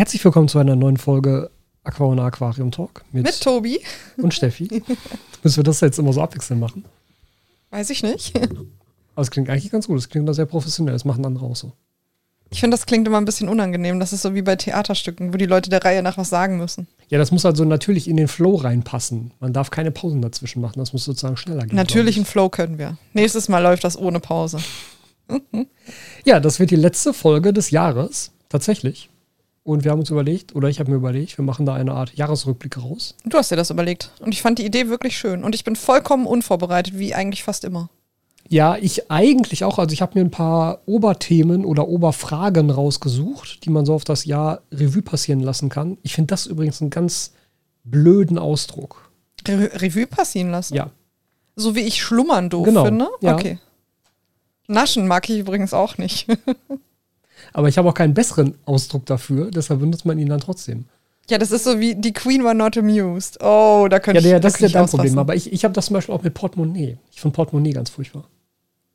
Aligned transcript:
Herzlich 0.00 0.24
willkommen 0.24 0.48
zu 0.48 0.58
einer 0.58 0.76
neuen 0.76 0.96
Folge 0.96 1.50
Aquaona 1.84 2.24
Aquarium 2.24 2.70
Talk 2.70 3.04
mit, 3.12 3.24
mit 3.24 3.38
Tobi 3.38 3.82
und 4.16 4.32
Steffi. 4.32 4.82
Müssen 5.42 5.56
wir 5.58 5.62
das 5.62 5.82
jetzt 5.82 5.98
immer 5.98 6.14
so 6.14 6.22
abwechselnd 6.22 6.58
machen? 6.58 6.86
Weiß 7.68 7.90
ich 7.90 8.02
nicht. 8.02 8.34
Aber 9.14 9.20
es 9.20 9.30
klingt 9.30 9.50
eigentlich 9.50 9.70
ganz 9.70 9.88
gut. 9.88 9.98
Es 9.98 10.08
klingt 10.08 10.26
da 10.26 10.32
sehr 10.32 10.46
professionell. 10.46 10.94
Das 10.94 11.04
machen 11.04 11.26
andere 11.26 11.44
auch 11.44 11.54
so. 11.54 11.72
Ich 12.48 12.60
finde, 12.60 12.78
das 12.78 12.86
klingt 12.86 13.06
immer 13.06 13.18
ein 13.18 13.26
bisschen 13.26 13.50
unangenehm. 13.50 14.00
Das 14.00 14.14
ist 14.14 14.22
so 14.22 14.34
wie 14.34 14.40
bei 14.40 14.56
Theaterstücken, 14.56 15.34
wo 15.34 15.36
die 15.36 15.44
Leute 15.44 15.68
der 15.68 15.84
Reihe 15.84 16.02
nach 16.02 16.16
was 16.16 16.30
sagen 16.30 16.56
müssen. 16.56 16.86
Ja, 17.10 17.18
das 17.18 17.30
muss 17.30 17.44
also 17.44 17.66
natürlich 17.66 18.08
in 18.08 18.16
den 18.16 18.28
Flow 18.28 18.54
reinpassen. 18.54 19.32
Man 19.38 19.52
darf 19.52 19.70
keine 19.70 19.90
Pausen 19.90 20.22
dazwischen 20.22 20.62
machen. 20.62 20.78
Das 20.78 20.94
muss 20.94 21.04
sozusagen 21.04 21.36
schneller 21.36 21.66
gehen. 21.66 21.76
Natürlich 21.76 22.16
einen 22.16 22.24
Flow 22.24 22.48
können 22.48 22.78
wir. 22.78 22.96
Nächstes 23.12 23.50
Mal 23.50 23.58
läuft 23.58 23.84
das 23.84 23.98
ohne 23.98 24.18
Pause. 24.18 24.60
ja, 26.24 26.40
das 26.40 26.58
wird 26.58 26.70
die 26.70 26.76
letzte 26.76 27.12
Folge 27.12 27.52
des 27.52 27.70
Jahres. 27.70 28.30
Tatsächlich. 28.48 29.10
Und 29.70 29.84
wir 29.84 29.92
haben 29.92 30.00
uns 30.00 30.10
überlegt, 30.10 30.56
oder 30.56 30.68
ich 30.68 30.80
habe 30.80 30.90
mir 30.90 30.96
überlegt, 30.96 31.38
wir 31.38 31.44
machen 31.44 31.64
da 31.64 31.74
eine 31.74 31.92
Art 31.92 32.16
Jahresrückblick 32.16 32.76
raus. 32.82 33.14
Du 33.24 33.38
hast 33.38 33.52
dir 33.52 33.56
das 33.56 33.70
überlegt. 33.70 34.10
Und 34.18 34.32
ich 34.32 34.42
fand 34.42 34.58
die 34.58 34.66
Idee 34.66 34.88
wirklich 34.88 35.16
schön. 35.16 35.44
Und 35.44 35.54
ich 35.54 35.62
bin 35.62 35.76
vollkommen 35.76 36.26
unvorbereitet, 36.26 36.98
wie 36.98 37.14
eigentlich 37.14 37.44
fast 37.44 37.64
immer. 37.64 37.88
Ja, 38.48 38.76
ich 38.76 39.12
eigentlich 39.12 39.62
auch. 39.62 39.78
Also 39.78 39.92
ich 39.92 40.02
habe 40.02 40.18
mir 40.18 40.24
ein 40.24 40.32
paar 40.32 40.80
Oberthemen 40.86 41.64
oder 41.64 41.86
Oberfragen 41.86 42.68
rausgesucht, 42.70 43.64
die 43.64 43.70
man 43.70 43.86
so 43.86 43.94
auf 43.94 44.02
das 44.02 44.24
Jahr 44.24 44.62
Revue 44.72 45.02
passieren 45.02 45.38
lassen 45.38 45.68
kann. 45.68 45.98
Ich 46.02 46.14
finde 46.14 46.32
das 46.32 46.46
übrigens 46.46 46.80
einen 46.80 46.90
ganz 46.90 47.32
blöden 47.84 48.38
Ausdruck. 48.38 49.12
Re 49.46 49.70
Revue 49.74 50.08
passieren 50.08 50.50
lassen? 50.50 50.74
Ja. 50.74 50.90
So 51.54 51.76
wie 51.76 51.82
ich 51.82 52.02
schlummern 52.02 52.50
doof 52.50 52.64
genau. 52.66 52.86
finde? 52.86 53.08
Ja. 53.20 53.34
Okay. 53.34 53.60
Naschen 54.66 55.06
mag 55.06 55.30
ich 55.30 55.38
übrigens 55.38 55.72
auch 55.72 55.96
nicht. 55.96 56.26
Aber 57.52 57.68
ich 57.68 57.78
habe 57.78 57.88
auch 57.88 57.94
keinen 57.94 58.14
besseren 58.14 58.54
Ausdruck 58.64 59.06
dafür, 59.06 59.50
deshalb 59.50 59.80
benutzt 59.80 60.04
man 60.04 60.18
ihn 60.18 60.28
dann 60.28 60.40
trotzdem. 60.40 60.84
Ja, 61.28 61.38
das 61.38 61.52
ist 61.52 61.64
so 61.64 61.78
wie 61.78 61.94
die 61.94 62.12
Queen 62.12 62.42
war 62.42 62.54
not 62.54 62.76
amused. 62.76 63.40
Oh, 63.40 63.86
da 63.88 64.00
könnte 64.00 64.20
ja, 64.20 64.26
ich. 64.26 64.32
Ja, 64.32 64.40
das 64.40 64.54
da 64.54 64.66
ist 64.66 64.72
ja 64.72 64.80
dein 64.80 64.88
Problem. 64.88 65.18
Aber 65.18 65.36
ich, 65.36 65.52
ich 65.52 65.64
habe 65.64 65.72
das 65.72 65.86
zum 65.86 65.94
Beispiel 65.94 66.14
auch 66.14 66.22
mit 66.22 66.34
Portemonnaie. 66.34 66.98
Ich 67.12 67.20
finde 67.20 67.34
Portemonnaie 67.34 67.72
ganz 67.72 67.90
furchtbar. 67.90 68.24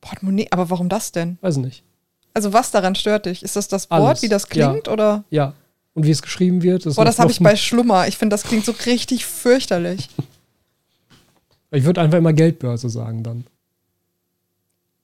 Portemonnaie, 0.02 0.48
aber 0.50 0.68
warum 0.68 0.90
das 0.90 1.12
denn? 1.12 1.38
Weiß 1.40 1.56
nicht. 1.56 1.82
Also, 2.34 2.52
was 2.52 2.70
daran 2.70 2.94
stört 2.94 3.24
dich? 3.24 3.42
Ist 3.42 3.56
das 3.56 3.68
das 3.68 3.90
Wort, 3.90 4.02
Alles. 4.02 4.22
wie 4.22 4.28
das 4.28 4.48
klingt? 4.48 4.86
Ja. 4.86 4.92
Oder? 4.92 5.24
Ja. 5.30 5.54
Und 5.94 6.04
wie 6.04 6.10
es 6.10 6.20
geschrieben 6.20 6.62
wird. 6.62 6.84
Boah, 6.84 7.06
das 7.06 7.18
habe 7.18 7.30
ich 7.30 7.40
bei 7.40 7.56
Schlummer. 7.56 8.06
Ich 8.06 8.18
finde, 8.18 8.34
das 8.34 8.42
klingt 8.42 8.66
so 8.66 8.74
richtig 8.84 9.24
fürchterlich. 9.24 10.10
ich 11.70 11.84
würde 11.84 12.02
einfach 12.02 12.18
immer 12.18 12.34
Geldbörse 12.34 12.90
sagen 12.90 13.22
dann. 13.22 13.46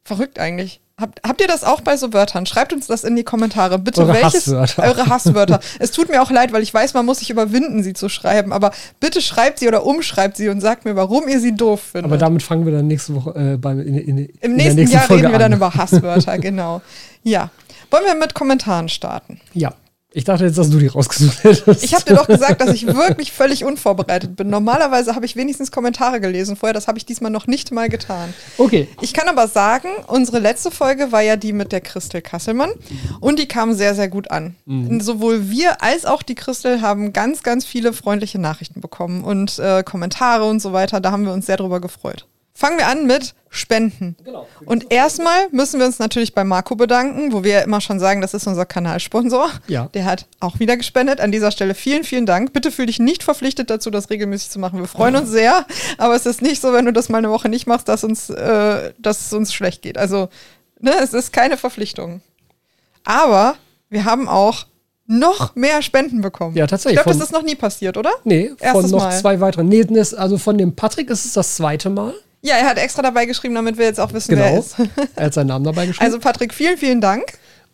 Verrückt 0.04 0.38
eigentlich. 0.38 0.80
Habt, 1.02 1.20
habt 1.26 1.40
ihr 1.40 1.48
das 1.48 1.64
auch 1.64 1.80
bei 1.80 1.96
so 1.96 2.12
Wörtern? 2.12 2.46
Schreibt 2.46 2.72
uns 2.72 2.86
das 2.86 3.02
in 3.02 3.16
die 3.16 3.24
Kommentare. 3.24 3.76
Bitte, 3.80 4.02
eure 4.02 4.14
welches 4.14 4.46
Hasswörter. 4.46 4.82
eure 4.84 5.06
Hasswörter. 5.06 5.60
es 5.80 5.90
tut 5.90 6.08
mir 6.08 6.22
auch 6.22 6.30
leid, 6.30 6.52
weil 6.52 6.62
ich 6.62 6.72
weiß, 6.72 6.94
man 6.94 7.04
muss 7.04 7.18
sich 7.18 7.28
überwinden, 7.28 7.82
sie 7.82 7.92
zu 7.92 8.08
schreiben. 8.08 8.52
Aber 8.52 8.70
bitte 9.00 9.20
schreibt 9.20 9.58
sie 9.58 9.66
oder 9.66 9.84
umschreibt 9.84 10.36
sie 10.36 10.48
und 10.48 10.60
sagt 10.60 10.84
mir, 10.84 10.94
warum 10.94 11.26
ihr 11.26 11.40
sie 11.40 11.56
doof 11.56 11.80
findet. 11.92 12.04
Aber 12.04 12.18
damit 12.18 12.44
fangen 12.44 12.66
wir 12.66 12.72
dann 12.72 12.86
nächste 12.86 13.16
Woche 13.16 13.30
äh, 13.30 13.56
beim, 13.56 13.80
in, 13.80 13.98
in, 13.98 14.28
Im 14.40 14.54
nächsten, 14.54 14.86
Jahr 14.86 15.02
Folge 15.02 15.24
reden 15.24 15.32
wir 15.32 15.40
dann 15.40 15.52
an. 15.52 15.58
über 15.58 15.74
Hasswörter, 15.74 16.38
genau. 16.38 16.82
Ja. 17.24 17.50
Wollen 17.90 18.04
wir 18.06 18.14
mit 18.14 18.34
Kommentaren 18.34 18.88
starten? 18.88 19.40
Ja. 19.54 19.74
Ich 20.14 20.24
dachte 20.24 20.44
jetzt, 20.44 20.58
dass 20.58 20.70
du 20.70 20.78
die 20.78 20.88
rausgesucht 20.88 21.44
hättest. 21.44 21.84
Ich 21.84 21.94
habe 21.94 22.04
dir 22.04 22.14
doch 22.14 22.26
gesagt, 22.26 22.60
dass 22.60 22.70
ich 22.70 22.86
wirklich 22.86 23.32
völlig 23.32 23.64
unvorbereitet 23.64 24.36
bin. 24.36 24.50
Normalerweise 24.50 25.14
habe 25.14 25.24
ich 25.26 25.36
wenigstens 25.36 25.70
Kommentare 25.70 26.20
gelesen 26.20 26.56
vorher. 26.56 26.74
Das 26.74 26.88
habe 26.88 26.98
ich 26.98 27.06
diesmal 27.06 27.30
noch 27.30 27.46
nicht 27.46 27.72
mal 27.72 27.88
getan. 27.88 28.34
Okay. 28.58 28.88
Ich 29.00 29.14
kann 29.14 29.28
aber 29.28 29.48
sagen, 29.48 29.88
unsere 30.06 30.38
letzte 30.38 30.70
Folge 30.70 31.12
war 31.12 31.22
ja 31.22 31.36
die 31.36 31.52
mit 31.52 31.72
der 31.72 31.80
Christel 31.80 32.20
Kasselmann 32.20 32.70
und 33.20 33.38
die 33.38 33.48
kam 33.48 33.72
sehr, 33.74 33.94
sehr 33.94 34.08
gut 34.08 34.30
an. 34.30 34.54
Mhm. 34.66 35.00
Sowohl 35.00 35.50
wir 35.50 35.82
als 35.82 36.04
auch 36.04 36.22
die 36.22 36.34
Christel 36.34 36.82
haben 36.82 37.12
ganz, 37.12 37.42
ganz 37.42 37.64
viele 37.64 37.92
freundliche 37.92 38.38
Nachrichten 38.38 38.80
bekommen 38.80 39.24
und 39.24 39.58
äh, 39.58 39.82
Kommentare 39.82 40.44
und 40.44 40.60
so 40.60 40.72
weiter. 40.72 41.00
Da 41.00 41.10
haben 41.10 41.24
wir 41.24 41.32
uns 41.32 41.46
sehr 41.46 41.56
drüber 41.56 41.80
gefreut. 41.80 42.26
Fangen 42.62 42.78
wir 42.78 42.86
an 42.86 43.08
mit 43.08 43.34
Spenden. 43.50 44.14
Genau. 44.24 44.46
Und 44.66 44.92
erstmal 44.92 45.48
müssen 45.50 45.80
wir 45.80 45.86
uns 45.86 45.98
natürlich 45.98 46.32
bei 46.32 46.44
Marco 46.44 46.76
bedanken, 46.76 47.32
wo 47.32 47.42
wir 47.42 47.54
ja 47.54 47.60
immer 47.62 47.80
schon 47.80 47.98
sagen, 47.98 48.20
das 48.20 48.34
ist 48.34 48.46
unser 48.46 48.64
Kanalsponsor. 48.66 49.50
Ja. 49.66 49.88
Der 49.94 50.04
hat 50.04 50.26
auch 50.38 50.60
wieder 50.60 50.76
gespendet. 50.76 51.20
An 51.20 51.32
dieser 51.32 51.50
Stelle 51.50 51.74
vielen, 51.74 52.04
vielen 52.04 52.24
Dank. 52.24 52.52
Bitte 52.52 52.70
fühl 52.70 52.86
dich 52.86 53.00
nicht 53.00 53.24
verpflichtet 53.24 53.68
dazu, 53.68 53.90
das 53.90 54.10
regelmäßig 54.10 54.50
zu 54.50 54.60
machen. 54.60 54.78
Wir 54.78 54.86
freuen 54.86 55.16
uns 55.16 55.28
sehr, 55.28 55.66
aber 55.98 56.14
es 56.14 56.24
ist 56.24 56.40
nicht 56.40 56.62
so, 56.62 56.72
wenn 56.72 56.84
du 56.84 56.92
das 56.92 57.08
mal 57.08 57.18
eine 57.18 57.30
Woche 57.30 57.48
nicht 57.48 57.66
machst, 57.66 57.88
dass 57.88 58.04
uns, 58.04 58.30
äh, 58.30 58.92
dass 58.96 59.26
es 59.26 59.32
uns 59.32 59.52
schlecht 59.52 59.82
geht. 59.82 59.98
Also, 59.98 60.28
ne, 60.78 60.92
es 61.02 61.12
ist 61.12 61.32
keine 61.32 61.56
Verpflichtung. 61.56 62.20
Aber 63.02 63.56
wir 63.90 64.04
haben 64.04 64.28
auch 64.28 64.66
noch 65.08 65.56
mehr 65.56 65.82
Spenden 65.82 66.20
bekommen. 66.20 66.56
Ja, 66.56 66.68
tatsächlich. 66.68 67.00
Ich 67.00 67.02
glaube, 67.02 67.18
das 67.18 67.28
Von- 67.28 67.36
ist 67.36 67.42
noch 67.42 67.44
nie 67.46 67.56
passiert, 67.56 67.96
oder? 67.96 68.12
Nee, 68.22 68.50
von 68.50 68.56
Erstes 68.60 68.90
noch 68.92 69.00
Mal. 69.00 69.18
zwei 69.20 69.40
weiteren. 69.40 69.66
Nee, 69.68 69.84
also 70.16 70.38
von 70.38 70.56
dem 70.56 70.76
Patrick 70.76 71.10
ist 71.10 71.24
es 71.24 71.32
das 71.32 71.56
zweite 71.56 71.90
Mal. 71.90 72.14
Ja, 72.42 72.56
er 72.56 72.66
hat 72.68 72.76
extra 72.78 73.02
dabei 73.02 73.26
geschrieben, 73.26 73.54
damit 73.54 73.78
wir 73.78 73.84
jetzt 73.86 74.00
auch 74.00 74.12
wissen, 74.12 74.36
wer 74.36 74.44
er 74.44 74.50
Genau. 74.50 74.60
ist. 74.60 74.76
Er 75.16 75.26
hat 75.26 75.34
seinen 75.34 75.46
Namen 75.46 75.64
dabei 75.64 75.86
geschrieben. 75.86 76.04
Also, 76.04 76.18
Patrick, 76.18 76.52
vielen, 76.52 76.76
vielen 76.76 77.00
Dank. 77.00 77.24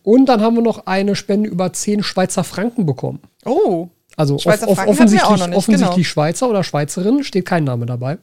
Und 0.02 0.26
dann 0.26 0.40
haben 0.42 0.54
wir 0.56 0.62
noch 0.62 0.86
eine 0.86 1.16
Spende 1.16 1.48
über 1.48 1.72
10 1.72 2.02
Schweizer 2.02 2.44
Franken 2.44 2.86
bekommen. 2.86 3.20
Oh. 3.44 3.88
Also 4.16 4.38
Schweizer 4.38 4.68
off- 4.68 4.76
Franken 4.76 4.92
offensichtlich, 4.92 5.30
nicht, 5.46 5.54
offensichtlich 5.56 5.94
genau. 5.96 6.04
Schweizer 6.04 6.48
oder 6.50 6.64
Schweizerin, 6.64 7.24
steht 7.24 7.46
kein 7.46 7.64
Name 7.64 7.86
dabei. 7.86 8.18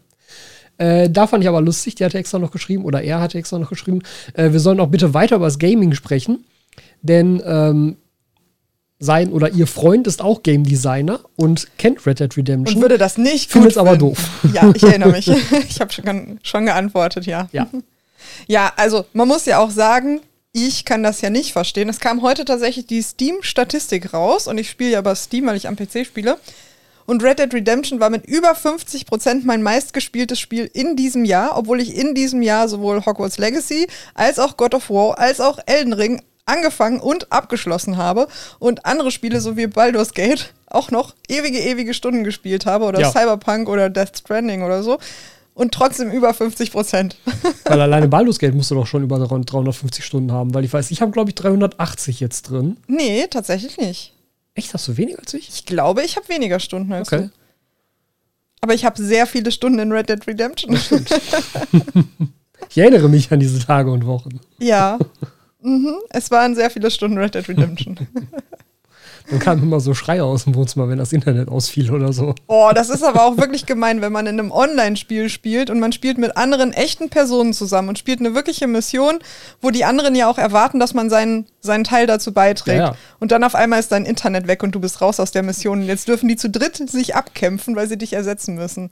Äh, 0.77 1.09
da 1.09 1.25
fand 1.25 1.43
ich 1.43 1.47
aber 1.47 1.61
lustig, 1.61 1.95
die 1.95 2.03
hatte 2.05 2.17
extra 2.17 2.37
noch 2.37 2.51
geschrieben, 2.51 2.83
oder 2.85 3.01
er 3.01 3.21
hatte 3.21 3.37
extra 3.37 3.57
noch 3.57 3.69
geschrieben, 3.69 4.01
äh, 4.33 4.51
wir 4.51 4.59
sollen 4.59 4.79
auch 4.81 4.87
bitte 4.89 5.13
weiter 5.13 5.37
über 5.37 5.45
das 5.45 5.57
Gaming 5.57 5.93
sprechen, 5.93 6.43
denn 7.01 7.41
ähm, 7.45 7.95
sein 8.99 9.31
oder 9.31 9.49
ihr 9.51 9.67
Freund 9.67 10.07
ist 10.07 10.21
auch 10.21 10.43
Game 10.43 10.63
Designer 10.63 11.19
und 11.35 11.67
kennt 11.77 12.05
Red 12.05 12.19
Dead 12.19 12.37
Redemption. 12.37 12.77
Und 12.77 12.81
würde 12.81 12.97
das 12.97 13.17
nicht 13.17 13.51
Findet's 13.51 13.75
gut 13.75 13.81
aber 13.81 13.97
doof. 13.97 14.17
Ja, 14.53 14.71
ich 14.73 14.83
erinnere 14.83 15.11
mich. 15.11 15.27
ich 15.69 15.81
habe 15.81 15.91
schon, 15.91 16.39
schon 16.43 16.65
geantwortet, 16.65 17.25
ja. 17.25 17.47
ja. 17.51 17.67
Ja, 18.47 18.73
also 18.75 19.05
man 19.13 19.27
muss 19.27 19.45
ja 19.45 19.59
auch 19.59 19.69
sagen, 19.69 20.19
ich 20.51 20.83
kann 20.83 21.03
das 21.03 21.21
ja 21.21 21.29
nicht 21.29 21.53
verstehen. 21.53 21.89
Es 21.89 21.99
kam 21.99 22.21
heute 22.21 22.43
tatsächlich 22.43 22.87
die 22.87 23.01
Steam-Statistik 23.01 24.13
raus 24.13 24.47
und 24.47 24.57
ich 24.57 24.69
spiele 24.69 24.91
ja 24.91 24.99
über 24.99 25.15
Steam, 25.15 25.45
weil 25.45 25.55
ich 25.55 25.67
am 25.67 25.75
PC 25.75 26.05
spiele. 26.05 26.37
Und 27.05 27.23
Red 27.23 27.39
Dead 27.39 27.53
Redemption 27.53 27.99
war 27.99 28.09
mit 28.09 28.25
über 28.25 28.53
50% 28.53 29.41
mein 29.43 29.61
meistgespieltes 29.61 30.39
Spiel 30.39 30.69
in 30.73 30.95
diesem 30.95 31.23
Jahr, 31.23 31.57
obwohl 31.57 31.79
ich 31.81 31.95
in 31.95 32.15
diesem 32.15 32.41
Jahr 32.41 32.67
sowohl 32.67 33.05
Hogwarts 33.05 33.37
Legacy 33.37 33.87
als 34.15 34.39
auch 34.39 34.57
God 34.57 34.73
of 34.73 34.89
War 34.89 35.19
als 35.19 35.39
auch 35.39 35.59
Elden 35.65 35.93
Ring 35.93 36.21
angefangen 36.45 36.99
und 36.99 37.31
abgeschlossen 37.31 37.97
habe 37.97 38.27
und 38.59 38.85
andere 38.85 39.11
Spiele 39.11 39.41
so 39.41 39.57
wie 39.57 39.67
Baldur's 39.67 40.13
Gate 40.13 40.53
auch 40.67 40.91
noch 40.91 41.15
ewige, 41.27 41.59
ewige 41.59 41.93
Stunden 41.93 42.23
gespielt 42.23 42.65
habe 42.65 42.85
oder 42.85 42.99
Ja. 42.99 43.11
Cyberpunk 43.11 43.67
oder 43.69 43.89
Death 43.89 44.17
Stranding 44.19 44.61
oder 44.63 44.83
so 44.83 44.97
und 45.53 45.73
trotzdem 45.73 46.11
über 46.11 46.31
50%. 46.31 47.13
Weil 47.65 47.81
alleine 47.81 48.07
Baldur's 48.07 48.39
Gate 48.39 48.53
musst 48.53 48.71
du 48.71 48.75
doch 48.75 48.85
schon 48.87 49.03
über 49.03 49.17
350 49.17 50.03
Stunden 50.05 50.31
haben, 50.31 50.53
weil 50.53 50.65
ich 50.65 50.73
weiß, 50.73 50.91
ich 50.91 51.01
habe 51.01 51.11
glaube 51.11 51.29
ich 51.31 51.35
380 51.35 52.19
jetzt 52.19 52.49
drin. 52.49 52.77
Nee, 52.87 53.25
tatsächlich 53.29 53.77
nicht. 53.77 54.13
Echt, 54.53 54.73
hast 54.73 54.87
du 54.87 54.97
weniger 54.97 55.19
als 55.19 55.33
ich? 55.33 55.49
Ich 55.49 55.65
glaube, 55.65 56.03
ich 56.03 56.15
habe 56.15 56.27
weniger 56.29 56.59
Stunden 56.59 56.91
als 56.93 57.11
Okay. 57.11 57.23
du. 57.23 57.29
Aber 58.61 58.73
ich 58.73 58.83
habe 58.85 59.01
sehr 59.01 59.27
viele 59.27 59.51
Stunden 59.51 59.79
in 59.79 59.91
Red 59.91 60.09
Dead 60.09 60.25
Redemption. 60.27 60.77
Ich 62.69 62.77
erinnere 62.77 63.09
mich 63.09 63.31
an 63.31 63.39
diese 63.39 63.59
Tage 63.59 63.91
und 63.91 64.05
Wochen. 64.05 64.39
ja. 64.59 64.97
Mhm. 65.65 65.95
Es 66.09 66.31
waren 66.31 66.55
sehr 66.55 66.69
viele 66.69 66.91
Stunden 66.91 67.17
Red 67.17 67.35
Dead 67.35 67.47
Redemption. 67.47 67.97
Dann 69.29 69.39
kamen 69.39 69.63
immer 69.63 69.79
so 69.79 69.95
Schreie 69.95 70.23
aus 70.23 70.43
dem 70.43 70.53
Wohnzimmer, 70.53 70.87
wenn 70.87 70.99
das 70.99 71.11
Internet 71.11 71.49
ausfiel 71.49 71.91
oder 71.91 72.13
so. 72.13 72.35
Oh, 72.45 72.69
das 72.75 72.89
ist 72.89 73.03
aber 73.03 73.25
auch 73.25 73.37
wirklich 73.37 73.65
gemein, 73.65 74.01
wenn 74.01 74.11
man 74.11 74.27
in 74.27 74.39
einem 74.39 74.51
Online-Spiel 74.51 75.29
spielt 75.29 75.71
und 75.71 75.79
man 75.79 75.91
spielt 75.91 76.19
mit 76.19 76.37
anderen 76.37 76.73
echten 76.73 77.09
Personen 77.09 77.53
zusammen 77.53 77.89
und 77.89 77.97
spielt 77.97 78.19
eine 78.19 78.35
wirkliche 78.35 78.67
Mission, 78.67 79.17
wo 79.61 79.71
die 79.71 79.83
anderen 79.83 80.13
ja 80.13 80.29
auch 80.29 80.37
erwarten, 80.37 80.79
dass 80.79 80.93
man 80.93 81.09
seinen, 81.09 81.47
seinen 81.59 81.83
Teil 81.83 82.05
dazu 82.05 82.33
beiträgt. 82.33 82.77
Ja, 82.77 82.89
ja. 82.89 82.95
Und 83.19 83.31
dann 83.31 83.43
auf 83.43 83.55
einmal 83.55 83.79
ist 83.79 83.91
dein 83.91 84.05
Internet 84.05 84.45
weg 84.47 84.61
und 84.61 84.73
du 84.73 84.79
bist 84.79 85.01
raus 85.01 85.19
aus 85.19 85.31
der 85.31 85.41
Mission. 85.41 85.79
Und 85.79 85.87
jetzt 85.87 86.07
dürfen 86.07 86.29
die 86.29 86.35
zu 86.35 86.49
dritt 86.49 86.77
sich 86.87 87.15
abkämpfen, 87.15 87.75
weil 87.75 87.87
sie 87.87 87.97
dich 87.97 88.13
ersetzen 88.13 88.53
müssen. 88.53 88.91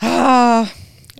Ah, 0.00 0.66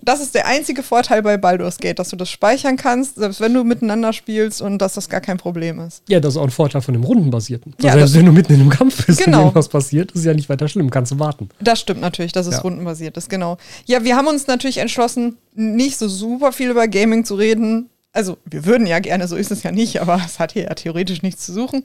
das 0.03 0.21
ist 0.21 0.35
der 0.35 0.45
einzige 0.47 0.83
Vorteil 0.83 1.21
bei 1.21 1.37
Baldur's 1.37 1.77
Gate, 1.77 1.99
dass 1.99 2.09
du 2.09 2.15
das 2.15 2.29
speichern 2.29 2.77
kannst, 2.77 3.15
selbst 3.15 3.41
wenn 3.41 3.53
du 3.53 3.63
miteinander 3.63 4.13
spielst 4.13 4.61
und 4.61 4.77
dass 4.79 4.93
das 4.93 5.09
gar 5.09 5.21
kein 5.21 5.37
Problem 5.37 5.79
ist. 5.79 6.03
Ja, 6.07 6.19
das 6.19 6.33
ist 6.33 6.37
auch 6.37 6.43
ein 6.43 6.49
Vorteil 6.51 6.81
von 6.81 6.93
dem 6.93 7.03
Rundenbasierten. 7.03 7.75
Ja, 7.81 7.93
selbst 7.93 8.15
wenn 8.15 8.25
du 8.25 8.31
mitten 8.31 8.53
in 8.53 8.61
einem 8.61 8.69
Kampf 8.69 9.05
bist 9.05 9.23
Genau. 9.23 9.37
und 9.39 9.43
irgendwas 9.45 9.69
passiert, 9.69 10.11
ist 10.11 10.25
ja 10.25 10.33
nicht 10.33 10.49
weiter 10.49 10.67
schlimm, 10.67 10.89
kannst 10.89 11.11
du 11.11 11.19
warten. 11.19 11.49
Das 11.59 11.79
stimmt 11.79 12.01
natürlich, 12.01 12.31
dass 12.31 12.47
es 12.47 12.55
Ja. 12.55 12.61
rundenbasiert 12.61 13.17
ist, 13.17 13.29
genau. 13.29 13.57
Ja, 13.85 14.03
wir 14.03 14.15
haben 14.15 14.27
uns 14.27 14.47
natürlich 14.47 14.77
entschlossen, 14.77 15.37
nicht 15.53 15.97
so 15.97 16.07
super 16.07 16.51
viel 16.51 16.69
über 16.69 16.87
Gaming 16.87 17.25
zu 17.25 17.35
reden. 17.35 17.89
Also, 18.11 18.37
wir 18.45 18.65
würden 18.65 18.87
ja 18.87 18.99
gerne, 18.99 19.27
so 19.27 19.35
ist 19.35 19.51
es 19.51 19.61
ja 19.63 19.71
nicht, 19.71 20.01
aber 20.01 20.19
es 20.25 20.39
hat 20.39 20.53
hier 20.53 20.63
ja 20.63 20.73
theoretisch 20.73 21.21
nichts 21.21 21.45
zu 21.45 21.53
suchen. 21.53 21.83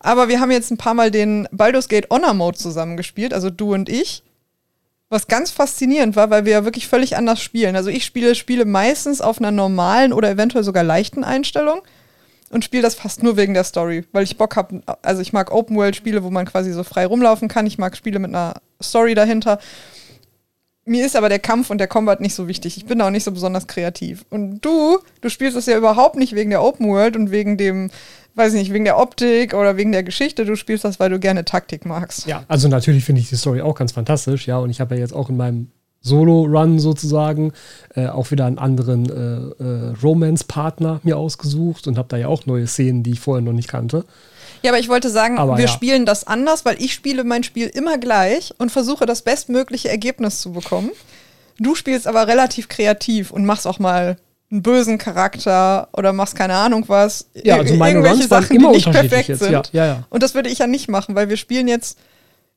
Aber 0.00 0.28
wir 0.28 0.38
haben 0.40 0.50
jetzt 0.50 0.70
ein 0.70 0.76
paar 0.76 0.92
Mal 0.92 1.10
den 1.10 1.48
Baldur's 1.52 1.88
Gate 1.88 2.08
Honor 2.10 2.34
Mode 2.34 2.58
zusammengespielt, 2.58 3.32
also 3.32 3.48
du 3.48 3.72
und 3.72 3.88
ich. 3.88 4.22
Was 5.10 5.26
ganz 5.28 5.50
faszinierend 5.50 6.16
war, 6.16 6.30
weil 6.30 6.44
wir 6.44 6.52
ja 6.52 6.64
wirklich 6.64 6.88
völlig 6.88 7.16
anders 7.16 7.40
spielen. 7.40 7.76
Also 7.76 7.90
ich 7.90 8.04
spiele 8.04 8.34
Spiele 8.34 8.64
meistens 8.64 9.20
auf 9.20 9.38
einer 9.38 9.50
normalen 9.52 10.12
oder 10.12 10.30
eventuell 10.30 10.64
sogar 10.64 10.82
leichten 10.82 11.24
Einstellung. 11.24 11.82
und 12.50 12.64
spiele 12.64 12.82
das 12.82 12.94
fast 12.94 13.22
nur 13.22 13.36
wegen 13.36 13.52
der 13.52 13.64
Story, 13.64 14.04
weil 14.12 14.22
ich 14.22 14.36
Bock 14.38 14.54
habe. 14.54 14.80
Also 15.02 15.22
ich 15.22 15.32
mag 15.32 15.50
Open-World-Spiele, 15.50 16.22
wo 16.22 16.30
man 16.30 16.46
quasi 16.46 16.72
so 16.72 16.84
frei 16.84 17.04
rumlaufen 17.04 17.48
kann. 17.48 17.66
Ich 17.66 17.78
mag 17.78 17.96
Spiele 17.96 18.20
mit 18.20 18.30
einer 18.30 18.54
Story 18.80 19.14
dahinter. 19.14 19.58
Mir 20.84 21.04
ist 21.04 21.16
aber 21.16 21.28
der 21.28 21.38
Kampf 21.40 21.70
und 21.70 21.78
der 21.78 21.88
Combat 21.88 22.20
nicht 22.20 22.34
so 22.34 22.46
wichtig. 22.46 22.76
Ich 22.76 22.84
bin 22.84 22.98
da 22.98 23.06
auch 23.06 23.10
nicht 23.10 23.24
so 23.24 23.32
besonders 23.32 23.66
kreativ. 23.66 24.24
Und 24.30 24.60
du, 24.60 24.98
du 25.20 25.30
spielst 25.30 25.56
es 25.56 25.66
ja 25.66 25.76
überhaupt 25.76 26.16
nicht 26.16 26.34
wegen 26.34 26.50
der 26.50 26.62
Open 26.62 26.88
World 26.88 27.16
und 27.16 27.30
wegen 27.30 27.56
dem, 27.56 27.90
weiß 28.34 28.54
ich 28.54 28.60
nicht, 28.60 28.72
wegen 28.72 28.84
der 28.84 28.98
Optik 28.98 29.54
oder 29.54 29.76
wegen 29.76 29.92
der 29.92 30.02
Geschichte. 30.02 30.44
Du 30.44 30.56
spielst 30.56 30.84
das, 30.84 30.98
weil 31.00 31.10
du 31.10 31.18
gerne 31.18 31.44
Taktik 31.44 31.86
magst. 31.86 32.26
Ja, 32.26 32.44
also 32.48 32.68
natürlich 32.68 33.04
finde 33.04 33.20
ich 33.20 33.28
die 33.28 33.36
Story 33.36 33.60
auch 33.60 33.74
ganz 33.74 33.92
fantastisch, 33.92 34.46
ja. 34.46 34.58
Und 34.58 34.70
ich 34.70 34.80
habe 34.80 34.94
ja 34.94 35.00
jetzt 35.00 35.14
auch 35.14 35.28
in 35.28 35.36
meinem 35.36 35.68
Solo-Run 36.04 36.78
sozusagen 36.78 37.52
äh, 37.94 38.06
auch 38.06 38.30
wieder 38.30 38.44
einen 38.46 38.58
anderen 38.58 39.08
äh, 39.08 39.62
äh, 39.62 39.94
Romance-Partner 40.02 41.00
mir 41.02 41.16
ausgesucht 41.16 41.86
und 41.86 41.96
habe 41.96 42.08
da 42.08 42.16
ja 42.16 42.28
auch 42.28 42.46
neue 42.46 42.66
Szenen, 42.66 43.02
die 43.02 43.12
ich 43.12 43.20
vorher 43.20 43.42
noch 43.42 43.52
nicht 43.52 43.68
kannte. 43.68 44.04
Ja, 44.62 44.70
aber 44.70 44.78
ich 44.78 44.88
wollte 44.88 45.10
sagen, 45.10 45.38
Aber 45.38 45.56
wir 45.56 45.64
ja. 45.64 45.70
spielen 45.70 46.06
das 46.06 46.26
anders, 46.26 46.64
weil 46.64 46.80
ich 46.80 46.94
spiele 46.94 47.24
mein 47.24 47.42
Spiel 47.42 47.68
immer 47.68 47.98
gleich 47.98 48.54
und 48.58 48.70
versuche 48.70 49.06
das 49.06 49.22
bestmögliche 49.22 49.88
Ergebnis 49.88 50.40
zu 50.40 50.52
bekommen. 50.52 50.90
Du 51.58 51.74
spielst 51.74 52.06
aber 52.06 52.26
relativ 52.26 52.68
kreativ 52.68 53.30
und 53.30 53.44
machst 53.44 53.66
auch 53.66 53.78
mal 53.78 54.16
einen 54.54 54.62
bösen 54.62 54.98
Charakter 54.98 55.88
oder 55.92 56.12
machst 56.12 56.36
keine 56.36 56.54
Ahnung 56.54 56.84
was. 56.86 57.28
Ja, 57.34 57.56
also 57.56 57.74
meine 57.74 57.98
irgendwelche 57.98 58.20
Runs 58.20 58.28
Sachen, 58.28 58.56
immer 58.56 58.70
die 58.70 58.76
nicht 58.76 58.90
perfekt 58.90 59.28
jetzt. 59.28 59.40
sind. 59.40 59.50
Ja, 59.52 59.62
ja, 59.72 59.86
ja. 59.86 60.04
Und 60.10 60.22
das 60.22 60.34
würde 60.34 60.48
ich 60.48 60.58
ja 60.60 60.66
nicht 60.68 60.88
machen, 60.88 61.14
weil 61.16 61.28
wir 61.28 61.36
spielen 61.36 61.66
jetzt, 61.68 61.98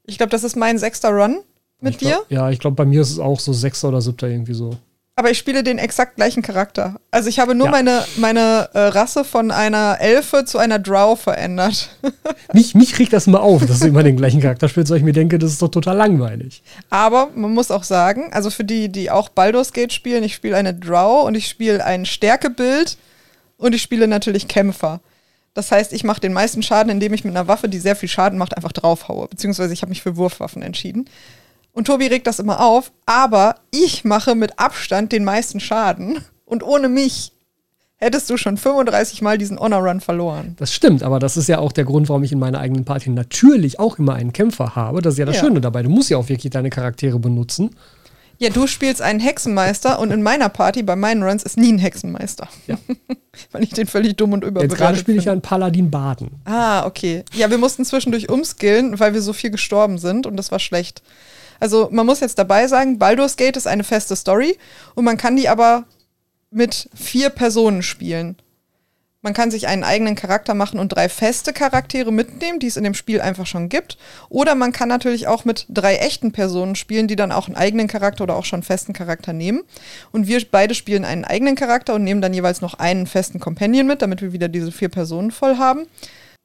ich 0.06 0.18
glaube, 0.18 0.30
das 0.30 0.44
ist 0.44 0.56
mein 0.56 0.78
sechster 0.78 1.10
Run 1.10 1.40
mit 1.82 1.94
Ich 1.94 1.98
dir. 1.98 2.10
glaub, 2.10 2.26
ja, 2.32 2.50
ich 2.52 2.60
glaube, 2.60 2.76
bei 2.76 2.86
mir 2.86 3.02
ist 3.02 3.10
es 3.12 3.20
auch 3.20 3.40
so 3.40 3.52
sechster 3.52 3.90
oder 3.90 4.00
siebter 4.02 4.28
irgendwie 4.28 4.54
so. 4.54 4.78
Aber 5.20 5.32
ich 5.32 5.40
spiele 5.40 5.64
den 5.64 5.80
exakt 5.80 6.16
gleichen 6.18 6.44
Charakter. 6.44 6.98
Also 7.10 7.28
ich 7.28 7.40
habe 7.40 7.56
nur 7.56 7.66
Ja. 7.66 7.72
meine, 7.72 8.06
meine 8.18 8.70
äh, 8.74 8.80
Rasse 8.80 9.24
von 9.24 9.50
einer 9.50 9.98
Elfe 10.00 10.46
zu 10.46 10.60
einer 10.60 10.78
Drow 10.78 11.20
verändert. 11.20 11.90
Mich, 12.54 12.76
mich 12.76 12.94
kriegt 12.94 13.14
das 13.14 13.26
immer 13.26 13.42
auf, 13.42 13.66
dass 13.66 13.80
du 13.80 13.88
immer 13.88 14.04
den 14.04 14.16
gleichen 14.16 14.42
Charakter 14.42 14.70
spielst, 14.70 14.92
weil 14.92 15.00
ich 15.00 15.04
mir 15.04 15.14
denke, 15.14 15.40
das 15.40 15.52
ist 15.52 15.62
doch 15.62 15.70
total 15.70 15.98
langweilig. 15.98 16.62
Aber 16.92 17.30
man 17.34 17.52
muss 17.52 17.72
auch 17.72 17.84
sagen, 17.84 18.32
also 18.32 18.52
für 18.52 18.64
die, 18.64 18.90
die 18.90 19.10
auch 19.10 19.30
Baldur's 19.30 19.74
Gate 19.74 19.92
spielen, 19.92 20.24
ich 20.24 20.36
spiele 20.36 20.56
eine 20.56 20.74
Drow 20.76 21.26
und 21.26 21.34
ich 21.36 21.48
spiele 21.48 21.84
ein 21.84 22.06
Stärkebild 22.06 22.98
und 23.58 23.74
ich 23.74 23.82
spiele 23.82 24.08
natürlich 24.08 24.48
Kämpfer. 24.48 25.02
Das 25.56 25.72
heißt, 25.72 25.94
ich 25.94 26.04
mache 26.04 26.22
den 26.22 26.34
meisten 26.34 26.62
Schaden, 26.62 26.92
indem 26.92 27.14
ich 27.14 27.24
mit 27.24 27.36
einer 27.36 27.48
Waffe, 27.48 27.68
die 27.68 27.80
sehr 27.80 27.96
viel 27.96 28.08
Schaden 28.10 28.38
macht, 28.38 28.56
einfach 28.56 28.72
draufhaue. 28.72 29.28
Beziehungsweise 29.28 29.74
ich 29.74 29.82
habe 29.82 29.90
mich 29.90 30.04
für 30.04 30.16
Wurfwaffen 30.16 30.62
entschieden. 30.62 31.10
Und 31.78 31.86
Tobi 31.86 32.08
regt 32.08 32.26
das 32.26 32.40
immer 32.40 32.60
auf, 32.60 32.92
aber 33.06 33.58
ich 33.70 34.04
mache 34.04 34.34
mit 34.34 34.58
Abstand 34.58 35.12
den 35.12 35.24
meisten 35.24 35.60
Schaden. 35.60 36.18
Und 36.44 36.64
ohne 36.64 36.90
mich 36.90 37.34
hättest 37.98 38.32
du 38.32 38.38
schon 38.38 38.58
35 38.58 39.22
Mal 39.22 39.38
diesen 39.38 39.60
Honor 39.60 39.88
Run 39.88 40.02
verloren. 40.02 40.56
Das 40.58 40.74
stimmt, 40.74 41.04
aber 41.04 41.20
das 41.20 41.38
ist 41.38 41.48
ja 41.48 41.60
auch 41.60 41.72
der 41.72 41.86
Grund, 41.86 42.10
warum 42.10 42.24
ich 42.24 42.32
in 42.32 42.40
meiner 42.40 42.60
eigenen 42.62 42.84
Party 42.84 43.12
natürlich 43.12 43.80
auch 43.80 44.00
immer 44.00 44.16
einen 44.16 44.34
Kämpfer 44.34 44.76
habe. 44.76 45.04
Das 45.04 45.14
ist 45.14 45.18
ja 45.20 45.26
das 45.26 45.36
Ja. 45.36 45.44
Schöne 45.44 45.62
dabei. 45.62 45.84
Du 45.84 45.90
musst 45.92 46.10
ja 46.10 46.18
auch 46.18 46.30
wirklich 46.30 46.52
deine 46.52 46.72
Charaktere 46.72 47.20
benutzen. 47.20 47.70
Ja, 48.40 48.50
du 48.50 48.66
spielst 48.66 49.04
einen 49.04 49.20
Hexenmeister 49.20 50.00
und 50.00 50.10
in 50.10 50.24
meiner 50.24 50.50
Party, 50.50 50.82
bei 50.82 50.96
meinen 50.96 51.22
Runs, 51.22 51.44
ist 51.44 51.58
nie 51.58 51.74
ein 51.74 51.78
Hexenmeister. 51.78 52.48
Ja. 52.66 52.80
Weil 53.52 53.62
ich 53.62 53.70
den 53.70 53.86
völlig 53.86 54.18
dumm 54.18 54.34
und 54.34 54.42
Jetzt 54.42 54.50
überbewertet 54.50 54.78
gerade 54.80 54.98
spiele 54.98 55.20
ich 55.20 55.26
ja 55.26 55.32
einen 55.32 55.42
Paladin 55.42 55.92
Baden. 55.92 56.42
Ah, 56.46 56.88
okay. 56.88 57.24
Ja, 57.36 57.52
wir 57.52 57.60
mussten 57.60 57.86
zwischendurch 57.86 58.30
umskillen, 58.30 59.00
weil 59.00 59.14
wir 59.14 59.22
so 59.22 59.32
viel 59.32 59.52
gestorben 59.52 60.00
sind 60.00 60.26
und 60.26 60.38
das 60.38 60.52
war 60.52 60.58
schlecht. 60.58 61.04
Also 61.60 61.90
man 61.92 62.06
muss 62.06 62.20
jetzt 62.20 62.40
dabei 62.40 62.68
sagen, 62.68 63.00
Baldur's 63.00 63.38
Gate 63.38 63.58
ist 63.58 63.68
eine 63.68 63.84
feste 63.84 64.16
Story 64.16 64.58
und 64.96 65.06
man 65.06 65.18
kann 65.18 65.36
die 65.36 65.50
aber 65.50 65.86
mit 66.52 66.90
vier 66.96 67.30
Personen 67.30 67.84
spielen. 67.84 68.38
Man 69.28 69.34
kann 69.34 69.52
sich 69.52 69.68
einen 69.68 69.84
eigenen 69.84 70.16
Charakter 70.16 70.54
machen 70.54 70.80
und 70.80 70.90
drei 70.90 71.10
feste 71.10 71.52
Charaktere 71.52 72.14
mitnehmen, 72.14 72.60
die 72.60 72.68
es 72.68 72.78
in 72.78 72.84
dem 72.84 72.94
Spiel 72.94 73.20
einfach 73.20 73.48
schon 73.48 73.68
gibt. 73.68 73.98
Oder 74.30 74.56
man 74.56 74.72
kann 74.72 74.88
natürlich 74.88 75.28
auch 75.28 75.44
mit 75.44 75.66
drei 75.70 75.96
echten 75.96 76.32
Personen 76.32 76.76
spielen, 76.76 77.08
die 77.08 77.16
dann 77.16 77.32
auch 77.32 77.48
einen 77.48 77.58
eigenen 77.58 77.88
Charakter 77.88 78.24
oder 78.24 78.36
auch 78.36 78.46
schon 78.46 78.64
festen 78.64 78.94
Charakter 78.94 79.34
nehmen. 79.34 79.64
Und 80.12 80.28
wir 80.28 80.42
beide 80.50 80.76
spielen 80.76 81.04
einen 81.04 81.26
eigenen 81.26 81.56
Charakter 81.56 81.96
und 81.96 82.04
nehmen 82.04 82.22
dann 82.22 82.34
jeweils 82.34 82.62
noch 82.62 82.76
einen 82.76 83.08
festen 83.08 83.40
Companion 83.40 83.88
mit, 83.88 84.02
damit 84.02 84.22
wir 84.22 84.34
wieder 84.34 84.48
diese 84.48 84.72
vier 84.72 84.90
Personen 84.90 85.32
voll 85.32 85.58
haben. 85.58 85.88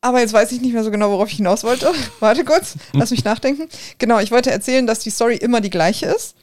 Aber 0.05 0.21
jetzt 0.21 0.33
weiß 0.33 0.51
ich 0.51 0.61
nicht 0.61 0.75
mehr 0.75 0.83
so 0.83 0.91
genau, 0.91 1.13
worauf 1.13 1.31
ich 1.31 1.37
hinaus 1.37 1.63
wollte. 1.63 1.91
Warte 2.21 2.45
kurz, 2.45 2.75
lass 2.93 3.13
mich 3.13 3.25
nachdenken. 3.25 3.69
Genau, 3.99 4.19
ich 4.19 4.33
wollte 4.33 4.51
erzählen, 4.51 4.87
dass 4.87 4.99
die 4.99 5.11
Story 5.11 5.37
immer 5.37 5.61
die 5.61 5.71
gleiche 5.71 6.07
ist, 6.07 6.35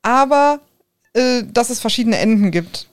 aber 0.00 0.60
äh, 1.12 1.42
dass 1.52 1.70
es 1.70 1.80
verschiedene 1.80 2.18
Enden 2.18 2.52
gibt. 2.52 2.86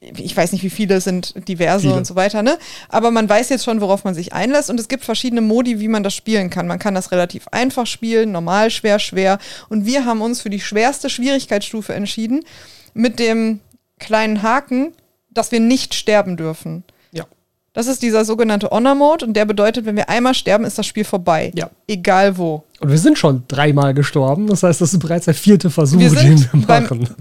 Ich 0.00 0.36
weiß 0.36 0.52
nicht, 0.52 0.62
wie 0.62 0.70
viele 0.70 0.96
es 0.96 1.04
sind, 1.04 1.48
diverse 1.48 1.82
Viele. 1.82 1.94
und 1.94 2.06
so 2.06 2.16
weiter, 2.16 2.42
ne? 2.42 2.58
Aber 2.88 3.10
man 3.10 3.28
weiß 3.28 3.48
jetzt 3.48 3.64
schon, 3.64 3.80
worauf 3.80 4.04
man 4.04 4.14
sich 4.14 4.32
einlässt 4.32 4.68
und 4.68 4.78
es 4.78 4.88
gibt 4.88 5.04
verschiedene 5.04 5.40
Modi, 5.40 5.80
wie 5.80 5.88
man 5.88 6.02
das 6.02 6.14
spielen 6.14 6.50
kann. 6.50 6.66
Man 6.66 6.78
kann 6.78 6.94
das 6.94 7.12
relativ 7.12 7.48
einfach 7.48 7.86
spielen, 7.86 8.30
normal, 8.30 8.70
schwer, 8.70 8.98
schwer. 8.98 9.38
Und 9.68 9.86
wir 9.86 10.04
haben 10.04 10.22
uns 10.22 10.42
für 10.42 10.50
die 10.50 10.60
schwerste 10.60 11.08
Schwierigkeitsstufe 11.08 11.94
entschieden, 11.94 12.44
mit 12.94 13.18
dem 13.18 13.60
kleinen 13.98 14.42
Haken, 14.42 14.92
dass 15.30 15.50
wir 15.50 15.60
nicht 15.60 15.94
sterben 15.94 16.36
dürfen. 16.36 16.84
Das 17.76 17.88
ist 17.88 18.00
dieser 18.00 18.24
sogenannte 18.24 18.70
Honor-Mode 18.70 19.26
und 19.26 19.34
der 19.34 19.44
bedeutet, 19.44 19.84
wenn 19.84 19.96
wir 19.96 20.08
einmal 20.08 20.32
sterben, 20.32 20.64
ist 20.64 20.78
das 20.78 20.86
Spiel 20.86 21.04
vorbei. 21.04 21.52
Ja. 21.54 21.68
Egal 21.86 22.38
wo. 22.38 22.64
Und 22.80 22.90
wir 22.90 22.96
sind 22.96 23.18
schon 23.18 23.42
dreimal 23.48 23.92
gestorben. 23.92 24.46
Das 24.46 24.62
heißt, 24.62 24.80
das 24.80 24.94
ist 24.94 24.98
bereits 24.98 25.26
der 25.26 25.34
vierte 25.34 25.68
Versuch, 25.68 25.98
Wir 25.98 26.08
sind 26.08 26.50
den 26.54 26.66
wir 26.66 26.66
machen. 26.66 27.08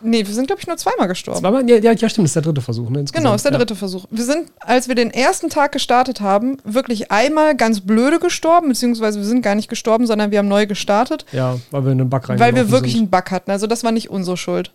Nee, 0.00 0.24
wir 0.24 0.32
sind, 0.32 0.46
glaube 0.46 0.60
ich, 0.60 0.66
nur 0.68 0.76
zweimal 0.76 1.08
gestorben. 1.08 1.40
Zweimal? 1.40 1.68
Ja, 1.68 1.76
ja, 1.78 1.90
ja, 1.90 2.08
stimmt, 2.08 2.26
das 2.26 2.30
ist 2.30 2.36
der 2.36 2.42
dritte 2.42 2.60
Versuch. 2.60 2.88
Ne. 2.88 3.04
Genau, 3.12 3.34
ist 3.34 3.44
der 3.44 3.50
dritte 3.50 3.74
Versuch. 3.74 4.04
Wir 4.12 4.22
sind, 4.22 4.52
als 4.60 4.86
wir 4.86 4.94
den 4.94 5.10
ersten 5.10 5.48
Tag 5.50 5.72
gestartet 5.72 6.20
haben, 6.20 6.58
wirklich 6.62 7.10
einmal 7.10 7.56
ganz 7.56 7.80
blöde 7.80 8.20
gestorben, 8.20 8.68
beziehungsweise 8.68 9.18
wir 9.18 9.26
sind 9.26 9.42
gar 9.42 9.56
nicht 9.56 9.68
gestorben, 9.68 10.06
sondern 10.06 10.30
wir 10.30 10.38
haben 10.38 10.46
neu 10.46 10.66
gestartet, 10.66 11.26
Ja, 11.32 11.58
weil 11.72 11.84
wir 11.84 11.90
in 11.90 12.00
einen 12.00 12.10
Bug 12.10 12.28
rein 12.28 12.38
weil 12.38 12.54
wir 12.54 12.70
wirklich 12.70 12.94
einen 12.94 13.10
Bug 13.10 13.32
hatten. 13.32 13.50
Also 13.50 13.66
das 13.66 13.82
war 13.82 13.90
nicht 13.90 14.08
unsere 14.08 14.36
Schuld. 14.36 14.72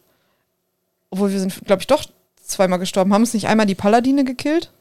Obwohl 1.09 1.31
wir 1.31 1.39
sind, 1.39 1.54
glaube 1.66 1.81
ich, 1.81 1.88
doch 1.88 2.04
zweimal 2.44 2.80
gestorben. 2.80 3.13
Haben 3.13 3.21
uns 3.21 3.33
nicht 3.33 3.48
einmal 3.48 3.66
die 3.66 3.75
Paladine 3.75 4.25
gekillt? 4.25 4.71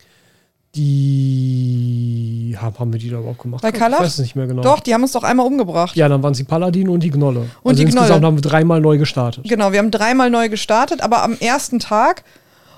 Die 0.74 2.56
haben, 2.60 2.78
haben 2.78 2.92
wir 2.92 3.00
die 3.00 3.10
da 3.10 3.18
überhaupt 3.18 3.40
gemacht? 3.40 3.62
Bei 3.62 3.68
Ich 3.68 3.74
Kallach? 3.74 4.00
weiß 4.00 4.14
es 4.14 4.18
nicht 4.18 4.36
mehr 4.36 4.46
genau. 4.46 4.62
Doch, 4.62 4.80
die 4.80 4.92
haben 4.94 5.02
uns 5.02 5.12
doch 5.12 5.22
einmal 5.22 5.46
umgebracht. 5.46 5.96
Ja, 5.96 6.08
dann 6.08 6.22
waren 6.22 6.32
es 6.32 6.38
die 6.38 6.44
Paladin 6.44 6.88
und 6.88 7.02
die 7.02 7.10
Gnolle. 7.10 7.40
Und 7.62 7.72
also 7.72 7.76
die 7.76 7.82
insgesamt 7.82 8.08
Gnolle. 8.08 8.26
haben 8.26 8.36
wir 8.36 8.42
dreimal 8.42 8.80
neu 8.80 8.98
gestartet. 8.98 9.44
Genau, 9.48 9.72
wir 9.72 9.78
haben 9.78 9.90
dreimal 9.90 10.30
neu 10.30 10.48
gestartet, 10.48 11.00
aber 11.00 11.22
am 11.22 11.36
ersten 11.38 11.78
Tag. 11.78 12.24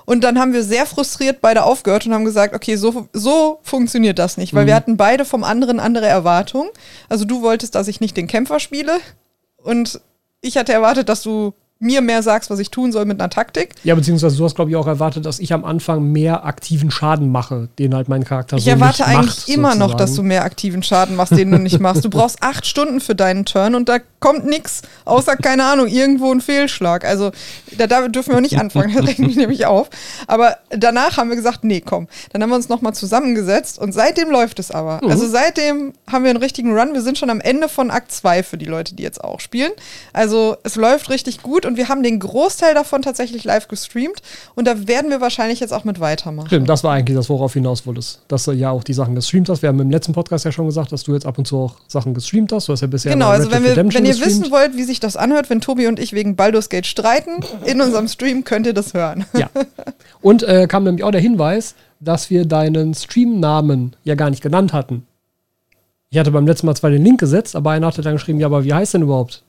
Und 0.05 0.23
dann 0.23 0.37
haben 0.39 0.53
wir 0.53 0.63
sehr 0.63 0.85
frustriert 0.85 1.41
beide 1.41 1.63
aufgehört 1.63 2.05
und 2.05 2.13
haben 2.13 2.25
gesagt, 2.25 2.53
okay, 2.53 2.75
so, 2.75 3.07
so 3.11 3.59
funktioniert 3.63 4.19
das 4.19 4.37
nicht, 4.37 4.53
weil 4.53 4.63
Mhm. 4.63 4.67
wir 4.67 4.75
hatten 4.75 4.97
beide 4.97 5.25
vom 5.25 5.43
anderen 5.43 5.79
andere 5.79 6.05
Erwartungen. 6.05 6.69
Also 7.09 7.25
du 7.25 7.41
wolltest, 7.41 7.73
dass 7.75 7.87
ich 7.87 8.01
nicht 8.01 8.15
den 8.15 8.27
Kämpfer 8.27 8.59
spiele 8.59 8.97
und 9.57 9.99
ich 10.41 10.57
hatte 10.57 10.73
erwartet, 10.73 11.09
dass 11.09 11.23
du 11.23 11.53
mir 11.79 12.01
mehr 12.01 12.23
sagst, 12.23 12.49
was 12.49 12.59
ich 12.59 12.71
tun 12.71 12.93
soll 12.93 13.03
mit 13.05 13.19
einer 13.19 13.29
Taktik. 13.29 13.75
Ja, 13.83 13.95
beziehungsweise 13.95 14.37
du 14.37 14.45
hast, 14.45 14.55
glaube 14.55 14.71
ich, 14.71 14.77
auch 14.77 14.87
erwartet, 14.87 15.25
dass 15.25 15.39
ich 15.39 15.51
am 15.51 15.65
Anfang 15.65 16.11
mehr 16.11 16.45
aktiven 16.45 16.89
Schaden 16.89 17.29
mache, 17.31 17.67
den 17.77 17.93
halt 17.93 18.07
mein 18.07 18.23
Charakter 18.23 18.55
Ich 18.55 18.63
so 18.63 18.69
erwarte 18.69 19.03
nicht 19.03 19.09
eigentlich 19.09 19.35
macht, 19.35 19.49
immer 19.49 19.69
noch, 19.75 19.89
sozusagen. 19.89 19.97
dass 19.97 20.13
du 20.15 20.23
mehr 20.23 20.45
aktiven 20.45 20.83
Schaden 20.83 21.17
machst, 21.17 21.37
den 21.37 21.51
du 21.51 21.59
nicht 21.59 21.79
machst. 21.81 22.05
Du 22.05 22.09
brauchst 22.09 22.41
acht 22.41 22.65
Stunden 22.65 23.01
für 23.01 23.13
deinen 23.13 23.43
Turn 23.43 23.75
und 23.75 23.89
da 23.89 23.97
kommt 24.21 24.45
nichts, 24.45 24.83
außer, 25.03 25.35
keine 25.35 25.65
Ahnung, 25.65 25.87
irgendwo 25.87 26.31
ein 26.31 26.39
Fehlschlag. 26.39 27.03
Also 27.03 27.31
da, 27.77 27.87
da 27.87 28.07
dürfen 28.07 28.33
wir 28.33 28.41
nicht 28.41 28.57
anfangen, 28.57 28.95
das 28.95 29.05
regt 29.05 29.19
mich 29.19 29.35
nämlich 29.35 29.65
auf. 29.65 29.89
Aber 30.27 30.57
danach 30.69 31.17
haben 31.17 31.29
wir 31.29 31.35
gesagt, 31.35 31.65
nee, 31.65 31.81
komm. 31.81 32.07
Dann 32.31 32.41
haben 32.41 32.49
wir 32.49 32.55
uns 32.55 32.69
nochmal 32.69 32.93
zusammengesetzt 32.93 33.79
und 33.79 33.91
seitdem 33.91 34.31
läuft 34.31 34.59
es 34.59 34.71
aber. 34.71 35.01
Mhm. 35.03 35.11
Also 35.11 35.27
seitdem 35.27 35.91
haben 36.09 36.23
wir 36.23 36.29
einen 36.29 36.41
richtigen 36.41 36.73
Run. 36.75 36.93
Wir 36.93 37.01
sind 37.01 37.17
schon 37.17 37.29
am 37.29 37.41
Ende 37.41 37.67
von 37.67 37.91
Akt 37.91 38.13
2 38.13 38.43
für 38.43 38.57
die 38.57 38.65
Leute, 38.65 38.95
die 38.95 39.03
jetzt 39.03 39.21
auch 39.21 39.41
spielen. 39.41 39.71
Also 40.13 40.55
es 40.63 40.75
läuft 40.75 41.09
richtig 41.09 41.41
gut 41.43 41.64
und 41.65 41.77
wir 41.77 41.89
haben 41.89 42.03
den 42.03 42.19
Großteil 42.19 42.73
davon 42.73 43.01
tatsächlich 43.01 43.43
live 43.43 43.67
gestreamt 43.67 44.21
und 44.55 44.67
da 44.67 44.87
werden 44.87 45.09
wir 45.11 45.21
wahrscheinlich 45.21 45.59
jetzt 45.59 45.73
auch 45.73 45.83
mit 45.83 45.99
weitermachen. 45.99 46.47
Stimmt, 46.47 46.69
das 46.69 46.83
war 46.83 46.93
eigentlich 46.93 47.17
das, 47.17 47.29
worauf 47.29 47.53
hinaus 47.53 47.85
wolltest. 47.85 48.21
Dass 48.27 48.45
du 48.45 48.51
ja 48.51 48.71
auch 48.71 48.83
die 48.83 48.93
Sachen 48.93 49.15
gestreamt 49.15 49.49
hast. 49.49 49.61
Wir 49.61 49.69
haben 49.69 49.79
im 49.79 49.91
letzten 49.91 50.13
Podcast 50.13 50.45
ja 50.45 50.51
schon 50.51 50.65
gesagt, 50.65 50.91
dass 50.91 51.03
du 51.03 51.13
jetzt 51.13 51.25
ab 51.25 51.37
und 51.37 51.45
zu 51.45 51.57
auch 51.57 51.75
Sachen 51.87 52.13
gestreamt 52.13 52.51
hast. 52.51 52.67
Du 52.67 52.73
hast 52.73 52.81
ja 52.81 52.87
bisher 52.87 53.11
Genau, 53.13 53.29
also 53.29 53.51
wenn, 53.51 53.63
wir, 53.63 53.75
wenn 53.75 54.05
ihr 54.05 54.19
wissen 54.19 54.51
wollt, 54.51 54.75
wie 54.75 54.83
sich 54.83 54.99
das 54.99 55.17
anhört, 55.17 55.49
wenn 55.49 55.61
Tobi 55.61 55.87
und 55.87 55.99
ich 55.99 56.13
wegen 56.13 56.35
Baldur's 56.35 56.69
Gate 56.69 56.85
streiten, 56.85 57.43
in 57.65 57.81
unserem 57.81 58.07
Stream 58.07 58.43
könnt 58.43 58.65
ihr 58.65 58.73
das 58.73 58.93
hören. 58.93 59.25
Ja. 59.35 59.49
Und 60.21 60.43
äh, 60.43 60.65
kam 60.67 60.85
nämlich 60.85 61.03
auch 61.03 61.11
der 61.11 61.19
Hinweis, 61.19 61.75
dass 61.99 62.29
wir 62.29 62.45
deinen 62.45 62.93
Streamnamen 62.93 63.95
ja 64.03 64.15
gar 64.15 64.29
nicht 64.29 64.41
genannt 64.41 64.71
hatten. 64.71 65.05
Ich 66.09 66.19
hatte 66.19 66.31
beim 66.31 66.47
letzten 66.47 66.67
Mal 66.67 66.75
zwar 66.75 66.89
den 66.89 67.03
Link 67.03 67.19
gesetzt, 67.19 67.55
aber 67.55 67.71
einer 67.71 67.87
hatte 67.87 68.01
dann 68.01 68.13
geschrieben, 68.13 68.39
ja, 68.39 68.47
aber 68.47 68.63
wie 68.63 68.73
heißt 68.73 68.93
denn 68.93 69.01
überhaupt 69.01 69.43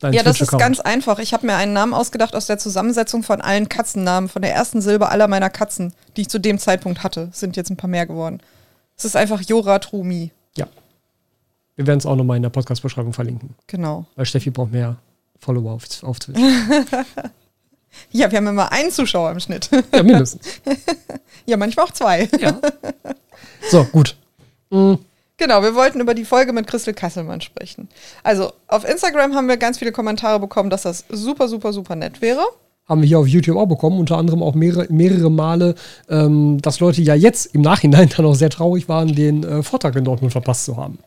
dein 0.00 0.12
Ja, 0.12 0.22
das 0.22 0.40
ist 0.40 0.56
ganz 0.58 0.80
einfach. 0.80 1.18
Ich 1.18 1.32
habe 1.32 1.46
mir 1.46 1.54
einen 1.54 1.72
Namen 1.72 1.94
ausgedacht 1.94 2.34
aus 2.34 2.46
der 2.46 2.58
Zusammensetzung 2.58 3.22
von 3.22 3.40
allen 3.40 3.68
Katzennamen, 3.68 4.28
von 4.28 4.42
der 4.42 4.54
ersten 4.54 4.80
Silbe 4.80 5.08
aller 5.08 5.28
meiner 5.28 5.50
Katzen, 5.50 5.94
die 6.16 6.22
ich 6.22 6.28
zu 6.28 6.38
dem 6.38 6.58
Zeitpunkt 6.58 7.02
hatte. 7.02 7.28
Es 7.32 7.40
sind 7.40 7.56
jetzt 7.56 7.70
ein 7.70 7.76
paar 7.76 7.90
mehr 7.90 8.06
geworden. 8.06 8.40
Es 8.96 9.04
ist 9.04 9.16
einfach 9.16 9.40
Jora 9.40 9.78
Trumi. 9.78 10.32
Ja. 10.56 10.66
Wir 11.76 11.86
werden 11.86 11.98
es 11.98 12.06
auch 12.06 12.16
nochmal 12.16 12.36
in 12.36 12.42
der 12.42 12.50
Podcast-Beschreibung 12.50 13.12
verlinken. 13.12 13.54
Genau. 13.66 14.06
Weil 14.16 14.26
Steffi 14.26 14.50
braucht 14.50 14.72
mehr 14.72 14.96
Follower 15.38 15.72
auf, 15.72 15.84
auf 16.02 16.18
Twitch. 16.18 16.40
Ja, 18.10 18.30
wir 18.30 18.38
haben 18.38 18.46
immer 18.46 18.72
einen 18.72 18.90
Zuschauer 18.90 19.30
im 19.32 19.40
Schnitt. 19.40 19.68
Ja, 19.92 20.02
mindestens. 20.02 20.46
ja, 21.46 21.56
manchmal 21.56 21.86
auch 21.86 21.92
zwei. 21.92 22.28
Ja. 22.38 22.58
So, 23.70 23.84
gut. 23.84 24.16
Mhm. 24.70 24.98
Genau, 25.40 25.62
wir 25.62 25.74
wollten 25.74 26.00
über 26.00 26.12
die 26.12 26.26
Folge 26.26 26.52
mit 26.52 26.66
Christel 26.66 26.92
Kasselmann 26.92 27.40
sprechen. 27.40 27.88
Also, 28.22 28.52
auf 28.68 28.86
Instagram 28.86 29.34
haben 29.34 29.48
wir 29.48 29.56
ganz 29.56 29.78
viele 29.78 29.90
Kommentare 29.90 30.38
bekommen, 30.38 30.68
dass 30.68 30.82
das 30.82 31.06
super, 31.08 31.48
super, 31.48 31.72
super 31.72 31.96
nett 31.96 32.20
wäre. 32.20 32.42
Haben 32.86 33.00
wir 33.00 33.08
hier 33.08 33.18
auf 33.20 33.26
YouTube 33.26 33.56
auch 33.56 33.64
bekommen, 33.64 33.98
unter 33.98 34.18
anderem 34.18 34.42
auch 34.42 34.54
mehrere, 34.54 34.86
mehrere 34.90 35.30
Male, 35.30 35.76
ähm, 36.10 36.60
dass 36.60 36.78
Leute 36.80 37.00
ja 37.00 37.14
jetzt 37.14 37.54
im 37.54 37.62
Nachhinein 37.62 38.10
dann 38.16 38.26
auch 38.26 38.34
sehr 38.34 38.50
traurig 38.50 38.86
waren, 38.90 39.14
den 39.14 39.42
äh, 39.42 39.62
Vortrag 39.62 39.96
in 39.96 40.04
Dortmund 40.04 40.32
verpasst 40.32 40.66
zu 40.66 40.76
haben. 40.76 40.98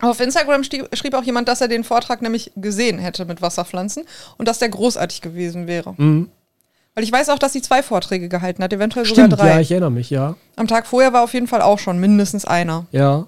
Auf 0.00 0.18
Instagram 0.18 0.64
schrieb, 0.64 0.88
schrieb 0.96 1.14
auch 1.14 1.22
jemand, 1.22 1.46
dass 1.46 1.60
er 1.60 1.68
den 1.68 1.84
Vortrag 1.84 2.22
nämlich 2.22 2.50
gesehen 2.56 2.98
hätte 2.98 3.24
mit 3.24 3.40
Wasserpflanzen 3.40 4.02
und 4.36 4.48
dass 4.48 4.58
der 4.58 4.70
großartig 4.70 5.20
gewesen 5.20 5.68
wäre. 5.68 5.94
Mhm. 5.96 6.28
Weil 6.94 7.04
ich 7.04 7.10
weiß 7.10 7.28
auch, 7.30 7.38
dass 7.38 7.52
sie 7.52 7.62
zwei 7.62 7.82
Vorträge 7.82 8.28
gehalten 8.28 8.62
hat, 8.62 8.72
eventuell 8.72 9.04
sogar 9.04 9.26
Stimmt, 9.26 9.40
drei. 9.40 9.48
ja, 9.54 9.60
ich 9.60 9.70
erinnere 9.70 9.90
mich, 9.90 10.10
ja. 10.10 10.36
Am 10.56 10.68
Tag 10.68 10.86
vorher 10.86 11.12
war 11.12 11.22
auf 11.22 11.34
jeden 11.34 11.48
Fall 11.48 11.60
auch 11.60 11.78
schon 11.78 11.98
mindestens 11.98 12.44
einer. 12.44 12.86
Ja. 12.92 13.26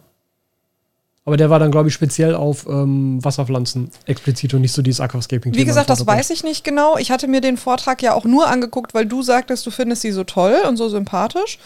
Aber 1.25 1.37
der 1.37 1.51
war 1.51 1.59
dann, 1.59 1.73
glaube 1.73 1.89
ich, 1.89 1.95
speziell 1.95 2.37
auf 2.37 2.67
ähm, 2.69 3.19
Wasserpflanzen 3.25 3.91
explizit 4.05 4.55
und 4.55 4.61
nicht 4.61 4.73
so 4.73 4.81
dieses 4.81 5.01
Aquascaping-Thema. 5.01 5.61
Wie 5.61 5.67
gesagt, 5.67 5.91
das 5.91 6.07
weiß 6.07 6.31
ich 6.31 6.45
nicht 6.45 6.63
genau. 6.63 6.97
Ich 6.99 7.11
hatte 7.11 7.27
mir 7.27 7.41
den 7.41 7.57
Vortrag 7.57 8.01
ja 8.01 8.15
auch 8.15 8.25
nur 8.25 8.47
angeguckt, 8.47 8.95
weil 8.95 9.07
du 9.07 9.23
sagtest, 9.23 9.67
du 9.67 9.73
findest 9.73 10.03
sie 10.03 10.13
so 10.13 10.23
toll 10.23 10.55
und 10.69 10.77
so 10.77 10.89
sympathisch. 10.89 11.59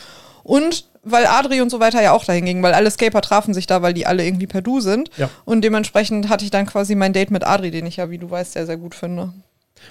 Und 0.43 0.87
weil 1.03 1.27
Adri 1.27 1.61
und 1.61 1.69
so 1.69 1.79
weiter 1.79 2.03
ja 2.03 2.13
auch 2.13 2.25
dahin 2.25 2.47
gingen, 2.47 2.63
weil 2.63 2.73
alle 2.73 2.91
Scaper 2.91 3.21
trafen 3.21 3.53
sich 3.53 3.67
da, 3.67 3.83
weil 3.83 3.93
die 3.93 4.07
alle 4.07 4.25
irgendwie 4.25 4.47
per 4.47 4.63
Du 4.63 4.81
sind. 4.81 5.11
Ja. 5.19 5.29
Und 5.45 5.63
dementsprechend 5.63 6.31
hatte 6.31 6.47
ich 6.47 6.51
dann 6.51 6.65
quasi 6.65 6.95
mein 6.95 7.13
Date 7.13 7.31
mit 7.31 7.47
Adri, 7.47 7.71
den 7.71 7.85
ich 7.85 7.97
ja, 7.97 8.09
wie 8.09 8.19
du 8.19 8.31
weißt, 8.31 8.53
sehr, 8.53 8.65
sehr 8.65 8.79
gut 8.79 8.95
finde. 8.95 9.35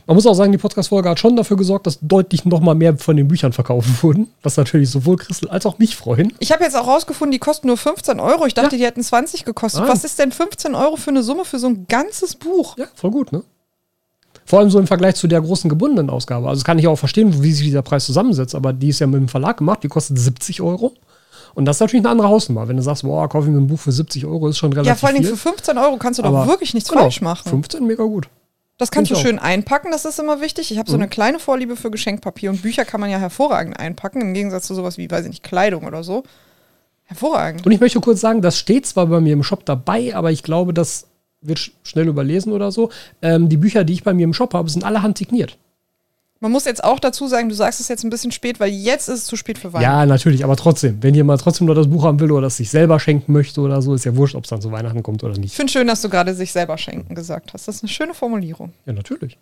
Man 0.07 0.15
muss 0.15 0.25
auch 0.25 0.33
sagen, 0.33 0.51
die 0.51 0.57
Podcast-Folge 0.57 1.09
hat 1.09 1.19
schon 1.19 1.35
dafür 1.35 1.57
gesorgt, 1.57 1.85
dass 1.87 1.99
deutlich 2.01 2.45
noch 2.45 2.61
mal 2.61 2.73
mehr 2.75 2.97
von 2.97 3.15
den 3.17 3.27
Büchern 3.27 3.53
verkauft 3.53 3.87
wurden. 4.03 4.27
Was 4.43 4.57
natürlich 4.57 4.89
sowohl 4.89 5.17
Christel 5.17 5.49
als 5.49 5.65
auch 5.65 5.77
mich 5.79 5.95
freuen. 5.95 6.33
Ich 6.39 6.51
habe 6.51 6.63
jetzt 6.63 6.75
auch 6.75 6.87
rausgefunden, 6.87 7.31
die 7.31 7.39
kosten 7.39 7.67
nur 7.67 7.77
15 7.77 8.19
Euro. 8.19 8.45
Ich 8.45 8.53
dachte, 8.53 8.75
Ja. 8.75 8.79
die 8.79 8.85
hätten 8.85 9.03
20 9.03 9.45
gekostet. 9.45 9.81
Ah. 9.83 9.87
Was 9.87 10.03
ist 10.03 10.17
denn 10.19 10.31
15 10.31 10.73
Euro 10.75 10.95
für 10.95 11.09
eine 11.11 11.23
Summe 11.23 11.45
für 11.45 11.59
so 11.59 11.67
ein 11.67 11.85
ganzes 11.87 12.35
Buch? 12.35 12.77
Ja, 12.77 12.85
voll 12.95 13.11
gut, 13.11 13.31
ne? 13.31 13.43
Vor 14.45 14.59
allem 14.59 14.69
so 14.71 14.79
im 14.79 14.87
Vergleich 14.87 15.15
zu 15.15 15.27
der 15.27 15.41
großen 15.41 15.69
gebundenen 15.69 16.09
Ausgabe. 16.09 16.47
Also 16.47 16.59
das 16.61 16.65
kann 16.65 16.79
ich 16.79 16.87
auch 16.87 16.95
verstehen, 16.95 17.43
wie 17.43 17.51
sich 17.51 17.65
dieser 17.65 17.83
Preis 17.83 18.05
zusammensetzt, 18.05 18.55
aber 18.55 18.73
die 18.73 18.89
ist 18.89 18.99
ja 18.99 19.05
mit 19.07 19.19
dem 19.19 19.27
Verlag 19.27 19.57
gemacht, 19.57 19.83
die 19.83 19.87
kostet 19.89 20.17
70 20.17 20.61
Euro. 20.61 20.93
Und 21.55 21.65
das 21.65 21.77
ist 21.77 21.81
natürlich 21.81 22.03
eine 22.03 22.11
andere 22.11 22.29
Hausnummer. 22.29 22.67
Wenn 22.67 22.77
du 22.77 22.83
sagst, 22.83 23.03
boah, 23.03 23.27
kaufe 23.29 23.47
ich 23.47 23.53
mir 23.53 23.59
ein 23.59 23.67
Buch 23.67 23.79
für 23.79 23.91
70 23.91 24.25
Euro, 24.25 24.47
ist 24.47 24.57
schon 24.57 24.71
relativ 24.73 24.87
Ja, 24.89 24.95
vor 24.95 25.07
allen 25.09 25.17
Dingen 25.17 25.27
viel. 25.27 25.35
für 25.35 25.49
15 25.49 25.77
Euro 25.77 25.97
kannst 25.97 26.19
du 26.19 26.23
doch 26.23 26.47
wirklich 26.47 26.73
nichts 26.73 26.89
genau, 26.89 27.01
falsch 27.01 27.21
machen. 27.21 27.47
15, 27.49 27.85
mega 27.85 28.03
gut. 28.03 28.27
Das 28.79 28.89
kannst 28.91 29.11
du 29.11 29.15
ich 29.15 29.21
schön 29.21 29.37
einpacken, 29.39 29.91
das 29.91 30.05
ist 30.05 30.17
immer 30.19 30.41
wichtig. 30.41 30.71
Ich 30.71 30.79
habe 30.79 30.89
so 30.89 30.97
Mhm. 30.97 31.03
eine 31.03 31.09
kleine 31.09 31.37
Vorliebe 31.39 31.75
für 31.75 31.91
Geschenkpapier 31.91 32.49
und 32.49 32.61
Bücher 32.63 32.85
kann 32.85 32.99
man 33.01 33.09
ja 33.11 33.19
hervorragend 33.19 33.79
einpacken, 33.79 34.21
im 34.21 34.33
Gegensatz 34.33 34.65
zu 34.65 34.73
sowas 34.73 34.97
wie, 34.97 35.11
weiß 35.11 35.23
ich 35.25 35.29
nicht, 35.29 35.43
Kleidung 35.43 35.83
oder 35.85 36.03
so. 36.03 36.23
Hervorragend. 37.03 37.65
Und 37.65 37.71
ich 37.71 37.79
möchte 37.79 37.99
kurz 37.99 38.21
sagen, 38.21 38.41
das 38.41 38.57
steht 38.57 38.85
zwar 38.85 39.07
bei 39.07 39.19
mir 39.19 39.33
im 39.33 39.43
Shop 39.43 39.65
dabei, 39.65 40.15
aber 40.15 40.31
ich 40.31 40.43
glaube, 40.43 40.73
das 40.73 41.07
wird 41.41 41.59
sch 41.59 41.71
schnell 41.83 42.07
überlesen 42.07 42.51
oder 42.53 42.71
so. 42.71 42.89
Ähm, 43.21 43.49
die 43.49 43.57
Bücher, 43.57 43.83
die 43.83 43.93
ich 43.93 44.03
bei 44.03 44.13
mir 44.13 44.23
im 44.25 44.33
Shop 44.33 44.53
habe, 44.53 44.69
sind 44.69 44.83
alle 44.83 45.01
handsigniert. 45.01 45.57
Man 46.41 46.53
muss 46.53 46.63
jetzt 46.63 46.83
auch 46.85 46.99
dazu 46.99 47.27
sagen, 47.27 47.49
du 47.49 47.55
sagst 47.55 47.81
es 47.81 47.89
jetzt 47.89 48.03
ein 48.05 48.09
bisschen 48.09 48.31
spät, 48.31 48.61
weil 48.61 48.69
jetzt 48.71 49.09
ist 49.09 49.19
es 49.19 49.25
zu 49.25 49.35
spät 49.35 49.57
für 49.57 49.73
Weihnachten. 49.73 49.83
Ja, 49.91 50.05
natürlich, 50.05 50.45
aber 50.45 50.55
trotzdem, 50.55 51.03
wenn 51.03 51.13
jemand 51.13 51.41
trotzdem 51.41 51.67
noch 51.67 51.75
das 51.75 51.89
Buch 51.89 52.05
haben 52.05 52.19
will 52.21 52.31
oder 52.31 52.43
das 52.43 52.55
sich 52.57 52.69
selber 52.69 52.97
schenken 52.99 53.33
möchte 53.33 53.59
oder 53.59 53.81
so, 53.81 53.93
ist 53.93 54.05
ja 54.05 54.15
wurscht, 54.15 54.35
ob 54.35 54.45
es 54.45 54.49
dann 54.49 54.61
zu 54.61 54.71
Weihnachten 54.71 55.03
kommt 55.03 55.21
oder 55.23 55.33
Ich 55.33 55.39
nicht. 55.39 55.53
finde 55.55 55.71
schön, 55.73 55.87
dass 55.87 56.01
du 56.01 56.07
gerade 56.07 56.33
sich 56.33 56.53
selber 56.53 56.77
schenken 56.77 57.13
gesagt 57.13 57.53
hast. 57.53 57.67
Das 57.67 57.75
ist 57.75 57.83
eine 57.83 57.89
schöne 57.89 58.13
Formulierung. 58.13 58.71
Ja, 58.85 58.93
natürlich. 58.93 59.37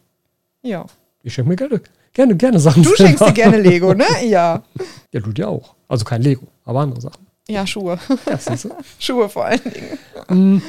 Ja. 0.63 0.85
Ich 1.21 1.33
schenke 1.35 1.49
mir 1.49 1.55
gerne, 1.55 1.81
gerne, 2.13 2.35
gerne 2.35 2.59
Sachen. 2.59 2.81
Du 2.81 2.95
schenkst 2.95 3.23
dir 3.23 3.31
gerne 3.31 3.59
Lego, 3.59 3.93
ne? 3.93 4.05
Ja. 4.25 4.63
Ja, 5.13 5.19
du 5.19 5.31
dir 5.31 5.49
auch. 5.49 5.75
Also 5.87 6.03
kein 6.03 6.23
Lego, 6.23 6.47
aber 6.65 6.79
andere 6.79 7.01
Sachen. 7.01 7.27
Ja, 7.47 7.67
Schuhe. 7.67 7.99
Ja? 8.27 8.39
Schuhe 8.99 9.29
vor 9.29 9.45
allen 9.45 9.61
Dingen. 10.29 10.61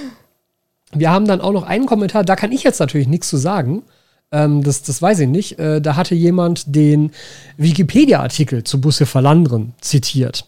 Wir 0.92 1.10
haben 1.10 1.26
dann 1.26 1.40
auch 1.40 1.52
noch 1.52 1.62
einen 1.64 1.86
Kommentar, 1.86 2.22
da 2.24 2.36
kann 2.36 2.52
ich 2.52 2.62
jetzt 2.64 2.80
natürlich 2.80 3.08
nichts 3.08 3.28
zu 3.28 3.36
sagen. 3.38 3.82
Ähm, 4.30 4.62
das, 4.62 4.82
das 4.82 5.00
weiß 5.00 5.20
ich 5.20 5.28
nicht. 5.28 5.58
Äh, 5.58 5.80
da 5.80 5.96
hatte 5.96 6.14
jemand 6.14 6.74
den 6.74 7.12
Wikipedia-Artikel 7.56 8.64
zu 8.64 8.80
Busse 8.80 9.06
Verlandren 9.06 9.74
zitiert, 9.80 10.46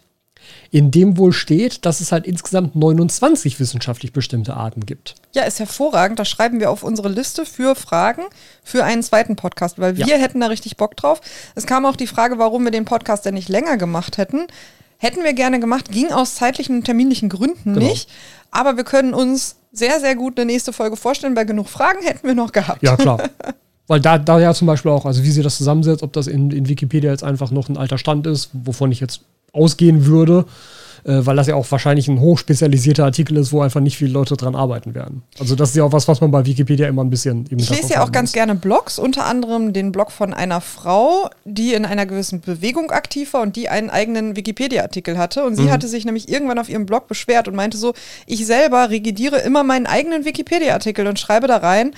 in 0.71 0.91
dem 0.91 1.17
wohl 1.17 1.33
steht, 1.33 1.85
dass 1.87 2.01
es 2.01 2.13
halt 2.13 2.27
insgesamt 2.27 2.77
29 2.77 3.59
wissenschaftlich 3.61 4.13
bestimmte 4.13 4.55
Arten 4.55 4.85
gibt. 4.87 5.15
Ja, 5.35 5.43
ist 5.45 5.59
hervorragend. 5.59 6.19
Das 6.19 6.29
schreiben 6.29 6.61
wir 6.61 6.71
auf 6.71 6.83
unsere 6.83 7.09
Liste 7.09 7.47
für 7.47 7.75
Fragen 7.75 8.23
für 8.63 8.85
einen 8.85 9.03
zweiten 9.03 9.37
Podcast, 9.37 9.79
weil 9.79 9.97
wir 9.97 10.07
Ja. 10.07 10.17
hätten 10.17 10.41
da 10.41 10.47
richtig 10.49 10.77
Bock 10.77 10.97
drauf. 10.97 11.21
Es 11.55 11.67
kam 11.67 11.87
auch 11.87 11.97
die 11.97 12.07
Frage, 12.07 12.39
warum 12.39 12.65
wir 12.65 12.71
den 12.71 12.85
Podcast 12.85 13.25
denn 13.25 13.35
nicht 13.35 13.49
länger 13.49 13.77
gemacht 13.77 14.19
hätten. 14.19 14.47
Hätten 14.99 15.25
wir 15.25 15.33
gerne 15.33 15.61
gemacht, 15.61 15.91
ging 15.91 16.13
aus 16.13 16.35
zeitlichen 16.35 16.77
und 16.77 16.85
terminlichen 16.85 17.29
Gründen 17.31 17.75
Genau. 17.75 17.87
nicht. 17.87 18.11
Aber 18.51 18.77
wir 18.77 18.85
können 18.85 19.15
uns 19.15 19.57
sehr, 19.73 19.99
sehr 20.01 20.15
gut 20.17 20.39
eine 20.39 20.47
nächste 20.53 20.73
Folge 20.73 20.97
vorstellen, 20.97 21.37
weil 21.37 21.47
genug 21.47 21.69
Fragen 21.69 22.03
hätten 22.05 22.27
wir 22.27 22.35
noch 22.35 22.53
gehabt. 22.53 22.83
Ja, 22.83 22.97
klar. 22.97 23.23
Weil 23.91 23.99
da, 24.01 24.19
da 24.19 24.39
ja 24.39 24.55
zum 24.55 24.69
Beispiel 24.69 24.93
auch, 24.93 25.05
also 25.05 25.25
wie 25.25 25.31
sie 25.33 25.43
das 25.43 25.57
zusammensetzt, 25.57 26.05
ob 26.05 26.13
das 26.13 26.29
in, 26.29 26.53
in 26.53 26.69
Wikipedia 26.69 27.11
jetzt 27.11 27.25
einfach 27.25 27.51
noch 27.51 27.69
ein 27.69 27.77
alter 27.77 27.99
Stand 27.99 28.25
ist, 28.29 28.51
wovon 28.53 28.93
ich 28.93 29.01
jetzt 29.01 29.23
ausgehen 29.53 30.07
würde, 30.07 30.45
äh, 31.03 31.27
weil 31.27 31.35
das 31.35 31.49
ja 31.49 31.57
auch 31.57 31.69
wahrscheinlich 31.73 32.07
ein 32.07 32.21
hochspezialisierter 32.21 33.05
Artikel 33.05 33.37
ist, 33.37 33.53
wo 33.53 33.63
einfach 33.63 33.81
nicht 33.81 33.97
viele 33.99 34.13
Leute 34.13 34.37
dran 34.37 34.55
arbeiten 34.55 34.95
werden. 34.95 35.23
Also 35.41 35.57
das 35.57 35.71
ist 35.71 35.77
ja 35.77 35.83
auch 35.83 35.93
was, 35.93 36.07
was 36.07 36.21
man 36.21 36.31
bei 36.31 36.47
Wikipedia 36.47 36.87
immer 36.87 37.03
ein 37.03 37.11
bisschen 37.11 37.47
im 37.47 37.59
Ich 37.59 37.69
lese 37.71 37.95
ja 37.95 38.05
auch 38.05 38.13
ganz 38.13 38.29
muss. 38.31 38.35
gerne 38.35 38.55
Blogs, 38.55 39.01
unter 39.01 39.27
anderem 39.27 39.73
den 39.73 39.91
Blog 39.91 40.13
von 40.13 40.33
einer 40.35 40.61
Frau, 40.61 41.29
die 41.45 41.73
in 41.75 41.85
einer 41.85 42.07
gewissen 42.07 42.41
Bewegung 42.43 42.93
aktiv 42.93 43.33
war 43.33 43.43
und 43.43 43.57
die 43.57 43.69
einen 43.71 43.91
eigenen 43.91 44.37
Wikipedia-Artikel 44.37 45.19
hatte. 45.19 45.45
Und 45.45 45.57
sie 45.57 45.63
Mhm. 45.63 45.71
hatte 45.73 45.89
sich 45.89 46.05
nämlich 46.05 46.29
irgendwann 46.29 46.61
auf 46.61 46.69
ihrem 46.69 46.87
Blog 46.87 47.09
beschwert 47.09 47.49
und 47.49 47.57
meinte 47.57 47.77
so, 47.77 47.93
ich 48.27 48.47
selber 48.47 48.91
regidiere 48.91 49.39
immer 49.39 49.65
meinen 49.65 49.87
eigenen 49.87 50.25
Wikipedia-Artikel 50.25 51.09
und 51.09 51.19
schreibe 51.19 51.49
da 51.49 51.57
rein, 51.57 51.93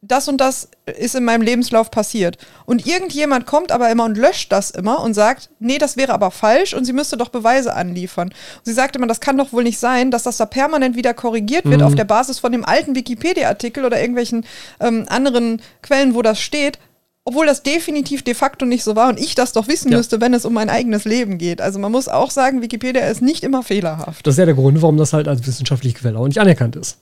das 0.00 0.28
und 0.28 0.40
das 0.40 0.68
ist 0.96 1.16
in 1.16 1.24
meinem 1.24 1.42
Lebenslauf 1.42 1.90
passiert. 1.90 2.38
Und 2.66 2.86
irgendjemand 2.86 3.46
kommt 3.46 3.72
aber 3.72 3.90
immer 3.90 4.04
und 4.04 4.16
löscht 4.16 4.52
das 4.52 4.70
immer 4.70 5.00
und 5.02 5.14
sagt, 5.14 5.50
nee, 5.58 5.78
das 5.78 5.96
wäre 5.96 6.12
aber 6.12 6.30
falsch 6.30 6.72
und 6.72 6.84
sie 6.84 6.92
müsste 6.92 7.16
doch 7.16 7.30
Beweise 7.30 7.74
anliefern. 7.74 8.28
Und 8.28 8.64
sie 8.64 8.72
sagte 8.72 8.98
immer, 8.98 9.08
das 9.08 9.20
kann 9.20 9.36
doch 9.36 9.52
wohl 9.52 9.64
nicht 9.64 9.78
sein, 9.80 10.12
dass 10.12 10.22
das 10.22 10.36
da 10.36 10.46
permanent 10.46 10.94
wieder 10.94 11.14
korrigiert 11.14 11.64
wird 11.64 11.82
auf 11.82 11.96
der 11.96 12.04
Basis 12.04 12.38
von 12.38 12.52
dem 12.52 12.64
alten 12.64 12.94
Wikipedia-Artikel 12.94 13.84
oder 13.84 14.00
irgendwelchen 14.00 14.44
ähm, 14.78 15.04
anderen 15.08 15.60
Quellen, 15.82 16.14
wo 16.14 16.22
das 16.22 16.40
steht. 16.40 16.78
Obwohl 17.24 17.44
das 17.46 17.62
definitiv 17.62 18.22
de 18.22 18.32
facto 18.34 18.64
nicht 18.64 18.84
so 18.84 18.96
war 18.96 19.08
und 19.10 19.20
ich 19.20 19.34
das 19.34 19.52
doch 19.52 19.68
wissen 19.68 19.90
Ja. 19.90 19.98
müsste, 19.98 20.20
wenn 20.20 20.32
es 20.32 20.46
um 20.46 20.54
mein 20.54 20.70
eigenes 20.70 21.04
Leben 21.04 21.36
geht. 21.36 21.60
Also 21.60 21.78
man 21.78 21.92
muss 21.92 22.08
auch 22.08 22.30
sagen, 22.30 22.62
Wikipedia 22.62 23.06
ist 23.08 23.20
nicht 23.20 23.44
immer 23.44 23.62
fehlerhaft. 23.62 24.26
Das 24.26 24.34
ist 24.34 24.38
ja 24.38 24.46
der 24.46 24.54
Grund, 24.54 24.80
warum 24.80 24.96
das 24.96 25.12
halt 25.12 25.28
als 25.28 25.46
wissenschaftliche 25.46 25.98
Quelle 25.98 26.18
auch 26.18 26.26
nicht 26.26 26.38
anerkannt 26.40 26.76
ist. 26.76 26.96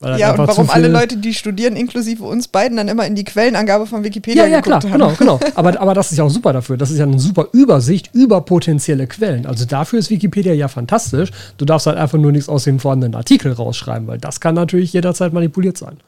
Weil 0.00 0.12
halt 0.12 0.20
Ja, 0.20 0.32
und 0.32 0.38
warum 0.38 0.70
alle 0.70 0.88
Leute, 0.88 1.18
die 1.18 1.34
studieren, 1.34 1.76
inklusive 1.76 2.24
uns 2.24 2.48
beiden, 2.48 2.78
dann 2.78 2.88
immer 2.88 3.06
in 3.06 3.14
die 3.14 3.24
Quellenangabe 3.24 3.86
von 3.86 4.02
Wikipedia 4.02 4.44
Ja, 4.44 4.50
ja, 4.50 4.62
klar, 4.62 4.82
haben. 4.82 4.90
genau, 4.92 5.12
genau. 5.12 5.38
Aber, 5.54 5.78
aber 5.78 5.92
das 5.92 6.10
ist 6.10 6.16
ja 6.16 6.24
auch 6.24 6.30
super 6.30 6.54
dafür. 6.54 6.78
Das 6.78 6.90
ist 6.90 6.96
ja 6.96 7.04
eine 7.04 7.18
super 7.18 7.48
Übersicht 7.52 8.08
über 8.14 8.40
potenzielle 8.40 9.06
Quellen. 9.06 9.44
Also 9.44 9.66
dafür 9.66 9.98
ist 9.98 10.08
Wikipedia 10.08 10.54
ja 10.54 10.68
fantastisch. 10.68 11.30
Du 11.58 11.66
darfst 11.66 11.86
halt 11.86 11.98
einfach 11.98 12.16
nur 12.16 12.32
nichts 12.32 12.48
aus 12.48 12.64
den 12.64 12.80
vorhandenen 12.80 13.14
Artikeln 13.14 13.52
rausschreiben, 13.52 14.08
weil 14.08 14.16
das 14.18 14.40
kann 14.40 14.54
natürlich 14.54 14.94
jederzeit 14.94 15.34
manipuliert 15.34 15.76
sein. 15.76 15.98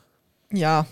Ja, 0.50 0.86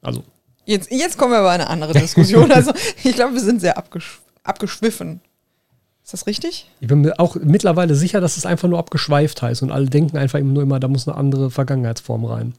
Also, 0.00 0.22
jetzt, 0.64 0.90
jetzt 0.90 1.18
kommen 1.18 1.32
wir 1.32 1.38
aber 1.40 1.54
in 1.54 1.60
eine 1.60 1.68
andere 1.68 1.92
Diskussion. 1.92 2.50
Also 2.54 2.72
ich 3.04 3.14
glaube, 3.14 3.34
wir 3.34 3.40
sind 3.40 3.60
sehr 3.60 3.76
abgesch 3.76 4.20
abgeschwiffen. 4.44 5.20
Ist 6.06 6.12
das 6.12 6.28
richtig? 6.28 6.70
ich 6.78 6.86
bin 6.86 7.00
mir 7.00 7.18
auch 7.18 7.34
mittlerweile 7.34 7.96
sicher, 7.96 8.20
dass 8.20 8.36
es 8.36 8.46
einfach 8.46 8.68
nur 8.68 8.78
abgeschweift 8.78 9.42
heißt 9.42 9.64
und 9.64 9.72
alle 9.72 9.86
denken 9.86 10.16
einfach 10.16 10.38
immer 10.38 10.52
nur 10.52 10.62
immer, 10.62 10.78
da 10.78 10.86
muss 10.86 11.08
eine 11.08 11.16
andere 11.16 11.50
Vergangenheitsform 11.50 12.24
rein. 12.24 12.54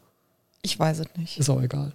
Ich 0.63 0.77
weiß 0.77 0.99
es 0.99 1.07
nicht. 1.15 1.39
Ist 1.39 1.49
auch 1.49 1.61
egal. 1.61 1.93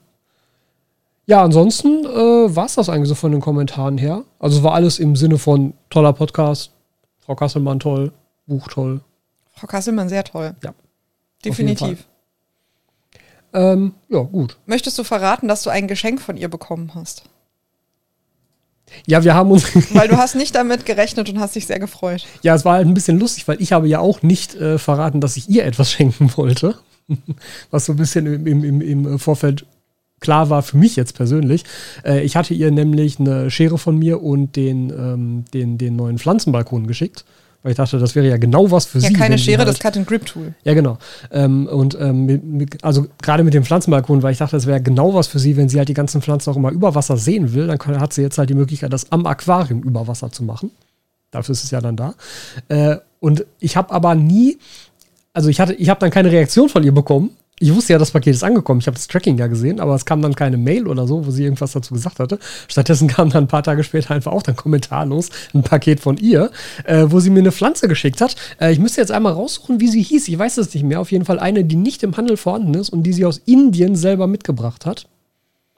Ja, 1.27 1.45
ansonsten 1.45 2.07
äh, 2.07 2.57
war 2.57 2.65
es 2.65 2.77
das 2.77 2.89
eigentlich 2.89 3.11
so 3.11 3.15
von 3.15 3.33
den 3.33 3.43
Kommentaren 3.43 3.99
her. 3.99 4.25
Also 4.39 4.57
es 4.57 4.65
war 4.65 4.73
alles 4.73 4.99
im 4.99 5.15
Sinne 5.15 5.37
von 5.37 5.75
toller 5.91 6.15
Podcast, 6.15 6.71
Frau 7.21 7.35
Kasselmann 7.35 7.81
toll, 7.81 8.13
Buch 8.47 8.69
toll. 8.69 9.03
Frau 9.55 9.67
Kasselmann, 9.67 10.09
sehr 10.09 10.25
toll. 10.25 10.57
Ja. 10.63 10.73
Definitiv. 11.45 12.07
Ähm, 13.53 13.93
ja, 14.09 14.21
gut. 14.21 14.57
Möchtest 14.65 14.99
du 14.99 15.05
verraten, 15.05 15.49
dass 15.49 15.63
du 15.65 15.69
ein 15.69 15.87
Geschenk 15.87 16.23
von 16.23 16.39
ihr 16.39 16.49
bekommen 16.49 16.95
hast? 16.95 17.25
Ja, 19.07 19.25
wir 19.25 19.35
haben 19.35 19.51
uns. 19.51 19.65
Weil 19.95 20.09
du 20.09 20.17
hast 20.17 20.35
nicht 20.35 20.55
damit 20.55 20.87
gerechnet 20.87 21.29
und 21.29 21.41
hast 21.41 21.57
dich 21.57 21.67
sehr 21.67 21.79
gefreut. 21.79 22.27
ja, 22.43 22.55
es 22.55 22.65
war 22.65 22.75
halt 22.75 22.87
ein 22.87 22.95
bisschen 22.95 23.19
lustig, 23.19 23.49
weil 23.49 23.61
ich 23.61 23.73
habe 23.73 23.89
ja 23.89 24.01
auch 24.01 24.23
nicht 24.23 24.55
äh, 24.55 24.79
verraten, 24.79 25.21
dass 25.21 25.37
ich 25.37 25.49
ihr 25.49 25.65
etwas 25.65 25.91
schenken 25.93 26.31
wollte. 26.37 26.77
Was 27.71 27.87
so 27.87 27.93
ein 27.93 27.97
bisschen 27.97 28.27
im, 28.27 28.65
im, 28.65 28.81
im, 28.81 29.19
Vorfeld 29.19 29.67
klar 30.21 30.51
war 30.51 30.63
für 30.63 30.77
mich 30.77 30.97
jetzt 30.97 31.15
persönlich. 31.15 31.65
Äh, 32.05 32.23
ich 32.23 32.37
hatte 32.37 32.55
ihr 32.55 32.71
nämlich 32.71 33.19
eine 33.19 33.51
Schere 33.51 33.77
von 33.77 33.99
mir 33.99 34.23
und 34.23 34.57
den, 34.57 34.91
ähm, 34.91 35.45
den, 35.53 35.79
den 35.79 35.97
neuen 35.97 36.19
Pflanzenbalkon 36.19 36.87
geschickt 36.87 37.25
Weil 37.63 37.73
ich 37.73 37.77
dachte, 37.77 37.99
das 37.99 38.15
wäre 38.17 38.27
ja 38.29 38.39
genau 38.39 38.71
was 38.73 38.87
für 38.87 38.99
Ja, 38.99 39.09
sie. 39.09 39.15
keine 39.15 39.33
wenn 39.33 39.39
sie 39.39 39.45
Schere, 39.45 39.59
halt, 39.59 39.69
das 39.69 39.79
Cut-and-Grip-Tool. 39.79 40.55
Ja, 40.65 40.75
genau. 40.75 40.99
Ähm, 41.31 41.69
und 41.69 41.97
ähm, 42.01 42.67
also 42.83 43.07
gerade 43.23 43.45
mit 43.45 43.55
dem 43.55 43.65
Pflanzenbalkon, 43.65 44.23
weil 44.23 44.33
ich 44.33 44.39
dachte, 44.39 44.57
das 44.57 44.67
wäre 44.67 44.81
genau 44.81 45.15
was 45.15 45.29
für 45.29 45.39
sie, 45.39 45.57
wenn 45.57 45.69
sie 45.69 45.79
halt 45.79 45.89
die 45.89 45.95
ganzen 45.95 46.23
Pflanzen 46.23 46.51
auch 46.51 46.57
immer 46.57 46.73
über 46.73 46.95
Wasser 46.97 47.17
sehen 47.17 47.53
will, 47.55 47.69
dann 47.69 47.79
kann, 47.79 48.01
hat 48.01 48.13
sie 48.13 48.23
jetzt 48.23 48.37
halt 48.39 48.51
die 48.51 48.55
Möglichkeit, 48.55 48.93
das 48.93 49.13
am 49.13 49.27
Aquarium 49.27 49.83
über 49.83 50.09
Wasser 50.09 50.33
zu 50.33 50.43
machen. 50.43 50.73
Dafür 51.31 51.53
ist 51.53 51.63
es 51.65 51.71
ja 51.71 51.81
dann 51.81 51.97
da. 51.97 52.15
Äh, 52.69 52.97
und 53.21 53.47
ich 53.61 53.77
habe 53.77 53.93
aber 53.95 54.17
nie, 54.17 54.59
also 55.33 55.49
ich 55.49 55.61
hatte, 55.61 55.75
ich 55.75 55.89
habe 55.89 56.01
dann 56.01 56.11
keine 56.11 56.33
Reaktion 56.33 56.69
von 56.69 56.83
ihr 56.83 56.93
bekommen. 56.93 57.31
Ich 57.59 57.73
wusste 57.73 57.93
ja, 57.93 57.99
das 57.99 58.11
Paket 58.11 58.35
ist 58.35 58.43
angekommen. 58.43 58.81
Ich 58.81 58.87
habe 58.89 58.97
das 58.97 59.07
Tracking 59.07 59.39
ja 59.39 59.47
gesehen, 59.47 59.79
aber 59.79 59.95
es 59.95 60.05
kam 60.05 60.21
dann 60.21 60.35
keine 60.35 60.57
Mail 60.57 60.89
oder 60.89 61.07
so, 61.07 61.27
wo 61.27 61.31
sie 61.31 61.45
irgendwas 61.45 61.73
dazu 61.73 61.95
gesagt 61.95 62.19
hatte. 62.19 62.39
Stattdessen 62.67 63.07
kam 63.09 63.31
dann 63.31 63.45
ein 63.45 63.49
paar 63.49 63.63
Tage 63.63 63.85
später 63.85 64.15
einfach 64.15 64.33
auch 64.33 64.43
dann 64.43 64.57
kommentarlos 64.57 65.31
ein 65.55 65.63
Paket 65.63 66.01
von 66.01 66.17
ihr, 66.17 66.51
äh, 66.85 67.05
wo 67.09 67.21
sie 67.21 67.31
mir 67.31 67.39
eine 67.39 67.53
Pflanze 67.53 67.87
geschickt 67.87 68.21
hat. 68.21 68.35
Äh, 68.61 68.73
ich 68.73 68.81
müsste 68.81 69.01
jetzt 69.01 69.13
einmal 69.13 69.35
raussuchen, 69.35 69.81
wie 69.81 69.89
sie 69.89 70.03
hieß. 70.03 70.27
Ich 70.27 70.39
weiß 70.39 70.59
es 70.59 70.75
nicht 70.75 70.83
mehr. 70.83 71.01
Auf 71.01 71.13
jeden 71.13 71.25
Fall 71.25 71.39
eine, 71.39 71.65
die 71.65 71.77
nicht 71.77 72.03
im 72.03 72.17
Handel 72.17 72.37
vorhanden 72.37 72.75
ist 72.75 72.91
und 72.91 73.05
die 73.05 73.13
sie 73.13 73.25
aus 73.25 73.41
Indien 73.45 73.95
selber 73.95 74.27
mitgebracht 74.27 74.85
hat. 74.85 75.07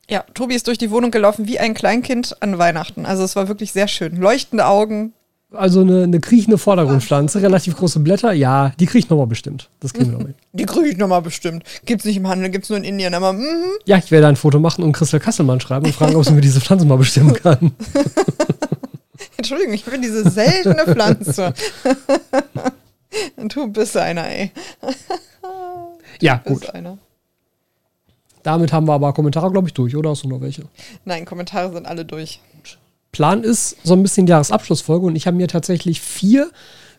Ja, 0.09 0.25
Tobi 0.35 0.55
ist 0.55 0.67
durch 0.67 0.79
die 0.79 0.91
Wohnung 0.91 1.11
gelaufen 1.11 1.47
wie 1.47 1.59
ein 1.59 1.75
Kleinkind 1.75 2.43
an 2.43 2.59
Weihnachten. 2.59 3.07
Also 3.07 3.25
es 3.25 3.37
war 3.37 3.49
wirklich 3.49 3.73
sehr 3.73 3.89
schön. 3.89 4.17
Leuchtende 4.17 4.67
Augen. 4.67 5.13
Also 5.57 5.81
eine, 5.81 6.05
eine 6.05 6.21
kriechende 6.21 6.59
Vordergrundpflanze, 6.59 7.43
relativ 7.43 7.77
große 7.77 8.01
Blätter. 8.01 8.33
Ja, 8.33 8.73
die 8.79 8.87
kriege 8.87 8.99
ich 8.99 9.11
nochmal 9.11 9.27
bestimmt. 9.27 9.71
Das 9.81 9.93
kriegen 9.93 10.11
wir 10.11 10.19
noch 10.19 10.27
hin. 10.27 10.35
Die 10.53 10.67
kriege 10.67 10.89
ich 10.89 10.97
nochmal 10.97 11.23
bestimmt. 11.23 11.65
Gibt's 11.85 12.05
nicht 12.05 12.17
im 12.17 12.29
Handel, 12.29 12.51
gibt's 12.51 12.69
nur 12.69 12.79
in 12.79 12.85
Indien. 12.85 13.15
Aber 13.15 13.33
mhm. 13.33 13.65
Ja, 13.85 13.99
ich 13.99 14.11
werde 14.11 14.27
ein 14.27 14.37
Foto 14.37 14.59
machen 14.59 14.85
und 14.85 14.93
Christel 14.93 15.21
Kasselmann 15.21 15.61
schreiben 15.61 15.87
und 15.87 15.95
fragen, 15.95 16.17
ob 16.17 16.25
sie 16.25 16.33
mir 16.33 16.41
diese 16.41 16.61
Pflanze 16.61 16.87
mal 16.87 16.99
bestimmen 16.99 17.35
kann. 17.35 17.73
Entschuldigung, 19.37 19.75
ich 19.75 19.85
bin 19.85 20.03
diese 20.03 20.29
seltene 20.29 20.85
Pflanze. 20.87 21.53
du 23.37 23.69
bist 23.69 23.97
einer, 23.97 24.27
ey. 24.29 24.53
Ja, 26.21 26.41
Du 26.45 26.55
gut. 26.55 26.71
einer. 26.71 26.99
Damit 28.43 28.73
haben 28.73 28.87
wir 28.87 28.93
aber 28.93 29.13
Kommentare, 29.13 29.51
glaube 29.51 29.69
ich, 29.69 29.75
durch, 29.75 29.97
oder? 29.97 30.11
Hast 30.11 30.25
du 30.25 30.29
noch 30.29 30.41
welche? 30.41 30.65
Nein, 31.05 31.25
Kommentare 31.25 31.73
sind 31.73 31.87
alle 31.87 32.05
durch. 32.05 32.41
Plan 33.15 33.45
ist 33.45 33.77
so 33.85 33.95
ein 33.95 34.03
bisschen 34.03 34.27
Jahresabschlussfolge 34.27 35.07
und 35.07 35.15
ich 35.15 35.29
habe 35.29 35.37
mir 35.37 35.47
tatsächlich 35.47 36.01
vier 36.01 36.51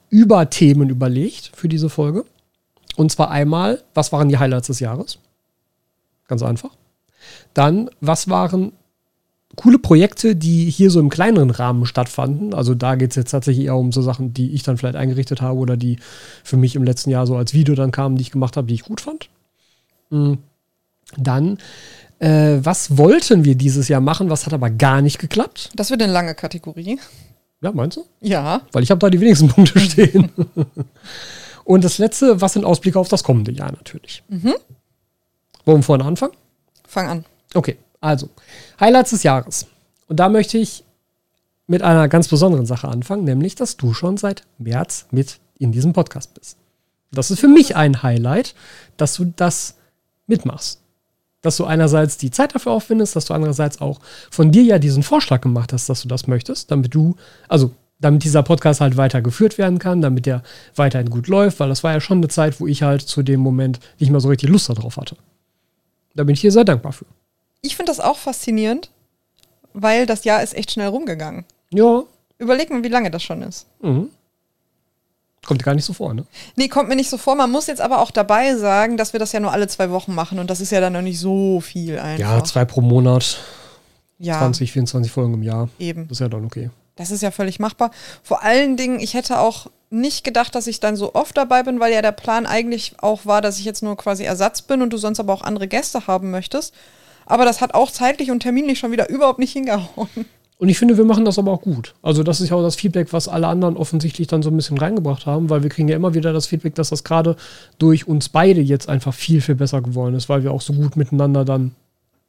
Überthemen 0.09 0.89
überlegt 0.89 1.51
für 1.53 1.67
diese 1.67 1.89
Folge. 1.89 2.23
Und 2.95 3.11
zwar 3.11 3.31
einmal, 3.31 3.83
was 3.93 4.13
waren 4.13 4.29
die 4.29 4.37
Highlights 4.37 4.67
des 4.67 4.79
Jahres? 4.79 5.19
Ganz 6.29 6.41
einfach. 6.41 6.71
Dann, 7.53 7.89
was 7.99 8.29
waren 8.29 8.71
coole 9.57 9.77
Projekte, 9.77 10.37
die 10.37 10.69
hier 10.69 10.89
so 10.89 11.01
im 11.01 11.09
kleineren 11.09 11.49
Rahmen 11.49 11.85
stattfanden? 11.85 12.53
Also 12.53 12.75
da 12.75 12.95
geht 12.95 13.09
es 13.09 13.17
jetzt 13.17 13.31
tatsächlich 13.31 13.65
eher 13.65 13.75
um 13.75 13.91
so 13.91 14.01
Sachen, 14.01 14.33
die 14.33 14.53
ich 14.53 14.63
dann 14.63 14.77
vielleicht 14.77 14.95
eingerichtet 14.95 15.41
habe 15.41 15.59
oder 15.59 15.75
die 15.75 15.99
für 16.45 16.55
mich 16.55 16.77
im 16.77 16.85
letzten 16.85 17.09
Jahr 17.09 17.27
so 17.27 17.35
als 17.35 17.53
Video 17.53 17.75
dann 17.75 17.91
kamen, 17.91 18.15
die 18.15 18.21
ich 18.21 18.31
gemacht 18.31 18.55
habe, 18.55 18.67
die 18.67 18.75
ich 18.75 18.83
gut 18.83 19.01
fand. 19.01 19.27
Mm. 20.11 20.35
Dann, 21.17 21.57
äh, 22.19 22.57
was 22.61 22.97
wollten 22.97 23.43
wir 23.43 23.55
dieses 23.55 23.87
Jahr 23.87 24.01
machen, 24.01 24.29
was 24.29 24.45
hat 24.45 24.53
aber 24.53 24.69
gar 24.69 25.01
nicht 25.01 25.19
geklappt? 25.19 25.69
Das 25.75 25.89
wird 25.89 26.01
eine 26.01 26.11
lange 26.11 26.35
Kategorie. 26.35 26.99
Ja, 27.61 27.71
meinst 27.71 27.97
du? 27.97 28.05
Ja. 28.21 28.61
Weil 28.71 28.83
ich 28.83 28.91
habe 28.91 28.99
da 28.99 29.09
die 29.09 29.19
wenigsten 29.19 29.47
Punkte 29.49 29.79
stehen. 29.79 30.31
Und 31.63 31.83
das 31.83 31.97
letzte, 31.97 32.41
was 32.41 32.53
sind 32.53 32.63
Ausblicke 32.63 32.99
auf 32.99 33.07
das 33.07 33.23
kommende 33.23 33.51
Jahr 33.51 33.71
natürlich. 33.71 34.23
Wollen 35.65 35.79
wir 35.79 35.83
vorne 35.83 36.05
anfangen? 36.05 36.33
Fang 36.87 37.07
an. 37.07 37.25
Okay, 37.53 37.77
also 38.01 38.29
Highlights 38.79 39.09
des 39.11 39.23
Jahres. 39.23 39.65
Und 40.07 40.19
da 40.19 40.29
möchte 40.29 40.57
ich 40.57 40.83
mit 41.67 41.81
einer 41.81 42.07
ganz 42.07 42.27
besonderen 42.27 42.65
Sache 42.65 42.87
anfangen, 42.87 43.23
nämlich, 43.23 43.55
dass 43.55 43.77
du 43.77 43.93
schon 43.93 44.17
seit 44.17 44.43
März 44.59 45.07
mit 45.11 45.39
in 45.57 45.71
diesem 45.71 45.93
Podcast 45.93 46.33
bist. 46.35 46.57
Das 47.11 47.31
ist 47.31 47.39
für 47.39 47.47
mich 47.47 47.75
ein 47.75 48.03
Highlight, 48.03 48.53
dass 48.97 49.15
du 49.15 49.33
das 49.35 49.75
mitmachst. 50.27 50.81
Dass 51.45 51.57
du 51.57 51.65
einerseits 51.65 52.17
die 52.17 52.31
Zeit 52.31 52.55
dafür 52.55 52.71
aufwendest, 52.71 53.15
dass 53.15 53.25
du 53.25 53.33
andererseits 53.33 53.79
auch 53.79 53.99
von 54.31 54.51
dir 54.51 54.63
ja 54.63 54.79
diesen 54.79 55.03
Vorschlag 55.03 55.41
gemacht 55.41 55.71
hast, 55.73 55.87
dass 55.89 56.01
du 56.01 56.07
das 56.07 56.27
möchtest, 56.27 56.71
damit 56.71 56.93
du, 56.93 57.15
also 57.47 57.71
damit 57.99 58.23
dieser 58.23 58.43
Podcast 58.43 58.81
halt 58.81 58.97
weiter 58.97 59.21
geführt 59.21 59.57
werden 59.57 59.79
kann, 59.79 60.01
damit 60.01 60.25
der 60.25 60.43
weiterhin 60.75 61.09
gut 61.09 61.27
läuft, 61.27 61.59
weil 61.59 61.69
das 61.69 61.83
war 61.83 61.93
ja 61.93 62.01
schon 62.01 62.17
eine 62.17 62.27
Zeit, 62.27 62.59
wo 62.59 62.67
ich 62.67 62.83
halt 62.83 63.01
zu 63.01 63.23
dem 63.23 63.39
Moment 63.39 63.79
nicht 63.99 64.11
mal 64.11 64.19
so 64.19 64.29
richtig 64.29 64.49
Lust 64.49 64.69
darauf 64.69 64.97
hatte. 64.97 65.15
Da 66.15 66.23
bin 66.23 66.33
ich 66.33 66.41
dir 66.41 66.51
sehr 66.51 66.65
dankbar 66.65 66.93
für. 66.93 67.05
Ich 67.61 67.75
finde 67.75 67.91
das 67.91 67.99
auch 67.99 68.17
faszinierend, 68.17 68.89
weil 69.73 70.05
das 70.05 70.23
Jahr 70.23 70.43
ist 70.43 70.55
echt 70.55 70.71
schnell 70.71 70.87
rumgegangen. 70.87 71.45
Ja, 71.71 72.03
Überleg 72.37 72.69
mal, 72.69 72.83
wie 72.83 72.89
lange 72.89 73.11
das 73.11 73.23
schon 73.23 73.41
ist. 73.41 73.67
Mhm. 73.81 74.09
Kommt 75.45 75.61
dir 75.61 75.65
gar 75.65 75.75
nicht 75.75 75.85
so 75.85 75.93
vor, 75.93 76.13
ne? 76.13 76.25
Nee, 76.55 76.67
kommt 76.67 76.89
mir 76.89 76.95
nicht 76.95 77.09
so 77.09 77.17
vor. 77.17 77.35
Man 77.35 77.51
muss 77.51 77.67
jetzt 77.67 77.81
aber 77.81 77.99
auch 77.99 78.11
dabei 78.11 78.55
sagen, 78.55 78.97
dass 78.97 79.13
wir 79.13 79.19
das 79.19 79.31
ja 79.31 79.39
nur 79.39 79.51
alle 79.51 79.67
zwei 79.67 79.89
Wochen 79.91 80.13
machen 80.15 80.39
und 80.39 80.49
das 80.49 80.59
ist 80.59 80.71
ja 80.71 80.79
dann 80.81 80.93
noch 80.93 81.01
nicht 81.01 81.19
so 81.19 81.61
viel 81.61 81.99
einfach. 81.99 82.19
Ja, 82.19 82.43
zwei 82.43 82.65
pro 82.65 82.81
Monat, 82.81 83.37
Ja, 84.17 84.39
20, 84.39 84.71
24 84.71 85.11
Folgen 85.11 85.33
im 85.35 85.43
Jahr. 85.43 85.69
eben. 85.79 86.07
Das 86.07 86.17
ist 86.17 86.21
ja 86.21 86.29
dann 86.29 86.45
okay. 86.45 86.69
Das 86.95 87.11
ist 87.11 87.21
ja 87.21 87.31
völlig 87.31 87.59
machbar. 87.59 87.91
Vor 88.23 88.41
allen 88.43 88.77
Dingen, 88.77 88.99
ich 88.99 89.13
hätte 89.13 89.39
auch 89.39 89.67
nicht 89.89 90.23
gedacht, 90.23 90.55
dass 90.55 90.65
ich 90.67 90.79
dann 90.79 90.95
so 90.95 91.13
oft 91.13 91.35
dabei 91.37 91.61
bin, 91.63 91.79
weil 91.79 91.93
ja 91.93 92.01
der 92.01 92.11
Plan 92.13 92.45
eigentlich 92.45 92.93
auch 93.01 93.25
war, 93.25 93.41
dass 93.41 93.59
ich 93.59 93.65
jetzt 93.65 93.83
nur 93.83 93.97
quasi 93.97 94.23
Ersatz 94.23 94.61
bin 94.61 94.81
und 94.81 94.91
du 94.91 94.97
sonst 94.97 95.19
aber 95.19 95.33
auch 95.33 95.41
andere 95.41 95.67
Gäste 95.67 96.07
haben 96.07 96.31
möchtest. 96.31 96.73
Aber 97.25 97.43
das 97.45 97.59
hat 97.61 97.73
auch 97.73 97.91
zeitlich 97.91 98.31
und 98.31 98.39
terminlich 98.41 98.79
schon 98.79 98.91
wieder 98.91 99.09
überhaupt 99.09 99.39
nicht 99.39 99.51
hingehauen. 99.53 100.09
Und 100.57 100.69
ich 100.69 100.79
finde, 100.79 100.97
wir 100.97 101.03
machen 101.03 101.25
das 101.25 101.37
aber 101.37 101.51
auch 101.51 101.61
gut. 101.61 101.95
Also, 102.01 102.23
das 102.23 102.39
ist 102.39 102.49
ja 102.49 102.55
auch 102.55 102.61
das 102.61 102.75
Feedback, 102.75 103.11
was 103.11 103.27
alle 103.27 103.47
anderen 103.47 103.75
offensichtlich 103.75 104.27
dann 104.27 104.41
so 104.41 104.49
ein 104.49 104.55
bisschen 104.55 104.77
reingebracht 104.77 105.25
haben, 105.25 105.49
weil 105.49 105.63
wir 105.63 105.69
kriegen 105.69 105.89
ja 105.89 105.97
immer 105.97 106.13
wieder 106.13 106.31
das 106.31 106.47
Feedback, 106.47 106.75
dass 106.75 106.89
das 106.89 107.03
gerade 107.03 107.35
durch 107.77 108.07
uns 108.07 108.29
beide 108.29 108.61
jetzt 108.61 108.87
einfach 108.87 109.13
viel, 109.13 109.41
viel 109.41 109.55
besser 109.55 109.81
geworden 109.81 110.15
ist, 110.15 110.29
weil 110.29 110.43
wir 110.43 110.51
auch 110.51 110.61
so 110.61 110.73
gut 110.73 110.95
miteinander 110.95 111.43
dann. 111.43 111.75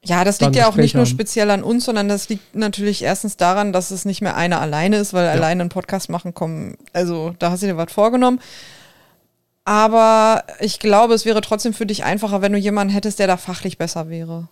Ja, 0.04 0.24
das 0.24 0.40
liegt 0.40 0.56
ja 0.56 0.68
auch 0.68 0.76
nicht 0.76 0.94
nur 0.94 1.04
haben. 1.04 1.10
speziell 1.10 1.50
an 1.50 1.62
uns, 1.62 1.84
sondern 1.84 2.08
das 2.08 2.28
liegt 2.28 2.54
natürlich 2.54 3.02
erstens 3.02 3.36
daran, 3.36 3.72
dass 3.72 3.90
es 3.90 4.04
nicht 4.04 4.22
mehr 4.22 4.36
einer 4.36 4.60
alleine 4.60 4.98
ist, 4.98 5.14
weil 5.14 5.26
alleine 5.26 5.62
einen 5.62 5.70
Podcast 5.70 6.10
machen 6.10 6.32
kommen. 6.32 6.76
Also 6.92 7.34
da 7.38 7.50
hast 7.50 7.62
du 7.62 7.66
dir 7.66 7.76
was 7.76 7.92
vorgenommen. 7.92 8.40
Aber 9.64 10.44
ich 10.60 10.78
glaube, 10.78 11.14
es 11.14 11.24
wäre 11.24 11.40
trotzdem 11.40 11.74
für 11.74 11.86
dich 11.86 12.04
einfacher, 12.04 12.40
wenn 12.40 12.52
du 12.52 12.58
jemanden 12.58 12.92
hättest, 12.92 13.18
der 13.18 13.26
da 13.26 13.36
fachlich 13.36 13.78
besser 13.78 14.08
wäre. 14.08 14.48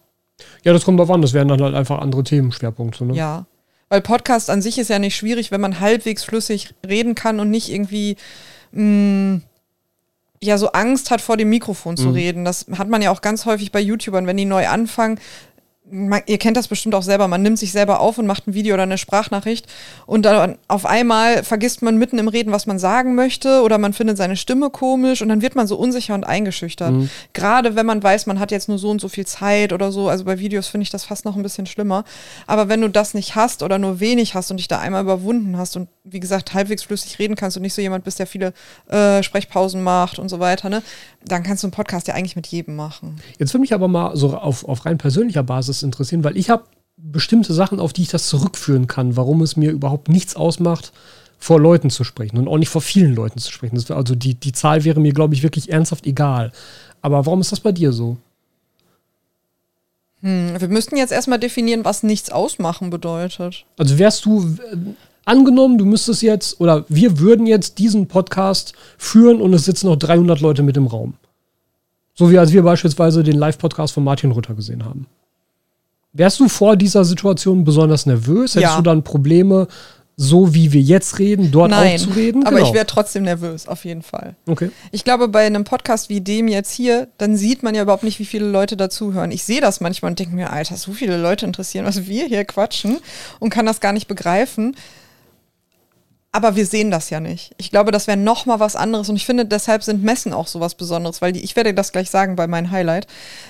Ja, 0.64 0.72
das 0.72 0.84
kommt 0.84 0.98
drauf 0.98 1.10
an, 1.10 1.22
das 1.22 1.32
wären 1.32 1.46
dann 1.46 1.62
halt 1.62 1.76
einfach 1.76 2.00
andere 2.00 2.24
Themenschwerpunkte, 2.24 3.04
ne? 3.04 3.14
Ja. 3.14 3.46
Weil 3.94 4.00
Podcast 4.00 4.50
an 4.50 4.60
sich 4.60 4.80
ist 4.80 4.90
ja 4.90 4.98
nicht 4.98 5.14
schwierig, 5.14 5.52
wenn 5.52 5.60
man 5.60 5.78
halbwegs 5.78 6.24
flüssig 6.24 6.74
reden 6.84 7.14
kann 7.14 7.38
und 7.38 7.48
nicht 7.48 7.70
irgendwie 7.70 8.16
mh, 8.72 9.40
ja 10.42 10.58
so 10.58 10.72
Angst 10.72 11.12
hat, 11.12 11.20
vor 11.20 11.36
dem 11.36 11.48
Mikrofon 11.48 11.96
zu 11.96 12.10
reden. 12.10 12.44
Das 12.44 12.66
hat 12.76 12.88
man 12.88 13.02
ja 13.02 13.12
auch 13.12 13.20
ganz 13.20 13.46
häufig 13.46 13.70
bei 13.70 13.78
YouTubern, 13.78 14.26
wenn 14.26 14.36
die 14.36 14.46
neu 14.46 14.66
anfangen. 14.66 15.20
Man, 15.90 16.22
ihr 16.26 16.38
kennt 16.38 16.56
das 16.56 16.68
bestimmt 16.68 16.94
auch 16.94 17.02
selber. 17.02 17.28
Man 17.28 17.42
nimmt 17.42 17.58
sich 17.58 17.70
selber 17.70 18.00
auf 18.00 18.16
und 18.16 18.26
macht 18.26 18.46
ein 18.46 18.54
Video 18.54 18.72
oder 18.72 18.84
eine 18.84 18.96
Sprachnachricht 18.96 19.66
und 20.06 20.24
dann 20.24 20.56
auf 20.66 20.86
einmal 20.86 21.44
vergisst 21.44 21.82
man 21.82 21.98
mitten 21.98 22.18
im 22.18 22.28
Reden, 22.28 22.52
was 22.52 22.66
man 22.66 22.78
sagen 22.78 23.14
möchte 23.14 23.60
oder 23.60 23.76
man 23.76 23.92
findet 23.92 24.16
seine 24.16 24.36
Stimme 24.36 24.70
komisch 24.70 25.20
und 25.20 25.28
dann 25.28 25.42
wird 25.42 25.56
man 25.56 25.66
so 25.66 25.76
unsicher 25.76 26.14
und 26.14 26.24
eingeschüchtert. 26.24 26.90
Gerade 27.34 27.76
wenn 27.76 27.84
man 27.84 28.02
weiß, 28.02 28.24
man 28.26 28.40
hat 28.40 28.50
jetzt 28.50 28.68
nur 28.68 28.78
so 28.78 28.88
und 28.88 29.00
so 29.00 29.08
viel 29.08 29.26
Zeit 29.26 29.74
oder 29.74 29.92
so. 29.92 30.08
Also 30.08 30.24
bei 30.24 30.38
Videos 30.38 30.68
finde 30.68 30.84
ich 30.84 30.90
das 30.90 31.04
fast 31.04 31.26
noch 31.26 31.36
ein 31.36 31.42
bisschen 31.42 31.66
schlimmer. 31.66 32.04
Aber 32.46 32.68
wenn 32.68 32.80
du 32.80 32.88
das 32.88 33.12
nicht 33.12 33.34
hast 33.34 33.62
oder 33.62 33.78
nur 33.78 34.00
wenig 34.00 34.34
hast 34.34 34.50
und 34.50 34.56
dich 34.56 34.68
da 34.68 34.78
einmal 34.78 35.02
überwunden 35.02 35.58
hast 35.58 35.76
und 35.76 35.88
wie 36.04 36.20
gesagt 36.20 36.54
halbwegs 36.54 36.82
flüssig 36.82 37.18
reden 37.18 37.34
kannst 37.34 37.56
und 37.56 37.62
nicht 37.62 37.74
so 37.74 37.82
jemand 37.82 38.04
bist, 38.04 38.18
der 38.18 38.26
viele 38.26 38.52
äh, 38.88 39.22
Sprechpausen 39.22 39.82
macht 39.82 40.18
und 40.18 40.28
so 40.28 40.38
weiter, 40.38 40.68
ne, 40.68 40.82
dann 41.26 41.42
kannst 41.42 41.62
du 41.62 41.66
einen 41.66 41.72
Podcast 41.72 42.08
ja 42.08 42.14
eigentlich 42.14 42.36
mit 42.36 42.46
jedem 42.46 42.76
machen. 42.76 43.20
Jetzt 43.38 43.54
würde 43.54 43.62
mich 43.62 43.72
aber 43.74 43.88
mal 43.88 44.14
so 44.16 44.36
auf, 44.36 44.64
auf 44.66 44.84
rein 44.84 44.98
persönlicher 44.98 45.42
Basis 45.42 45.73
interessieren, 45.82 46.24
weil 46.24 46.36
ich 46.36 46.50
habe 46.50 46.64
bestimmte 46.96 47.52
Sachen, 47.52 47.80
auf 47.80 47.92
die 47.92 48.02
ich 48.02 48.08
das 48.08 48.28
zurückführen 48.28 48.86
kann, 48.86 49.16
warum 49.16 49.42
es 49.42 49.56
mir 49.56 49.70
überhaupt 49.70 50.08
nichts 50.08 50.36
ausmacht, 50.36 50.92
vor 51.38 51.60
Leuten 51.60 51.90
zu 51.90 52.04
sprechen 52.04 52.38
und 52.38 52.48
auch 52.48 52.58
nicht 52.58 52.68
vor 52.68 52.80
vielen 52.80 53.14
Leuten 53.14 53.38
zu 53.38 53.52
sprechen. 53.52 53.76
Wär, 53.88 53.96
also 53.96 54.14
die, 54.14 54.34
die 54.34 54.52
Zahl 54.52 54.84
wäre 54.84 55.00
mir, 55.00 55.12
glaube 55.12 55.34
ich, 55.34 55.42
wirklich 55.42 55.70
ernsthaft 55.70 56.06
egal. 56.06 56.52
Aber 57.02 57.26
warum 57.26 57.40
ist 57.40 57.52
das 57.52 57.60
bei 57.60 57.72
dir 57.72 57.92
so? 57.92 58.16
Hm, 60.20 60.58
wir 60.58 60.68
müssten 60.68 60.96
jetzt 60.96 61.12
erstmal 61.12 61.38
definieren, 61.38 61.84
was 61.84 62.02
nichts 62.02 62.30
ausmachen 62.30 62.88
bedeutet. 62.88 63.66
Also 63.76 63.98
wärst 63.98 64.24
du 64.24 64.56
äh, 64.72 64.76
angenommen, 65.26 65.76
du 65.76 65.84
müsstest 65.84 66.22
jetzt 66.22 66.60
oder 66.60 66.86
wir 66.88 67.18
würden 67.18 67.46
jetzt 67.46 67.78
diesen 67.78 68.08
Podcast 68.08 68.72
führen 68.96 69.42
und 69.42 69.52
es 69.52 69.66
sitzen 69.66 69.88
noch 69.88 69.96
300 69.96 70.40
Leute 70.40 70.62
mit 70.62 70.78
im 70.78 70.86
Raum. 70.86 71.14
So 72.14 72.30
wie 72.30 72.38
als 72.38 72.52
wir 72.52 72.62
beispielsweise 72.62 73.22
den 73.22 73.36
Live-Podcast 73.36 73.92
von 73.92 74.04
Martin 74.04 74.30
Rütter 74.30 74.54
gesehen 74.54 74.84
haben. 74.84 75.06
Wärst 76.14 76.40
du 76.40 76.48
vor 76.48 76.76
dieser 76.76 77.04
Situation 77.04 77.64
besonders 77.64 78.06
nervös? 78.06 78.54
Hättest 78.54 78.72
Ja. 78.72 78.76
du 78.76 78.82
dann 78.82 79.02
Probleme, 79.02 79.66
so 80.16 80.54
wie 80.54 80.72
wir 80.72 80.80
jetzt 80.80 81.18
reden, 81.18 81.50
dort 81.50 81.72
Nein, 81.72 81.96
auch 81.98 82.04
zu 82.04 82.10
reden? 82.10 82.46
aber 82.46 82.56
Genau. 82.58 82.68
ich 82.68 82.72
wäre 82.74 82.86
trotzdem 82.86 83.24
nervös, 83.24 83.66
auf 83.66 83.84
jeden 83.84 84.02
Fall. 84.02 84.36
Okay. 84.46 84.70
Ich 84.92 85.02
glaube, 85.02 85.26
bei 85.26 85.44
einem 85.44 85.64
Podcast 85.64 86.08
wie 86.08 86.20
dem 86.20 86.46
jetzt 86.46 86.70
hier, 86.70 87.08
dann 87.18 87.36
sieht 87.36 87.64
man 87.64 87.74
ja 87.74 87.82
überhaupt 87.82 88.04
nicht, 88.04 88.20
wie 88.20 88.24
viele 88.24 88.46
Leute 88.46 88.76
dazuhören. 88.76 89.32
Ich 89.32 89.42
sehe 89.42 89.60
das 89.60 89.80
manchmal 89.80 90.12
und 90.12 90.20
denke 90.20 90.36
mir, 90.36 90.52
Alter, 90.52 90.76
so 90.76 90.92
viele 90.92 91.16
Leute 91.16 91.46
interessieren, 91.46 91.84
was 91.84 92.06
wir 92.06 92.26
hier 92.26 92.44
quatschen 92.44 92.98
und 93.40 93.50
kann 93.50 93.66
das 93.66 93.80
gar 93.80 93.92
nicht 93.92 94.06
begreifen. 94.06 94.76
aber 96.36 96.56
wir 96.56 96.66
sehen 96.66 96.90
das 96.90 97.10
ja 97.10 97.20
nicht. 97.20 97.52
Ich 97.58 97.70
glaube, 97.70 97.92
das 97.92 98.08
wäre 98.08 98.16
noch 98.16 98.44
mal 98.44 98.58
was 98.58 98.74
anderes 98.74 99.08
und 99.08 99.14
ich 99.14 99.24
finde, 99.24 99.46
deshalb 99.46 99.84
sind 99.84 100.02
Messen 100.02 100.32
auch 100.32 100.48
so 100.48 100.58
was 100.58 100.74
Besonderes, 100.74 101.22
weil 101.22 101.30
die, 101.32 101.44
ich 101.44 101.54
werde 101.54 101.72
das 101.74 101.92
gleich 101.92 102.10
sagen 102.10 102.34
bei 102.34 102.48
meinem 102.48 102.72
Highlight. 102.72 103.06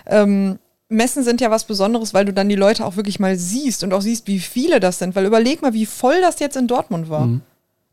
Ähm, 0.07 0.59
Messen 0.89 1.25
sind 1.25 1.41
ja 1.41 1.51
was 1.51 1.65
Besonderes, 1.65 2.15
weil 2.15 2.25
du 2.25 2.33
dann 2.33 2.49
die 2.49 2.57
Leute 2.57 2.85
auch 2.85 2.97
wirklich 2.97 3.19
mal 3.19 3.37
siehst 3.37 3.83
und 3.83 3.93
auch 3.93 4.03
siehst, 4.03 4.27
wie 4.27 4.39
viele 4.39 4.81
das 4.81 4.99
sind. 4.99 5.15
Weil 5.15 5.27
überleg 5.27 5.63
mal, 5.63 5.73
wie 5.73 5.87
voll 5.87 6.21
das 6.21 6.41
jetzt 6.41 6.57
in 6.57 6.67
Dortmund 6.67 7.09
war. 7.09 7.27
Mhm. 7.27 7.43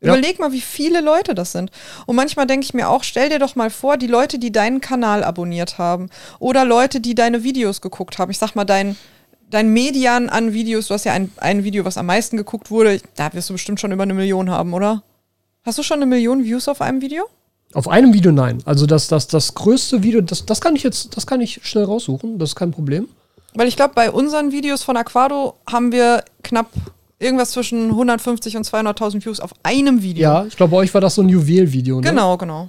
Ja. 0.00 0.12
Überleg 0.12 0.40
mal, 0.40 0.50
wie 0.52 0.60
viele 0.60 1.00
Leute 1.00 1.34
das 1.34 1.52
sind. 1.52 1.70
Und 2.06 2.16
manchmal 2.16 2.46
denke 2.46 2.64
ich 2.64 2.74
mir 2.74 2.88
auch, 2.88 3.04
stell 3.04 3.28
dir 3.28 3.38
doch 3.38 3.54
mal 3.54 3.70
vor, 3.70 3.96
die 3.96 4.08
Leute, 4.08 4.38
die 4.38 4.50
deinen 4.50 4.80
Kanal 4.80 5.22
abonniert 5.22 5.78
haben 5.78 6.10
oder 6.40 6.64
Leute, 6.64 7.00
die 7.00 7.14
deine 7.14 7.44
Videos 7.44 7.80
geguckt 7.80 8.18
haben. 8.18 8.30
Ich 8.32 8.38
sag 8.38 8.56
mal, 8.56 8.64
dein, 8.64 8.96
dein 9.48 9.68
Median 9.68 10.28
an 10.28 10.52
Videos, 10.52 10.88
du 10.88 10.94
hast 10.94 11.04
ja 11.04 11.12
ein, 11.12 11.30
ein 11.36 11.62
Video, 11.62 11.84
was 11.84 11.98
am 11.98 12.06
meisten 12.06 12.36
geguckt 12.36 12.70
wurde, 12.72 13.00
da 13.14 13.32
wirst 13.32 13.48
du 13.48 13.54
bestimmt 13.54 13.78
schon 13.78 13.92
über 13.92 14.02
eine 14.02 14.14
Million 14.14 14.50
haben, 14.50 14.74
oder? 14.74 15.04
Hast 15.64 15.78
du 15.78 15.84
schon 15.84 15.98
eine 15.98 16.06
Million 16.06 16.42
Views 16.42 16.66
auf 16.66 16.80
einem 16.80 17.00
Video? 17.00 17.24
Auf 17.74 17.88
einem 17.88 18.12
Video 18.12 18.32
nein. 18.32 18.58
Also 18.64 18.86
das, 18.86 19.08
das, 19.08 19.26
das 19.28 19.54
größte 19.54 20.02
Video, 20.02 20.20
das, 20.20 20.44
das 20.46 20.60
kann 20.60 20.76
ich 20.76 20.82
jetzt, 20.82 21.16
das 21.16 21.26
kann 21.26 21.40
ich 21.40 21.60
schnell 21.62 21.84
raussuchen, 21.84 22.38
das 22.38 22.50
ist 22.50 22.56
kein 22.56 22.70
Problem. 22.70 23.08
Weil 23.54 23.68
ich 23.68 23.76
glaube, 23.76 23.92
bei 23.94 24.10
unseren 24.10 24.52
Videos 24.52 24.82
von 24.82 24.96
Aquado 24.96 25.54
haben 25.70 25.92
wir 25.92 26.24
knapp 26.42 26.68
irgendwas 27.18 27.50
zwischen 27.52 27.90
150 27.90 28.56
und 28.56 28.66
200.000 28.66 29.24
Views 29.24 29.40
auf 29.40 29.52
einem 29.62 30.02
Video. 30.02 30.22
Ja, 30.22 30.44
ich 30.46 30.56
glaube, 30.56 30.72
bei 30.72 30.78
euch 30.78 30.92
war 30.94 31.00
das 31.00 31.14
so 31.14 31.22
ein 31.22 31.28
Juwel-Video, 31.28 32.00
ne? 32.00 32.08
Genau, 32.08 32.36
genau. 32.36 32.68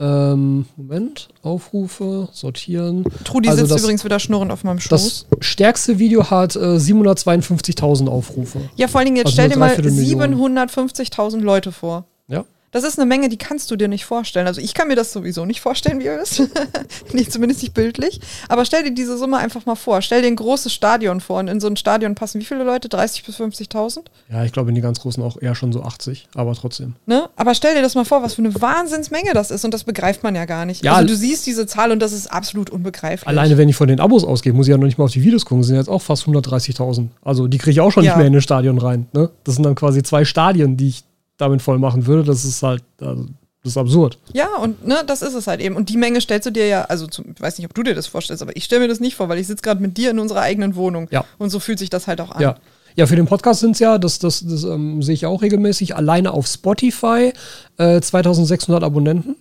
Ähm, 0.00 0.66
Moment, 0.76 1.28
Aufrufe, 1.42 2.28
sortieren. 2.32 3.04
Trudi 3.24 3.48
Also 3.48 3.62
sitzt 3.62 3.72
das- 3.74 3.82
übrigens 3.82 4.04
wieder 4.04 4.20
schnurrend 4.20 4.52
auf 4.52 4.62
meinem 4.62 4.78
Schoß. 4.78 4.88
Das 4.90 5.26
stärkste 5.40 5.98
Video 5.98 6.30
hat 6.30 6.54
äh, 6.54 6.78
752.000 6.78 8.08
Aufrufe. 8.08 8.60
Ja, 8.76 8.86
vor 8.88 9.00
allen 9.00 9.06
Dingen, 9.06 9.16
jetzt 9.16 9.26
Also 9.26 9.34
stell 9.34 9.48
dir 9.48 9.58
mal 9.58 9.68
dreiviertel 9.74 9.90
Million. 9.92 10.34
750.000 10.68 11.40
Leute 11.40 11.72
vor. 11.72 12.04
Ja. 12.28 12.44
Das 12.70 12.84
ist 12.84 12.98
eine 12.98 13.06
Menge, 13.06 13.28
die 13.28 13.38
kannst 13.38 13.70
du 13.70 13.76
dir 13.76 13.88
nicht 13.88 14.04
vorstellen. 14.04 14.46
Also 14.46 14.60
ich 14.60 14.74
kann 14.74 14.88
mir 14.88 14.94
das 14.96 15.12
sowieso 15.12 15.46
nicht 15.46 15.60
vorstellen, 15.60 16.00
wie 16.00 16.04
ihr 16.04 16.18
wisst. 16.20 16.42
nicht, 17.14 17.32
zumindest 17.32 17.62
nicht 17.62 17.72
bildlich. 17.72 18.20
Aber 18.48 18.64
stell 18.66 18.82
dir 18.84 18.90
diese 18.90 19.16
Summe 19.16 19.38
einfach 19.38 19.64
mal 19.64 19.74
vor. 19.74 20.02
Stell 20.02 20.20
dir 20.20 20.28
ein 20.28 20.36
großes 20.36 20.72
Stadion 20.72 21.20
vor. 21.20 21.38
Und 21.38 21.48
in 21.48 21.60
so 21.60 21.66
ein 21.66 21.76
Stadion 21.76 22.14
passen 22.14 22.40
wie 22.40 22.44
viele 22.44 22.64
Leute? 22.64 22.88
30.000 22.88 23.24
bis 23.24 23.40
50.000? 23.40 23.98
Ja, 24.30 24.44
ich 24.44 24.52
glaube, 24.52 24.68
in 24.68 24.74
die 24.74 24.80
ganz 24.82 25.00
großen 25.00 25.22
auch 25.22 25.40
eher 25.40 25.54
schon 25.54 25.72
so 25.72 25.82
80, 25.82 26.28
aber 26.34 26.54
trotzdem. 26.54 26.94
Ne? 27.06 27.30
Aber 27.36 27.54
stell 27.54 27.74
dir 27.74 27.82
das 27.82 27.94
mal 27.94 28.04
vor, 28.04 28.22
was 28.22 28.34
für 28.34 28.42
eine 28.42 28.54
Wahnsinnsmenge 28.60 29.32
das 29.32 29.50
ist. 29.50 29.64
Und 29.64 29.72
das 29.72 29.84
begreift 29.84 30.22
man 30.22 30.34
ja 30.34 30.44
gar 30.44 30.66
nicht. 30.66 30.84
Ja, 30.84 30.94
also 30.94 31.08
du 31.08 31.16
siehst 31.16 31.46
diese 31.46 31.66
Zahl 31.66 31.90
und 31.90 32.00
das 32.00 32.12
ist 32.12 32.26
absolut 32.26 32.68
unbegreiflich. 32.70 33.26
Alleine, 33.26 33.56
wenn 33.56 33.68
ich 33.68 33.76
von 33.76 33.88
den 33.88 34.00
Abos 34.00 34.24
ausgehe, 34.24 34.52
muss 34.52 34.66
ich 34.66 34.72
ja 34.72 34.76
noch 34.76 34.84
nicht 34.84 34.98
mal 34.98 35.04
auf 35.04 35.12
die 35.12 35.22
Videos 35.24 35.46
gucken, 35.46 35.64
sind 35.64 35.76
jetzt 35.76 35.88
auch 35.88 36.02
fast 36.02 36.24
130.000. 36.24 37.08
Also 37.22 37.48
die 37.48 37.56
kriege 37.58 37.70
ich 37.72 37.80
auch 37.80 37.90
schon 37.92 38.04
Ja. 38.04 38.12
nicht 38.12 38.18
mehr 38.18 38.26
in 38.26 38.32
den 38.34 38.42
Stadion 38.42 38.78
rein. 38.78 39.06
Ne? 39.14 39.30
Das 39.44 39.54
sind 39.54 39.64
dann 39.64 39.74
quasi 39.74 40.02
zwei 40.02 40.24
Stadien, 40.26 40.76
die 40.76 40.88
ich 40.88 41.04
damit 41.38 41.62
voll 41.62 41.78
machen 41.78 42.06
würde. 42.06 42.24
Das 42.24 42.44
ist 42.44 42.62
halt, 42.62 42.84
also, 43.00 43.26
das 43.62 43.72
ist 43.72 43.76
absurd. 43.76 44.18
Ja, 44.32 44.56
und 44.56 44.86
ne, 44.86 45.02
das 45.06 45.22
ist 45.22 45.34
es 45.34 45.46
halt 45.46 45.60
eben. 45.60 45.76
Und 45.76 45.88
die 45.88 45.96
Menge 45.96 46.20
stellst 46.20 46.46
du 46.46 46.52
dir 46.52 46.66
ja, 46.66 46.82
also 46.84 47.06
zum, 47.06 47.24
ich 47.34 47.40
weiß 47.40 47.58
nicht, 47.58 47.66
ob 47.66 47.74
du 47.74 47.82
dir 47.82 47.94
das 47.94 48.06
vorstellst, 48.06 48.42
aber 48.42 48.56
ich 48.56 48.64
stelle 48.64 48.82
mir 48.82 48.88
das 48.88 49.00
nicht 49.00 49.16
vor, 49.16 49.28
weil 49.28 49.38
ich 49.38 49.46
sitze 49.46 49.62
gerade 49.62 49.80
mit 49.80 49.96
dir 49.96 50.10
in 50.10 50.18
unserer 50.18 50.42
eigenen 50.42 50.76
Wohnung. 50.76 51.08
Ja. 51.10 51.24
Und 51.38 51.50
so 51.50 51.58
fühlt 51.58 51.78
sich 51.78 51.90
das 51.90 52.06
halt 52.06 52.20
auch 52.20 52.32
an. 52.32 52.42
Ja. 52.42 52.56
Ja, 52.96 53.06
für 53.06 53.14
den 53.14 53.26
Podcast 53.26 53.60
sind 53.60 53.72
es 53.72 53.78
ja, 53.78 53.96
das, 53.96 54.18
das, 54.18 54.44
das 54.44 54.64
ähm, 54.64 55.02
sehe 55.02 55.14
ich 55.14 55.24
auch 55.24 55.40
regelmäßig, 55.40 55.94
alleine 55.94 56.32
auf 56.32 56.48
Spotify 56.48 57.32
äh, 57.76 58.00
2600 58.00 58.82
Abonnenten. 58.82 59.36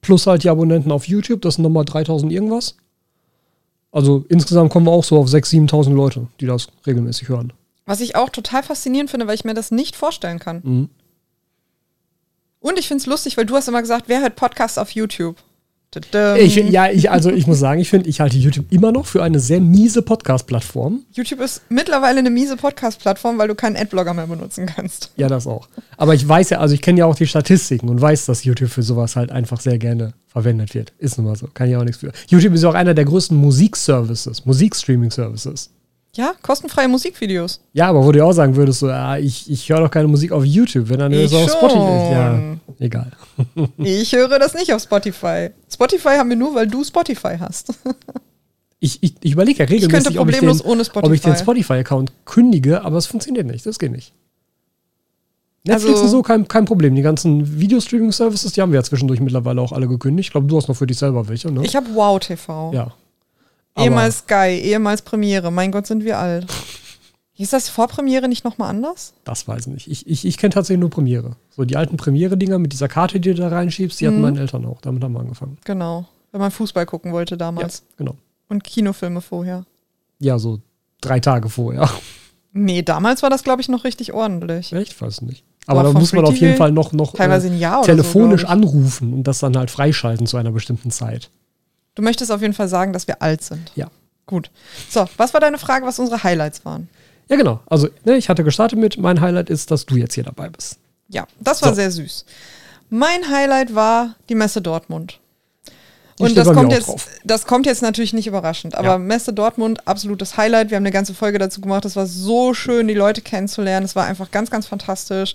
Plus 0.00 0.26
halt 0.26 0.42
die 0.42 0.50
Abonnenten 0.50 0.90
auf 0.90 1.06
YouTube, 1.06 1.40
das 1.42 1.54
sind 1.54 1.62
nochmal 1.62 1.84
3000 1.84 2.32
irgendwas. 2.32 2.74
Also 3.92 4.24
insgesamt 4.28 4.72
kommen 4.72 4.86
wir 4.86 4.90
auch 4.90 5.04
so 5.04 5.18
auf 5.18 5.28
6.000, 5.28 5.70
7.000 5.70 5.94
Leute, 5.94 6.26
die 6.40 6.46
das 6.46 6.66
regelmäßig 6.84 7.28
hören. 7.28 7.52
Was 7.84 8.00
ich 8.00 8.16
auch 8.16 8.30
total 8.30 8.62
faszinierend 8.62 9.10
finde, 9.10 9.26
weil 9.26 9.34
ich 9.34 9.44
mir 9.44 9.54
das 9.54 9.70
nicht 9.70 9.96
vorstellen 9.96 10.38
kann. 10.38 10.60
Mhm. 10.62 10.88
Und 12.60 12.78
ich 12.78 12.88
finde 12.88 13.02
es 13.02 13.06
lustig, 13.06 13.36
weil 13.36 13.46
du 13.46 13.56
hast 13.56 13.68
immer 13.68 13.80
gesagt, 13.80 14.04
wer 14.06 14.20
hört 14.20 14.36
Podcasts 14.36 14.78
auf 14.78 14.92
YouTube? 14.92 15.36
Ich, 16.38 16.56
ja, 16.56 16.90
ich, 16.90 17.10
also 17.10 17.30
ich 17.30 17.46
muss 17.46 17.58
sagen, 17.58 17.78
ich 17.78 17.90
finde, 17.90 18.08
ich 18.08 18.18
halte 18.20 18.38
YouTube 18.38 18.64
immer 18.72 18.92
noch 18.92 19.04
für 19.04 19.22
eine 19.22 19.38
sehr 19.38 19.60
miese 19.60 20.00
Podcast-Plattform. 20.00 21.02
YouTube 21.12 21.40
ist 21.40 21.60
mittlerweile 21.68 22.20
eine 22.20 22.30
miese 22.30 22.56
Podcast-Plattform, 22.56 23.36
weil 23.36 23.48
du 23.48 23.54
keinen 23.54 23.76
Adblogger 23.76 24.14
mehr 24.14 24.26
benutzen 24.26 24.64
kannst. 24.64 25.10
Ja, 25.16 25.28
das 25.28 25.46
auch. 25.46 25.68
Aber 25.98 26.14
ich 26.14 26.26
weiß 26.26 26.48
ja, 26.48 26.60
also 26.60 26.74
ich 26.74 26.80
kenne 26.80 27.00
ja 27.00 27.04
auch 27.04 27.14
die 27.14 27.26
Statistiken 27.26 27.90
und 27.90 28.00
weiß, 28.00 28.24
dass 28.24 28.42
YouTube 28.42 28.70
für 28.70 28.82
sowas 28.82 29.16
halt 29.16 29.30
einfach 29.30 29.60
sehr 29.60 29.76
gerne 29.76 30.14
verwendet 30.28 30.72
wird. 30.72 30.94
Ist 30.98 31.18
nun 31.18 31.26
mal 31.26 31.36
so. 31.36 31.48
Kann 31.52 31.68
ich 31.68 31.76
auch 31.76 31.84
nichts 31.84 31.98
für. 31.98 32.12
YouTube 32.26 32.54
ist 32.54 32.62
ja 32.62 32.70
auch 32.70 32.74
einer 32.74 32.94
der 32.94 33.04
größten 33.04 33.36
Musikservices, 33.36 34.46
Musikstreaming-Services. 34.46 35.68
Ja, 36.14 36.34
kostenfreie 36.42 36.88
Musikvideos. 36.88 37.60
Ja, 37.72 37.88
aber 37.88 38.04
wo 38.04 38.12
du 38.12 38.18
ja 38.18 38.24
auch 38.24 38.32
sagen 38.32 38.54
würdest, 38.54 38.80
so, 38.80 38.88
ja, 38.88 39.16
ich, 39.16 39.50
ich 39.50 39.66
höre 39.70 39.80
doch 39.80 39.90
keine 39.90 40.08
Musik 40.08 40.30
auf 40.30 40.44
YouTube, 40.44 40.90
wenn 40.90 40.98
dann 40.98 41.10
Ich 41.12 41.22
ist 41.24 41.32
es 41.32 41.38
auf 41.44 41.50
Spotify. 41.52 42.12
Ja, 42.12 42.34
schon. 42.38 42.60
egal. 42.80 43.12
Ich 43.78 44.12
höre 44.12 44.38
das 44.38 44.52
nicht 44.52 44.74
auf 44.74 44.82
Spotify. 44.82 45.50
Spotify 45.72 46.10
haben 46.18 46.28
wir 46.28 46.36
nur, 46.36 46.54
weil 46.54 46.66
du 46.66 46.84
Spotify 46.84 47.36
hast. 47.40 47.72
Ich, 48.78 49.02
ich, 49.02 49.14
ich 49.22 49.32
überlege 49.32 49.60
ja 49.60 49.64
regelmäßig, 49.64 50.18
ob 50.18 50.28
ich, 50.28 50.34
den, 50.34 50.40
problemlos 50.46 50.64
ohne 50.64 50.82
ob 50.82 51.12
ich 51.12 51.20
den 51.22 51.34
Spotify. 51.36 51.42
Spotify-Account 51.72 52.12
kündige, 52.26 52.82
aber 52.84 52.98
es 52.98 53.06
funktioniert 53.06 53.46
nicht. 53.46 53.64
Das 53.64 53.78
geht 53.78 53.92
nicht. 53.92 54.12
Netflix 55.64 55.92
Also- 55.94 56.04
und 56.04 56.10
so 56.10 56.22
kein, 56.22 56.46
kein 56.46 56.66
Problem. 56.66 56.94
Die 56.94 57.02
ganzen 57.02 57.58
Videostreaming-Services, 57.58 58.52
die 58.52 58.60
haben 58.60 58.72
wir 58.72 58.80
ja 58.80 58.84
zwischendurch 58.84 59.20
mittlerweile 59.20 59.62
auch 59.62 59.72
alle 59.72 59.88
gekündigt. 59.88 60.26
Ich 60.28 60.32
glaube, 60.32 60.46
du 60.46 60.56
hast 60.58 60.68
noch 60.68 60.76
für 60.76 60.86
dich 60.86 60.98
selber 60.98 61.26
welche, 61.28 61.50
ne? 61.50 61.64
Ich 61.64 61.74
habe 61.74 61.86
Wow 61.94 62.18
TV. 62.20 62.72
ja. 62.74 62.92
Ehemals 63.76 64.18
Sky, 64.18 64.60
ehemals 64.62 65.02
Premiere. 65.02 65.50
Mein 65.50 65.72
Gott, 65.72 65.86
sind 65.86 66.04
wir 66.04 66.18
alt. 66.18 66.46
Hieß 67.34 67.50
das 67.50 67.68
vor 67.68 67.88
Premiere 67.88 68.28
nicht 68.28 68.44
nochmal 68.44 68.68
anders? 68.70 69.14
Das 69.24 69.48
weiß 69.48 69.66
ich 69.66 69.72
nicht. 69.72 69.90
Ich, 69.90 70.06
ich, 70.06 70.24
ich 70.26 70.36
kenne 70.36 70.52
tatsächlich 70.52 70.80
nur 70.80 70.90
Premiere. 70.90 71.36
So 71.50 71.64
die 71.64 71.76
alten 71.76 71.96
Premiere-Dinger 71.96 72.58
mit 72.58 72.72
dieser 72.72 72.88
Karte, 72.88 73.18
die 73.20 73.30
du 73.30 73.36
da 73.40 73.48
reinschiebst, 73.48 74.00
die 74.00 74.06
hatten 74.06 74.16
Mhm. 74.16 74.22
meine 74.22 74.40
Eltern 74.40 74.66
auch. 74.66 74.80
Damit 74.82 75.02
haben 75.02 75.12
wir 75.14 75.20
angefangen. 75.20 75.56
Genau. 75.64 76.06
Wenn 76.30 76.40
man 76.40 76.50
Fußball 76.50 76.84
gucken 76.86 77.12
wollte 77.12 77.34
Ja, 77.34 77.38
damals. 77.38 77.82
genau. 77.96 78.16
Und 78.48 78.64
Kinofilme 78.64 79.22
vorher. 79.22 79.64
Ja, 80.18 80.38
so 80.38 80.60
drei 81.00 81.20
Tage 81.20 81.48
vorher. 81.48 81.88
Nee, 82.54 82.82
damals 82.82 83.22
war 83.22 83.30
das, 83.30 83.44
glaube 83.44 83.62
ich, 83.62 83.70
noch 83.70 83.82
richtig 83.82 84.12
ordentlich. 84.12 84.74
Echt? 84.74 85.00
Weiß 85.00 85.22
nicht. 85.22 85.42
Aber 85.66 85.84
da 85.84 85.92
muss 85.94 86.12
man 86.12 86.26
auf 86.26 86.36
jeden 86.36 86.58
Fall 86.58 86.70
noch, 86.70 86.92
noch 86.92 87.14
oder 87.14 87.40
telefonisch 87.82 88.42
so. 88.42 88.46
anrufen 88.48 89.14
und 89.14 89.22
das 89.24 89.38
dann 89.38 89.56
halt 89.56 89.70
freischalten 89.70 90.26
zu 90.26 90.36
einer 90.36 90.50
bestimmten 90.50 90.90
Zeit. 90.90 91.30
Du 91.94 92.02
möchtest 92.02 92.30
auf 92.32 92.40
jeden 92.40 92.54
Fall 92.54 92.68
sagen, 92.68 92.92
dass 92.92 93.06
wir 93.06 93.20
alt 93.22 93.42
sind. 93.42 93.70
Ja. 93.74 93.88
Gut. 94.26 94.50
So, 94.88 95.06
was 95.16 95.34
war 95.34 95.40
deine 95.40 95.58
Frage, 95.58 95.84
was 95.84 95.98
unsere 95.98 96.22
Highlights 96.22 96.64
waren? 96.64 96.88
Ja, 97.28 97.36
genau. 97.36 97.60
Also, 97.66 97.88
ne, 98.04 98.16
ich 98.16 98.28
hatte 98.28 98.44
gestartet 98.44 98.78
mit, 98.78 98.98
mein 98.98 99.20
Highlight 99.20 99.50
ist, 99.50 99.70
dass 99.70 99.86
du 99.86 99.96
jetzt 99.96 100.14
hier 100.14 100.24
dabei 100.24 100.48
bist. 100.48 100.78
Ja, 101.08 101.26
das 101.40 101.60
war 101.62 101.70
So. 101.70 101.74
sehr 101.76 101.90
süß. 101.90 102.24
Mein 102.88 103.28
Highlight 103.30 103.74
war 103.74 104.14
die 104.28 104.34
Messe 104.34 104.60
Dortmund. 104.62 105.18
Die 106.18 106.24
Und 106.24 106.36
das 106.36 106.46
kommt, 106.52 106.70
jetzt, 106.72 106.88
drauf. 106.88 107.08
das 107.24 107.46
kommt 107.46 107.64
jetzt 107.66 107.80
natürlich 107.82 108.12
nicht 108.12 108.26
überraschend, 108.26 108.74
aber 108.74 108.88
Ja. 108.88 108.98
Messe 108.98 109.32
Dortmund, 109.32 109.86
absolutes 109.88 110.36
Highlight. 110.36 110.70
Wir 110.70 110.76
haben 110.76 110.82
eine 110.82 110.90
ganze 110.92 111.14
Folge 111.14 111.38
dazu 111.38 111.60
gemacht. 111.62 111.84
Es 111.86 111.96
war 111.96 112.06
so 112.06 112.52
schön, 112.54 112.86
die 112.86 112.94
Leute 112.94 113.22
kennenzulernen. 113.22 113.84
Es 113.86 113.96
war 113.96 114.04
einfach 114.04 114.30
ganz, 114.30 114.50
ganz 114.50 114.66
fantastisch. 114.66 115.34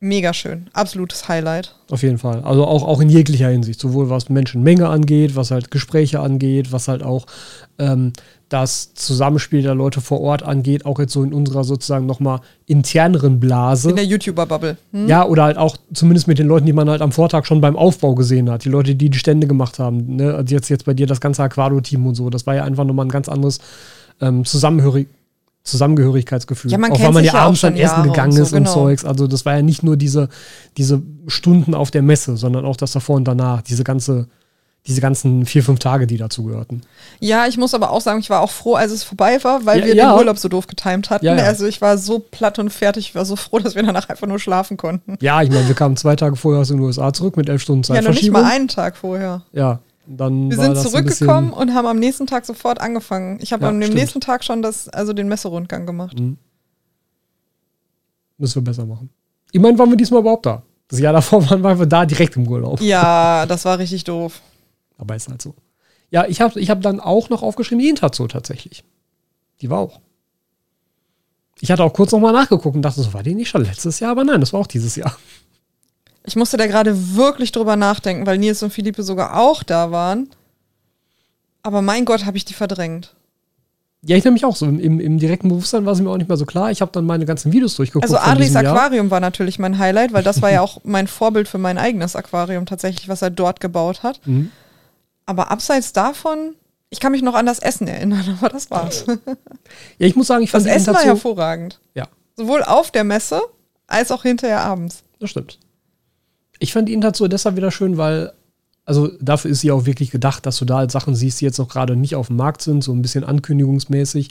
Mega 0.00 0.32
schön. 0.32 0.68
Absolutes 0.74 1.28
Highlight. 1.28 1.74
Auf 1.90 2.02
jeden 2.02 2.18
Fall. 2.18 2.42
Also 2.44 2.64
auch, 2.64 2.84
auch 2.84 3.00
in 3.00 3.08
jeglicher 3.08 3.48
Hinsicht. 3.48 3.80
Sowohl 3.80 4.08
was 4.08 4.28
Menschenmenge 4.28 4.88
angeht, 4.88 5.34
was 5.34 5.50
halt 5.50 5.72
Gespräche 5.72 6.20
angeht, 6.20 6.70
was 6.70 6.86
halt 6.86 7.02
auch 7.02 7.26
ähm, 7.80 8.12
das 8.48 8.94
Zusammenspiel 8.94 9.62
der 9.62 9.74
Leute 9.74 10.00
vor 10.00 10.20
Ort 10.20 10.44
angeht, 10.44 10.86
auch 10.86 11.00
jetzt 11.00 11.12
so 11.12 11.24
in 11.24 11.34
unserer 11.34 11.64
sozusagen 11.64 12.06
nochmal 12.06 12.40
interneren 12.66 13.40
Blase. 13.40 13.90
In 13.90 13.96
der 13.96 14.04
YouTuber-Bubble. 14.04 14.76
Hm? 14.92 15.08
Ja, 15.08 15.26
oder 15.26 15.42
halt 15.42 15.58
auch 15.58 15.76
zumindest 15.92 16.28
mit 16.28 16.38
den 16.38 16.46
Leuten, 16.46 16.66
die 16.66 16.72
man 16.72 16.88
halt 16.88 17.02
am 17.02 17.10
Vortag 17.10 17.44
schon 17.44 17.60
beim 17.60 17.76
Aufbau 17.76 18.14
gesehen 18.14 18.48
hat. 18.50 18.64
Die 18.64 18.70
Leute, 18.70 18.94
die 18.94 19.10
die 19.10 19.18
Stände 19.18 19.48
gemacht 19.48 19.80
haben. 19.80 20.14
Ne? 20.14 20.32
Also 20.32 20.54
jetzt, 20.54 20.68
jetzt 20.68 20.84
bei 20.84 20.94
dir 20.94 21.08
das 21.08 21.20
ganze 21.20 21.42
Aquado-Team 21.42 22.06
und 22.06 22.14
so. 22.14 22.30
Das 22.30 22.46
war 22.46 22.54
ja 22.54 22.62
einfach 22.62 22.84
nochmal 22.84 23.06
ein 23.06 23.10
ganz 23.10 23.28
anderes 23.28 23.58
ähm, 24.20 24.44
Zusammenhörig 24.44 25.08
Zusammengehörigkeitsgefühl. 25.70 26.70
Ja, 26.70 26.78
man 26.78 26.92
auch 26.92 27.00
weil 27.00 27.12
man 27.12 27.24
ja 27.24 27.34
abends 27.34 27.60
dann 27.60 27.74
essen 27.74 27.82
Jahre 27.82 28.02
und 28.02 28.08
gegangen 28.08 28.32
so, 28.32 28.42
ist 28.42 28.52
und 28.52 28.58
genau. 28.64 28.74
Zeugs. 28.74 29.04
Also 29.04 29.26
das 29.26 29.44
war 29.44 29.56
ja 29.56 29.62
nicht 29.62 29.82
nur 29.82 29.96
diese, 29.96 30.28
diese 30.76 31.02
Stunden 31.26 31.74
auf 31.74 31.90
der 31.90 32.02
Messe, 32.02 32.36
sondern 32.36 32.64
auch 32.64 32.76
das 32.76 32.92
davor 32.92 33.16
und 33.16 33.24
danach. 33.24 33.62
Diese 33.62 33.84
ganze, 33.84 34.28
diese 34.86 35.00
ganzen 35.00 35.44
vier, 35.44 35.62
fünf 35.62 35.78
Tage, 35.80 36.06
die 36.06 36.16
dazu 36.16 36.44
gehörten. 36.44 36.80
Ja, 37.20 37.46
ich 37.46 37.58
muss 37.58 37.74
aber 37.74 37.90
auch 37.90 38.00
sagen, 38.00 38.20
ich 38.20 38.30
war 38.30 38.40
auch 38.40 38.50
froh, 38.50 38.74
als 38.74 38.90
es 38.90 39.04
vorbei 39.04 39.42
war, 39.44 39.66
weil 39.66 39.80
Ja, 39.80 39.86
wir 39.86 39.94
ja. 39.94 40.12
den 40.12 40.18
Urlaub 40.18 40.38
so 40.38 40.48
doof 40.48 40.66
getimt 40.66 41.10
hatten. 41.10 41.26
Ja. 41.26 41.34
Also 41.34 41.66
ich 41.66 41.80
war 41.80 41.98
so 41.98 42.18
platt 42.18 42.58
und 42.58 42.70
fertig. 42.70 43.08
Ich 43.10 43.14
war 43.14 43.24
so 43.24 43.36
froh, 43.36 43.58
dass 43.58 43.74
wir 43.74 43.82
danach 43.82 44.08
einfach 44.08 44.26
nur 44.26 44.38
schlafen 44.38 44.76
konnten. 44.76 45.16
Ja, 45.20 45.42
ich 45.42 45.50
meine, 45.50 45.68
wir 45.68 45.74
kamen 45.74 45.96
zwei 45.96 46.16
Tage 46.16 46.36
vorher 46.36 46.62
aus 46.62 46.68
den 46.68 46.80
USA 46.80 47.12
zurück 47.12 47.36
mit 47.36 47.48
elf 47.48 47.62
Stunden 47.62 47.92
Ja, 47.92 48.00
noch 48.00 48.10
nicht 48.10 48.30
mal 48.30 48.44
einen 48.44 48.68
Tag 48.68 48.96
vorher. 48.96 49.42
Ja, 49.52 49.80
dann 50.16 50.50
Wir 50.50 50.56
sind 50.56 50.76
zurückgekommen 50.78 51.52
und 51.52 51.74
haben 51.74 51.86
am 51.86 51.98
nächsten 51.98 52.26
Tag 52.26 52.46
sofort 52.46 52.80
angefangen. 52.80 53.38
Ich 53.42 53.52
habe 53.52 53.64
Ja, 53.64 53.70
dem 53.70 53.82
stimmt. 53.82 53.98
nächsten 53.98 54.20
Tag 54.20 54.42
schon 54.44 54.62
das, 54.62 54.88
also 54.88 55.12
den 55.12 55.28
Messerundgang 55.28 55.84
gemacht. 55.86 56.16
Müssen 58.38 58.54
wir 58.56 58.62
besser 58.62 58.86
machen. 58.86 59.10
Immerhin 59.52 59.78
waren 59.78 59.90
wir 59.90 59.96
diesmal 59.96 60.20
überhaupt 60.20 60.46
da. 60.46 60.62
Das 60.88 60.98
Jahr 61.00 61.12
davor 61.12 61.48
waren 61.62 61.78
wir 61.78 61.86
da 61.86 62.06
direkt 62.06 62.36
im 62.36 62.48
Urlaub. 62.48 62.80
Ja, 62.80 63.44
das 63.46 63.64
war 63.64 63.78
richtig 63.78 64.04
doof. 64.04 64.40
Aber 64.96 65.14
ist 65.16 65.28
halt 65.28 65.42
so. 65.42 65.54
Ja, 66.10 66.26
ich 66.26 66.40
habe 66.40 66.58
ich 66.58 66.70
hab 66.70 66.80
dann 66.80 67.00
auch 67.00 67.28
noch 67.28 67.42
aufgeschrieben, 67.42 67.82
die 67.82 67.88
Interzo 67.90 68.26
tatsächlich. 68.28 68.84
Die 69.60 69.68
war 69.68 69.78
auch. 69.78 70.00
Ich 71.60 71.70
hatte 71.70 71.82
auch 71.84 71.92
kurz 71.92 72.12
nochmal 72.12 72.32
nachgeguckt 72.32 72.76
und 72.76 72.82
dachte, 72.82 73.02
so 73.02 73.12
war 73.12 73.22
die 73.22 73.34
nicht 73.34 73.48
schon 73.48 73.64
letztes 73.64 74.00
Jahr, 74.00 74.12
aber 74.12 74.24
nein, 74.24 74.40
das 74.40 74.52
war 74.52 74.60
auch 74.60 74.66
dieses 74.66 74.96
Jahr. 74.96 75.14
Ich 76.28 76.36
musste 76.36 76.58
da 76.58 76.66
gerade 76.66 77.16
wirklich 77.16 77.52
drüber 77.52 77.74
nachdenken, 77.76 78.26
weil 78.26 78.36
Nils 78.36 78.62
und 78.62 78.70
Philippe 78.70 79.02
sogar 79.02 79.40
auch 79.40 79.62
da 79.62 79.90
waren. 79.90 80.28
Aber 81.62 81.80
mein 81.80 82.04
Gott, 82.04 82.26
habe 82.26 82.36
ich 82.36 82.44
die 82.44 82.52
verdrängt. 82.52 83.14
Ja, 84.02 84.14
ich 84.14 84.24
nämlich 84.24 84.44
auch 84.44 84.54
so. 84.54 84.66
Im, 84.66 85.00
Im, 85.00 85.18
direkten 85.18 85.48
Bewusstsein 85.48 85.86
war 85.86 85.94
es 85.94 86.00
mir 86.00 86.10
auch 86.10 86.18
nicht 86.18 86.28
mehr 86.28 86.36
so 86.36 86.44
klar. 86.44 86.70
Ich 86.70 86.82
habe 86.82 86.92
dann 86.92 87.06
meine 87.06 87.24
ganzen 87.24 87.50
Videos 87.50 87.76
durchgeguckt. 87.76 88.04
Also 88.04 88.18
Adris 88.18 88.54
Aquarium 88.54 89.06
Jahr. 89.06 89.10
war 89.10 89.20
natürlich 89.20 89.58
mein 89.58 89.78
Highlight, 89.78 90.12
weil 90.12 90.22
das 90.22 90.42
war 90.42 90.50
ja 90.50 90.60
auch 90.60 90.82
mein 90.84 91.06
Vorbild 91.08 91.48
für 91.48 91.56
mein 91.56 91.78
eigenes 91.78 92.14
Aquarium 92.14 92.66
tatsächlich, 92.66 93.08
was 93.08 93.22
er 93.22 93.30
dort 93.30 93.60
gebaut 93.60 94.02
hat. 94.02 94.20
Mhm. 94.26 94.50
Aber 95.24 95.50
abseits 95.50 95.94
davon, 95.94 96.54
ich 96.90 97.00
kann 97.00 97.12
mich 97.12 97.22
noch 97.22 97.34
an 97.34 97.46
das 97.46 97.58
Essen 97.58 97.88
erinnern, 97.88 98.36
aber 98.38 98.50
das 98.50 98.70
war's. 98.70 99.06
Ja, 99.98 100.06
ich 100.06 100.14
muss 100.14 100.26
sagen, 100.26 100.44
ich 100.44 100.50
fand 100.50 100.66
das 100.66 100.74
Essen 100.74 100.94
war 100.94 101.02
hervorragend. 101.02 101.80
Ja. 101.94 102.06
Sowohl 102.36 102.62
auf 102.64 102.90
der 102.90 103.04
Messe 103.04 103.40
als 103.86 104.12
auch 104.12 104.22
hinterher 104.22 104.60
abends. 104.60 105.02
Das 105.18 105.30
stimmt. 105.30 105.58
Ich 106.58 106.72
fand 106.72 106.88
die 106.88 106.94
Interaktion 106.94 107.30
deshalb 107.30 107.56
wieder 107.56 107.70
schön, 107.70 107.96
weil 107.96 108.32
also 108.88 109.10
dafür 109.20 109.50
ist 109.50 109.60
sie 109.60 109.70
auch 109.70 109.84
wirklich 109.84 110.10
gedacht, 110.10 110.46
dass 110.46 110.56
du 110.56 110.64
da 110.64 110.78
halt 110.78 110.90
Sachen 110.90 111.14
siehst, 111.14 111.42
die 111.42 111.44
jetzt 111.44 111.58
noch 111.58 111.68
gerade 111.68 111.94
nicht 111.94 112.16
auf 112.16 112.28
dem 112.28 112.36
Markt 112.36 112.62
sind, 112.62 112.82
so 112.82 112.90
ein 112.92 113.02
bisschen 113.02 113.22
ankündigungsmäßig. 113.22 114.30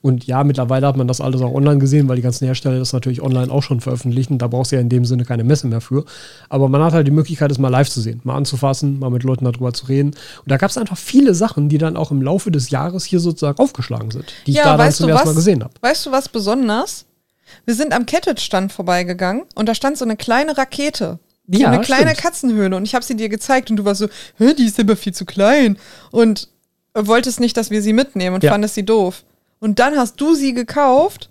Und 0.00 0.26
ja, 0.26 0.44
mittlerweile 0.44 0.86
hat 0.86 0.96
man 0.96 1.06
das 1.06 1.20
alles 1.20 1.42
auch 1.42 1.52
online 1.52 1.78
gesehen, 1.78 2.08
weil 2.08 2.16
die 2.16 2.22
ganzen 2.22 2.46
Hersteller 2.46 2.78
das 2.78 2.94
natürlich 2.94 3.20
online 3.20 3.52
auch 3.52 3.62
schon 3.62 3.82
veröffentlichen. 3.82 4.38
Da 4.38 4.46
brauchst 4.46 4.72
du 4.72 4.76
ja 4.76 4.80
in 4.80 4.88
dem 4.88 5.04
Sinne 5.04 5.26
keine 5.26 5.44
Messe 5.44 5.66
mehr 5.66 5.82
für. 5.82 6.06
Aber 6.48 6.70
man 6.70 6.82
hat 6.82 6.94
halt 6.94 7.06
die 7.06 7.10
Möglichkeit, 7.10 7.50
es 7.50 7.58
mal 7.58 7.68
live 7.68 7.90
zu 7.90 8.00
sehen, 8.00 8.22
mal 8.24 8.34
anzufassen, 8.34 8.98
mal 8.98 9.10
mit 9.10 9.24
Leuten 9.24 9.44
darüber 9.44 9.74
zu 9.74 9.84
reden. 9.84 10.12
Und 10.12 10.50
da 10.50 10.56
gab 10.56 10.70
es 10.70 10.78
einfach 10.78 10.96
viele 10.96 11.34
Sachen, 11.34 11.68
die 11.68 11.76
dann 11.76 11.98
auch 11.98 12.10
im 12.10 12.22
Laufe 12.22 12.50
des 12.50 12.70
Jahres 12.70 13.04
hier 13.04 13.20
sozusagen 13.20 13.58
aufgeschlagen 13.58 14.10
sind, 14.10 14.32
die 14.46 14.52
ja, 14.52 14.62
ich 14.62 14.64
da 14.64 14.76
dann 14.78 14.90
zum 14.90 15.10
ersten 15.10 15.28
Mal 15.28 15.34
gesehen 15.34 15.62
habe. 15.62 15.74
Weißt 15.82 16.06
du 16.06 16.12
was 16.12 16.30
besonders? 16.30 17.04
Wir 17.66 17.74
sind 17.74 17.92
am 17.92 18.06
Kettet-Stand 18.06 18.72
vorbeigegangen 18.72 19.42
und 19.54 19.68
da 19.68 19.74
stand 19.74 19.98
so 19.98 20.06
eine 20.06 20.16
kleine 20.16 20.56
Rakete 20.56 21.18
die 21.48 21.60
ja, 21.60 21.70
eine 21.70 21.80
kleine 21.80 22.10
stimmt. 22.10 22.22
Katzenhöhle 22.22 22.76
und 22.76 22.84
ich 22.84 22.94
habe 22.94 23.04
sie 23.04 23.16
dir 23.16 23.28
gezeigt 23.28 23.70
und 23.70 23.76
du 23.76 23.84
warst 23.84 24.00
so, 24.00 24.08
Hä, 24.36 24.54
die 24.54 24.66
ist 24.66 24.78
aber 24.78 24.96
viel 24.96 25.14
zu 25.14 25.24
klein 25.24 25.78
und 26.10 26.48
wolltest 26.94 27.40
nicht, 27.40 27.56
dass 27.56 27.70
wir 27.70 27.82
sie 27.82 27.92
mitnehmen 27.92 28.34
und 28.34 28.44
ja. 28.44 28.52
fandest 28.52 28.74
sie 28.74 28.84
doof. 28.84 29.24
Und 29.58 29.78
dann 29.78 29.96
hast 29.96 30.20
du 30.20 30.34
sie 30.34 30.52
gekauft 30.52 31.30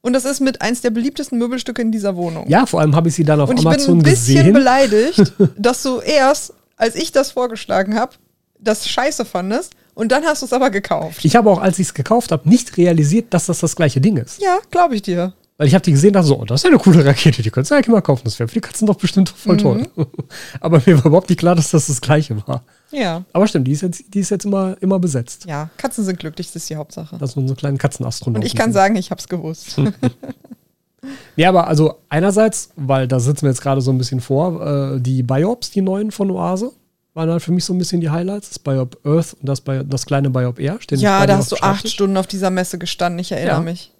und 0.00 0.14
das 0.14 0.24
ist 0.24 0.40
mit 0.40 0.62
eins 0.62 0.80
der 0.80 0.90
beliebtesten 0.90 1.38
Möbelstücke 1.38 1.82
in 1.82 1.92
dieser 1.92 2.16
Wohnung. 2.16 2.48
Ja, 2.48 2.64
vor 2.64 2.80
allem 2.80 2.96
habe 2.96 3.08
ich 3.08 3.14
sie 3.14 3.24
dann 3.24 3.40
auf 3.40 3.50
Amazon 3.50 3.66
gesehen. 3.68 3.92
Und 3.92 4.06
ich 4.06 4.26
bin 4.26 4.38
ein 4.38 4.52
bisschen 4.52 4.52
beleidigt, 4.54 5.32
dass 5.56 5.82
du 5.82 6.00
erst, 6.00 6.54
als 6.76 6.96
ich 6.96 7.12
das 7.12 7.32
vorgeschlagen 7.32 7.96
habe, 7.96 8.12
das 8.58 8.88
scheiße 8.88 9.24
fandest 9.26 9.74
und 9.94 10.10
dann 10.10 10.24
hast 10.24 10.40
du 10.40 10.46
es 10.46 10.52
aber 10.52 10.70
gekauft. 10.70 11.24
Ich 11.24 11.36
habe 11.36 11.50
auch, 11.50 11.60
als 11.60 11.78
ich 11.78 11.88
es 11.88 11.94
gekauft 11.94 12.32
habe, 12.32 12.48
nicht 12.48 12.78
realisiert, 12.78 13.34
dass 13.34 13.46
das 13.46 13.60
das 13.60 13.76
gleiche 13.76 14.00
Ding 14.00 14.16
ist. 14.16 14.40
Ja, 14.40 14.58
glaube 14.70 14.94
ich 14.94 15.02
dir. 15.02 15.34
Weil 15.60 15.66
ich 15.66 15.74
habe 15.74 15.84
die 15.84 15.90
gesehen 15.90 16.08
und 16.08 16.14
dachte 16.14 16.28
so, 16.28 16.38
oh, 16.38 16.46
das 16.46 16.60
ist 16.60 16.64
ja 16.64 16.70
eine 16.70 16.78
coole 16.78 17.04
Rakete, 17.04 17.42
die 17.42 17.50
könntest 17.50 17.70
du 17.70 17.74
eigentlich 17.74 17.88
mal 17.88 18.00
kaufen. 18.00 18.22
Das 18.24 18.38
wäre 18.38 18.48
für 18.48 18.54
die 18.54 18.62
Katzen 18.62 18.86
doch 18.86 18.94
bestimmt 18.94 19.28
voll 19.28 19.56
mhm. 19.56 19.58
toll. 19.58 19.86
Aber 20.60 20.80
mir 20.86 20.96
war 20.96 21.04
überhaupt 21.04 21.28
nicht 21.28 21.38
klar, 21.38 21.54
dass 21.54 21.70
das 21.70 21.88
das 21.88 22.00
Gleiche 22.00 22.34
war. 22.48 22.62
Ja. 22.90 23.24
Aber 23.34 23.46
stimmt, 23.46 23.66
die 23.66 23.72
ist 23.72 23.82
jetzt, 23.82 24.04
die 24.14 24.20
ist 24.20 24.30
jetzt 24.30 24.46
immer, 24.46 24.78
immer 24.80 24.98
besetzt. 24.98 25.44
Ja, 25.44 25.68
Katzen 25.76 26.02
sind 26.02 26.18
glücklich, 26.18 26.46
das 26.46 26.56
ist 26.56 26.70
die 26.70 26.76
Hauptsache. 26.76 27.18
Das 27.18 27.32
sind 27.32 27.46
so 27.46 27.54
kleine 27.54 27.76
Katzenastronauten. 27.76 28.42
Und 28.42 28.46
ich 28.46 28.56
kann 28.56 28.72
sagen, 28.72 28.96
ich 28.96 29.10
habe 29.10 29.20
es 29.20 29.28
gewusst. 29.28 29.78
ja, 31.36 31.50
aber 31.50 31.68
also 31.68 31.98
einerseits, 32.08 32.70
weil 32.76 33.06
da 33.06 33.20
sitzen 33.20 33.42
wir 33.42 33.50
jetzt 33.50 33.60
gerade 33.60 33.82
so 33.82 33.90
ein 33.90 33.98
bisschen 33.98 34.22
vor, 34.22 34.66
äh, 34.66 34.98
die 34.98 35.22
Biops, 35.22 35.72
die 35.72 35.82
neuen 35.82 36.10
von 36.10 36.30
Oase, 36.30 36.72
waren 37.12 37.28
halt 37.28 37.42
für 37.42 37.52
mich 37.52 37.66
so 37.66 37.74
ein 37.74 37.78
bisschen 37.78 38.00
die 38.00 38.08
Highlights. 38.08 38.48
Das 38.48 38.58
Biop 38.60 38.96
Earth 39.04 39.34
und 39.34 39.46
das, 39.46 39.60
Bi 39.60 39.82
das 39.86 40.06
kleine 40.06 40.30
Biop 40.30 40.58
Air. 40.58 40.78
Stehen 40.80 41.00
ja, 41.00 41.26
da 41.26 41.36
hast 41.36 41.52
du 41.52 41.56
acht 41.56 41.86
Stunden 41.86 42.16
auf 42.16 42.26
dieser 42.26 42.48
Messe 42.48 42.78
gestanden, 42.78 43.18
ich 43.18 43.30
erinnere 43.30 43.56
ja. 43.56 43.60
mich. 43.60 43.92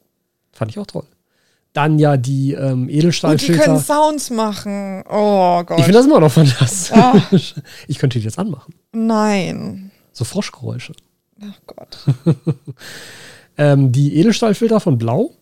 Fand 0.52 0.70
ich 0.70 0.78
auch 0.78 0.86
toll. 0.86 1.04
Dann 1.72 1.98
ja 1.98 2.16
die 2.16 2.52
ähm, 2.52 2.88
Edelstahlfilter. 2.88 3.52
Und 3.52 3.58
die 3.58 3.64
können 3.64 3.80
Sounds 3.80 4.30
machen. 4.30 5.04
Oh 5.08 5.62
Gott. 5.62 5.78
Ich 5.78 5.84
finde 5.84 5.98
das 5.98 6.06
immer 6.06 6.20
noch 6.20 6.32
fantastisch. 6.32 6.96
Ah. 6.96 7.22
Ich 7.86 7.98
könnte 7.98 8.18
die 8.18 8.24
jetzt 8.24 8.38
anmachen. 8.38 8.74
Nein. 8.92 9.92
So 10.12 10.24
Froschgeräusche. 10.24 10.94
Ach 11.42 11.60
Gott. 11.66 11.98
ähm, 13.56 13.92
die 13.92 14.16
Edelstahlfilter 14.16 14.80
von 14.80 14.98
Blau, 14.98 15.32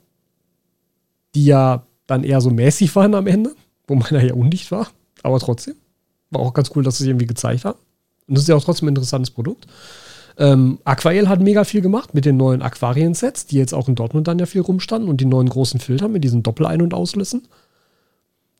die 1.34 1.46
ja 1.46 1.86
dann 2.06 2.24
eher 2.24 2.40
so 2.40 2.50
mäßig 2.50 2.94
waren 2.94 3.14
am 3.14 3.26
Ende, 3.26 3.54
wo 3.86 3.94
meiner 3.94 4.22
ja 4.22 4.34
undicht 4.34 4.70
war, 4.70 4.88
aber 5.22 5.38
trotzdem. 5.38 5.74
War 6.30 6.42
auch 6.42 6.52
ganz 6.52 6.70
cool, 6.76 6.82
dass 6.82 6.98
sie 6.98 7.04
es 7.04 7.08
irgendwie 7.08 7.26
gezeigt 7.26 7.64
haben. 7.64 7.78
Und 8.26 8.36
das 8.36 8.42
ist 8.42 8.48
ja 8.48 8.54
auch 8.54 8.64
trotzdem 8.64 8.86
ein 8.86 8.90
interessantes 8.90 9.30
Produkt. 9.30 9.66
Ähm, 10.38 10.78
Aquael 10.84 11.28
hat 11.28 11.40
mega 11.40 11.64
viel 11.64 11.80
gemacht 11.80 12.14
mit 12.14 12.24
den 12.24 12.36
neuen 12.36 12.62
Aquarien-Sets, 12.62 13.46
die 13.46 13.56
jetzt 13.56 13.74
auch 13.74 13.88
in 13.88 13.96
Dortmund 13.96 14.28
dann 14.28 14.38
ja 14.38 14.46
viel 14.46 14.60
rumstanden 14.60 15.10
und 15.10 15.20
die 15.20 15.24
neuen 15.24 15.48
großen 15.48 15.80
Filter 15.80 16.08
mit 16.08 16.22
diesen 16.22 16.44
Doppel-Ein- 16.44 16.82
und 16.82 16.94
Auslüssen. 16.94 17.48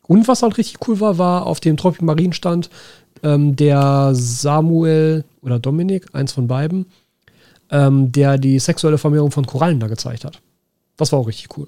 Und 0.08 0.26
was 0.26 0.42
halt 0.42 0.58
richtig 0.58 0.88
cool 0.88 0.98
war, 0.98 1.18
war 1.18 1.46
auf 1.46 1.60
dem 1.60 1.76
Tropic 1.76 2.04
Marine 2.04 2.32
stand 2.32 2.68
ähm, 3.22 3.54
der 3.54 4.10
Samuel 4.12 5.24
oder 5.42 5.58
Dominik, 5.58 6.06
eins 6.14 6.32
von 6.32 6.48
beiden, 6.48 6.86
ähm, 7.70 8.10
der 8.10 8.38
die 8.38 8.58
sexuelle 8.58 8.98
Vermehrung 8.98 9.30
von 9.30 9.46
Korallen 9.46 9.78
da 9.78 9.86
gezeigt 9.86 10.24
hat. 10.24 10.40
Das 10.96 11.12
war 11.12 11.20
auch 11.20 11.28
richtig 11.28 11.56
cool. 11.56 11.66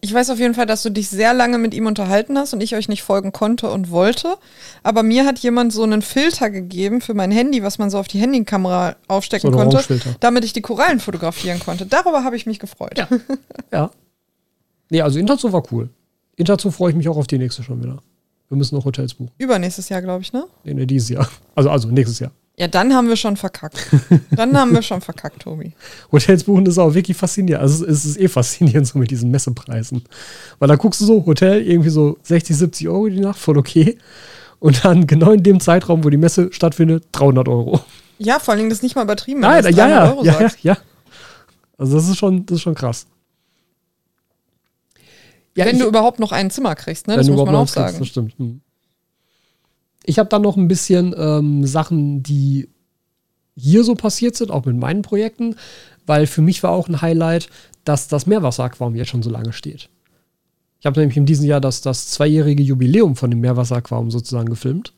Ich 0.00 0.14
weiß 0.14 0.30
auf 0.30 0.38
jeden 0.38 0.54
Fall, 0.54 0.66
dass 0.66 0.84
du 0.84 0.90
dich 0.90 1.08
sehr 1.08 1.34
lange 1.34 1.58
mit 1.58 1.74
ihm 1.74 1.86
unterhalten 1.86 2.38
hast 2.38 2.54
und 2.54 2.62
ich 2.62 2.76
euch 2.76 2.88
nicht 2.88 3.02
folgen 3.02 3.32
konnte 3.32 3.70
und 3.70 3.90
wollte. 3.90 4.36
Aber 4.84 5.02
mir 5.02 5.26
hat 5.26 5.40
jemand 5.40 5.72
so 5.72 5.82
einen 5.82 6.02
Filter 6.02 6.50
gegeben 6.50 7.00
für 7.00 7.14
mein 7.14 7.32
Handy, 7.32 7.64
was 7.64 7.78
man 7.78 7.90
so 7.90 7.98
auf 7.98 8.06
die 8.06 8.18
Handykamera 8.18 8.94
aufstecken 9.08 9.50
so 9.50 9.56
konnte, 9.56 9.82
damit 10.20 10.44
ich 10.44 10.52
die 10.52 10.62
Korallen 10.62 11.00
fotografieren 11.00 11.58
konnte. 11.58 11.84
Darüber 11.84 12.22
habe 12.22 12.36
ich 12.36 12.46
mich 12.46 12.60
gefreut. 12.60 12.96
Ja. 12.96 13.08
ja. 13.72 13.90
Nee, 14.90 15.02
also 15.02 15.18
Interzoo 15.18 15.52
war 15.52 15.64
cool. 15.72 15.90
Interzoo 16.36 16.70
freue 16.70 16.90
ich 16.90 16.96
mich 16.96 17.08
auch 17.08 17.16
auf 17.16 17.26
die 17.26 17.38
nächste 17.38 17.64
schon 17.64 17.82
wieder. 17.82 17.98
Wir 18.48 18.56
müssen 18.56 18.76
noch 18.76 18.84
Hotels 18.84 19.14
buchen. 19.14 19.32
Übernächstes 19.36 19.88
Jahr, 19.88 20.00
glaube 20.00 20.22
ich, 20.22 20.32
ne? 20.32 20.44
Nee, 20.64 20.74
nee, 20.74 20.86
dieses 20.86 21.08
Jahr. 21.08 21.28
Also, 21.54 21.70
also 21.70 21.88
nächstes 21.88 22.20
Jahr. 22.20 22.30
Ja, 22.58 22.66
dann 22.66 22.92
haben 22.92 23.08
wir 23.08 23.14
schon 23.14 23.36
verkackt. 23.36 23.86
Dann 24.32 24.58
haben 24.58 24.74
wir 24.74 24.82
schon 24.82 25.00
verkackt, 25.00 25.42
Tobi. 25.42 25.74
Hotels 26.12 26.42
buchen 26.42 26.66
ist 26.66 26.76
auch 26.76 26.92
wirklich 26.92 27.16
faszinierend. 27.16 27.62
Also 27.62 27.86
es 27.86 28.04
ist 28.04 28.18
eh 28.18 28.26
faszinierend 28.26 28.84
so 28.84 28.98
mit 28.98 29.12
diesen 29.12 29.30
Messepreisen. 29.30 30.02
Weil 30.58 30.66
da 30.66 30.74
guckst 30.74 31.00
du 31.00 31.04
so, 31.04 31.24
Hotel, 31.24 31.62
irgendwie 31.62 31.90
so 31.90 32.18
60, 32.24 32.56
70 32.56 32.88
Euro 32.88 33.08
die 33.08 33.20
Nacht, 33.20 33.38
voll 33.38 33.58
okay. 33.58 33.96
Und 34.58 34.84
dann 34.84 35.06
genau 35.06 35.30
in 35.30 35.44
dem 35.44 35.60
Zeitraum, 35.60 36.02
wo 36.02 36.10
die 36.10 36.16
Messe 36.16 36.52
stattfindet, 36.52 37.04
300 37.12 37.46
Euro. 37.46 37.80
Ja, 38.18 38.40
vor 38.40 38.52
allen 38.52 38.58
Dingen 38.58 38.70
das 38.70 38.78
ist 38.78 38.82
nicht 38.82 38.96
mal 38.96 39.04
übertrieben. 39.04 39.38
Nein, 39.38 39.62
ja, 39.72 39.88
ja, 39.88 40.10
Euro 40.10 40.24
ja, 40.24 40.40
ja, 40.40 40.50
ja. 40.62 40.78
Also 41.76 41.94
das 41.94 42.08
ist 42.08 42.18
schon, 42.18 42.44
das 42.44 42.56
ist 42.56 42.62
schon 42.62 42.74
krass. 42.74 43.06
Ja, 45.54 45.64
Wenn 45.64 45.76
ich, 45.76 45.82
du 45.82 45.86
überhaupt 45.86 46.18
noch 46.18 46.32
ein 46.32 46.50
Zimmer 46.50 46.74
kriegst, 46.74 47.06
ne? 47.06 47.16
Das 47.16 47.28
muss 47.28 47.44
man 47.44 47.54
auch 47.54 47.68
sagen. 47.68 47.86
Kriegst, 47.86 48.00
das 48.00 48.08
stimmt. 48.08 48.36
Hm. 48.38 48.60
Ich 50.08 50.18
habe 50.18 50.30
dann 50.30 50.40
noch 50.40 50.56
ein 50.56 50.68
bisschen 50.68 51.14
ähm, 51.18 51.66
Sachen, 51.66 52.22
die 52.22 52.70
hier 53.54 53.84
so 53.84 53.94
passiert 53.94 54.36
sind, 54.36 54.50
auch 54.50 54.64
mit 54.64 54.74
meinen 54.74 55.02
Projekten, 55.02 55.56
weil 56.06 56.26
für 56.26 56.40
mich 56.40 56.62
war 56.62 56.70
auch 56.70 56.88
ein 56.88 57.02
Highlight, 57.02 57.50
dass 57.84 58.08
das 58.08 58.26
Meerwasseraquarium 58.26 58.96
jetzt 58.96 59.10
schon 59.10 59.22
so 59.22 59.28
lange 59.28 59.52
steht. 59.52 59.90
Ich 60.80 60.86
habe 60.86 60.98
nämlich 60.98 61.18
in 61.18 61.26
diesem 61.26 61.44
Jahr 61.44 61.60
das, 61.60 61.82
das 61.82 62.08
zweijährige 62.08 62.62
Jubiläum 62.62 63.16
von 63.16 63.30
dem 63.30 63.40
Meerwasseraquarium 63.40 64.10
sozusagen 64.10 64.48
gefilmt. 64.48 64.94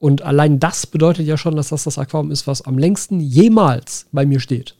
Und 0.00 0.22
allein 0.22 0.58
das 0.58 0.88
bedeutet 0.88 1.28
ja 1.28 1.36
schon, 1.36 1.54
dass 1.54 1.68
das 1.68 1.84
das 1.84 1.96
Aquarium 1.96 2.32
ist, 2.32 2.48
was 2.48 2.62
am 2.62 2.78
längsten 2.78 3.20
jemals 3.20 4.08
bei 4.10 4.26
mir 4.26 4.40
steht. 4.40 4.74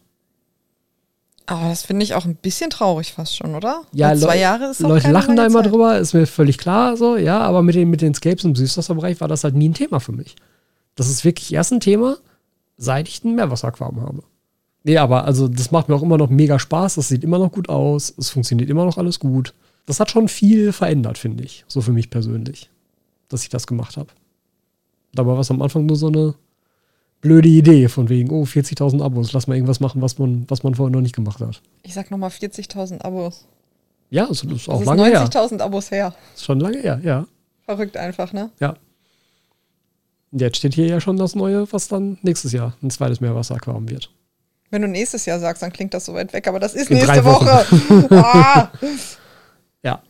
Aber 1.51 1.69
das 1.69 1.83
finde 1.83 2.05
ich 2.05 2.15
auch 2.15 2.27
ein 2.27 2.37
bisschen 2.37 2.71
traurig 2.71 3.13
fast 3.13 3.37
schon, 3.37 3.57
oder? 3.57 3.83
Ja, 3.93 4.15
zwei 4.15 4.39
Jahre 4.39 4.67
ist 4.67 4.85
auch 4.85 4.89
Leute 4.89 5.11
lachen 5.11 5.35
da 5.35 5.45
immer 5.45 5.65
Zeit. 5.65 5.73
drüber, 5.73 5.99
ist 5.99 6.15
mir 6.15 6.29
völlig 6.29 6.59
klar 6.59 6.97
so, 6.97 7.17
ja, 7.17 7.41
aber 7.41 7.65
mit 7.65 7.75
den, 7.75 7.91
mit 7.91 8.03
den 8.03 8.15
Scapes 8.15 8.45
im 8.45 8.55
Süßwasserbereich 8.55 9.21
war 9.21 9.27
das 9.27 9.43
halt 9.43 9.57
nie 9.57 9.69
ein 9.69 9.75
Thema 9.75 9.99
für 9.99 10.13
mich. 10.13 10.37
Das 10.95 11.09
ist 11.09 11.25
wirklich 11.25 11.53
erst 11.53 11.73
ein 11.73 11.81
Thema, 11.81 12.19
seit 12.77 13.09
ich 13.09 13.25
ein 13.25 13.35
Meerwasseraquarium 13.35 14.01
habe. 14.01 14.23
Nee, 14.85 14.99
aber 14.99 15.25
also 15.25 15.49
das 15.49 15.73
macht 15.73 15.89
mir 15.89 15.97
auch 15.97 16.05
immer 16.05 16.19
noch 16.19 16.31
mega 16.31 16.61
Spaß, 16.61 16.95
das 16.95 17.09
sieht 17.09 17.25
immer 17.25 17.41
noch 17.41 17.51
gut 17.51 17.69
aus, 17.69 18.15
es 18.17 18.31
funktioniert 18.31 18.71
immer 18.71 18.85
noch 18.85 18.97
alles 18.97 19.19
gut. 19.19 19.53
Das 19.87 19.99
hat 19.99 20.09
schon 20.09 20.29
viel 20.29 20.71
verändert, 20.71 21.19
finde 21.19 21.43
ich, 21.43 21.65
so 21.67 21.81
für 21.81 21.93
mich 21.93 22.11
persönlich, 22.11 22.71
dass 23.29 23.43
ich 23.43 23.49
das 23.49 23.67
gemacht 23.67 23.97
habe. 23.97 24.11
Dabei 25.15 25.33
war 25.33 25.41
es 25.41 25.51
am 25.51 25.63
Anfang 25.63 25.87
nur 25.87 25.97
so 25.97 26.07
eine 26.07 26.35
blöde 27.21 27.49
Idee 27.49 27.89
von 27.89 28.09
wegen, 28.09 28.31
oh, 28.31 28.45
40.000 28.45 29.03
Abos, 29.03 29.33
lass 29.33 29.47
mal 29.47 29.55
irgendwas 29.55 29.81
machen, 29.81 30.01
was 30.01 30.19
man, 30.19 30.45
was 30.49 30.63
man 30.63 30.75
vorher 30.75 30.93
noch 30.93 31.03
nicht 31.03 31.15
gemacht 31.15 31.41
hat. 31.41 31.61
Ich 31.83 31.95
sag 31.95 32.11
nochmal 32.11 32.31
40.000 32.31 33.03
Abos. 33.03 33.47
Ja, 34.11 34.27
das 34.27 34.43
ist 34.43 34.69
auch 34.69 34.73
das 34.73 34.81
ist 34.81 34.87
lange 34.87 35.03
90 35.03 35.35
her. 35.35 35.43
90.000 35.43 35.61
Abos 35.61 35.91
her. 35.91 36.15
Ist 36.35 36.45
schon 36.45 36.61
lange 36.61 36.79
her, 36.79 37.01
ja. 37.03 37.27
Verrückt 37.65 37.97
einfach, 37.97 38.33
ne? 38.33 38.51
Ja. 38.59 38.77
Und 40.33 40.41
jetzt 40.41 40.57
steht 40.57 40.75
hier 40.75 40.87
ja 40.87 41.01
schon 41.01 41.17
das 41.17 41.35
Neue, 41.35 41.71
was 41.73 41.89
dann 41.89 42.19
nächstes 42.23 42.53
Jahr 42.53 42.75
ein 42.83 42.91
zweites 42.91 43.21
Meerwasseraquarium 43.21 43.89
wird. 43.89 44.11
Wenn 44.71 44.83
du 44.83 44.89
nächstes 44.89 45.27
Jahr 45.27 45.41
sagst, 45.41 45.63
dann 45.63 45.73
klingt 45.73 45.95
das 45.95 46.07
so 46.07 46.15
weit 46.15 46.33
weg, 46.33 46.47
aber 46.47 46.61
das 46.61 46.75
ist 46.75 46.91
In 46.91 46.99
nächste 46.99 47.25
Woche. 47.25 47.67
ah. 48.11 48.71
Ja. 49.83 50.03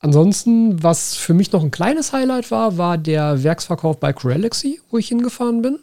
Ansonsten, 0.00 0.82
was 0.82 1.14
für 1.16 1.34
mich 1.34 1.52
noch 1.52 1.62
ein 1.62 1.70
kleines 1.70 2.12
Highlight 2.12 2.50
war, 2.50 2.78
war 2.78 2.96
der 2.96 3.42
Werksverkauf 3.42 4.00
bei 4.00 4.12
Corelexy, 4.14 4.80
wo 4.90 4.96
ich 4.96 5.08
hingefahren 5.08 5.60
bin. 5.60 5.78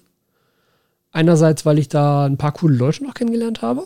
Einerseits, 1.12 1.66
weil 1.66 1.78
ich 1.78 1.88
da 1.88 2.26
ein 2.26 2.38
paar 2.38 2.52
coole 2.52 2.76
Leute 2.76 3.04
noch 3.04 3.14
kennengelernt 3.14 3.62
habe, 3.62 3.84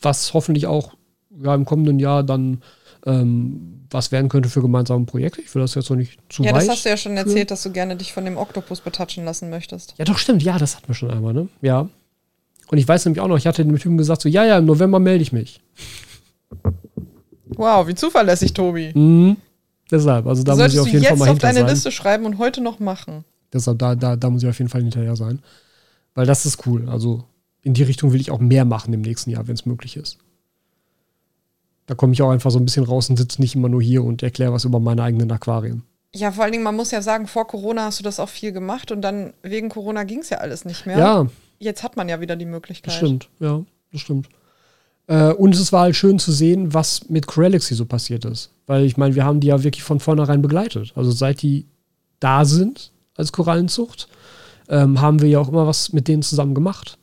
was 0.00 0.32
hoffentlich 0.32 0.66
auch 0.68 0.94
ja, 1.42 1.54
im 1.54 1.64
kommenden 1.64 1.98
Jahr 1.98 2.22
dann 2.22 2.62
ähm, 3.04 3.86
was 3.90 4.12
werden 4.12 4.28
könnte 4.28 4.48
für 4.48 4.60
gemeinsame 4.62 5.06
Projekte. 5.06 5.40
Ich 5.40 5.54
will 5.54 5.62
das 5.62 5.74
jetzt 5.74 5.90
noch 5.90 5.96
nicht 5.96 6.18
zu 6.28 6.42
Ja, 6.42 6.52
das 6.52 6.68
hast 6.68 6.84
du 6.84 6.88
ja 6.90 6.96
schon 6.96 7.12
führen. 7.14 7.26
erzählt, 7.26 7.50
dass 7.50 7.62
du 7.62 7.72
gerne 7.72 7.96
dich 7.96 8.12
von 8.12 8.24
dem 8.24 8.36
Oktopus 8.36 8.80
betatschen 8.80 9.24
lassen 9.24 9.50
möchtest. 9.50 9.94
Ja, 9.98 10.04
doch, 10.04 10.18
stimmt. 10.18 10.42
Ja, 10.42 10.58
das 10.58 10.76
hatten 10.76 10.88
wir 10.88 10.94
schon 10.94 11.10
einmal, 11.10 11.32
ne? 11.32 11.48
Ja. 11.62 11.88
Und 12.70 12.78
ich 12.78 12.86
weiß 12.86 13.04
nämlich 13.06 13.20
auch 13.20 13.28
noch, 13.28 13.38
ich 13.38 13.46
hatte 13.46 13.64
dem 13.64 13.78
Typen 13.78 13.96
gesagt, 13.96 14.22
so, 14.22 14.28
ja, 14.28 14.44
ja, 14.44 14.58
im 14.58 14.66
November 14.66 14.98
melde 14.98 15.22
ich 15.22 15.32
mich. 15.32 15.60
Wow, 17.46 17.86
wie 17.88 17.94
zuverlässig, 17.94 18.52
Tobi. 18.52 18.92
Mhm. 18.94 19.36
Deshalb, 19.90 20.26
also 20.26 20.42
da 20.42 20.52
muss 20.52 20.58
Solltest 20.58 20.74
ich 20.76 20.80
auf 20.80 20.86
du 20.86 20.92
jeden 20.92 21.04
Fall 21.04 21.10
jetzt 21.12 21.18
mal 21.18 21.24
auf 21.24 21.30
hinter 21.30 21.46
deine 21.46 21.58
sein. 21.60 21.68
Liste 21.68 21.90
schreiben 21.92 22.26
und 22.26 22.38
heute 22.38 22.60
noch 22.60 22.78
machen. 22.78 23.24
Deshalb, 23.52 23.78
da, 23.78 23.94
da, 23.94 24.16
da 24.16 24.30
muss 24.30 24.42
ich 24.42 24.48
auf 24.48 24.58
jeden 24.58 24.68
Fall 24.70 24.82
hinterher 24.82 25.16
sein. 25.16 25.40
Weil 26.14 26.26
das 26.26 26.44
ist 26.44 26.66
cool. 26.66 26.88
Also 26.88 27.24
in 27.62 27.74
die 27.74 27.82
Richtung 27.82 28.12
will 28.12 28.20
ich 28.20 28.30
auch 28.30 28.40
mehr 28.40 28.64
machen 28.64 28.92
im 28.92 29.00
nächsten 29.00 29.30
Jahr, 29.30 29.46
wenn 29.48 29.54
es 29.54 29.66
möglich 29.66 29.96
ist. 29.96 30.18
Da 31.86 31.94
komme 31.94 32.12
ich 32.12 32.20
auch 32.20 32.30
einfach 32.30 32.50
so 32.50 32.58
ein 32.58 32.64
bisschen 32.66 32.84
raus 32.84 33.08
und 33.08 33.16
sitze 33.16 33.40
nicht 33.40 33.54
immer 33.54 33.68
nur 33.70 33.80
hier 33.80 34.04
und 34.04 34.22
erkläre 34.22 34.52
was 34.52 34.64
über 34.64 34.78
meine 34.78 35.02
eigenen 35.02 35.30
Aquarien. 35.32 35.82
Ja, 36.14 36.32
vor 36.32 36.44
allen 36.44 36.52
Dingen, 36.52 36.64
man 36.64 36.76
muss 36.76 36.90
ja 36.90 37.00
sagen, 37.02 37.26
vor 37.26 37.46
Corona 37.46 37.84
hast 37.84 37.98
du 37.98 38.04
das 38.04 38.20
auch 38.20 38.28
viel 38.28 38.52
gemacht 38.52 38.92
und 38.92 39.00
dann 39.02 39.32
wegen 39.42 39.68
Corona 39.68 40.04
ging 40.04 40.20
es 40.20 40.30
ja 40.30 40.38
alles 40.38 40.64
nicht 40.64 40.86
mehr. 40.86 40.98
Ja, 40.98 41.26
Jetzt 41.60 41.82
hat 41.82 41.96
man 41.96 42.08
ja 42.08 42.20
wieder 42.20 42.36
die 42.36 42.44
Möglichkeit. 42.44 42.88
das 42.92 42.96
stimmt. 42.96 43.28
Ja, 43.40 43.62
das 43.90 44.00
stimmt. 44.00 44.28
Äh, 45.08 45.32
und 45.32 45.54
es 45.54 45.72
war 45.72 45.82
halt 45.82 45.96
schön 45.96 46.20
zu 46.20 46.30
sehen, 46.30 46.72
was 46.72 47.08
mit 47.08 47.26
Corelixy 47.26 47.74
so 47.74 47.86
passiert 47.86 48.24
ist. 48.24 48.50
Weil 48.66 48.84
ich 48.84 48.96
meine, 48.96 49.16
wir 49.16 49.24
haben 49.24 49.40
die 49.40 49.48
ja 49.48 49.64
wirklich 49.64 49.82
von 49.82 49.98
vornherein 49.98 50.42
begleitet. 50.42 50.92
Also 50.94 51.10
seit 51.10 51.42
die 51.42 51.66
da 52.20 52.44
sind 52.44 52.92
als 53.16 53.32
Korallenzucht, 53.32 54.08
ähm, 54.68 55.00
haben 55.00 55.20
wir 55.20 55.28
ja 55.28 55.40
auch 55.40 55.48
immer 55.48 55.66
was 55.66 55.92
mit 55.92 56.06
denen 56.06 56.22
zusammen 56.22 56.54
gemacht. 56.54 56.98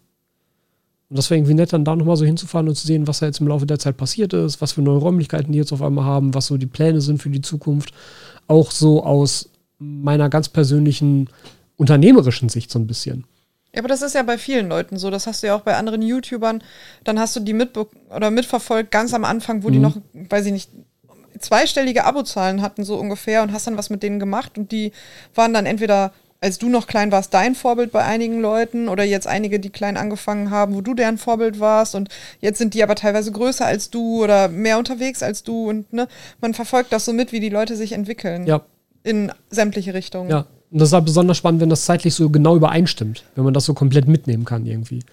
Und 1.09 1.17
das 1.17 1.29
war 1.29 1.37
irgendwie 1.37 1.53
nett, 1.53 1.73
dann 1.73 1.85
da 1.85 1.95
nochmal 1.95 2.17
so 2.17 2.25
hinzufahren 2.25 2.67
und 2.67 2.75
zu 2.75 2.87
sehen, 2.87 3.07
was 3.07 3.19
da 3.19 3.25
jetzt 3.25 3.39
im 3.39 3.47
Laufe 3.47 3.65
der 3.65 3.79
Zeit 3.79 3.97
passiert 3.97 4.33
ist, 4.33 4.61
was 4.61 4.73
für 4.73 4.81
neue 4.81 4.97
Räumlichkeiten 4.97 5.51
die 5.51 5.57
jetzt 5.57 5.73
auf 5.73 5.81
einmal 5.81 6.05
haben, 6.05 6.33
was 6.33 6.47
so 6.47 6.57
die 6.57 6.65
Pläne 6.65 7.01
sind 7.01 7.21
für 7.21 7.29
die 7.29 7.41
Zukunft. 7.41 7.91
Auch 8.47 8.71
so 8.71 9.03
aus 9.03 9.49
meiner 9.77 10.29
ganz 10.29 10.49
persönlichen 10.49 11.29
unternehmerischen 11.75 12.49
Sicht 12.49 12.71
so 12.71 12.79
ein 12.79 12.87
bisschen. 12.87 13.25
Ja, 13.75 13.81
aber 13.81 13.89
das 13.89 14.01
ist 14.01 14.15
ja 14.15 14.23
bei 14.23 14.37
vielen 14.37 14.69
Leuten 14.69 14.97
so. 14.97 15.09
Das 15.11 15.27
hast 15.27 15.43
du 15.43 15.47
ja 15.47 15.55
auch 15.55 15.61
bei 15.61 15.75
anderen 15.75 16.01
YouTubern. 16.01 16.63
Dann 17.03 17.19
hast 17.19 17.35
du 17.35 17.41
die 17.41 17.53
mitbe 17.53 17.87
oder 18.15 18.31
mitverfolgt, 18.31 18.89
ganz 18.89 19.13
am 19.13 19.25
Anfang, 19.25 19.63
wo 19.63 19.69
die 19.69 19.77
Mhm. 19.79 19.83
noch, 19.83 19.97
weiß 20.13 20.45
ich 20.45 20.53
nicht, 20.53 20.69
zweistellige 21.39 22.05
Abozahlen 22.05 22.61
hatten, 22.61 22.83
so 22.85 22.95
ungefähr, 22.95 23.43
und 23.43 23.51
hast 23.51 23.67
dann 23.67 23.77
was 23.77 23.89
mit 23.89 24.01
denen 24.03 24.19
gemacht. 24.19 24.57
Und 24.57 24.71
die 24.71 24.93
waren 25.33 25.53
dann 25.53 25.65
entweder, 25.65 26.13
als 26.39 26.57
du 26.57 26.69
noch 26.69 26.87
klein 26.87 27.11
warst, 27.11 27.33
dein 27.33 27.55
Vorbild 27.55 27.91
bei 27.91 28.03
einigen 28.05 28.39
Leuten 28.39 28.87
oder 28.87 29.03
jetzt 29.03 29.27
einige, 29.27 29.59
die 29.59 29.69
klein 29.69 29.97
angefangen 29.97 30.51
haben, 30.51 30.75
wo 30.75 30.81
du 30.81 30.93
deren 30.93 31.17
Vorbild 31.17 31.59
warst. 31.59 31.95
Und 31.95 32.07
jetzt 32.39 32.57
sind 32.59 32.73
die 32.73 32.83
aber 32.83 32.95
teilweise 32.95 33.31
größer 33.33 33.65
als 33.65 33.89
du 33.89 34.23
oder 34.23 34.47
mehr 34.47 34.77
unterwegs 34.77 35.21
als 35.21 35.43
du. 35.43 35.67
Und 35.69 35.91
ne, 35.91 36.07
man 36.39 36.53
verfolgt 36.53 36.93
das 36.93 37.03
so 37.03 37.11
mit, 37.11 37.33
wie 37.33 37.41
die 37.41 37.49
Leute 37.49 37.75
sich 37.75 37.91
entwickeln. 37.91 38.45
Ja, 38.47 38.61
In 39.03 39.31
sämtliche 39.49 39.93
Richtungen. 39.93 40.29
Ja, 40.29 40.45
und 40.75 40.81
das 40.81 40.89
ist 40.89 40.93
halt 40.93 41.05
besonders 41.05 41.37
spannend, 41.37 41.61
wenn 41.61 41.69
das 41.69 41.85
zeitlich 41.85 42.13
so 42.13 42.29
genau 42.29 42.57
übereinstimmt, 42.57 43.23
wenn 43.35 43.45
man 43.45 43.53
das 43.53 43.63
so 43.63 43.73
komplett 43.73 44.09
mitnehmen 44.09 44.43
kann 44.43 44.65
irgendwie. 44.65 45.03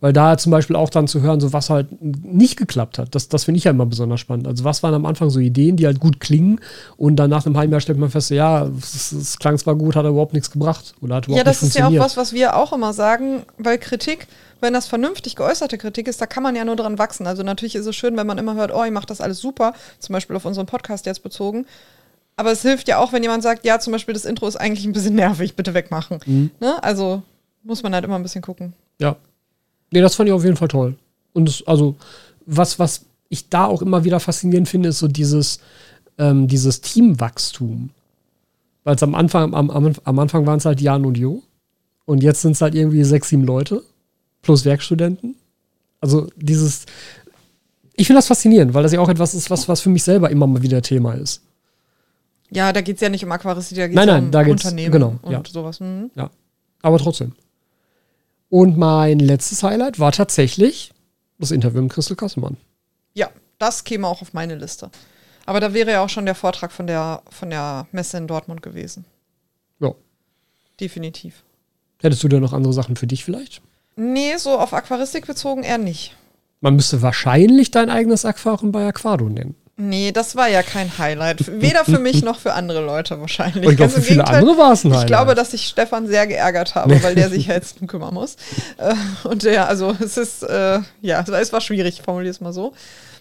Weil 0.00 0.12
da 0.12 0.36
zum 0.36 0.50
Beispiel 0.50 0.74
auch 0.74 0.90
dann 0.90 1.06
zu 1.06 1.22
hören, 1.22 1.38
so 1.38 1.52
was 1.52 1.70
halt 1.70 1.86
nicht 2.02 2.56
geklappt 2.56 2.98
hat, 2.98 3.14
das, 3.14 3.28
das 3.28 3.44
finde 3.44 3.58
ich 3.58 3.64
ja 3.64 3.70
immer 3.70 3.86
besonders 3.86 4.18
spannend. 4.18 4.48
Also 4.48 4.64
was 4.64 4.82
waren 4.82 4.92
am 4.92 5.06
Anfang 5.06 5.30
so 5.30 5.38
Ideen, 5.38 5.76
die 5.76 5.86
halt 5.86 6.00
gut 6.00 6.18
klingen 6.18 6.60
und 6.96 7.14
dann 7.14 7.30
nach 7.30 7.46
einem 7.46 7.56
halben 7.56 7.70
Jahr 7.70 7.80
stellt 7.80 7.96
man 7.96 8.10
fest, 8.10 8.30
ja, 8.30 8.68
es, 8.76 9.38
klang 9.38 9.56
zwar 9.56 9.76
gut, 9.76 9.94
hat 9.94 10.00
aber 10.00 10.08
überhaupt 10.08 10.32
nichts 10.32 10.50
gebracht 10.50 10.96
oder 11.00 11.14
hat 11.14 11.26
überhaupt 11.26 11.38
Ja, 11.38 11.44
das 11.44 11.62
ist 11.62 11.76
ja 11.76 11.86
auch 11.86 11.96
was, 11.96 12.16
was 12.16 12.32
wir 12.32 12.56
auch 12.56 12.72
immer 12.72 12.92
sagen, 12.92 13.44
weil 13.56 13.78
Kritik, 13.78 14.26
wenn 14.60 14.72
das 14.72 14.88
vernünftig 14.88 15.36
geäußerte 15.36 15.78
Kritik 15.78 16.08
ist, 16.08 16.20
da 16.20 16.26
kann 16.26 16.42
man 16.42 16.56
ja 16.56 16.64
nur 16.64 16.74
dran 16.74 16.98
wachsen. 16.98 17.28
Also 17.28 17.44
natürlich 17.44 17.76
ist 17.76 17.86
es 17.86 17.94
schön, 17.94 18.16
wenn 18.16 18.26
man 18.26 18.38
immer 18.38 18.56
hört, 18.56 18.74
oh, 18.74 18.82
ich 18.82 18.90
mache 18.90 19.06
das 19.06 19.20
alles 19.20 19.38
super, 19.38 19.74
zum 20.00 20.12
Beispiel 20.12 20.34
auf 20.34 20.44
unseren 20.44 20.66
Podcast 20.66 21.06
jetzt 21.06 21.22
bezogen. 21.22 21.66
Aber 22.36 22.50
es 22.52 22.62
hilft 22.62 22.88
ja 22.88 22.98
auch, 22.98 23.12
wenn 23.12 23.22
jemand 23.22 23.42
sagt, 23.42 23.64
ja, 23.64 23.78
zum 23.78 23.92
Beispiel 23.92 24.14
das 24.14 24.24
Intro 24.24 24.48
ist 24.48 24.56
eigentlich 24.56 24.84
ein 24.84 24.92
bisschen 24.92 25.14
nervig, 25.14 25.54
bitte 25.54 25.74
wegmachen. 25.74 26.18
Mhm. 26.26 26.50
Ne? 26.60 26.82
Also 26.82 27.22
muss 27.62 27.82
man 27.82 27.94
halt 27.94 28.04
immer 28.04 28.16
ein 28.16 28.22
bisschen 28.22 28.42
gucken. 28.42 28.74
Ja. 28.98 29.16
Nee, 29.90 30.00
das 30.00 30.14
fand 30.14 30.28
ich 30.28 30.32
auf 30.32 30.44
jeden 30.44 30.56
Fall 30.56 30.68
toll. 30.68 30.96
Und 31.32 31.48
es, 31.48 31.66
also, 31.66 31.96
was, 32.46 32.78
was 32.78 33.06
ich 33.28 33.48
da 33.48 33.66
auch 33.66 33.82
immer 33.82 34.04
wieder 34.04 34.20
faszinierend 34.20 34.68
finde, 34.68 34.88
ist 34.90 34.98
so 34.98 35.08
dieses, 35.08 35.60
ähm, 36.18 36.48
dieses 36.48 36.80
Teamwachstum. 36.80 37.90
Weil 38.82 38.96
es 38.96 39.02
am 39.02 39.14
Anfang, 39.14 39.54
am, 39.54 39.70
am, 39.70 39.92
am 40.02 40.18
Anfang 40.18 40.46
waren 40.46 40.58
es 40.58 40.64
halt 40.64 40.80
Jan 40.80 41.06
und 41.06 41.16
Jo. 41.16 41.42
Und 42.04 42.22
jetzt 42.22 42.42
sind 42.42 42.52
es 42.52 42.60
halt 42.60 42.74
irgendwie 42.74 43.04
sechs, 43.04 43.28
sieben 43.28 43.44
Leute. 43.44 43.82
Plus 44.42 44.64
Werkstudenten. 44.64 45.36
Also 46.00 46.28
dieses, 46.36 46.84
ich 47.94 48.06
finde 48.06 48.18
das 48.18 48.26
faszinierend, 48.26 48.74
weil 48.74 48.82
das 48.82 48.92
ja 48.92 49.00
auch 49.00 49.08
etwas 49.08 49.34
ist, 49.34 49.50
was, 49.50 49.68
was 49.68 49.80
für 49.80 49.88
mich 49.88 50.02
selber 50.02 50.30
immer 50.30 50.46
mal 50.46 50.62
wieder 50.62 50.82
Thema 50.82 51.14
ist. 51.14 51.40
Ja, 52.50 52.72
da 52.72 52.80
geht 52.82 52.96
es 52.96 53.00
ja 53.00 53.08
nicht 53.08 53.24
um 53.24 53.32
Aquaristik, 53.32 53.76
da 53.78 53.88
geht 53.88 53.96
es 53.98 54.02
um 54.06 54.30
da 54.30 54.42
geht's- 54.42 54.64
Unternehmen 54.64 54.92
genau, 54.92 55.18
und 55.22 55.32
ja. 55.32 55.42
sowas. 55.50 55.80
Mhm. 55.80 56.10
Ja. 56.14 56.30
Aber 56.82 56.98
trotzdem. 56.98 57.32
Und 58.50 58.76
mein 58.76 59.18
letztes 59.18 59.62
Highlight 59.62 59.98
war 59.98 60.12
tatsächlich 60.12 60.92
das 61.38 61.50
Interview 61.50 61.82
mit 61.82 61.92
Christel 61.92 62.16
Kassemann. 62.16 62.56
Ja, 63.14 63.28
das 63.58 63.84
käme 63.84 64.06
auch 64.06 64.22
auf 64.22 64.32
meine 64.34 64.54
Liste. 64.54 64.90
Aber 65.46 65.60
da 65.60 65.74
wäre 65.74 65.90
ja 65.90 66.04
auch 66.04 66.08
schon 66.08 66.26
der 66.26 66.34
Vortrag 66.34 66.70
von 66.72 66.86
der, 66.86 67.22
von 67.30 67.50
der 67.50 67.86
Messe 67.92 68.16
in 68.18 68.26
Dortmund 68.28 68.62
gewesen. 68.62 69.04
Ja. 69.80 69.92
Definitiv. 70.80 71.42
Hättest 72.00 72.22
du 72.22 72.28
da 72.28 72.38
noch 72.40 72.52
andere 72.52 72.72
Sachen 72.72 72.96
für 72.96 73.06
dich 73.06 73.24
vielleicht? 73.24 73.60
Nee, 73.96 74.36
so 74.36 74.58
auf 74.58 74.72
Aquaristik 74.72 75.26
bezogen 75.26 75.62
eher 75.62 75.78
nicht. 75.78 76.14
Man 76.60 76.76
müsste 76.76 77.02
wahrscheinlich 77.02 77.70
dein 77.70 77.90
eigenes 77.90 78.24
Aquarium 78.24 78.72
bei 78.72 78.86
Aquado 78.86 79.28
nennen. 79.28 79.54
Nee, 79.76 80.12
das 80.12 80.36
war 80.36 80.48
ja 80.48 80.62
kein 80.62 80.98
Highlight. 80.98 81.60
Weder 81.60 81.84
für 81.84 81.98
mich 81.98 82.22
noch 82.22 82.38
für 82.38 82.52
andere 82.52 82.80
Leute 82.84 83.20
wahrscheinlich. 83.20 83.64
Und 83.66 83.72
ich 83.72 83.76
glaube, 83.76 83.92
Ganz 83.92 83.94
für 83.94 84.02
viele 84.02 84.22
Gegenteil. 84.22 84.40
andere 84.42 84.56
war 84.58 84.72
es 84.72 84.84
ein 84.84 84.90
Highlight. 84.92 85.02
Ich 85.04 85.06
glaube, 85.08 85.34
dass 85.34 85.52
ich 85.52 85.66
Stefan 85.66 86.06
sehr 86.06 86.28
geärgert 86.28 86.76
habe, 86.76 87.02
weil 87.02 87.16
der 87.16 87.28
sich 87.28 87.46
ja 87.48 87.54
jetzt 87.54 87.80
drum 87.80 87.88
kümmern 87.88 88.14
muss. 88.14 88.36
Äh, 88.78 88.94
Und 89.26 89.42
der, 89.42 89.68
also 89.68 89.96
es 90.00 90.16
ist, 90.16 90.44
äh, 90.44 90.78
ja, 91.02 91.24
es 91.28 91.52
war 91.52 91.60
schwierig, 91.60 92.02
formuliere 92.04 92.30
es 92.30 92.40
mal 92.40 92.52
so. 92.52 92.72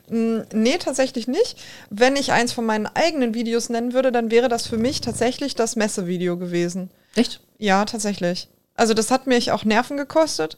Mm, 0.09 0.41
Nee, 0.53 0.77
tatsächlich 0.77 1.27
nicht. 1.27 1.57
Wenn 1.89 2.15
ich 2.15 2.31
eins 2.31 2.53
von 2.53 2.65
meinen 2.65 2.85
eigenen 2.85 3.33
Videos 3.33 3.69
nennen 3.69 3.93
würde, 3.93 4.11
dann 4.11 4.29
wäre 4.29 4.47
das 4.47 4.67
für 4.67 4.77
mich 4.77 5.01
tatsächlich 5.01 5.55
das 5.55 5.75
Messevideo 5.75 6.37
gewesen. 6.37 6.91
Echt? 7.15 7.39
Ja, 7.57 7.85
tatsächlich. 7.85 8.47
Also 8.75 8.93
das 8.93 9.09
hat 9.11 9.25
mich 9.27 9.51
auch 9.51 9.65
Nerven 9.65 9.97
gekostet, 9.97 10.57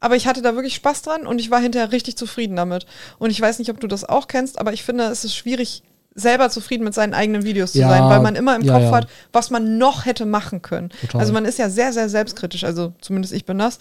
aber 0.00 0.16
ich 0.16 0.26
hatte 0.26 0.42
da 0.42 0.54
wirklich 0.54 0.74
Spaß 0.74 1.02
dran 1.02 1.26
und 1.26 1.38
ich 1.40 1.50
war 1.50 1.60
hinterher 1.60 1.92
richtig 1.92 2.16
zufrieden 2.16 2.56
damit. 2.56 2.86
Und 3.18 3.30
ich 3.30 3.40
weiß 3.40 3.58
nicht, 3.58 3.70
ob 3.70 3.80
du 3.80 3.86
das 3.86 4.04
auch 4.04 4.28
kennst, 4.28 4.58
aber 4.58 4.72
ich 4.72 4.82
finde, 4.84 5.04
es 5.04 5.24
ist 5.24 5.34
schwierig, 5.34 5.82
selber 6.14 6.48
zufrieden 6.48 6.84
mit 6.84 6.94
seinen 6.94 7.12
eigenen 7.12 7.44
Videos 7.44 7.72
zu 7.72 7.78
Ja, 7.80 7.88
sein, 7.90 8.04
weil 8.04 8.20
man 8.20 8.36
immer 8.36 8.56
im 8.56 8.62
ja, 8.62 8.72
Kopf 8.74 8.84
ja. 8.84 8.90
hat, 8.92 9.06
was 9.32 9.50
man 9.50 9.76
noch 9.78 10.06
hätte 10.06 10.24
machen 10.24 10.62
können. 10.62 10.90
Total. 11.02 11.20
Also 11.20 11.32
man 11.34 11.44
ist 11.44 11.58
ja 11.58 11.68
sehr, 11.68 11.92
sehr 11.92 12.08
selbstkritisch, 12.08 12.64
also 12.64 12.92
zumindest 13.00 13.34
ich 13.34 13.44
bin 13.44 13.58
das, 13.58 13.78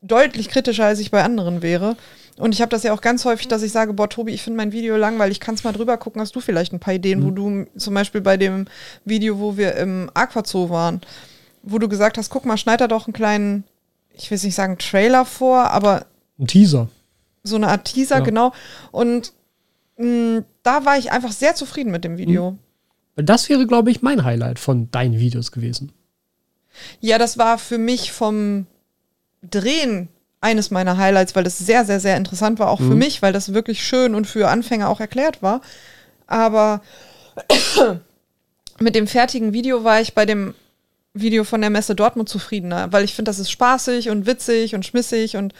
deutlich 0.00 0.48
kritischer, 0.48 0.86
als 0.86 0.98
ich 1.00 1.10
bei 1.10 1.22
anderen 1.22 1.60
wäre. 1.62 1.96
Und 2.38 2.54
ich 2.54 2.60
habe 2.62 2.70
das 2.70 2.84
ja 2.84 2.92
auch 2.92 3.00
ganz 3.00 3.24
häufig, 3.24 3.48
dass 3.48 3.62
ich 3.62 3.72
sage, 3.72 3.92
boah, 3.92 4.08
Tobi, 4.08 4.32
ich 4.32 4.42
finde 4.42 4.58
mein 4.58 4.70
Video 4.72 4.96
langweilig, 4.96 5.40
kannst 5.40 5.64
mal 5.64 5.72
drüber 5.72 5.96
gucken, 5.96 6.20
hast 6.22 6.36
du 6.36 6.40
vielleicht 6.40 6.72
ein 6.72 6.78
paar 6.78 6.94
Ideen, 6.94 7.18
Mhm. 7.20 7.24
wo 7.24 7.30
du 7.32 7.66
zum 7.76 7.94
Beispiel 7.94 8.20
bei 8.20 8.36
dem 8.36 8.66
Video, 9.04 9.40
wo 9.40 9.56
wir 9.56 9.74
im 9.74 10.08
Aquazoo 10.14 10.70
waren, 10.70 11.00
wo 11.64 11.78
du 11.78 11.88
gesagt 11.88 12.16
hast, 12.16 12.30
guck 12.30 12.46
mal, 12.46 12.56
schneid 12.56 12.80
da 12.80 12.86
doch 12.86 13.06
einen 13.08 13.12
kleinen, 13.12 13.64
ich 14.18 14.30
will 14.30 14.38
nicht 14.42 14.54
sagen 14.54 14.78
Trailer 14.78 15.24
vor, 15.24 15.70
aber 15.70 16.06
Ein 16.38 16.46
Teaser. 16.46 16.88
so 17.44 17.56
eine 17.56 17.68
Art 17.68 17.84
Teaser, 17.86 18.16
Ja. 18.18 18.24
genau. 18.24 18.52
Und 18.90 19.32
mh, 19.96 20.42
da 20.62 20.84
war 20.84 20.98
ich 20.98 21.10
einfach 21.12 21.32
sehr 21.32 21.54
zufrieden 21.54 21.90
mit 21.90 22.04
dem 22.04 22.18
Video. 22.18 22.56
Weil 23.16 23.24
Das 23.24 23.48
wäre, 23.48 23.66
glaube 23.66 23.90
ich, 23.90 24.02
mein 24.02 24.24
Highlight 24.24 24.58
von 24.58 24.90
deinen 24.90 25.18
Videos 25.18 25.50
gewesen. 25.52 25.92
Ja, 27.00 27.18
das 27.18 27.38
war 27.38 27.58
für 27.58 27.78
mich 27.78 28.12
vom 28.12 28.66
Drehen 29.42 30.08
eines 30.40 30.70
meiner 30.70 30.96
Highlights, 30.96 31.34
weil 31.34 31.42
das 31.42 31.58
sehr, 31.58 31.84
sehr, 31.84 31.98
sehr 31.98 32.16
interessant 32.16 32.58
war, 32.60 32.70
auch 32.70 32.78
für 32.78 32.84
Mhm. 32.92 32.98
mich, 32.98 33.22
weil 33.22 33.32
das 33.32 33.52
wirklich 33.54 33.82
schön 33.84 34.14
und 34.14 34.26
für 34.26 34.48
Anfänger 34.48 34.88
auch 34.88 35.00
erklärt 35.00 35.42
war. 35.42 35.60
Aber 36.28 36.80
mit 38.78 38.94
dem 38.94 39.06
fertigen 39.06 39.52
Video 39.52 39.82
war 39.84 40.00
ich 40.00 40.14
bei 40.14 40.26
dem 40.26 40.54
Video 41.20 41.44
von 41.44 41.60
der 41.60 41.70
Messe 41.70 41.94
Dortmund 41.94 42.28
zufriedener, 42.28 42.92
weil 42.92 43.04
ich 43.04 43.14
finde, 43.14 43.28
das 43.28 43.38
ist 43.38 43.50
spaßig 43.50 44.10
und 44.10 44.26
witzig 44.26 44.74
und 44.74 44.84
schmissig 44.84 45.36
und 45.36 45.54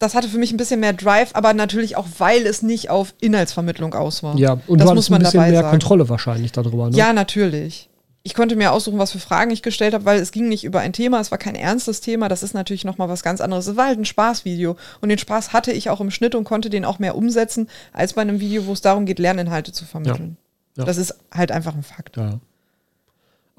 das 0.00 0.14
hatte 0.14 0.28
für 0.28 0.38
mich 0.38 0.50
ein 0.50 0.56
bisschen 0.56 0.80
mehr 0.80 0.94
Drive, 0.94 1.30
aber 1.34 1.52
natürlich 1.52 1.96
auch, 1.96 2.06
weil 2.18 2.46
es 2.46 2.62
nicht 2.62 2.88
auf 2.88 3.14
Inhaltsvermittlung 3.20 3.94
aus 3.94 4.22
war. 4.22 4.36
Ja, 4.36 4.58
und 4.66 4.80
das 4.80 4.88
du 4.88 4.94
muss 4.94 5.10
man 5.10 5.20
ein 5.20 5.24
bisschen 5.24 5.40
dabei 5.40 5.50
mehr 5.50 5.60
sagen. 5.60 5.70
Kontrolle 5.70 6.08
wahrscheinlich 6.08 6.52
darüber. 6.52 6.88
Ne? 6.88 6.96
Ja, 6.96 7.12
natürlich. 7.12 7.90
Ich 8.22 8.34
konnte 8.34 8.56
mir 8.56 8.72
aussuchen, 8.72 8.98
was 8.98 9.12
für 9.12 9.18
Fragen 9.18 9.50
ich 9.50 9.62
gestellt 9.62 9.92
habe, 9.92 10.06
weil 10.06 10.18
es 10.20 10.30
ging 10.30 10.48
nicht 10.48 10.64
über 10.64 10.80
ein 10.80 10.92
Thema, 10.92 11.20
es 11.20 11.30
war 11.30 11.38
kein 11.38 11.54
ernstes 11.54 12.00
Thema, 12.00 12.28
das 12.28 12.42
ist 12.42 12.54
natürlich 12.54 12.84
nochmal 12.84 13.08
was 13.08 13.22
ganz 13.22 13.40
anderes. 13.40 13.66
Es 13.66 13.76
war 13.76 13.86
halt 13.86 13.98
ein 13.98 14.04
Spaßvideo 14.04 14.76
und 15.00 15.08
den 15.10 15.18
Spaß 15.18 15.52
hatte 15.52 15.72
ich 15.72 15.90
auch 15.90 16.00
im 16.00 16.10
Schnitt 16.10 16.34
und 16.34 16.44
konnte 16.44 16.70
den 16.70 16.84
auch 16.84 16.98
mehr 16.98 17.14
umsetzen, 17.14 17.68
als 17.92 18.14
bei 18.14 18.22
einem 18.22 18.40
Video, 18.40 18.66
wo 18.66 18.72
es 18.72 18.80
darum 18.80 19.04
geht, 19.04 19.18
Lerninhalte 19.18 19.72
zu 19.72 19.84
vermitteln. 19.84 20.36
Ja. 20.76 20.84
Das 20.84 20.96
ist 20.96 21.14
halt 21.30 21.52
einfach 21.52 21.74
ein 21.74 21.82
Fakt. 21.82 22.16
Ja. 22.16 22.40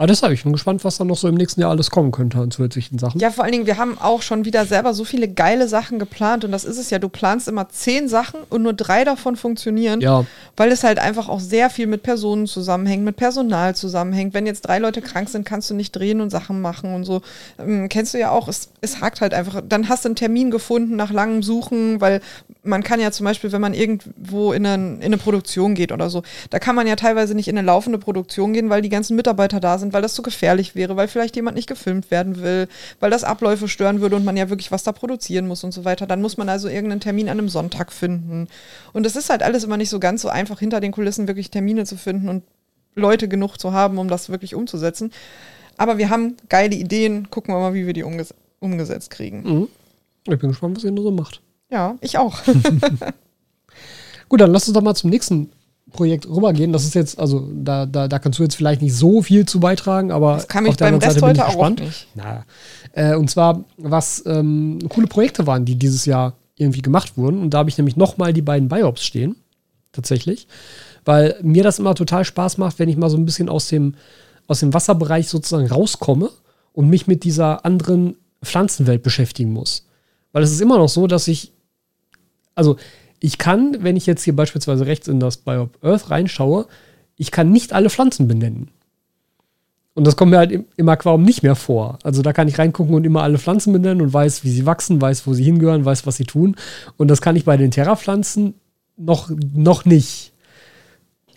Aber 0.02 0.08
deshalb, 0.08 0.34
ich 0.34 0.41
bin 0.41 0.52
gespannt, 0.52 0.84
was 0.84 0.97
dann 0.97 1.06
noch 1.06 1.16
so 1.16 1.28
im 1.28 1.36
nächsten 1.36 1.62
Jahr 1.62 1.70
alles 1.70 1.91
kommen 1.91 2.12
könnte 2.12 2.39
an 2.39 2.49
zusätzlichen 2.49 2.97
Sachen. 2.97 3.20
Ja, 3.22 3.30
vor 3.30 3.43
allen 3.43 3.54
Dingen, 3.54 3.68
wir 3.68 3.78
haben 3.78 3.99
auch 3.99 4.24
schon 4.24 4.45
wieder 4.45 4.66
selber 4.66 4.95
so 4.95 5.04
viele 5.04 5.28
geile 5.28 5.68
Sachen 5.68 5.99
geplant 5.99 6.43
und 6.43 6.52
das 6.52 6.64
ist 6.66 6.80
es 6.80 6.89
ja, 6.89 6.97
du 6.97 7.08
planst 7.08 7.47
immer 7.47 7.70
zehn 7.70 8.08
Sachen 8.08 8.39
und 8.49 8.64
nur 8.64 8.74
drei 8.74 9.04
davon 9.04 9.36
funktionieren, 9.36 10.02
Ja. 10.02 10.26
weil 10.58 10.72
es 10.72 10.84
halt 10.84 10.97
einfach 10.97 11.30
auch 11.30 11.39
sehr 11.39 11.70
viel 11.70 11.86
mit 11.86 12.02
Personen 12.02 12.47
zusammenhängt, 12.47 13.04
mit 13.04 13.16
Personal 13.16 13.76
zusammenhängt. 13.76 14.34
Wenn 14.34 14.47
jetzt 14.47 14.62
drei 14.62 14.80
Leute 14.80 15.04
krank 15.04 15.30
sind, 15.30 15.45
kannst 15.45 15.70
du 15.70 15.76
nicht 15.76 15.91
drehen 15.91 16.20
und 16.20 16.32
Sachen 16.32 16.62
machen 16.62 16.95
und 16.95 17.04
so. 17.04 17.22
Ähm, 17.60 17.88
kennst 17.88 18.16
du 18.16 18.18
ja 18.18 18.32
auch, 18.32 18.47
es, 18.47 18.70
es 18.82 19.02
hakt 19.02 19.22
halt 19.22 19.36
einfach. 19.36 19.62
Dann 19.70 19.88
hast 19.88 20.06
du 20.06 20.10
einen 20.10 20.16
Termin 20.16 20.49
gefunden 20.49 20.95
nach 20.95 21.12
langem 21.12 21.43
Suchen, 21.43 22.02
weil 22.02 22.22
man 22.64 22.82
kann 22.82 22.99
ja 22.99 23.12
zum 23.12 23.26
Beispiel, 23.26 23.52
wenn 23.52 23.62
man 23.62 23.76
irgendwo 23.76 24.52
in 24.52 24.66
eine, 24.66 24.95
in 24.95 25.04
eine 25.04 25.18
Produktion 25.20 25.76
geht 25.76 25.91
oder 25.91 26.10
so, 26.10 26.24
da 26.49 26.58
kann 26.58 26.76
man 26.76 26.88
ja 26.88 26.95
teilweise 26.95 27.36
nicht 27.36 27.47
in 27.47 27.56
eine 27.56 27.66
laufende 27.68 27.99
Produktion 27.99 28.54
gehen, 28.54 28.72
weil 28.72 28.82
die 28.82 28.89
ganzen 28.89 29.16
Mitarbeiter 29.16 29.60
da 29.60 29.78
sind, 29.78 29.91
weil 29.94 30.02
das 30.02 30.14
zu 30.14 30.22
gefährlich 30.22 30.76
wäre, 30.76 30.96
weil 30.96 31.08
vielleicht 31.08 31.36
jemand 31.36 31.56
nicht 31.56 31.68
gefilmt 31.68 32.12
werden 32.12 32.42
will, 32.42 32.68
weil 33.00 33.12
das 33.12 33.24
Abläufe 33.24 33.68
stören 33.68 34.02
würde 34.02 34.16
und 34.16 34.26
man 34.26 34.38
ja 34.38 34.50
wirklich 34.50 34.72
was 34.72 34.84
da 34.84 34.92
produzieren 34.92 35.48
muss 35.48 35.64
und 35.64 35.72
so 35.72 35.86
weiter. 35.86 36.08
Dann 36.08 36.22
muss 36.22 36.38
man 36.38 36.50
also 36.50 36.68
irgendeinen 36.68 37.02
Termin 37.02 37.30
an 37.30 37.39
einem 37.39 37.50
Sonntag 37.50 37.92
finden. 37.92 38.48
Und 38.94 39.06
es 39.06 39.16
ist 39.16 39.30
halt 39.30 39.44
alles 39.44 39.64
immer 39.64 39.78
nicht 39.78 39.89
so 39.89 40.00
ganz 40.00 40.22
so 40.22 40.30
einfach, 40.30 40.60
hinter 40.60 40.80
den 40.80 40.92
Kulissen 40.92 41.28
wirklich 41.28 41.52
Termine 41.52 41.86
zu 41.86 41.98
finden 41.98 42.30
und 42.30 42.44
Leute 42.96 43.28
genug 43.28 43.58
zu 43.58 43.74
haben, 43.74 43.98
um 43.98 44.08
das 44.08 44.30
wirklich 44.30 44.56
umzusetzen. 44.56 45.12
Aber 45.78 45.98
wir 45.98 46.10
haben 46.10 46.36
geile 46.50 46.76
Ideen. 46.76 47.30
Gucken 47.30 47.54
wir 47.54 47.60
mal, 47.60 47.74
wie 47.74 47.86
wir 47.86 47.94
die 47.94 48.04
umges 48.04 48.34
umgesetzt 48.60 49.10
kriegen. 49.10 49.44
Mhm. 49.44 49.68
Ich 50.28 50.39
bin 50.39 50.50
gespannt, 50.50 50.78
was 50.78 50.84
ihr 50.84 50.92
nur 50.92 51.04
so 51.04 51.12
macht. 51.12 51.42
Ja, 51.70 51.96
ich 52.02 52.18
auch. 52.18 52.42
Gut, 54.30 54.39
dann 54.39 54.52
lass 54.52 54.68
uns 54.68 54.76
doch 54.76 54.82
mal 54.82 54.96
zum 54.96 55.10
nächsten 55.10 55.50
Projekt 55.92 56.28
rübergehen. 56.28 56.74
Das 56.74 56.84
ist 56.84 56.96
jetzt, 56.96 57.20
also 57.20 57.48
da, 57.54 57.86
da, 57.86 58.08
da 58.08 58.20
kannst 58.20 58.39
du 58.39 58.44
jetzt 58.44 58.56
vielleicht 58.56 58.82
nicht 58.82 58.96
so 58.96 59.22
viel 59.22 59.46
zu 59.46 59.60
beitragen, 59.60 60.12
aber 60.12 60.36
Das 60.36 60.48
kann 60.48 60.64
mich 60.64 60.72
auf 60.72 60.78
der 60.78 60.86
beim 60.86 60.96
Rest 60.96 61.20
Seite 61.20 61.26
bin 61.26 61.36
ich 61.36 61.42
heute 61.42 61.60
auch 61.60 61.70
nicht. 61.70 62.08
Na, 62.16 62.46
äh, 62.94 63.16
und 63.16 63.30
zwar, 63.30 63.64
was 63.78 64.24
ähm, 64.26 64.80
coole 64.89 65.08
Projekte 65.08 65.48
waren, 65.48 65.66
die 65.66 65.76
dieses 65.76 66.06
Jahr 66.06 66.34
irgendwie 66.56 66.82
gemacht 66.82 67.18
wurden. 67.18 67.42
Und 67.42 67.54
da 67.54 67.60
habe 67.60 67.70
ich 67.70 67.78
nämlich 67.78 67.98
nochmal 67.98 68.34
die 68.34 68.42
beiden 68.42 68.70
Biops 68.70 69.04
stehen. 69.04 69.36
Tatsächlich. 69.92 70.48
Weil 71.04 71.36
mir 71.42 71.64
das 71.64 71.80
immer 71.80 71.96
total 71.96 72.24
Spaß 72.24 72.58
macht, 72.58 72.80
wenn 72.80 72.88
ich 72.88 72.98
mal 72.98 73.10
so 73.10 73.18
ein 73.18 73.26
bisschen 73.26 73.50
aus 73.50 73.68
dem, 73.68 73.96
aus 74.48 74.60
dem 74.60 74.74
Wasserbereich 74.74 75.28
sozusagen 75.28 75.68
rauskomme 75.68 76.30
und 76.74 76.89
mich 76.89 77.08
mit 77.08 77.24
dieser 77.24 77.66
anderen 77.66 78.16
Pflanzenwelt 78.44 79.04
beschäftigen 79.04 79.52
muss. 79.52 79.86
Weil 80.32 80.44
es 80.44 80.52
ist 80.52 80.62
immer 80.62 80.78
noch 80.78 80.89
so, 80.89 81.08
dass 81.08 81.28
ich, 81.28 81.52
also 82.56 82.78
ich 83.22 83.38
kann, 83.38 83.78
wenn 83.82 83.96
ich 83.96 84.08
jetzt 84.08 84.24
hier 84.24 84.36
beispielsweise 84.36 84.86
rechts 84.86 85.08
in 85.08 85.20
das 85.20 85.38
Biop 85.38 85.78
Earth 85.84 86.10
reinschaue, 86.10 86.66
ich 87.16 87.32
kann 87.32 87.52
nicht 87.52 87.72
alle 87.72 87.90
Pflanzen 87.90 88.28
benennen. 88.28 88.72
Und 89.94 90.08
das 90.08 90.16
kommt 90.16 90.32
mir 90.32 90.38
halt 90.38 90.52
im, 90.52 90.66
im 90.76 90.90
Aquarium 90.90 91.24
nicht 91.24 91.44
mehr 91.44 91.56
vor. 91.56 92.00
Also 92.04 92.24
da 92.24 92.34
kann 92.34 92.48
ich 92.48 92.58
reingucken 92.58 92.96
und 92.96 93.06
immer 93.06 93.22
alle 93.22 93.38
Pflanzen 93.38 93.74
benennen 93.74 94.02
und 94.02 94.12
weiß, 94.12 94.44
wie 94.44 94.50
sie 94.50 94.66
wachsen, 94.66 95.00
weiß, 95.00 95.28
wo 95.28 95.34
sie 95.34 95.44
hingehören, 95.44 95.86
weiß, 95.86 96.08
was 96.08 96.18
sie 96.18 96.24
tun. 96.24 96.56
Und 96.98 97.10
das 97.10 97.22
kann 97.22 97.36
ich 97.36 97.46
bei 97.46 97.58
den 97.58 97.70
Terra-Pflanzen 97.70 98.56
noch, 98.98 99.30
noch 99.54 99.86
nicht. 99.86 100.34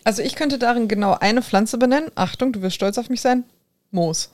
Also 0.03 0.23
ich 0.23 0.35
könnte 0.35 0.57
darin 0.57 0.87
genau 0.87 1.15
eine 1.19 1.43
Pflanze 1.43 1.77
benennen. 1.77 2.09
Achtung, 2.15 2.51
du 2.51 2.61
wirst 2.61 2.75
stolz 2.75 2.97
auf 2.97 3.09
mich 3.09 3.21
sein. 3.21 3.43
Moos. 3.91 4.31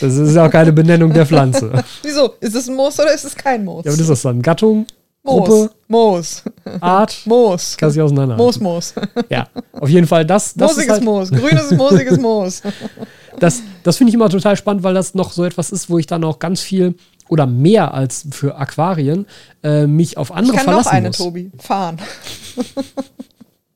Das 0.00 0.16
ist 0.16 0.34
ja 0.34 0.46
auch 0.46 0.50
keine 0.50 0.72
Benennung 0.72 1.12
der 1.12 1.26
Pflanze. 1.26 1.70
Ja, 1.74 1.84
Wieso? 2.02 2.34
Ist 2.40 2.54
es 2.56 2.68
ein 2.68 2.74
Moos 2.74 2.98
oder 2.98 3.12
ist 3.12 3.24
es 3.24 3.34
kein 3.34 3.64
Moos? 3.64 3.84
was 3.84 3.98
ist 3.98 4.08
das 4.08 4.22
dann? 4.22 4.40
Gattung? 4.40 4.86
Moos. 5.24 5.48
Gruppe? 5.48 5.70
Moos. 5.88 6.42
Art? 6.80 7.20
Moos. 7.26 7.76
Kann 7.76 7.90
sich 7.90 8.02
auseinander. 8.02 8.36
Moos, 8.36 8.58
Moos. 8.58 8.94
Ja, 9.28 9.46
auf 9.72 9.88
jeden 9.88 10.06
Fall 10.06 10.24
das. 10.26 10.54
das 10.54 10.72
Moosiges 10.72 10.92
halt, 10.92 11.04
Moos. 11.04 11.30
Grünes, 11.30 11.70
moosiges 11.70 12.18
Moos. 12.18 12.62
das, 13.38 13.62
das 13.84 13.96
finde 13.96 14.10
ich 14.10 14.14
immer 14.14 14.28
total 14.28 14.56
spannend, 14.56 14.82
weil 14.82 14.94
das 14.94 15.14
noch 15.14 15.32
so 15.32 15.44
etwas 15.44 15.70
ist, 15.70 15.88
wo 15.88 15.98
ich 15.98 16.06
dann 16.06 16.24
auch 16.24 16.38
ganz 16.38 16.60
viel 16.60 16.94
oder 17.28 17.46
mehr 17.46 17.94
als 17.94 18.26
für 18.30 18.56
Aquarien 18.56 19.26
äh, 19.62 19.86
mich 19.86 20.16
auf 20.16 20.30
Ich 20.30 20.36
andere 20.36 20.56
kann 20.56 20.66
noch 20.66 20.72
verlassen 20.72 20.96
eine, 20.96 21.08
muss. 21.08 21.18
Tobi. 21.18 21.50
Fahren. 21.58 21.98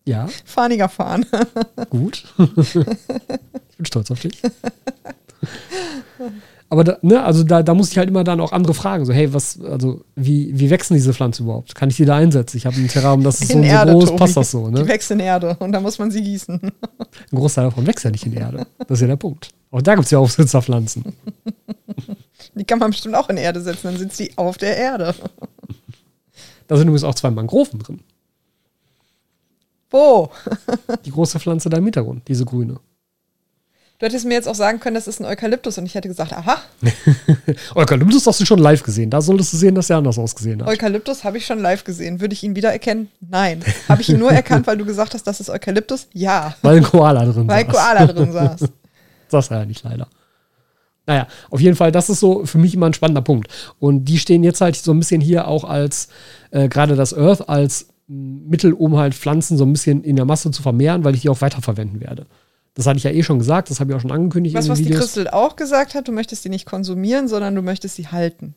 Ja, 0.08 0.28
Fahniger 0.44 0.88
Fahren. 0.88 1.26
gut. 1.90 2.22
ich 2.38 2.74
bin 3.76 3.86
stolz 3.86 4.08
auf 4.12 4.20
dich. 4.20 4.40
Aber 6.68 6.82
da, 6.82 6.98
ne, 7.02 7.22
also 7.22 7.44
da, 7.44 7.62
da 7.62 7.74
muss 7.74 7.92
ich 7.92 7.98
halt 7.98 8.08
immer 8.08 8.24
dann 8.24 8.40
auch 8.40 8.50
andere 8.50 8.74
fragen. 8.74 9.04
So, 9.04 9.12
hey, 9.12 9.32
was, 9.32 9.60
also, 9.62 10.04
wie, 10.16 10.58
wie 10.58 10.70
wachsen 10.70 10.94
diese 10.94 11.14
Pflanzen 11.14 11.44
überhaupt? 11.44 11.74
Kann 11.76 11.90
ich 11.90 11.96
die 11.96 12.04
da 12.04 12.16
einsetzen? 12.16 12.56
Ich 12.56 12.66
habe 12.66 12.76
ein 12.76 12.88
Terrarium, 12.88 13.22
das 13.22 13.40
ist 13.40 13.52
so, 13.52 13.58
und 13.58 13.62
so 13.62 13.68
Erde, 13.68 13.92
groß, 13.92 14.06
Tobi. 14.06 14.18
passt 14.18 14.36
das 14.36 14.50
so, 14.50 14.66
Die 14.68 14.82
ne? 14.82 14.88
wächst 14.88 15.10
in 15.12 15.20
Erde 15.20 15.56
und 15.60 15.70
da 15.70 15.80
muss 15.80 15.98
man 15.98 16.10
sie 16.10 16.22
gießen. 16.22 16.60
Ein 16.60 16.72
Großteil 17.38 17.66
davon 17.66 17.86
wächst 17.86 18.04
ja 18.04 18.10
nicht 18.10 18.26
in 18.26 18.32
Erde. 18.32 18.66
Das 18.78 18.98
ist 18.98 19.02
ja 19.02 19.06
der 19.06 19.16
Punkt. 19.16 19.50
Auch 19.70 19.82
da 19.82 19.94
gibt 19.94 20.06
es 20.06 20.10
ja 20.10 20.18
Aufsitzerpflanzen. 20.18 21.04
Die 22.54 22.64
kann 22.64 22.78
man 22.78 22.90
bestimmt 22.90 23.14
auch 23.14 23.28
in 23.28 23.36
Erde 23.36 23.60
setzen, 23.60 23.88
dann 23.88 23.96
sitzt 23.98 24.18
die 24.18 24.36
auf 24.36 24.58
der 24.58 24.76
Erde. 24.76 25.14
Da 26.66 26.76
sind 26.76 26.88
übrigens 26.88 27.04
auch 27.04 27.14
zwei 27.14 27.30
Mangroven 27.30 27.78
drin. 27.78 28.00
Wo? 29.90 30.30
Die 31.04 31.10
große 31.12 31.38
Pflanze 31.38 31.68
da 31.68 31.76
im 31.76 31.84
Hintergrund, 31.84 32.26
diese 32.26 32.44
grüne. 32.44 32.80
Du 33.98 34.04
hättest 34.04 34.26
mir 34.26 34.34
jetzt 34.34 34.46
auch 34.46 34.54
sagen 34.54 34.78
können, 34.78 34.94
das 34.94 35.08
ist 35.08 35.20
ein 35.20 35.24
Eukalyptus 35.24 35.78
und 35.78 35.86
ich 35.86 35.94
hätte 35.94 36.08
gesagt, 36.08 36.32
aha, 36.34 36.58
Eukalyptus 37.74 38.26
hast 38.26 38.40
du 38.40 38.44
schon 38.44 38.58
live 38.58 38.82
gesehen. 38.82 39.08
Da 39.08 39.22
solltest 39.22 39.54
du 39.54 39.56
sehen, 39.56 39.74
dass 39.74 39.88
er 39.88 39.96
anders 39.96 40.18
ausgesehen 40.18 40.60
hat. 40.60 40.68
Eukalyptus 40.68 41.24
habe 41.24 41.38
ich 41.38 41.46
schon 41.46 41.60
live 41.60 41.82
gesehen. 41.82 42.20
Würde 42.20 42.34
ich 42.34 42.42
ihn 42.42 42.54
wiedererkennen? 42.54 43.08
Nein. 43.20 43.64
Habe 43.88 44.02
ich 44.02 44.10
ihn 44.10 44.18
nur 44.18 44.30
erkannt, 44.30 44.66
weil 44.66 44.76
du 44.76 44.84
gesagt 44.84 45.14
hast, 45.14 45.26
das 45.26 45.40
ist 45.40 45.48
Eukalyptus? 45.48 46.08
Ja. 46.12 46.54
Weil 46.60 46.76
ein 46.76 46.82
Koala 46.82 47.24
drin 47.24 47.48
Weil 47.48 47.64
saß. 47.64 47.74
Koala 47.74 48.06
drin 48.06 48.32
saß. 48.32 48.60
Das 49.28 49.50
war 49.50 49.58
ja 49.58 49.64
nicht 49.64 49.82
leider. 49.82 50.06
Naja, 51.04 51.26
auf 51.50 51.60
jeden 51.60 51.74
Fall, 51.74 51.90
das 51.90 52.08
ist 52.08 52.20
so 52.20 52.46
für 52.46 52.58
mich 52.58 52.74
immer 52.74 52.86
ein 52.86 52.94
spannender 52.94 53.22
Punkt. 53.22 53.48
Und 53.80 54.04
die 54.04 54.18
stehen 54.20 54.44
jetzt 54.44 54.60
halt 54.60 54.76
so 54.76 54.92
ein 54.92 55.00
bisschen 55.00 55.20
hier 55.20 55.48
auch 55.48 55.64
als, 55.64 56.08
äh, 56.52 56.68
gerade 56.68 56.94
das 56.94 57.12
Earth, 57.12 57.48
als 57.48 57.88
Mittel, 58.06 58.72
um 58.72 58.96
halt 58.96 59.14
Pflanzen 59.14 59.56
so 59.56 59.64
ein 59.64 59.72
bisschen 59.72 60.04
in 60.04 60.14
der 60.14 60.26
Masse 60.26 60.52
zu 60.52 60.62
vermehren, 60.62 61.02
weil 61.02 61.16
ich 61.16 61.22
die 61.22 61.28
auch 61.28 61.40
weiterverwenden 61.40 62.00
werde. 62.00 62.26
Das 62.76 62.86
hatte 62.86 62.98
ich 62.98 63.04
ja 63.04 63.10
eh 63.10 63.22
schon 63.22 63.38
gesagt, 63.38 63.70
das 63.70 63.80
habe 63.80 63.90
ich 63.90 63.96
auch 63.96 64.02
schon 64.02 64.12
angekündigt 64.12 64.54
Was, 64.54 64.68
was 64.68 64.78
den 64.78 64.88
die. 64.88 64.92
Christel 64.92 65.28
auch 65.28 65.56
gesagt 65.56 65.94
hat, 65.94 66.06
du 66.08 66.12
möchtest 66.12 66.44
die 66.44 66.50
nicht 66.50 66.66
konsumieren, 66.66 67.26
sondern 67.26 67.54
du 67.54 67.62
möchtest 67.62 67.96
sie 67.96 68.08
halten. 68.08 68.54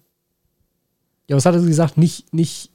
Ja, 1.27 1.37
was 1.37 1.45
hatte 1.45 1.61
sie 1.61 1.69
gesagt? 1.69 1.97
Nicht, 1.97 2.33
nicht, 2.33 2.69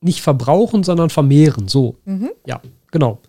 nicht 0.00 0.20
verbrauchen, 0.20 0.82
sondern 0.82 1.10
vermehren. 1.10 1.68
So. 1.68 1.96
Mhm. 2.06 2.30
Ja, 2.44 2.60
genau. 2.90 3.20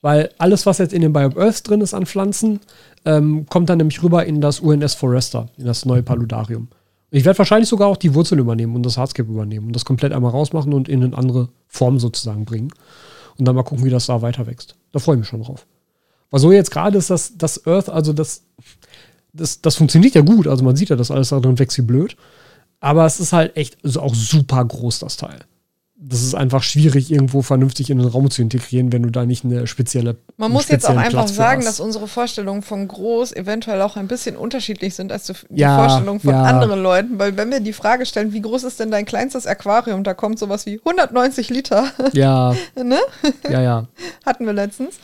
Weil 0.00 0.30
alles, 0.38 0.66
was 0.66 0.78
jetzt 0.78 0.92
in 0.92 1.00
dem 1.02 1.12
Biome 1.12 1.36
Earth 1.36 1.68
drin 1.68 1.80
ist 1.80 1.94
an 1.94 2.06
Pflanzen, 2.06 2.58
ähm, 3.04 3.46
kommt 3.48 3.70
dann 3.70 3.78
nämlich 3.78 4.02
rüber 4.02 4.26
in 4.26 4.40
das 4.40 4.58
UNS 4.58 4.94
Forester, 4.94 5.46
in 5.58 5.64
das 5.64 5.84
neue 5.84 6.02
Paludarium. 6.02 6.68
Ich 7.12 7.24
werde 7.24 7.38
wahrscheinlich 7.38 7.68
sogar 7.68 7.86
auch 7.86 7.96
die 7.96 8.14
Wurzel 8.14 8.40
übernehmen 8.40 8.74
und 8.74 8.84
das 8.84 8.98
Hardscape 8.98 9.30
übernehmen 9.30 9.68
und 9.68 9.76
das 9.76 9.84
komplett 9.84 10.12
einmal 10.12 10.32
rausmachen 10.32 10.74
und 10.74 10.88
in 10.88 11.04
eine 11.04 11.16
andere 11.16 11.50
Form 11.68 12.00
sozusagen 12.00 12.44
bringen. 12.44 12.72
Und 13.38 13.46
dann 13.46 13.54
mal 13.54 13.62
gucken, 13.62 13.84
wie 13.84 13.90
das 13.90 14.06
da 14.06 14.22
weiter 14.22 14.48
wächst. 14.48 14.74
Da 14.90 14.98
freue 14.98 15.14
ich 15.14 15.20
mich 15.20 15.28
schon 15.28 15.42
drauf. 15.42 15.67
Aber 16.30 16.38
so 16.40 16.52
jetzt 16.52 16.70
gerade 16.70 16.98
ist 16.98 17.10
das, 17.10 17.36
das 17.36 17.66
Earth, 17.66 17.88
also 17.88 18.12
das, 18.12 18.42
das, 19.32 19.60
das 19.60 19.76
funktioniert 19.76 20.14
ja 20.14 20.20
gut. 20.20 20.46
Also 20.46 20.64
man 20.64 20.76
sieht 20.76 20.90
ja, 20.90 20.96
dass 20.96 21.10
alles 21.10 21.30
da 21.30 21.40
drin 21.40 21.58
wächst 21.58 21.78
wie 21.78 21.82
blöd. 21.82 22.16
Aber 22.80 23.06
es 23.06 23.18
ist 23.18 23.32
halt 23.32 23.56
echt 23.56 23.78
also 23.84 24.00
auch 24.00 24.14
super 24.14 24.64
groß, 24.64 25.00
das 25.00 25.16
Teil. 25.16 25.40
Das 26.00 26.22
ist 26.22 26.36
einfach 26.36 26.62
schwierig, 26.62 27.10
irgendwo 27.10 27.42
vernünftig 27.42 27.90
in 27.90 27.98
den 27.98 28.06
Raum 28.06 28.30
zu 28.30 28.40
integrieren, 28.40 28.92
wenn 28.92 29.02
du 29.02 29.10
da 29.10 29.26
nicht 29.26 29.44
eine 29.44 29.66
spezielle. 29.66 30.16
Man 30.36 30.52
muss 30.52 30.68
jetzt 30.68 30.88
auch 30.88 30.96
einfach 30.96 31.26
sagen, 31.26 31.64
dass 31.64 31.80
unsere 31.80 32.06
Vorstellungen 32.06 32.62
von 32.62 32.86
groß 32.86 33.32
eventuell 33.32 33.82
auch 33.82 33.96
ein 33.96 34.06
bisschen 34.06 34.36
unterschiedlich 34.36 34.94
sind 34.94 35.10
als 35.10 35.26
die 35.26 35.34
Ja, 35.58 35.76
Vorstellungen 35.76 36.20
von 36.20 36.30
ja. 36.30 36.44
anderen 36.44 36.80
Leuten. 36.80 37.18
Weil 37.18 37.36
wenn 37.36 37.50
wir 37.50 37.58
die 37.58 37.72
Frage 37.72 38.06
stellen, 38.06 38.32
wie 38.32 38.42
groß 38.42 38.62
ist 38.62 38.78
denn 38.78 38.92
dein 38.92 39.06
kleinstes 39.06 39.48
Aquarium, 39.48 40.04
da 40.04 40.14
kommt 40.14 40.38
sowas 40.38 40.66
wie 40.66 40.78
190 40.78 41.50
Liter, 41.50 41.90
Ja, 42.12 42.54
ne? 42.76 43.00
ja, 43.50 43.60
ja. 43.60 43.88
hatten 44.24 44.46
wir 44.46 44.52
letztens. 44.52 45.00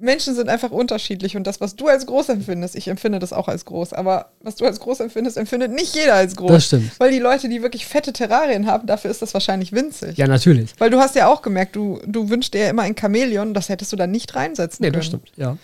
Menschen 0.00 0.34
sind 0.34 0.48
einfach 0.48 0.70
unterschiedlich 0.70 1.36
und 1.36 1.46
das, 1.46 1.60
was 1.60 1.76
du 1.76 1.86
als 1.88 2.06
groß 2.06 2.30
empfindest, 2.30 2.74
ich 2.74 2.88
empfinde 2.88 3.18
das 3.18 3.32
auch 3.32 3.48
als 3.48 3.64
groß, 3.66 3.92
aber 3.92 4.30
was 4.42 4.56
du 4.56 4.64
als 4.64 4.80
groß 4.80 5.00
empfindest, 5.00 5.36
empfindet 5.36 5.72
nicht 5.72 5.94
jeder 5.94 6.14
als 6.14 6.34
groß. 6.36 6.50
Das 6.50 6.64
stimmt. 6.66 6.90
Weil 6.98 7.10
die 7.12 7.18
Leute, 7.18 7.48
die 7.48 7.62
wirklich 7.62 7.86
fette 7.86 8.12
Terrarien 8.12 8.66
haben, 8.66 8.86
dafür 8.86 9.10
ist 9.10 9.20
das 9.22 9.34
wahrscheinlich 9.34 9.72
winzig. 9.72 10.16
Ja, 10.16 10.26
natürlich. 10.26 10.72
Weil 10.78 10.90
du 10.90 10.98
hast 10.98 11.14
ja 11.16 11.28
auch 11.28 11.42
gemerkt, 11.42 11.76
du, 11.76 12.00
du 12.06 12.28
wünschst 12.30 12.54
dir 12.54 12.64
ja 12.64 12.70
immer 12.70 12.82
ein 12.82 12.96
Chamäleon, 12.98 13.52
das 13.54 13.68
hättest 13.68 13.92
du 13.92 13.96
dann 13.96 14.10
nicht 14.10 14.34
reinsetzen 14.34 14.82
Nee, 14.82 14.88
können. 14.88 14.98
das 15.00 15.06
stimmt, 15.06 15.32
ja. 15.36 15.56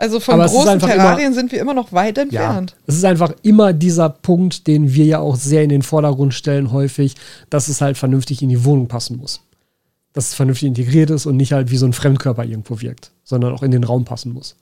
Also 0.00 0.20
von 0.20 0.34
Aber 0.34 0.46
großen 0.48 0.78
Terrarien 0.78 1.34
sind 1.34 1.50
wir 1.50 1.60
immer 1.60 1.74
noch 1.74 1.92
weit 1.92 2.18
Ja, 2.18 2.22
entfernt. 2.22 2.76
es 2.86 2.94
ist 2.96 3.04
einfach 3.04 3.32
immer 3.42 3.72
dieser 3.72 4.08
Punkt, 4.08 4.68
den 4.68 4.94
wir 4.94 5.04
ja 5.04 5.18
auch 5.18 5.34
sehr 5.34 5.64
in 5.64 5.70
den 5.70 5.82
Vordergrund 5.82 6.34
stellen, 6.34 6.70
häufig, 6.70 7.16
dass 7.50 7.66
es 7.66 7.80
halt 7.80 7.98
vernünftig 7.98 8.40
in 8.40 8.48
die 8.48 8.64
Wohnung 8.64 8.86
passen 8.86 9.16
muss. 9.18 9.40
Dass 10.18 10.30
es 10.30 10.34
vernünftig 10.34 10.66
integriert 10.66 11.10
ist 11.10 11.26
und 11.26 11.36
nicht 11.36 11.52
halt 11.52 11.70
wie 11.70 11.76
so 11.76 11.86
ein 11.86 11.92
Fremdkörper 11.92 12.44
irgendwo 12.44 12.80
wirkt, 12.80 13.12
sondern 13.22 13.52
auch 13.52 13.62
in 13.62 13.70
den 13.70 13.84
Raum 13.84 14.04
passen 14.04 14.32
muss. 14.32 14.56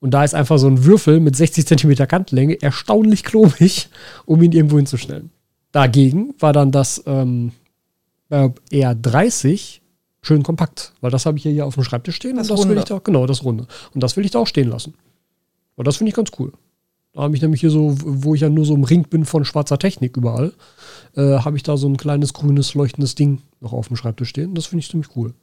Und 0.00 0.12
da 0.12 0.24
ist 0.24 0.34
einfach 0.34 0.56
so 0.56 0.68
ein 0.68 0.86
Würfel 0.86 1.20
mit 1.20 1.36
60 1.36 1.66
Zentimeter 1.66 2.06
Kantlänge 2.06 2.62
erstaunlich 2.62 3.22
klobig, 3.22 3.90
um 4.24 4.42
ihn 4.42 4.52
irgendwo 4.52 4.78
hinzustellen. 4.78 5.28
Dagegen 5.70 6.32
war 6.38 6.54
dann 6.54 6.72
das 6.72 7.02
ähm, 7.04 7.52
äh, 8.30 8.48
eher 8.70 8.94
30 8.94 9.82
schön 10.22 10.42
kompakt. 10.42 10.94
Weil 11.02 11.10
das 11.10 11.26
habe 11.26 11.36
ich 11.36 11.42
hier, 11.42 11.66
auf 11.66 11.74
dem 11.74 11.84
Schreibtisch 11.84 12.16
stehen. 12.16 12.36
Das 12.36 12.48
und 12.48 12.58
das 12.58 12.64
will 12.64 12.68
Runde. 12.68 12.80
ich 12.80 12.88
da, 12.88 13.00
genau, 13.04 13.26
das 13.26 13.44
Runde. 13.44 13.66
Und 13.92 14.02
das 14.02 14.16
will 14.16 14.24
ich 14.24 14.30
da 14.30 14.38
auch 14.38 14.46
stehen 14.46 14.70
lassen. 14.70 14.94
Und 15.76 15.86
das 15.86 15.98
finde 15.98 16.08
ich 16.08 16.16
ganz 16.16 16.30
cool. 16.38 16.54
Da 17.12 17.22
habe 17.22 17.34
ich 17.34 17.42
nämlich 17.42 17.60
hier 17.60 17.70
so, 17.70 17.94
wo 17.98 18.34
ich 18.34 18.42
ja 18.42 18.48
nur 18.48 18.64
so 18.64 18.74
umringt 18.74 19.10
bin 19.10 19.24
von 19.24 19.44
schwarzer 19.44 19.78
Technik 19.78 20.16
überall, 20.16 20.52
äh, 21.16 21.38
habe 21.38 21.56
ich 21.56 21.62
da 21.62 21.76
so 21.76 21.88
ein 21.88 21.96
kleines 21.96 22.32
grünes 22.32 22.74
leuchtendes 22.74 23.16
Ding 23.16 23.42
noch 23.60 23.72
auf 23.72 23.88
dem 23.88 23.96
Schreibtisch 23.96 24.28
stehen. 24.28 24.54
Das 24.54 24.66
finde 24.66 24.80
ich 24.80 24.90
ziemlich 24.90 25.16
cool. 25.16 25.34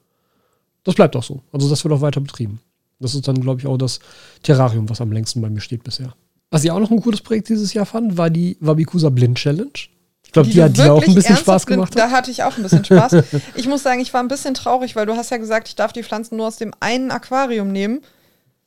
Das 0.84 0.96
bleibt 0.96 1.16
auch 1.18 1.24
so. 1.24 1.42
Also 1.52 1.70
das 1.70 1.84
wird 1.84 1.94
auch 1.94 2.02
weiter 2.02 2.22
betrieben. 2.22 2.62
Das 3.00 3.14
ist 3.14 3.28
dann, 3.28 3.42
glaube 3.42 3.60
ich, 3.60 3.68
auch 3.68 3.78
das 3.78 4.00
Terrarium, 4.44 4.90
was 4.90 5.02
am 5.02 5.12
längsten 5.12 5.42
bei 5.42 5.50
mir 5.50 5.60
steht 5.60 5.84
bisher. 5.84 6.14
Was 6.50 6.64
ich 6.64 6.72
auch 6.72 6.80
noch 6.80 6.92
ein 6.92 7.02
cooles 7.02 7.22
Projekt 7.22 7.50
dieses 7.50 7.74
Jahr 7.74 7.86
fand, 7.86 8.18
war 8.18 8.30
die 8.30 8.58
Wabikusa 8.62 9.10
Blind 9.10 9.38
Challenge. 9.38 9.70
Ich 10.24 10.32
glaube, 10.32 10.50
die, 10.50 10.56
du 10.56 10.64
hat 10.64 10.78
dir 10.78 10.94
auch 10.94 11.04
ein 11.04 11.14
bisschen 11.14 11.38
Spaß 11.38 11.66
gemacht. 11.66 11.96
Da 11.96 12.06
Hat. 12.06 12.12
hatte 12.12 12.32
ich 12.32 12.44
auch 12.44 12.56
ein 12.58 12.64
bisschen 12.64 12.86
Spaß. 12.86 13.18
ich 13.56 13.68
muss 13.68 13.84
sagen, 13.84 14.00
ich 14.02 14.14
war 14.14 14.22
ein 14.22 14.28
bisschen 14.28 14.54
traurig, 14.54 14.96
weil 14.96 15.06
du 15.06 15.16
hast 15.16 15.30
ja 15.30 15.38
gesagt, 15.38 15.68
ich 15.68 15.76
darf 15.76 15.94
die 15.94 16.04
Pflanzen 16.04 16.38
nur 16.38 16.48
aus 16.48 16.58
dem 16.58 16.74
einen 16.80 17.12
Aquarium 17.12 17.72
nehmen. 17.72 18.02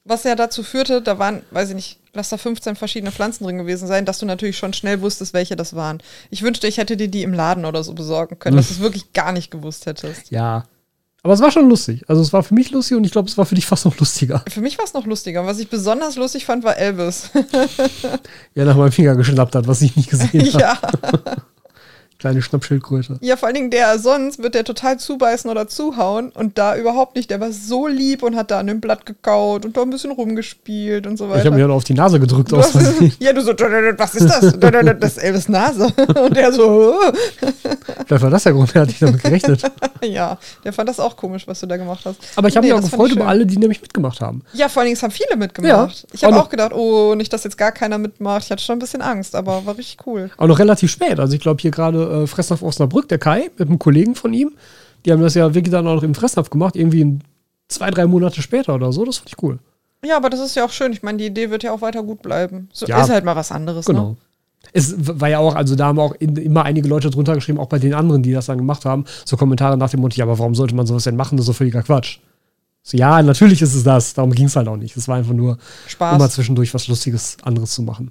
Was 0.04 0.24
ja 0.24 0.34
dazu 0.34 0.62
führte, 0.62 1.02
da 1.02 1.18
waren, 1.18 1.42
weiß 1.50 1.70
ich 1.70 1.74
nicht, 1.74 1.99
lass 2.14 2.28
da 2.30 2.36
15 2.36 2.76
verschiedene 2.76 3.12
Pflanzen 3.12 3.44
drin 3.44 3.58
gewesen 3.58 3.86
sein, 3.86 4.04
dass 4.04 4.18
du 4.18 4.26
natürlich 4.26 4.58
schon 4.58 4.72
schnell 4.72 5.00
wusstest, 5.00 5.32
welche 5.34 5.56
das 5.56 5.74
waren. 5.74 5.98
Ich 6.30 6.42
wünschte, 6.42 6.66
ich 6.66 6.78
hätte 6.78 6.96
dir 6.96 7.08
die 7.08 7.22
im 7.22 7.32
Laden 7.32 7.64
oder 7.64 7.84
so 7.84 7.92
besorgen 7.94 8.38
können, 8.38 8.56
dass 8.56 8.68
du 8.68 8.74
es 8.74 8.80
wirklich 8.80 9.12
gar 9.12 9.32
nicht 9.32 9.50
gewusst 9.50 9.86
hättest. 9.86 10.30
Ja. 10.30 10.64
Aber 11.22 11.34
es 11.34 11.40
war 11.40 11.50
schon 11.50 11.68
lustig. 11.68 12.02
Also 12.08 12.22
es 12.22 12.32
war 12.32 12.42
für 12.42 12.54
mich 12.54 12.70
lustig 12.70 12.96
und 12.96 13.04
ich 13.04 13.12
glaube, 13.12 13.28
es 13.28 13.36
war 13.36 13.44
für 13.44 13.54
dich 13.54 13.66
fast 13.66 13.84
noch 13.84 13.98
lustiger. 13.98 14.42
Für 14.48 14.62
mich 14.62 14.78
war 14.78 14.86
es 14.86 14.94
noch 14.94 15.04
lustiger. 15.04 15.42
Und 15.42 15.46
was 15.46 15.58
ich 15.58 15.68
besonders 15.68 16.16
lustig 16.16 16.46
fand, 16.46 16.64
war 16.64 16.76
Elvis. 16.76 17.30
Ja, 18.54 18.64
nach 18.64 18.76
meinem 18.76 18.90
Finger 18.92 19.14
geschnappt 19.14 19.54
hat, 19.54 19.66
was 19.68 19.82
ich 19.82 19.94
nicht 19.96 20.10
gesehen 20.10 20.52
habe. 20.54 20.60
ja. 20.60 20.78
Kleine 22.20 22.42
Schnappschildkröte. 22.42 23.16
ja, 23.20 23.36
vor 23.36 23.46
allen 23.48 23.54
Dingen 23.56 23.70
der 23.70 23.98
sonst 23.98 24.42
wird 24.42 24.54
der 24.54 24.64
total 24.64 24.98
zubeißen 24.98 25.50
oder 25.50 25.66
zuhauen 25.66 26.30
und 26.30 26.58
da 26.58 26.76
überhaupt 26.76 27.16
nicht. 27.16 27.30
Der 27.30 27.40
war 27.40 27.50
so 27.50 27.86
lieb 27.88 28.22
und 28.22 28.36
hat 28.36 28.50
da 28.50 28.58
an 28.60 28.66
dem 28.68 28.80
Blatt 28.80 29.06
gekaut 29.06 29.64
und 29.64 29.76
da 29.76 29.82
ein 29.82 29.90
bisschen 29.90 30.12
rumgespielt 30.12 31.06
und 31.06 31.16
so 31.16 31.24
Ich 31.24 31.30
weiter. 31.30 31.44
habe 31.46 31.56
mir 31.56 31.62
dann 31.62 31.70
auf 31.70 31.84
die 31.84 31.94
Nase 31.94 32.20
gedrückt 32.20 32.52
Du 32.52 32.58
aus 32.58 32.74
hast, 32.74 32.92
ja, 33.20 33.32
du 33.32 33.40
so, 33.42 33.52
was 33.52 34.14
ist 34.14 34.28
das? 34.28 34.40
Das 34.58 35.12
ist 35.12 35.18
Elvis 35.18 35.48
Nase. 35.48 35.86
Und 36.20 36.36
der 36.36 36.52
so, 36.52 36.94
Vielleicht 38.06 38.22
war 38.22 38.30
das 38.30 38.42
der 38.42 38.52
Grund, 38.52 38.74
er 38.74 38.82
hat 38.82 38.88
nicht 38.88 39.00
damit 39.02 39.22
gerechnet. 39.22 39.62
ja, 40.02 40.38
der 40.64 40.72
fand 40.72 40.88
das 40.88 41.00
auch 41.00 41.16
komisch, 41.16 41.46
was 41.46 41.60
du 41.60 41.66
da 41.66 41.76
gemacht 41.76 42.04
hast. 42.04 42.18
Aber 42.36 42.48
ich 42.48 42.56
habe 42.56 42.66
Nee, 42.66 42.72
mich 42.72 42.82
auch 42.82 42.90
gefreut 42.90 43.08
ich 43.10 43.16
über 43.16 43.26
alle, 43.26 43.46
die 43.46 43.56
nämlich 43.56 43.80
mitgemacht 43.80 44.20
haben. 44.20 44.42
Ja, 44.52 44.68
vor 44.68 44.80
allen 44.80 44.88
Dingen, 44.88 44.96
es 44.96 45.02
haben 45.02 45.10
viele 45.10 45.36
mitgemacht. 45.36 46.02
Ja, 46.02 46.08
ich 46.12 46.24
habe 46.24 46.36
auch 46.36 46.40
auch 46.40 46.48
gedacht, 46.48 46.72
oh, 46.72 47.14
nicht, 47.14 47.32
dass 47.32 47.44
jetzt 47.44 47.58
gar 47.58 47.72
keiner 47.72 47.98
mitmacht. 47.98 48.44
Ich 48.44 48.50
hatte 48.50 48.62
schon 48.62 48.76
ein 48.76 48.78
bisschen 48.80 49.02
Angst, 49.02 49.34
aber 49.34 49.64
war 49.66 49.76
richtig 49.76 50.06
cool. 50.06 50.30
Auch 50.36 50.46
noch 50.46 50.58
relativ 50.58 50.90
spät. 50.90 51.20
Also 51.20 51.34
ich 51.34 51.40
glaube 51.40 51.60
hier 51.60 51.70
gerade 51.70 52.02
äh, 52.10 52.26
Fressnapf 52.26 52.62
Osnabrück, 52.62 53.08
der 53.08 53.18
Kai, 53.18 53.50
mit 53.58 53.68
einem 53.68 53.78
Kollegen 53.78 54.14
von 54.14 54.32
ihm, 54.32 54.52
die 55.04 55.12
haben 55.12 55.22
das 55.22 55.34
ja 55.34 55.54
wirklich 55.54 55.72
dann 55.72 55.86
auch 55.86 55.94
noch 55.94 56.02
im 56.02 56.14
Fressnapf 56.14 56.50
gemacht, 56.50 56.76
irgendwie 56.76 57.18
zwei, 57.68 57.90
drei 57.90 58.06
Monate 58.06 58.42
später 58.42 58.74
oder 58.74 58.92
so. 58.92 59.04
Das 59.04 59.18
fand 59.18 59.28
ich 59.30 59.42
cool. 59.42 59.58
Ja, 60.04 60.16
aber 60.16 60.30
das 60.30 60.40
ist 60.40 60.54
ja 60.56 60.64
auch 60.64 60.70
schön. 60.70 60.92
Ich 60.92 61.02
meine, 61.02 61.18
die 61.18 61.26
Idee 61.26 61.50
wird 61.50 61.62
ja 61.62 61.72
auch 61.72 61.82
weiter 61.82 62.02
gut 62.02 62.22
bleiben. 62.22 62.68
So 62.72 62.86
Ja. 62.86 63.02
ist 63.02 63.10
halt 63.10 63.24
mal 63.24 63.36
was 63.36 63.52
anderes. 63.52 63.86
Genau. 63.86 64.10
Ne? 64.10 64.16
Es 64.72 64.94
war 64.98 65.28
ja 65.28 65.38
auch, 65.38 65.54
also 65.54 65.74
da 65.74 65.86
haben 65.86 65.98
auch 65.98 66.14
in, 66.18 66.36
immer 66.36 66.64
einige 66.64 66.86
Leute 66.88 67.10
drunter 67.10 67.34
geschrieben, 67.34 67.58
auch 67.58 67.68
bei 67.68 67.78
den 67.78 67.94
anderen, 67.94 68.22
die 68.22 68.32
das 68.32 68.46
dann 68.46 68.58
gemacht 68.58 68.84
haben, 68.84 69.04
so 69.24 69.36
Kommentare 69.36 69.76
nach 69.78 69.90
dem 69.90 70.00
Motto, 70.00 70.16
ja, 70.16 70.24
aber 70.24 70.38
warum 70.38 70.54
sollte 70.54 70.74
man 70.74 70.86
sowas 70.86 71.04
denn 71.04 71.16
machen? 71.16 71.36
Das 71.36 71.44
ist 71.44 71.46
so 71.48 71.52
völliger 71.54 71.82
Quatsch. 71.82 72.18
So, 72.82 72.96
ja, 72.96 73.22
natürlich 73.22 73.60
ist 73.62 73.74
es 73.74 73.84
das. 73.84 74.14
Darum 74.14 74.32
ging 74.32 74.46
es 74.46 74.56
halt 74.56 74.68
auch 74.68 74.76
nicht. 74.76 74.96
Es 74.96 75.08
war 75.08 75.16
einfach 75.16 75.32
nur, 75.34 75.58
Spaß. 75.86 76.16
immer 76.16 76.28
zwischendurch 76.30 76.72
was 76.74 76.88
Lustiges 76.88 77.36
anderes 77.42 77.72
zu 77.72 77.82
machen. 77.82 78.10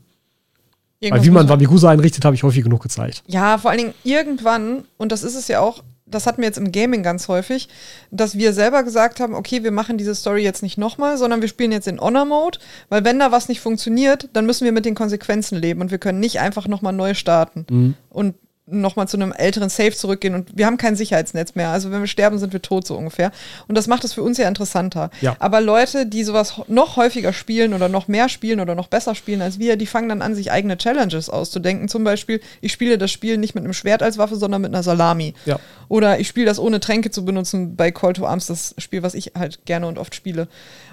Irgendwas 0.99 1.21
Weil 1.21 1.27
wie 1.27 1.31
man 1.31 1.43
muss 1.43 1.51
Wabikusa 1.51 1.89
einrichtet, 1.89 2.25
habe 2.25 2.35
ich 2.35 2.43
häufig 2.43 2.63
genug 2.63 2.81
gezeigt. 2.83 3.23
Ja, 3.27 3.57
vor 3.57 3.71
allen 3.71 3.79
Dingen 3.79 3.93
irgendwann, 4.03 4.83
und 4.97 5.11
das 5.11 5.23
ist 5.23 5.35
es 5.35 5.47
ja 5.47 5.61
auch, 5.61 5.83
das 6.05 6.25
hatten 6.25 6.41
wir 6.41 6.47
jetzt 6.47 6.57
im 6.57 6.71
Gaming 6.71 7.03
ganz 7.03 7.27
häufig, 7.27 7.69
dass 8.11 8.37
wir 8.37 8.51
selber 8.51 8.83
gesagt 8.83 9.19
haben, 9.19 9.33
okay, 9.35 9.63
wir 9.63 9.71
machen 9.71 9.97
diese 9.97 10.15
Story 10.15 10.43
jetzt 10.43 10.63
nicht 10.63 10.77
nochmal, 10.77 11.17
sondern 11.17 11.41
wir 11.41 11.47
spielen 11.47 11.71
jetzt 11.71 11.87
in 11.87 12.01
Honor-Mode, 12.01 12.59
weil 12.89 13.05
wenn 13.05 13.19
da 13.19 13.31
was 13.31 13.47
nicht 13.47 13.61
funktioniert, 13.61 14.27
dann 14.33 14.45
müssen 14.45 14.65
wir 14.65 14.71
mit 14.71 14.85
den 14.85 14.95
Konsequenzen 14.95 15.57
leben 15.57 15.81
und 15.81 15.91
wir 15.91 15.99
können 15.99 16.19
nicht 16.19 16.39
einfach 16.39 16.67
nochmal 16.67 16.93
neu 16.93 17.13
starten 17.13 17.95
und 18.09 18.35
nochmal 18.71 19.07
zu 19.07 19.17
einem 19.17 19.31
älteren 19.31 19.69
Safe 19.69 19.91
zurückgehen 19.91 20.35
und 20.35 20.57
wir 20.57 20.65
haben 20.65 20.77
kein 20.77 20.95
Sicherheitsnetz 20.95 21.55
mehr. 21.55 21.69
Also 21.69 21.91
wenn 21.91 22.01
wir 22.01 22.07
sterben, 22.07 22.37
sind 22.37 22.53
wir 22.53 22.61
tot 22.61 22.85
so 22.85 22.95
ungefähr. 22.95 23.31
Und 23.67 23.75
das 23.75 23.87
macht 23.87 24.03
es 24.03 24.13
für 24.13 24.23
uns 24.23 24.37
ja 24.37 24.47
interessanter. 24.47 25.09
Ja. 25.21 25.35
Aber 25.39 25.61
Leute, 25.61 26.05
die 26.05 26.23
sowas 26.23 26.61
noch 26.67 26.97
häufiger 26.97 27.33
spielen 27.33 27.73
oder 27.73 27.89
noch 27.89 28.07
mehr 28.07 28.29
spielen 28.29 28.59
oder 28.59 28.75
noch 28.75 28.87
besser 28.87 29.15
spielen 29.15 29.41
als 29.41 29.59
wir, 29.59 29.77
die 29.77 29.85
fangen 29.85 30.09
dann 30.09 30.21
an, 30.21 30.35
sich 30.35 30.51
eigene 30.51 30.77
Challenges 30.77 31.29
auszudenken. 31.29 31.87
Zum 31.87 32.03
Beispiel, 32.03 32.41
ich 32.61 32.71
spiele 32.71 32.97
das 32.97 33.11
Spiel 33.11 33.37
nicht 33.37 33.55
mit 33.55 33.63
einem 33.63 33.73
Schwert 33.73 34.03
als 34.03 34.17
Waffe, 34.17 34.35
sondern 34.35 34.61
mit 34.61 34.73
einer 34.73 34.83
Salami. 34.83 35.33
Ja. 35.45 35.59
Oder 35.87 36.19
ich 36.19 36.27
spiele 36.27 36.45
das 36.45 36.59
ohne 36.59 36.79
Tränke 36.79 37.11
zu 37.11 37.25
benutzen 37.25 37.75
bei 37.75 37.91
Call 37.91 38.13
to 38.13 38.25
Arms, 38.25 38.47
das 38.47 38.75
Spiel, 38.77 39.03
was 39.03 39.13
ich 39.13 39.33
halt 39.37 39.65
gerne 39.65 39.87
und 39.87 39.97
oft 39.97 40.15
spiele. 40.15 40.47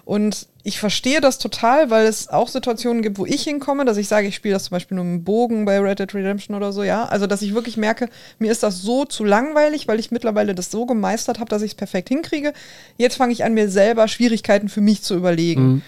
Und 0.05 0.47
ich 0.67 0.81
verstehe 0.81 1.21
das 1.21 1.39
total, 1.39 1.91
weil 1.91 2.07
es 2.07 2.27
auch 2.27 2.49
Situationen 2.49 3.01
gibt, 3.01 3.19
wo 3.19 3.25
ich 3.25 3.45
hinkomme, 3.45 3.85
dass 3.85 3.99
ich 3.99 4.09
sage, 4.09 4.27
ich 4.27 4.35
spiele 4.35 4.55
das 4.55 4.65
zum 4.65 4.73
Beispiel 4.73 4.97
nur 4.97 5.05
mit 5.05 5.21
dem 5.21 5.25
Bogen 5.25 5.65
bei 5.65 5.79
Red 5.79 6.01
Dead 6.01 6.13
Redemption 6.13 6.57
oder 6.57 6.73
so, 6.73 6.83
ja. 6.83 7.05
Also, 7.05 7.29
dass 7.29 7.41
ich 7.41 7.55
wirklich 7.55 7.77
merke, 7.77 8.09
mir 8.41 8.51
ist 8.51 8.65
das 8.65 8.83
so 8.83 9.05
zu 9.05 9.23
langweilig, 9.23 9.87
weil 9.87 10.01
ich 10.01 10.11
mittlerweile 10.11 10.57
das 10.57 10.73
so 10.73 10.85
gemeistert 10.85 11.39
habe, 11.39 11.49
dass 11.49 11.63
ich 11.63 11.71
es 11.71 11.75
perfekt 11.77 12.09
hinkriege. 12.09 12.53
Jetzt 12.97 13.15
fange 13.15 13.33
ich 13.33 13.45
an, 13.45 13.55
mir 13.55 13.69
selber 13.71 14.09
Schwierigkeiten 14.09 14.69
für 14.69 14.81
mich 14.81 15.03
zu 15.03 15.15
überlegen. 15.15 15.85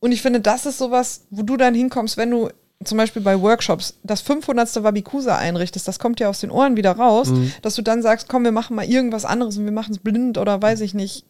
Und 0.00 0.12
ich 0.12 0.22
finde, 0.22 0.40
das 0.40 0.64
ist 0.64 0.78
sowas, 0.78 1.26
wo 1.28 1.42
du 1.42 1.58
dann 1.58 1.74
hinkommst, 1.74 2.16
wenn 2.16 2.30
du 2.30 2.48
zum 2.82 2.96
Beispiel 2.96 3.20
bei 3.20 3.38
Workshops 3.38 3.98
das 4.04 4.22
500. 4.22 4.82
Wabikusa 4.82 5.36
einrichtest, 5.36 5.86
das 5.86 5.98
kommt 5.98 6.18
ja 6.18 6.30
aus 6.30 6.40
den 6.40 6.50
Ohren 6.50 6.78
wieder 6.78 6.92
raus, 6.92 7.28
dass 7.60 7.74
du 7.74 7.82
dann 7.82 8.00
sagst, 8.00 8.26
komm, 8.26 8.44
wir 8.44 8.52
machen 8.52 8.74
mal 8.74 8.86
irgendwas 8.86 9.26
anderes 9.26 9.58
und 9.58 9.66
wir 9.66 9.72
machen 9.72 9.92
es 9.92 9.98
blind 9.98 10.38
oder 10.38 10.62
weiß 10.62 10.80
ich 10.80 10.94
nicht, 10.94 11.26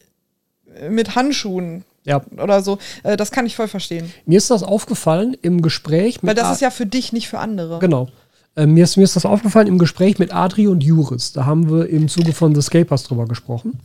äh, 0.79 0.89
mit 0.89 1.15
Handschuhen 1.15 1.83
Ja. 2.05 2.21
oder 2.41 2.61
so. 2.61 2.77
Äh, 3.03 3.17
Das 3.17 3.31
kann 3.31 3.45
ich 3.45 3.55
voll 3.55 3.67
verstehen. 3.67 4.11
Mir 4.25 4.37
ist 4.37 4.49
das 4.51 4.63
aufgefallen 4.63 5.35
im 5.41 5.61
Gespräch 5.61 6.21
mit 6.23 6.29
Weil 6.29 6.35
das 6.35 6.53
ist 6.53 6.61
ja 6.61 6.69
für 6.71 6.85
dich, 6.85 7.11
nicht 7.13 7.27
für 7.27 7.39
andere. 7.39 7.79
Genau. 7.79 8.07
Äh, 8.55 8.67
mir, 8.67 8.83
ist, 8.85 8.95
mir 8.95 9.03
ist 9.03 9.15
das 9.17 9.25
aufgefallen 9.25 9.67
im 9.67 9.77
Gespräch 9.79 10.17
mit 10.19 10.33
Adri 10.33 10.67
und 10.67 10.83
Juris. 10.83 11.33
Da 11.33 11.45
haben 11.45 11.69
wir 11.69 11.89
im 11.89 12.07
Zuge 12.07 12.31
von 12.31 12.55
The 12.55 12.61
Scapers 12.61 13.03
drüber 13.03 13.25
gesprochen. 13.25 13.79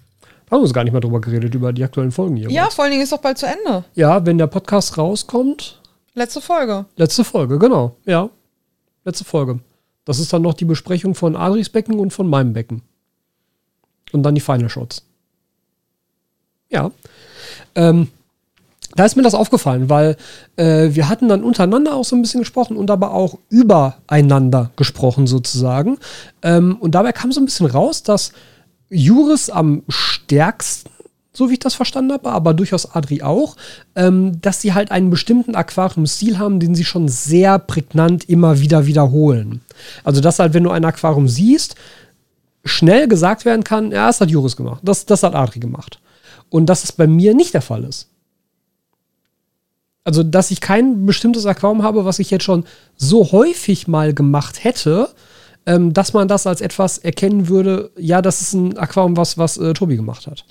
Da 0.46 0.52
haben 0.56 0.60
wir 0.60 0.64
uns 0.64 0.72
gar 0.74 0.84
nicht 0.84 0.92
mehr 0.92 1.00
drüber 1.00 1.20
geredet, 1.20 1.54
über 1.54 1.72
die 1.72 1.82
aktuellen 1.82 2.12
Folgen 2.12 2.36
hier. 2.36 2.50
Ja, 2.50 2.68
vor 2.70 2.84
allen 2.84 2.90
Dingen 2.92 3.02
ist 3.02 3.12
doch 3.12 3.18
bald 3.18 3.38
zu 3.38 3.46
Ende. 3.46 3.84
Ja, 3.94 4.24
wenn 4.26 4.38
der 4.38 4.46
Podcast 4.48 4.96
rauskommt, 4.98 5.80
Letzte 6.14 6.40
Folge. 6.40 6.86
letzte 6.96 7.22
Folge, 7.24 7.58
genau. 7.58 7.96
Ja, 8.04 8.28
letzte 9.04 9.24
Folge. 9.24 9.60
Das 10.04 10.18
ist 10.18 10.32
dann 10.32 10.42
noch 10.42 10.54
die 10.54 10.64
Besprechung 10.64 11.14
von 11.14 11.36
Adris 11.36 11.68
Becken 11.68 11.98
und 12.00 12.12
von 12.12 12.28
meinem 12.28 12.52
Becken. 12.52 12.82
Und 14.12 14.24
dann 14.24 14.34
die 14.34 14.40
Final 14.40 14.68
Shots. 14.68 15.04
Ja. 16.68 16.90
Ähm, 17.74 18.08
da 18.96 19.04
ist 19.04 19.16
mir 19.16 19.22
das 19.22 19.34
aufgefallen, 19.34 19.88
weil 19.88 20.16
äh, 20.56 20.88
wir 20.92 21.08
hatten 21.08 21.28
dann 21.28 21.44
untereinander 21.44 21.94
auch 21.94 22.04
so 22.04 22.16
ein 22.16 22.22
bisschen 22.22 22.40
gesprochen 22.40 22.76
und 22.76 22.90
aber 22.90 23.12
auch 23.12 23.38
übereinander 23.48 24.70
gesprochen 24.76 25.26
sozusagen. 25.26 25.98
Ähm, 26.42 26.76
und 26.80 26.94
dabei 26.94 27.12
kam 27.12 27.30
so 27.30 27.40
ein 27.40 27.44
bisschen 27.44 27.66
raus, 27.66 28.02
dass 28.02 28.32
Juris 28.88 29.48
am 29.48 29.82
stärksten, 29.88 30.90
so 31.32 31.48
wie 31.48 31.54
ich 31.54 31.58
das 31.60 31.74
verstanden 31.74 32.12
habe, 32.12 32.30
aber 32.30 32.52
durchaus 32.52 32.96
Adri 32.96 33.22
auch, 33.22 33.56
ähm, 33.94 34.40
dass 34.40 34.60
sie 34.60 34.74
halt 34.74 34.90
einen 34.90 35.10
bestimmten 35.10 35.54
Aquarium-Stil 35.54 36.38
haben, 36.38 36.58
den 36.58 36.74
sie 36.74 36.84
schon 36.84 37.06
sehr 37.06 37.60
prägnant 37.60 38.28
immer 38.28 38.58
wieder 38.58 38.86
wiederholen. 38.86 39.60
Also, 40.02 40.20
dass 40.20 40.40
halt, 40.40 40.52
wenn 40.52 40.64
du 40.64 40.70
ein 40.70 40.84
Aquarium 40.84 41.28
siehst, 41.28 41.76
schnell 42.64 43.06
gesagt 43.06 43.44
werden 43.44 43.62
kann, 43.62 43.92
ja, 43.92 44.08
das 44.08 44.20
hat 44.20 44.30
Juris 44.30 44.56
gemacht, 44.56 44.80
das, 44.82 45.06
das 45.06 45.22
hat 45.22 45.36
Adri 45.36 45.60
gemacht. 45.60 46.00
Und 46.51 46.66
dass 46.66 46.84
es 46.84 46.92
bei 46.92 47.07
mir 47.07 47.34
nicht 47.34 47.55
der 47.55 47.62
Fall 47.62 47.84
ist. 47.84 48.09
Also, 50.05 50.22
dass 50.22 50.51
ich 50.51 50.61
kein 50.61 51.07
bestimmtes 51.07 51.46
Aquarium 51.46 51.82
habe, 51.82 52.05
was 52.05 52.18
ich 52.18 52.30
jetzt 52.30 52.44
schon 52.44 52.64
so 52.96 53.32
häufig 53.32 53.86
mal 53.86 54.12
gemacht 54.12 54.64
hätte, 54.64 55.09
ähm, 55.66 55.92
dass 55.92 56.12
man 56.12 56.26
das 56.26 56.46
als 56.46 56.61
etwas 56.61 56.98
erkennen 56.98 57.48
würde, 57.48 57.90
ja, 57.96 58.22
das 58.22 58.40
ist 58.40 58.55
ein 58.55 58.76
Aquarium, 58.78 59.16
was, 59.16 59.38
was 59.38 59.57
äh, 59.59 59.72
Tobi 59.72 59.96
gemacht 59.96 60.26
hat. 60.26 60.44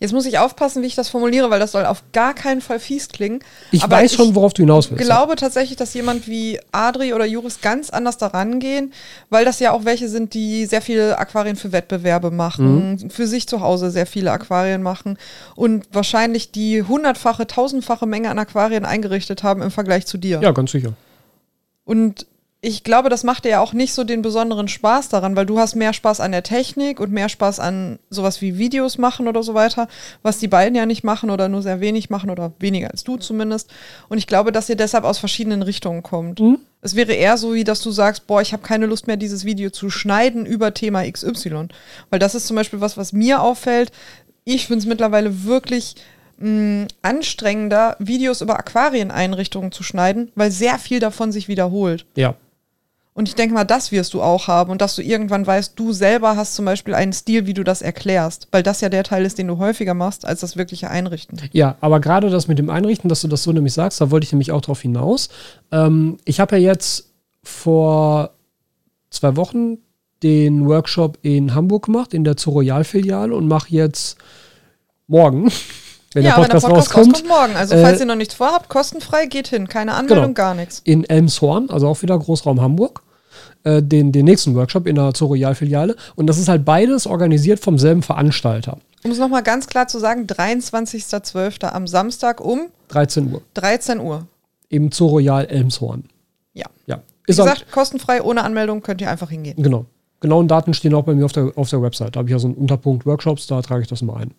Jetzt 0.00 0.12
muss 0.12 0.26
ich 0.26 0.38
aufpassen, 0.38 0.82
wie 0.82 0.86
ich 0.86 0.94
das 0.94 1.08
formuliere, 1.08 1.50
weil 1.50 1.58
das 1.58 1.72
soll 1.72 1.84
auf 1.84 2.04
gar 2.12 2.32
keinen 2.32 2.60
Fall 2.60 2.78
fies 2.78 3.08
klingen. 3.08 3.40
Ich 3.72 3.82
Aber 3.82 3.96
weiß 3.96 4.14
schon, 4.14 4.34
worauf 4.36 4.52
du 4.54 4.62
hinaus 4.62 4.90
willst. 4.90 5.00
Ich 5.00 5.06
glaube 5.06 5.34
tatsächlich, 5.34 5.76
dass 5.76 5.92
jemand 5.92 6.28
wie 6.28 6.60
Adri 6.70 7.14
oder 7.14 7.24
Juris 7.24 7.60
ganz 7.60 7.90
anders 7.90 8.16
daran 8.16 8.60
gehen, 8.60 8.92
weil 9.28 9.44
das 9.44 9.58
ja 9.58 9.72
auch 9.72 9.84
welche 9.84 10.08
sind, 10.08 10.34
die 10.34 10.66
sehr 10.66 10.82
viele 10.82 11.18
Aquarien 11.18 11.56
für 11.56 11.72
Wettbewerbe 11.72 12.30
machen, 12.30 12.92
Mhm. 13.02 13.10
für 13.10 13.26
sich 13.26 13.48
zu 13.48 13.60
Hause 13.60 13.90
sehr 13.90 14.06
viele 14.06 14.30
Aquarien 14.30 14.82
machen 14.82 15.18
und 15.56 15.86
wahrscheinlich 15.92 16.52
die 16.52 16.82
hundertfache, 16.84 17.48
tausendfache 17.48 18.06
Menge 18.06 18.30
an 18.30 18.38
Aquarien 18.38 18.84
eingerichtet 18.84 19.42
haben 19.42 19.62
im 19.62 19.72
Vergleich 19.72 20.06
zu 20.06 20.16
dir. 20.16 20.38
Ja, 20.40 20.52
ganz 20.52 20.70
sicher. 20.70 20.92
Und 21.84 22.26
ich 22.60 22.82
glaube, 22.82 23.08
das 23.08 23.22
macht 23.22 23.44
dir 23.44 23.50
ja 23.50 23.60
auch 23.60 23.72
nicht 23.72 23.94
so 23.94 24.02
den 24.02 24.20
besonderen 24.20 24.66
Spaß 24.66 25.10
daran, 25.10 25.36
weil 25.36 25.46
du 25.46 25.60
hast 25.60 25.76
mehr 25.76 25.92
Spaß 25.92 26.20
an 26.20 26.32
der 26.32 26.42
Technik 26.42 26.98
und 26.98 27.12
mehr 27.12 27.28
Spaß 27.28 27.60
an 27.60 28.00
sowas 28.10 28.40
wie 28.40 28.58
Videos 28.58 28.98
machen 28.98 29.28
oder 29.28 29.44
so 29.44 29.54
weiter, 29.54 29.86
was 30.22 30.38
die 30.38 30.48
beiden 30.48 30.74
ja 30.74 30.84
nicht 30.84 31.04
machen 31.04 31.30
oder 31.30 31.48
nur 31.48 31.62
sehr 31.62 31.80
wenig 31.80 32.10
machen 32.10 32.30
oder 32.30 32.52
weniger 32.58 32.90
als 32.90 33.04
du 33.04 33.16
zumindest. 33.16 33.70
Und 34.08 34.18
ich 34.18 34.26
glaube, 34.26 34.50
dass 34.50 34.68
ihr 34.68 34.74
deshalb 34.74 35.04
aus 35.04 35.18
verschiedenen 35.18 35.62
Richtungen 35.62 36.02
kommt. 36.02 36.40
Mhm. 36.40 36.58
Es 36.80 36.96
wäre 36.96 37.12
eher 37.12 37.36
so, 37.38 37.54
wie 37.54 37.62
dass 37.62 37.80
du 37.80 37.92
sagst, 37.92 38.26
boah, 38.26 38.42
ich 38.42 38.52
habe 38.52 38.64
keine 38.64 38.86
Lust 38.86 39.06
mehr, 39.06 39.16
dieses 39.16 39.44
Video 39.44 39.70
zu 39.70 39.88
schneiden 39.88 40.44
über 40.44 40.74
Thema 40.74 41.08
XY. 41.08 41.68
Weil 42.10 42.18
das 42.18 42.34
ist 42.34 42.48
zum 42.48 42.56
Beispiel 42.56 42.80
was, 42.80 42.96
was 42.96 43.12
mir 43.12 43.40
auffällt. 43.40 43.92
Ich 44.44 44.66
finde 44.66 44.80
es 44.80 44.86
mittlerweile 44.86 45.44
wirklich 45.44 45.94
mh, 46.38 46.88
anstrengender, 47.02 47.94
Videos 48.00 48.40
über 48.40 48.58
Aquarieneinrichtungen 48.58 49.70
zu 49.70 49.84
schneiden, 49.84 50.32
weil 50.34 50.50
sehr 50.50 50.78
viel 50.80 50.98
davon 50.98 51.30
sich 51.30 51.46
wiederholt. 51.46 52.04
Ja. 52.16 52.34
Und 53.18 53.28
ich 53.28 53.34
denke 53.34 53.52
mal, 53.52 53.64
das 53.64 53.90
wirst 53.90 54.14
du 54.14 54.22
auch 54.22 54.46
haben 54.46 54.70
und 54.70 54.80
dass 54.80 54.94
du 54.94 55.02
irgendwann 55.02 55.44
weißt, 55.44 55.72
du 55.74 55.92
selber 55.92 56.36
hast 56.36 56.54
zum 56.54 56.64
Beispiel 56.64 56.94
einen 56.94 57.12
Stil, 57.12 57.46
wie 57.46 57.52
du 57.52 57.64
das 57.64 57.82
erklärst, 57.82 58.46
weil 58.52 58.62
das 58.62 58.80
ja 58.80 58.88
der 58.88 59.02
Teil 59.02 59.24
ist, 59.24 59.38
den 59.38 59.48
du 59.48 59.58
häufiger 59.58 59.92
machst, 59.92 60.24
als 60.24 60.38
das 60.38 60.56
wirkliche 60.56 60.88
Einrichten. 60.88 61.36
Ja, 61.50 61.74
aber 61.80 61.98
gerade 61.98 62.30
das 62.30 62.46
mit 62.46 62.60
dem 62.60 62.70
Einrichten, 62.70 63.08
dass 63.08 63.22
du 63.22 63.26
das 63.26 63.42
so 63.42 63.50
nämlich 63.50 63.72
sagst, 63.72 64.00
da 64.00 64.12
wollte 64.12 64.22
ich 64.22 64.30
nämlich 64.30 64.52
auch 64.52 64.60
drauf 64.60 64.82
hinaus. 64.82 65.30
Ähm, 65.72 66.18
ich 66.26 66.38
habe 66.38 66.60
ja 66.60 66.62
jetzt 66.70 67.10
vor 67.42 68.30
zwei 69.10 69.34
Wochen 69.34 69.78
den 70.22 70.68
Workshop 70.68 71.18
in 71.22 71.56
Hamburg 71.56 71.86
gemacht, 71.86 72.14
in 72.14 72.22
der 72.22 72.36
Zoo 72.38 72.52
Royal 72.52 72.84
Filiale 72.84 73.34
und 73.34 73.48
mache 73.48 73.70
jetzt 73.70 74.16
morgen 75.08 75.50
wenn 76.14 76.22
ja, 76.22 76.36
der 76.36 76.44
wenn 76.44 76.50
der 76.50 76.60
Podcast 76.60 76.94
rauskommt. 76.94 77.06
rauskommt 77.14 77.28
morgen. 77.28 77.56
Also, 77.56 77.74
falls 77.76 77.98
äh, 77.98 78.02
ihr 78.04 78.06
noch 78.06 78.14
nichts 78.14 78.34
vorhabt, 78.34 78.68
kostenfrei, 78.68 79.26
geht 79.26 79.48
hin. 79.48 79.68
Keine 79.68 79.94
Anmeldung, 79.94 80.26
genau. 80.26 80.34
gar 80.34 80.54
nichts. 80.54 80.80
In 80.84 81.04
Elmshorn, 81.04 81.68
also 81.70 81.88
auch 81.88 82.00
wieder 82.02 82.18
Großraum 82.18 82.60
Hamburg, 82.60 83.02
äh, 83.64 83.82
den, 83.82 84.12
den 84.12 84.24
nächsten 84.24 84.54
Workshop 84.54 84.86
in 84.86 84.96
der 84.96 85.14
Zoroyal-Filiale. 85.14 85.96
Und 86.16 86.26
das 86.26 86.38
ist 86.38 86.48
halt 86.48 86.64
beides 86.64 87.06
organisiert 87.06 87.60
vom 87.60 87.78
selben 87.78 88.02
Veranstalter. 88.02 88.78
Um 89.04 89.10
es 89.10 89.18
nochmal 89.18 89.42
ganz 89.42 89.66
klar 89.66 89.88
zu 89.88 89.98
sagen, 89.98 90.26
23.12. 90.26 91.66
am 91.66 91.86
Samstag 91.86 92.40
um 92.40 92.68
13 92.88 93.32
Uhr. 93.32 93.42
13 93.54 94.00
Uhr. 94.00 94.26
Im 94.68 94.90
Zoroyal 94.90 95.46
Elmshorn. 95.46 96.04
Ja. 96.52 96.66
ja. 96.86 97.02
Wie 97.24 97.32
gesagt, 97.32 97.48
halt, 97.48 97.70
kostenfrei, 97.70 98.22
ohne 98.22 98.42
Anmeldung 98.42 98.82
könnt 98.82 99.00
ihr 99.00 99.10
einfach 99.10 99.30
hingehen. 99.30 99.62
Genau. 99.62 99.86
Genauen 100.20 100.48
Daten 100.48 100.74
stehen 100.74 100.94
auch 100.94 101.04
bei 101.04 101.14
mir 101.14 101.24
auf 101.24 101.32
der, 101.32 101.52
auf 101.54 101.70
der 101.70 101.80
Website. 101.80 102.16
Da 102.16 102.18
habe 102.18 102.28
ich 102.28 102.32
ja 102.32 102.38
so 102.38 102.48
einen 102.48 102.56
Unterpunkt 102.56 103.06
Workshops, 103.06 103.46
da 103.46 103.62
trage 103.62 103.82
ich 103.82 103.88
das 103.88 104.02
mal 104.02 104.16
ein. 104.16 104.34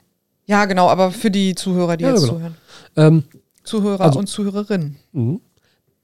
Ja, 0.45 0.65
genau, 0.65 0.88
aber 0.88 1.11
für 1.11 1.32
die 1.32 1.55
Zuhörer, 1.55 1.95
die 1.95 2.03
ja, 2.03 2.09
jetzt 2.09 2.22
genau. 2.22 2.34
zuhören. 2.34 2.55
Ähm, 2.97 3.24
Zuhörer 3.63 4.05
also, 4.05 4.20
und 4.20 4.28
Zuhörerinnen. 4.28 4.97
Mhm. 5.11 5.41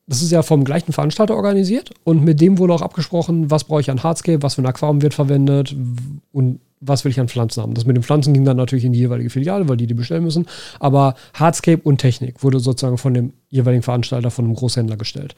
Das 0.08 0.22
ist 0.22 0.32
ja 0.32 0.44
vom 0.44 0.64
gleichen 0.64 0.94
Veranstalter 0.94 1.36
organisiert 1.36 1.90
und 2.04 2.24
mit 2.24 2.40
dem 2.40 2.60
wurde 2.60 2.74
auch 2.74 2.84
abgesprochen, 2.84 3.50
was 3.50 3.64
brauche 3.64 3.82
ich 3.82 3.90
an 3.90 4.04
Hardscape, 4.04 4.44
was 4.44 4.56
für 4.56 4.62
ein 4.62 4.68
Aquarium 4.68 5.02
wird 5.02 5.16
verwendet 5.16 5.76
und 6.32 6.60
was 6.80 7.04
will 7.04 7.12
ich 7.12 7.20
an 7.20 7.28
Pflanzen 7.28 7.64
haben. 7.64 7.74
Das 7.74 7.86
mit 7.86 7.96
den 7.96 8.04
Pflanzen 8.04 8.34
ging 8.34 8.46
dann 8.46 8.58
natürlich 8.58 8.86
in 8.86 8.94
die 8.94 9.00
jeweilige 9.00 9.32
Filiale, 9.32 9.68
weil 9.68 9.78
die 9.78 9.88
die 9.88 9.94
bestellen 9.96 10.24
müssen. 10.24 10.46
Aber 10.80 11.16
Hardscape 11.34 11.82
und 11.82 11.98
Technik 11.98 12.44
wurde 12.44 12.60
sozusagen 12.60 13.00
von 13.00 13.14
dem 13.16 13.34
jeweiligen 13.50 13.82
Veranstalter, 13.82 14.30
von 14.30 14.46
einem 14.46 14.56
Großhändler 14.56 14.98
gestellt. 14.98 15.36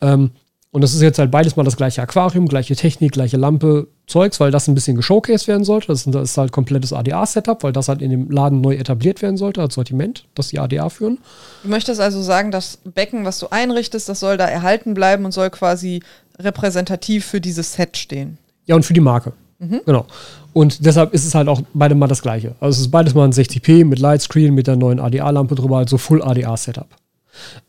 Ähm, 0.00 0.30
und 0.70 0.82
das 0.82 0.94
ist 0.94 1.00
jetzt 1.00 1.18
halt 1.18 1.30
beides 1.30 1.56
mal 1.56 1.64
das 1.64 1.76
gleiche 1.76 2.02
Aquarium, 2.02 2.46
gleiche 2.46 2.76
Technik, 2.76 3.12
gleiche 3.12 3.38
Lampe, 3.38 3.88
Zeugs, 4.06 4.38
weil 4.38 4.50
das 4.50 4.68
ein 4.68 4.74
bisschen 4.74 4.96
geshowcased 4.96 5.48
werden 5.48 5.64
sollte. 5.64 5.86
Das 5.88 6.06
ist 6.06 6.36
halt 6.36 6.52
komplettes 6.52 6.92
ADA-Setup, 6.92 7.62
weil 7.62 7.72
das 7.72 7.88
halt 7.88 8.02
in 8.02 8.10
dem 8.10 8.30
Laden 8.30 8.60
neu 8.60 8.74
etabliert 8.74 9.22
werden 9.22 9.38
sollte 9.38 9.62
als 9.62 9.74
Sortiment, 9.74 10.26
das 10.34 10.48
die 10.48 10.58
ADA 10.58 10.90
führen. 10.90 11.18
Du 11.62 11.70
möchtest 11.70 12.00
also 12.00 12.20
sagen, 12.20 12.50
das 12.50 12.78
Becken, 12.84 13.24
was 13.24 13.38
du 13.38 13.48
einrichtest, 13.48 14.08
das 14.10 14.20
soll 14.20 14.36
da 14.36 14.44
erhalten 14.44 14.92
bleiben 14.92 15.24
und 15.24 15.32
soll 15.32 15.48
quasi 15.48 16.02
repräsentativ 16.38 17.24
für 17.24 17.40
dieses 17.40 17.72
Set 17.72 17.96
stehen. 17.96 18.36
Ja, 18.66 18.76
und 18.76 18.84
für 18.84 18.92
die 18.92 19.00
Marke. 19.00 19.32
Mhm. 19.58 19.80
Genau. 19.86 20.06
Und 20.52 20.84
deshalb 20.84 21.14
ist 21.14 21.24
es 21.24 21.34
halt 21.34 21.48
auch 21.48 21.62
beide 21.72 21.94
mal 21.94 22.08
das 22.08 22.20
gleiche. 22.20 22.54
Also 22.60 22.76
es 22.76 22.80
ist 22.80 22.90
beides 22.90 23.14
mal 23.14 23.24
ein 23.24 23.32
60p 23.32 23.86
mit 23.86 23.98
Lightscreen, 23.98 24.54
mit 24.54 24.66
der 24.66 24.76
neuen 24.76 25.00
ADA-Lampe 25.00 25.54
drüber, 25.54 25.78
also 25.78 25.96
Full 25.96 26.22
ADA-Setup. 26.22 26.88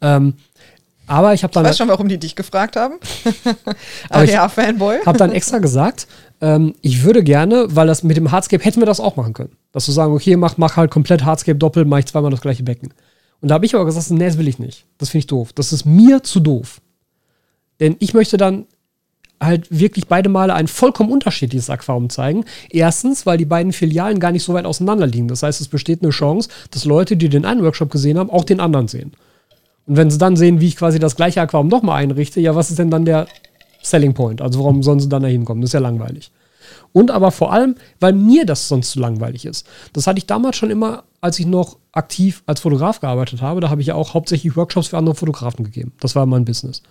Ähm, 0.01 0.33
aber 1.09 1.33
ich 1.33 1.43
habe 1.43 1.53
dann. 1.53 1.65
Ich 1.65 1.71
weiß 1.71 1.77
schon, 1.77 1.87
warum 1.87 2.07
die 2.07 2.17
dich 2.17 2.35
gefragt 2.35 2.75
haben. 2.75 2.95
Aber 4.09 4.23
ja, 4.25 4.47
Fanboy. 4.47 4.99
habe 5.05 5.17
dann 5.17 5.31
extra 5.31 5.57
gesagt, 5.57 6.07
ähm, 6.39 6.75
ich 6.81 7.03
würde 7.03 7.23
gerne, 7.23 7.65
weil 7.69 7.87
das 7.87 8.03
mit 8.03 8.15
dem 8.15 8.31
Hardscape 8.31 8.63
hätten 8.63 8.79
wir 8.79 8.85
das 8.85 8.99
auch 8.99 9.15
machen 9.15 9.33
können. 9.33 9.51
Dass 9.71 9.85
du 9.85 9.91
sagen, 9.91 10.13
okay, 10.13 10.35
mach, 10.35 10.57
mach 10.57 10.77
halt 10.77 10.91
komplett 10.91 11.25
Hardscape 11.25 11.57
doppelt, 11.57 11.87
mach 11.87 11.97
ich 11.97 12.05
zweimal 12.05 12.31
das 12.31 12.41
gleiche 12.41 12.63
Becken. 12.63 12.93
Und 13.41 13.49
da 13.49 13.55
habe 13.55 13.65
ich 13.65 13.73
aber 13.73 13.85
gesagt, 13.85 14.11
nee, 14.11 14.25
das 14.25 14.37
will 14.37 14.47
ich 14.47 14.59
nicht. 14.59 14.85
Das 14.97 15.09
finde 15.09 15.21
ich 15.21 15.27
doof. 15.27 15.51
Das 15.53 15.73
ist 15.73 15.85
mir 15.85 16.23
zu 16.23 16.39
doof. 16.39 16.79
Denn 17.79 17.95
ich 17.99 18.13
möchte 18.13 18.37
dann 18.37 18.65
halt 19.41 19.67
wirklich 19.71 20.07
beide 20.07 20.29
Male 20.29 20.53
ein 20.53 20.67
vollkommen 20.67 21.11
unterschiedliches 21.11 21.69
Aquarium 21.69 22.09
zeigen. 22.09 22.45
Erstens, 22.69 23.25
weil 23.25 23.37
die 23.37 23.45
beiden 23.45 23.71
Filialen 23.71 24.19
gar 24.19 24.31
nicht 24.31 24.43
so 24.43 24.53
weit 24.53 24.65
auseinander 24.65 25.07
liegen. 25.07 25.27
Das 25.27 25.43
heißt, 25.43 25.61
es 25.61 25.69
besteht 25.69 26.03
eine 26.03 26.11
Chance, 26.11 26.49
dass 26.71 26.85
Leute, 26.85 27.17
die 27.17 27.29
den 27.29 27.45
einen 27.45 27.63
Workshop 27.63 27.89
gesehen 27.89 28.17
haben, 28.17 28.29
auch 28.29 28.43
den 28.43 28.59
anderen 28.59 28.87
sehen. 28.87 29.13
Und 29.89 29.97
wenn 29.97 30.11
sie 30.11 30.19
dann 30.19 30.35
sehen, 30.35 30.61
wie 30.61 30.67
ich 30.67 30.75
quasi 30.75 30.99
das 30.99 31.15
gleiche 31.15 31.41
Aquarium 31.41 31.67
nochmal 31.67 32.03
einrichte, 32.03 32.39
ja, 32.39 32.53
was 32.53 32.69
ist 32.69 32.77
denn 32.77 32.91
dann 32.91 33.05
der 33.05 33.25
Selling 33.81 34.13
Point? 34.13 34.39
Also 34.39 34.59
warum 34.59 34.83
sollen 34.83 34.99
sie 34.99 35.09
dann 35.09 35.23
da 35.23 35.27
hinkommen? 35.27 35.61
Das 35.61 35.69
ist 35.69 35.73
ja 35.73 35.79
langweilig. 35.79 36.31
Und 36.93 37.09
aber 37.09 37.31
vor 37.31 37.51
allem, 37.51 37.73
weil 37.99 38.13
mir 38.13 38.45
das 38.45 38.67
sonst 38.67 38.91
zu 38.91 38.99
langweilig 38.99 39.45
ist. 39.45 39.65
Das 39.93 40.05
hatte 40.05 40.19
ich 40.19 40.27
damals 40.27 40.57
schon 40.57 40.69
immer, 40.69 41.05
als 41.21 41.39
ich 41.39 41.47
noch 41.47 41.77
aktiv 41.91 42.43
als 42.45 42.59
Fotograf 42.59 42.99
gearbeitet 42.99 43.41
habe. 43.41 43.61
Da 43.61 43.71
habe 43.71 43.81
ich 43.81 43.87
ja 43.87 43.95
auch 43.95 44.13
hauptsächlich 44.13 44.55
Workshops 44.55 44.89
für 44.89 44.97
andere 44.99 45.15
Fotografen 45.15 45.65
gegeben. 45.65 45.91
Das 45.99 46.15
war 46.15 46.27
mein 46.27 46.45
Business. 46.45 46.83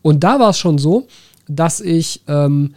Und 0.00 0.24
da 0.24 0.40
war 0.40 0.48
es 0.48 0.58
schon 0.58 0.78
so, 0.78 1.08
dass 1.46 1.82
ich 1.82 2.22
ähm, 2.26 2.74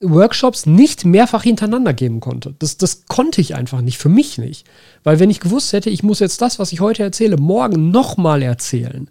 Workshops 0.00 0.66
nicht 0.66 1.04
mehrfach 1.04 1.42
hintereinander 1.42 1.92
geben 1.92 2.20
konnte. 2.20 2.54
Das, 2.58 2.76
das 2.76 3.06
konnte 3.06 3.40
ich 3.40 3.54
einfach 3.54 3.80
nicht, 3.80 3.98
für 3.98 4.08
mich 4.08 4.38
nicht. 4.38 4.66
Weil 5.02 5.18
wenn 5.18 5.30
ich 5.30 5.40
gewusst 5.40 5.72
hätte, 5.72 5.90
ich 5.90 6.02
muss 6.02 6.20
jetzt 6.20 6.40
das, 6.40 6.58
was 6.58 6.72
ich 6.72 6.80
heute 6.80 7.02
erzähle, 7.02 7.36
morgen 7.36 7.90
nochmal 7.90 8.42
erzählen, 8.42 9.10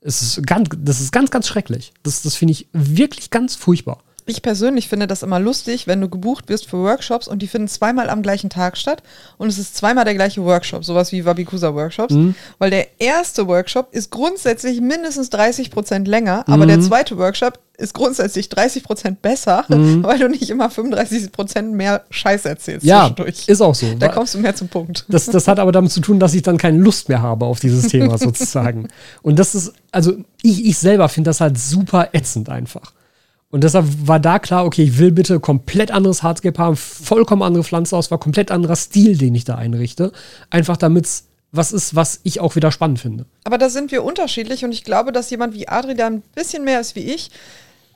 es 0.00 0.22
ist 0.22 0.46
ganz, 0.46 0.68
das 0.78 1.00
ist 1.00 1.10
ganz, 1.10 1.30
ganz 1.30 1.48
schrecklich. 1.48 1.92
Das, 2.02 2.22
das 2.22 2.36
finde 2.36 2.52
ich 2.52 2.68
wirklich 2.72 3.30
ganz 3.30 3.56
furchtbar. 3.56 4.02
Ich 4.28 4.42
persönlich 4.42 4.88
finde 4.88 5.06
das 5.06 5.22
immer 5.22 5.38
lustig, 5.38 5.86
wenn 5.86 6.00
du 6.00 6.08
gebucht 6.08 6.48
wirst 6.48 6.68
für 6.68 6.78
Workshops 6.78 7.28
und 7.28 7.42
die 7.42 7.46
finden 7.46 7.68
zweimal 7.68 8.10
am 8.10 8.22
gleichen 8.22 8.50
Tag 8.50 8.76
statt 8.76 9.02
und 9.38 9.48
es 9.48 9.58
ist 9.58 9.76
zweimal 9.76 10.04
der 10.04 10.14
gleiche 10.14 10.44
Workshop, 10.44 10.84
sowas 10.84 11.12
wie 11.12 11.24
Wabikusa 11.24 11.74
Workshops, 11.74 12.12
mhm. 12.12 12.34
weil 12.58 12.70
der 12.70 12.88
erste 12.98 13.46
Workshop 13.46 13.88
ist 13.92 14.10
grundsätzlich 14.10 14.80
mindestens 14.80 15.30
30 15.30 15.70
Prozent 15.70 16.08
länger, 16.08 16.44
mhm. 16.46 16.52
aber 16.52 16.66
der 16.66 16.80
zweite 16.80 17.16
Workshop 17.18 17.60
ist 17.78 17.94
grundsätzlich 17.94 18.48
30 18.48 18.82
Prozent 18.82 19.22
besser, 19.22 19.64
mhm. 19.68 20.02
weil 20.02 20.18
du 20.18 20.28
nicht 20.28 20.50
immer 20.50 20.70
35 20.70 21.30
Prozent 21.30 21.74
mehr 21.74 22.02
Scheiß 22.10 22.46
erzählst. 22.46 22.84
Ja, 22.84 23.14
ist 23.46 23.60
auch 23.60 23.74
so. 23.74 23.94
Da 23.94 24.08
kommst 24.08 24.34
du 24.34 24.38
mehr 24.38 24.54
zum 24.54 24.68
Punkt. 24.68 25.04
Das, 25.08 25.26
das 25.26 25.46
hat 25.46 25.58
aber 25.58 25.72
damit 25.72 25.92
zu 25.92 26.00
tun, 26.00 26.18
dass 26.18 26.34
ich 26.34 26.42
dann 26.42 26.58
keine 26.58 26.78
Lust 26.78 27.08
mehr 27.08 27.22
habe 27.22 27.44
auf 27.44 27.60
dieses 27.60 27.88
Thema 27.88 28.18
sozusagen. 28.18 28.88
Und 29.22 29.38
das 29.38 29.54
ist, 29.54 29.72
also 29.92 30.14
ich, 30.42 30.64
ich 30.64 30.78
selber 30.78 31.08
finde 31.08 31.30
das 31.30 31.40
halt 31.40 31.58
super 31.58 32.08
ätzend 32.12 32.48
einfach. 32.48 32.92
Und 33.50 33.62
deshalb 33.62 33.86
war 34.06 34.18
da 34.18 34.38
klar, 34.38 34.64
okay, 34.64 34.82
ich 34.82 34.98
will 34.98 35.12
bitte 35.12 35.38
komplett 35.40 35.90
anderes 35.90 36.22
Hardscape 36.22 36.58
haben, 36.58 36.76
vollkommen 36.76 37.42
andere 37.42 37.64
Pflanzenauswahl, 37.64 38.18
komplett 38.18 38.50
anderer 38.50 38.76
Stil, 38.76 39.16
den 39.16 39.34
ich 39.34 39.44
da 39.44 39.54
einrichte. 39.54 40.12
Einfach 40.50 40.76
damit 40.76 41.06
es 41.06 41.24
was 41.52 41.72
ist, 41.72 41.94
was 41.94 42.20
ich 42.22 42.40
auch 42.40 42.56
wieder 42.56 42.72
spannend 42.72 43.00
finde. 43.00 43.24
Aber 43.44 43.58
da 43.58 43.70
sind 43.70 43.92
wir 43.92 44.04
unterschiedlich 44.04 44.64
und 44.64 44.72
ich 44.72 44.84
glaube, 44.84 45.12
dass 45.12 45.30
jemand 45.30 45.54
wie 45.54 45.68
Adri 45.68 45.94
da 45.94 46.06
ein 46.06 46.22
bisschen 46.34 46.64
mehr 46.64 46.80
ist 46.80 46.96
wie 46.96 47.12
ich, 47.12 47.30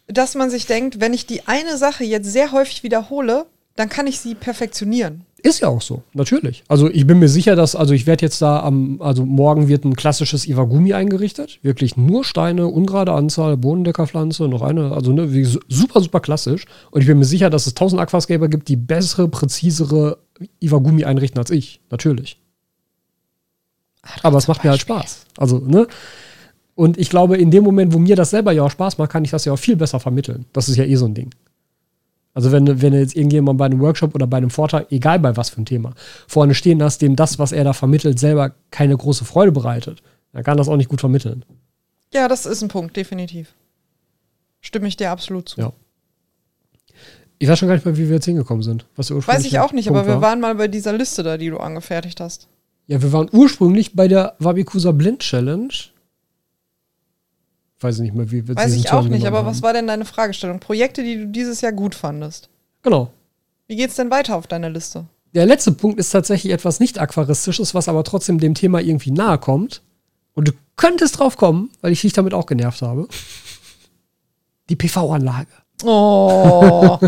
dass 0.06 0.34
man 0.34 0.50
sich 0.50 0.66
denkt, 0.66 1.00
wenn 1.00 1.12
ich 1.12 1.26
die 1.26 1.46
eine 1.46 1.76
Sache 1.76 2.04
jetzt 2.04 2.30
sehr 2.30 2.52
häufig 2.52 2.82
wiederhole, 2.82 3.46
dann 3.76 3.88
kann 3.88 4.06
ich 4.06 4.20
sie 4.20 4.34
perfektionieren. 4.34 5.24
Ist 5.42 5.60
ja 5.60 5.68
auch 5.68 5.80
so, 5.80 6.02
natürlich. 6.12 6.64
Also 6.68 6.90
ich 6.90 7.06
bin 7.06 7.18
mir 7.18 7.28
sicher, 7.28 7.56
dass, 7.56 7.74
also 7.74 7.94
ich 7.94 8.06
werde 8.06 8.24
jetzt 8.26 8.42
da 8.42 8.60
am, 8.60 9.00
also 9.00 9.24
morgen 9.24 9.68
wird 9.68 9.84
ein 9.84 9.96
klassisches 9.96 10.46
Iwagumi 10.46 10.92
eingerichtet. 10.92 11.58
Wirklich 11.62 11.96
nur 11.96 12.24
Steine, 12.24 12.66
ungerade 12.66 13.12
Anzahl, 13.12 13.56
Bodendeckerpflanze, 13.56 14.48
noch 14.48 14.62
eine, 14.62 14.92
also 14.92 15.12
ne, 15.12 15.28
super, 15.68 16.00
super 16.00 16.20
klassisch. 16.20 16.66
Und 16.90 17.00
ich 17.00 17.06
bin 17.06 17.18
mir 17.18 17.24
sicher, 17.24 17.48
dass 17.48 17.66
es 17.66 17.74
tausend 17.74 18.00
Aquascaper 18.00 18.48
gibt, 18.48 18.68
die 18.68 18.76
bessere, 18.76 19.28
präzisere 19.28 20.18
Iwagumi 20.60 21.04
einrichten 21.04 21.38
als 21.38 21.50
ich. 21.50 21.80
Natürlich. 21.90 22.38
Ach, 24.02 24.24
Aber 24.24 24.38
es 24.38 24.48
macht 24.48 24.64
mir 24.64 24.70
halt 24.70 24.80
Spaß. 24.80 25.26
Also, 25.38 25.58
ne? 25.58 25.86
Und 26.74 26.98
ich 26.98 27.10
glaube, 27.10 27.36
in 27.36 27.50
dem 27.50 27.64
Moment, 27.64 27.92
wo 27.92 27.98
mir 27.98 28.16
das 28.16 28.30
selber 28.30 28.52
ja 28.52 28.62
auch 28.62 28.70
Spaß 28.70 28.98
macht, 28.98 29.10
kann 29.10 29.24
ich 29.24 29.30
das 29.30 29.44
ja 29.44 29.52
auch 29.52 29.58
viel 29.58 29.76
besser 29.76 30.00
vermitteln. 30.00 30.46
Das 30.52 30.68
ist 30.68 30.76
ja 30.76 30.84
eh 30.84 30.96
so 30.96 31.06
ein 31.06 31.14
Ding. 31.14 31.30
Also 32.40 32.52
wenn, 32.52 32.80
wenn 32.80 32.94
jetzt 32.94 33.14
irgendjemand 33.14 33.58
bei 33.58 33.66
einem 33.66 33.80
Workshop 33.80 34.14
oder 34.14 34.26
bei 34.26 34.38
einem 34.38 34.48
Vortrag, 34.48 34.90
egal 34.90 35.18
bei 35.18 35.36
was 35.36 35.50
für 35.50 35.60
ein 35.60 35.66
Thema, 35.66 35.92
vorne 36.26 36.54
stehen 36.54 36.82
hast, 36.82 37.02
dem 37.02 37.14
das, 37.14 37.38
was 37.38 37.52
er 37.52 37.64
da 37.64 37.74
vermittelt, 37.74 38.18
selber 38.18 38.54
keine 38.70 38.96
große 38.96 39.26
Freude 39.26 39.52
bereitet, 39.52 40.02
dann 40.32 40.42
kann 40.42 40.56
das 40.56 40.66
auch 40.66 40.78
nicht 40.78 40.88
gut 40.88 41.00
vermitteln. 41.00 41.44
Ja, 42.14 42.28
das 42.28 42.46
ist 42.46 42.62
ein 42.62 42.68
Punkt, 42.68 42.96
definitiv. 42.96 43.54
Stimme 44.62 44.88
ich 44.88 44.96
dir 44.96 45.10
absolut 45.10 45.50
zu. 45.50 45.60
Ja. 45.60 45.72
Ich 47.38 47.46
weiß 47.46 47.58
schon 47.58 47.68
gar 47.68 47.74
nicht 47.74 47.84
mehr, 47.84 47.98
wie 47.98 48.08
wir 48.08 48.14
jetzt 48.14 48.24
hingekommen 48.24 48.62
sind. 48.62 48.86
Was 48.96 49.10
weiß 49.10 49.44
ich 49.44 49.58
auch 49.58 49.72
nicht, 49.72 49.88
Punkt 49.88 49.98
aber 49.98 50.08
wir 50.08 50.14
war. 50.14 50.22
waren 50.22 50.40
mal 50.40 50.54
bei 50.54 50.68
dieser 50.68 50.94
Liste 50.94 51.22
da, 51.22 51.36
die 51.36 51.50
du 51.50 51.58
angefertigt 51.58 52.20
hast. 52.20 52.48
Ja, 52.86 53.02
wir 53.02 53.12
waren 53.12 53.28
ursprünglich 53.32 53.94
bei 53.94 54.08
der 54.08 54.34
Wabikusa 54.38 54.92
Blind 54.92 55.20
Challenge 55.20 55.74
weiß 57.80 57.96
ich 57.96 58.02
nicht 58.02 58.14
mehr, 58.14 58.30
wie 58.30 58.46
wir 58.46 58.56
Weiß 58.56 58.72
ich 58.74 58.86
auch 58.88 59.02
Term 59.02 59.08
nicht, 59.08 59.22
genommen 59.24 59.36
aber 59.38 59.46
was 59.46 59.56
haben. 59.56 59.62
war 59.62 59.72
denn 59.72 59.86
deine 59.86 60.04
Fragestellung? 60.04 60.60
Projekte, 60.60 61.02
die 61.02 61.16
du 61.16 61.26
dieses 61.26 61.60
Jahr 61.60 61.72
gut 61.72 61.94
fandest. 61.94 62.48
Genau. 62.82 63.10
Wie 63.66 63.76
geht's 63.76 63.96
denn 63.96 64.10
weiter 64.10 64.36
auf 64.36 64.46
deiner 64.46 64.70
Liste? 64.70 65.06
Der 65.34 65.46
letzte 65.46 65.72
Punkt 65.72 65.98
ist 66.00 66.10
tatsächlich 66.10 66.52
etwas 66.52 66.80
nicht 66.80 66.98
aquaristisches, 66.98 67.74
was 67.74 67.88
aber 67.88 68.04
trotzdem 68.04 68.38
dem 68.38 68.54
Thema 68.54 68.80
irgendwie 68.80 69.12
nahe 69.12 69.38
kommt. 69.38 69.82
Und 70.34 70.48
du 70.48 70.52
könntest 70.76 71.18
drauf 71.18 71.36
kommen, 71.36 71.70
weil 71.80 71.92
ich 71.92 72.00
dich 72.00 72.12
damit 72.12 72.34
auch 72.34 72.46
genervt 72.46 72.82
habe. 72.82 73.08
Die 74.68 74.76
PV-Anlage. 74.76 75.50
Oh, 75.84 76.98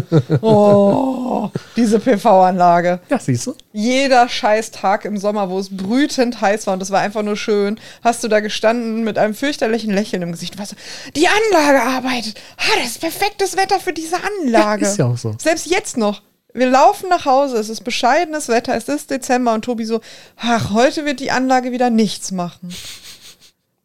oh, 0.41 1.51
diese 1.77 1.99
PV-Anlage. 1.99 3.01
Ja, 3.09 3.19
siehst 3.19 3.47
du? 3.47 3.55
Jeder 3.73 4.29
scheiß 4.29 4.71
Tag 4.71 5.05
im 5.05 5.17
Sommer, 5.19 5.51
wo 5.51 5.59
es 5.59 5.75
brütend 5.75 6.41
heiß 6.41 6.67
war 6.67 6.75
und 6.75 6.83
es 6.83 6.91
war 6.91 7.01
einfach 7.01 7.23
nur 7.23 7.37
schön, 7.37 7.79
hast 8.03 8.25
du 8.25 8.29
da 8.29 8.41
gestanden 8.41 9.05
mit 9.05 9.19
einem 9.19 9.35
fürchterlichen 9.35 9.93
Lächeln 9.93 10.23
im 10.23 10.33
Gesicht. 10.33 10.55
und 10.55 10.59
warst 10.61 10.73
so, 10.73 10.77
die 11.15 11.29
Anlage 11.29 11.83
arbeitet. 11.83 12.37
Ha, 12.59 12.79
das 12.79 12.93
ist 12.93 13.01
perfektes 13.01 13.57
Wetter 13.57 13.81
für 13.81 13.93
diese 13.93 14.17
Anlage. 14.17 14.85
Ja, 14.85 14.91
ist 14.91 14.99
ja 14.99 15.07
auch 15.07 15.19
so. 15.19 15.35
Selbst 15.39 15.67
jetzt 15.67 15.97
noch. 15.97 16.23
Wir 16.55 16.69
laufen 16.69 17.09
nach 17.09 17.25
Hause, 17.25 17.57
es 17.57 17.71
ist 17.71 17.83
bescheidenes 17.83 18.49
Wetter, 18.49 18.77
es 18.77 18.87
ist 18.87 19.11
Dezember 19.11 19.55
und 19.55 19.65
Tobi 19.65 19.87
so, 19.87 20.03
ach, 20.37 20.71
heute 20.73 21.07
wird 21.07 21.21
die 21.21 21.31
Anlage 21.31 21.73
wieder 21.73 21.89
nichts 21.89 22.31
machen. 22.31 22.75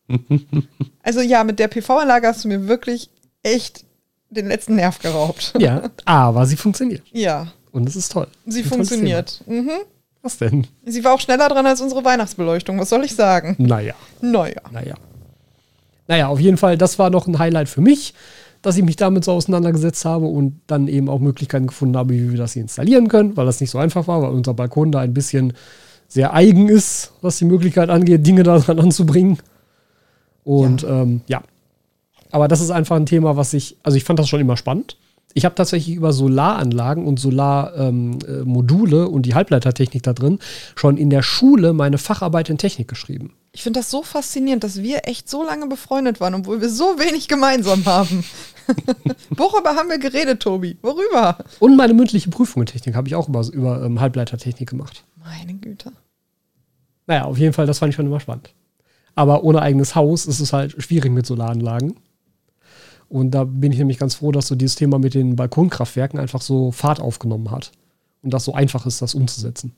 also 1.03 1.21
ja, 1.21 1.43
mit 1.43 1.59
der 1.59 1.69
PV-Anlage 1.69 2.27
hast 2.27 2.43
du 2.43 2.49
mir 2.49 2.67
wirklich 2.67 3.09
echt 3.43 3.85
den 4.29 4.47
letzten 4.47 4.75
Nerv 4.75 4.99
geraubt. 4.99 5.53
Ja, 5.59 5.89
aber 6.05 6.45
sie 6.45 6.55
funktioniert. 6.57 7.03
Ja, 7.11 7.47
Und 7.71 7.87
es 7.87 7.95
ist 7.95 8.11
toll. 8.11 8.27
sie 8.45 8.61
Ein 8.61 8.65
funktioniert. 8.65 9.41
Mhm. 9.47 9.69
Was 10.21 10.37
denn? 10.37 10.67
Sie 10.85 11.03
war 11.03 11.13
auch 11.13 11.19
schneller 11.19 11.47
dran 11.47 11.65
als 11.65 11.79
unsere 11.81 12.03
Weihnachtsbeleuchtung, 12.03 12.79
was 12.79 12.89
soll 12.89 13.03
ich 13.05 13.15
sagen? 13.15 13.55
Naja, 13.59 13.93
Naja. 14.21 14.61
naja. 14.71 14.95
Naja, 16.07 16.27
auf 16.27 16.39
jeden 16.39 16.57
Fall, 16.57 16.77
das 16.77 16.97
war 16.99 17.09
noch 17.09 17.27
ein 17.27 17.37
Highlight 17.39 17.67
für 17.69 17.81
mich, 17.81 18.13
dass 18.61 18.77
ich 18.77 18.83
mich 18.83 18.95
damit 18.95 19.23
so 19.25 19.33
auseinandergesetzt 19.33 20.03
habe 20.05 20.25
und 20.25 20.59
dann 20.67 20.87
eben 20.87 21.09
auch 21.09 21.19
Möglichkeiten 21.19 21.67
gefunden 21.67 21.95
habe, 21.97 22.13
wie 22.13 22.31
wir 22.31 22.37
das 22.37 22.53
hier 22.53 22.61
installieren 22.63 23.07
können, 23.07 23.35
weil 23.37 23.45
das 23.45 23.61
nicht 23.61 23.69
so 23.69 23.77
einfach 23.77 24.07
war, 24.07 24.21
weil 24.21 24.31
unser 24.31 24.53
Balkon 24.53 24.91
da 24.91 24.99
ein 24.99 25.13
bisschen 25.13 25.53
sehr 26.07 26.33
eigen 26.33 26.69
ist, 26.69 27.11
was 27.21 27.37
die 27.37 27.45
Möglichkeit 27.45 27.89
angeht, 27.89 28.25
Dinge 28.25 28.43
daran 28.43 28.79
anzubringen. 28.79 29.37
Und 30.43 30.81
ja. 30.83 31.01
Ähm, 31.01 31.21
ja. 31.27 31.41
Aber 32.31 32.47
das 32.47 32.61
ist 32.61 32.71
einfach 32.71 32.95
ein 32.95 33.05
Thema, 33.05 33.37
was 33.37 33.53
ich, 33.53 33.77
also 33.83 33.97
ich 33.97 34.03
fand 34.03 34.19
das 34.19 34.29
schon 34.29 34.39
immer 34.41 34.57
spannend. 34.57 34.97
Ich 35.33 35.45
habe 35.45 35.55
tatsächlich 35.55 35.95
über 35.95 36.13
Solaranlagen 36.13 37.05
und 37.05 37.19
Solarmodule 37.19 39.03
ähm, 39.03 39.13
und 39.13 39.23
die 39.23 39.35
Halbleitertechnik 39.35 40.01
da 40.01 40.13
drin 40.13 40.39
schon 40.75 40.97
in 40.97 41.09
der 41.09 41.21
Schule 41.21 41.73
meine 41.73 41.97
Facharbeit 41.99 42.49
in 42.49 42.57
Technik 42.57 42.87
geschrieben. 42.87 43.35
Ich 43.51 43.61
finde 43.61 43.79
das 43.79 43.91
so 43.91 44.03
faszinierend, 44.03 44.63
dass 44.63 44.81
wir 44.81 45.01
echt 45.07 45.29
so 45.29 45.43
lange 45.43 45.67
befreundet 45.67 46.19
waren, 46.19 46.33
obwohl 46.33 46.61
wir 46.61 46.69
so 46.69 46.97
wenig 46.97 47.27
gemeinsam 47.27 47.85
haben. 47.85 48.23
Worüber 49.29 49.75
haben 49.75 49.89
wir 49.89 49.99
geredet, 49.99 50.41
Tobi? 50.41 50.77
Worüber? 50.81 51.37
Und 51.59 51.75
meine 51.75 51.93
mündliche 51.93 52.29
Prüfung 52.29 52.63
in 52.63 52.67
Technik 52.67 52.95
habe 52.95 53.07
ich 53.07 53.15
auch 53.15 53.29
über, 53.29 53.45
über 53.51 53.83
ähm, 53.83 53.99
Halbleitertechnik 53.99 54.69
gemacht. 54.69 55.03
Meine 55.17 55.53
Güte. 55.53 55.91
Naja, 57.05 57.23
auf 57.25 57.37
jeden 57.37 57.53
Fall, 57.53 57.65
das 57.65 57.79
fand 57.79 57.91
ich 57.91 57.95
schon 57.95 58.05
immer 58.05 58.19
spannend. 58.19 58.53
Aber 59.15 59.43
ohne 59.43 59.61
eigenes 59.61 59.95
Haus 59.95 60.25
ist 60.25 60.39
es 60.39 60.53
halt 60.53 60.75
schwierig 60.81 61.11
mit 61.11 61.25
Solaranlagen. 61.25 61.95
Und 63.09 63.31
da 63.31 63.43
bin 63.45 63.71
ich 63.71 63.77
nämlich 63.77 63.97
ganz 63.99 64.15
froh, 64.15 64.31
dass 64.31 64.47
so 64.47 64.55
dieses 64.55 64.75
Thema 64.75 64.99
mit 64.99 65.13
den 65.13 65.35
Balkonkraftwerken 65.35 66.19
einfach 66.19 66.41
so 66.41 66.71
Fahrt 66.71 66.99
aufgenommen 66.99 67.51
hat. 67.51 67.71
Und 68.21 68.33
das 68.33 68.43
so 68.45 68.53
einfach 68.53 68.85
ist, 68.85 69.01
das 69.01 69.15
umzusetzen. 69.15 69.73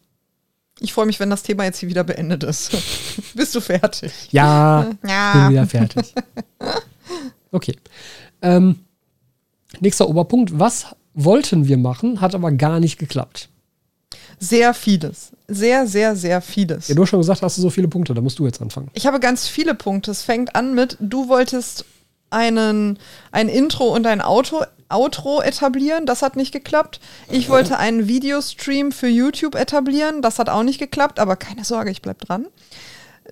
Ich 0.80 0.94
freue 0.94 1.06
mich, 1.06 1.20
wenn 1.20 1.30
das 1.30 1.44
Thema 1.44 1.66
jetzt 1.66 1.80
hier 1.80 1.90
wieder 1.90 2.04
beendet 2.04 2.44
ist. 2.44 2.72
Bist 3.36 3.54
du 3.54 3.62
fertig? 3.62 4.12
Ja, 4.32 4.88
Ja. 5.06 5.34
bin 5.34 5.50
wieder 5.52 5.68
fertig. 5.68 6.14
Okay. 7.52 7.76
Ähm, 8.44 8.76
nächster 9.80 10.08
Oberpunkt. 10.08 10.60
Was 10.60 10.86
wollten 11.16 11.68
wir 11.68 11.78
machen, 11.78 12.22
hat 12.22 12.36
aber 12.36 12.52
gar 12.52 12.80
nicht 12.80 13.00
geklappt. 13.00 13.50
Sehr 14.38 14.74
vieles. 14.76 15.32
Sehr, 15.48 15.88
sehr, 15.88 16.16
sehr 16.16 16.42
vieles. 16.42 16.88
Ja, 16.90 16.96
du 16.96 17.02
hast 17.02 17.10
schon 17.10 17.20
gesagt, 17.20 17.42
hast 17.42 17.58
du 17.58 17.62
so 17.64 17.70
viele 17.72 17.88
Punkte, 17.88 18.14
da 18.14 18.22
musst 18.22 18.38
du 18.40 18.46
jetzt 18.46 18.62
anfangen. 18.62 18.90
Ich 18.94 19.08
habe 19.08 19.20
ganz 19.20 19.48
viele 19.48 19.74
Punkte. 19.74 20.12
Es 20.12 20.22
fängt 20.22 20.56
an 20.56 20.76
mit, 20.76 20.96
du 21.00 21.28
wolltest 21.28 21.86
einen, 22.30 23.00
ein 23.32 23.50
Intro 23.50 23.94
und 23.94 24.06
ein 24.08 24.22
Auto, 24.22 24.64
Outro 24.90 25.42
etablieren. 25.42 26.06
Das 26.06 26.22
hat 26.22 26.36
nicht 26.36 26.52
geklappt. 26.52 27.00
Ich 27.30 27.50
wollte 27.50 27.78
einen 27.78 28.08
Videostream 28.08 28.92
für 28.92 29.08
YouTube 29.08 29.56
etablieren. 29.56 30.22
Das 30.22 30.40
hat 30.40 30.50
auch 30.50 30.64
nicht 30.64 30.80
geklappt, 30.80 31.20
aber 31.20 31.36
keine 31.36 31.64
Sorge, 31.64 31.92
ich 31.92 32.02
bleib 32.02 32.20
dran. 32.20 32.48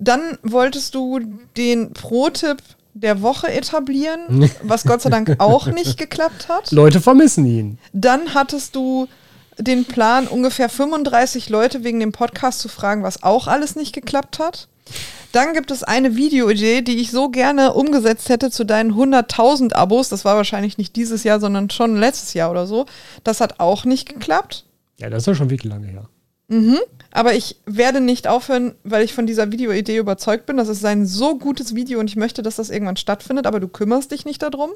Dann 0.00 0.38
wolltest 0.42 0.94
du 0.94 1.20
den 1.56 1.92
Pro-Tipp 1.92 2.58
der 2.94 3.22
Woche 3.22 3.48
etablieren, 3.48 4.50
was 4.62 4.84
Gott 4.84 5.02
sei 5.02 5.10
Dank 5.10 5.36
auch 5.38 5.66
nicht 5.66 5.98
geklappt 5.98 6.48
hat. 6.48 6.70
Leute 6.70 7.00
vermissen 7.00 7.44
ihn. 7.46 7.78
Dann 7.92 8.34
hattest 8.34 8.76
du 8.76 9.08
den 9.58 9.84
Plan, 9.84 10.28
ungefähr 10.28 10.68
35 10.68 11.48
Leute 11.48 11.82
wegen 11.82 11.98
dem 11.98 12.12
Podcast 12.12 12.60
zu 12.60 12.68
fragen, 12.68 13.02
was 13.02 13.22
auch 13.24 13.48
alles 13.48 13.74
nicht 13.74 13.92
geklappt 13.92 14.38
hat. 14.38 14.68
Dann 15.32 15.52
gibt 15.52 15.70
es 15.70 15.82
eine 15.82 16.16
Videoidee, 16.16 16.82
die 16.82 16.98
ich 16.98 17.10
so 17.10 17.28
gerne 17.28 17.74
umgesetzt 17.74 18.28
hätte 18.28 18.50
zu 18.50 18.64
deinen 18.64 18.94
100.000 18.94 19.74
Abos. 19.74 20.08
Das 20.08 20.24
war 20.24 20.36
wahrscheinlich 20.36 20.78
nicht 20.78 20.96
dieses 20.96 21.22
Jahr, 21.24 21.38
sondern 21.38 21.70
schon 21.70 21.96
letztes 21.96 22.34
Jahr 22.34 22.50
oder 22.50 22.66
so. 22.66 22.86
Das 23.24 23.40
hat 23.40 23.60
auch 23.60 23.84
nicht 23.84 24.08
geklappt. 24.08 24.64
Ja, 24.98 25.10
das 25.10 25.22
ist 25.22 25.26
ja 25.26 25.34
schon 25.34 25.50
wirklich 25.50 25.70
lange 25.70 25.86
her. 25.86 26.08
Aber 27.10 27.34
ich 27.34 27.56
werde 27.66 28.00
nicht 28.00 28.26
aufhören, 28.26 28.74
weil 28.84 29.04
ich 29.04 29.12
von 29.12 29.26
dieser 29.26 29.52
Videoidee 29.52 29.98
überzeugt 29.98 30.46
bin. 30.46 30.56
Das 30.56 30.68
ist 30.68 30.84
ein 30.84 31.06
so 31.06 31.36
gutes 31.36 31.74
Video 31.74 32.00
und 32.00 32.08
ich 32.08 32.16
möchte, 32.16 32.42
dass 32.42 32.56
das 32.56 32.70
irgendwann 32.70 32.96
stattfindet, 32.96 33.46
aber 33.46 33.60
du 33.60 33.68
kümmerst 33.68 34.10
dich 34.12 34.24
nicht 34.24 34.42
darum. 34.42 34.70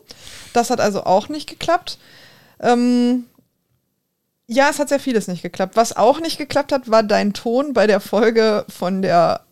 Das 0.52 0.70
hat 0.70 0.80
also 0.80 1.04
auch 1.04 1.28
nicht 1.28 1.48
geklappt. 1.48 1.98
Ähm 2.60 3.24
ja, 4.48 4.68
es 4.68 4.78
hat 4.78 4.90
sehr 4.90 5.00
vieles 5.00 5.28
nicht 5.28 5.42
geklappt. 5.42 5.76
Was 5.76 5.96
auch 5.96 6.20
nicht 6.20 6.36
geklappt 6.36 6.72
hat, 6.72 6.90
war 6.90 7.02
dein 7.02 7.32
Ton 7.32 7.72
bei 7.72 7.86
der 7.86 8.00
Folge 8.00 8.66
von 8.68 9.00
der 9.00 9.42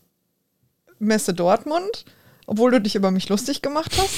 Messe 1.00 1.34
Dortmund, 1.34 2.04
obwohl 2.46 2.70
du 2.70 2.80
dich 2.80 2.94
über 2.94 3.10
mich 3.10 3.28
lustig 3.28 3.60
gemacht 3.62 3.90
hast. 3.98 4.14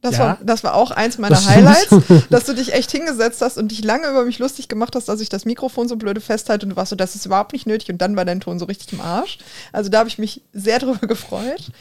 Das, 0.00 0.12
Ja. 0.16 0.18
war, 0.20 0.38
das 0.42 0.62
war 0.62 0.74
auch 0.74 0.92
eins 0.92 1.18
meiner 1.18 1.34
Das. 1.34 1.48
Highlights, 1.48 1.88
dass 2.30 2.44
du 2.44 2.54
dich 2.54 2.72
echt 2.72 2.90
hingesetzt 2.92 3.42
hast 3.42 3.58
und 3.58 3.68
dich 3.72 3.82
lange 3.84 4.08
über 4.08 4.24
mich 4.24 4.38
lustig 4.38 4.68
gemacht 4.68 4.94
hast, 4.94 5.08
dass 5.08 5.20
ich 5.20 5.28
das 5.28 5.44
Mikrofon 5.44 5.88
so 5.88 5.96
blöde 5.96 6.20
festhalte 6.20 6.66
und 6.66 6.70
du 6.70 6.76
warst 6.76 6.90
so, 6.90 6.96
das 6.96 7.16
ist 7.16 7.26
überhaupt 7.26 7.52
nicht 7.52 7.66
nötig 7.66 7.90
und 7.90 7.98
dann 7.98 8.14
war 8.16 8.24
dein 8.24 8.38
Ton 8.40 8.58
so 8.60 8.64
richtig 8.66 8.92
im 8.92 9.00
Arsch. 9.00 9.38
Also 9.72 9.90
da 9.90 9.98
habe 9.98 10.08
ich 10.08 10.18
mich 10.18 10.42
sehr 10.52 10.78
drüber 10.78 11.06
gefreut. 11.08 11.72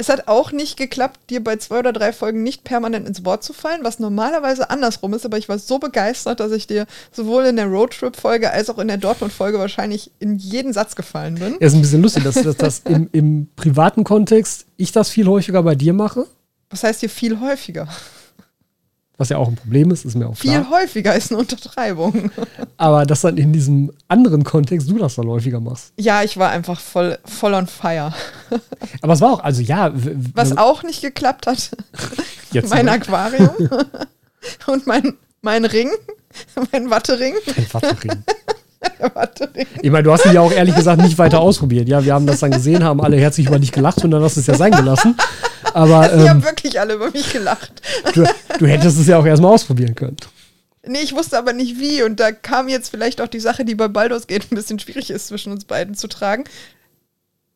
Es 0.00 0.08
hat 0.08 0.28
auch 0.28 0.52
nicht 0.52 0.76
geklappt, 0.76 1.18
dir 1.28 1.42
bei 1.42 1.56
zwei 1.56 1.80
oder 1.80 1.92
drei 1.92 2.12
Folgen 2.12 2.44
nicht 2.44 2.62
permanent 2.62 3.08
ins 3.08 3.24
Wort 3.24 3.42
zu 3.42 3.52
fallen, 3.52 3.82
was 3.82 3.98
normalerweise 3.98 4.70
andersrum 4.70 5.12
ist, 5.12 5.26
aber 5.26 5.38
ich 5.38 5.48
war 5.48 5.58
so 5.58 5.80
begeistert, 5.80 6.38
dass 6.38 6.52
ich 6.52 6.68
dir 6.68 6.86
sowohl 7.10 7.46
in 7.46 7.56
der 7.56 7.66
Roadtrip-Folge 7.66 8.52
als 8.52 8.70
auch 8.70 8.78
in 8.78 8.86
der 8.86 8.98
Dortmund-Folge 8.98 9.58
wahrscheinlich 9.58 10.12
in 10.20 10.36
jeden 10.36 10.72
Satz 10.72 10.94
gefallen 10.94 11.34
bin. 11.34 11.56
Ja, 11.58 11.66
ist 11.66 11.74
ein 11.74 11.80
bisschen 11.80 12.02
lustig, 12.02 12.22
dass, 12.22 12.36
dass 12.36 12.56
das 12.56 12.82
im, 12.84 13.08
im 13.10 13.48
privaten 13.56 14.04
Kontext 14.04 14.66
ich 14.76 14.92
das 14.92 15.08
viel 15.10 15.26
häufiger 15.26 15.64
bei 15.64 15.74
dir 15.74 15.94
mache. 15.94 16.26
Was 16.70 16.84
heißt 16.84 17.00
hier 17.00 17.10
viel 17.10 17.40
häufiger? 17.40 17.88
Was 19.20 19.30
ja 19.30 19.36
auch 19.36 19.48
ein 19.48 19.56
Problem 19.56 19.90
ist, 19.90 20.04
ist 20.04 20.14
mir 20.14 20.28
auch 20.28 20.36
Viel 20.36 20.52
klar. 20.52 20.70
häufiger 20.70 21.14
ist 21.16 21.32
eine 21.32 21.40
Untertreibung. 21.40 22.30
Aber 22.76 23.04
dass 23.04 23.22
dann 23.22 23.36
in 23.36 23.52
diesem 23.52 23.92
anderen 24.06 24.44
Kontext 24.44 24.88
du 24.88 24.96
das 24.96 25.16
dann 25.16 25.26
häufiger 25.26 25.58
machst. 25.58 25.92
Ja, 25.98 26.22
ich 26.22 26.36
war 26.36 26.50
einfach 26.50 26.78
voll, 26.78 27.18
voll 27.24 27.52
on 27.54 27.66
fire. 27.66 28.14
Aber 29.02 29.12
es 29.12 29.20
war 29.20 29.32
auch, 29.32 29.42
also 29.42 29.60
ja, 29.60 29.92
Was 30.34 30.56
auch 30.56 30.84
nicht 30.84 31.02
geklappt 31.02 31.48
hat, 31.48 31.76
jetzt 32.52 32.70
mein 32.70 32.88
Aquarium 32.88 33.50
und 34.68 34.86
mein, 34.86 35.14
mein 35.42 35.64
Ring, 35.64 35.90
mein 36.70 36.88
Wattering. 36.88 37.34
Ein 37.56 37.66
Wattering. 37.72 38.24
Wattering. 39.14 39.66
Ich 39.82 39.90
meine, 39.90 40.04
du 40.04 40.12
hast 40.12 40.26
ihn 40.26 40.32
ja 40.32 40.40
auch 40.40 40.52
ehrlich 40.52 40.76
gesagt 40.76 41.02
nicht 41.02 41.18
weiter 41.18 41.40
ausprobiert. 41.40 41.88
Ja, 41.88 42.04
wir 42.04 42.14
haben 42.14 42.26
das 42.26 42.38
dann 42.38 42.52
gesehen, 42.52 42.84
haben 42.84 43.00
alle 43.00 43.16
herzlich 43.16 43.48
über 43.48 43.58
dich 43.58 43.72
gelacht 43.72 44.04
und 44.04 44.12
dann 44.12 44.22
hast 44.22 44.36
du 44.36 44.40
es 44.40 44.46
ja 44.46 44.54
sein 44.54 44.70
gelassen. 44.70 45.16
Aber 45.78 46.08
Die 46.16 46.28
haben 46.28 46.38
ähm, 46.38 46.44
wirklich 46.44 46.80
alle 46.80 46.94
über 46.94 47.10
mich 47.12 47.32
gelacht. 47.32 47.82
du, 48.14 48.24
du 48.58 48.66
hättest 48.66 48.98
es 48.98 49.06
ja 49.06 49.16
auch 49.16 49.24
erstmal 49.24 49.52
ausprobieren 49.52 49.94
können. 49.94 50.16
Nee, 50.84 51.02
ich 51.02 51.14
wusste 51.14 51.38
aber 51.38 51.52
nicht 51.52 51.78
wie. 51.78 52.02
Und 52.02 52.18
da 52.18 52.32
kam 52.32 52.68
jetzt 52.68 52.88
vielleicht 52.88 53.20
auch 53.20 53.28
die 53.28 53.38
Sache, 53.38 53.64
die 53.64 53.76
bei 53.76 53.86
Baldur's 53.86 54.26
Gate 54.26 54.50
ein 54.50 54.56
bisschen 54.56 54.80
schwierig 54.80 55.10
ist, 55.10 55.28
zwischen 55.28 55.52
uns 55.52 55.66
beiden 55.66 55.94
zu 55.94 56.08
tragen. 56.08 56.44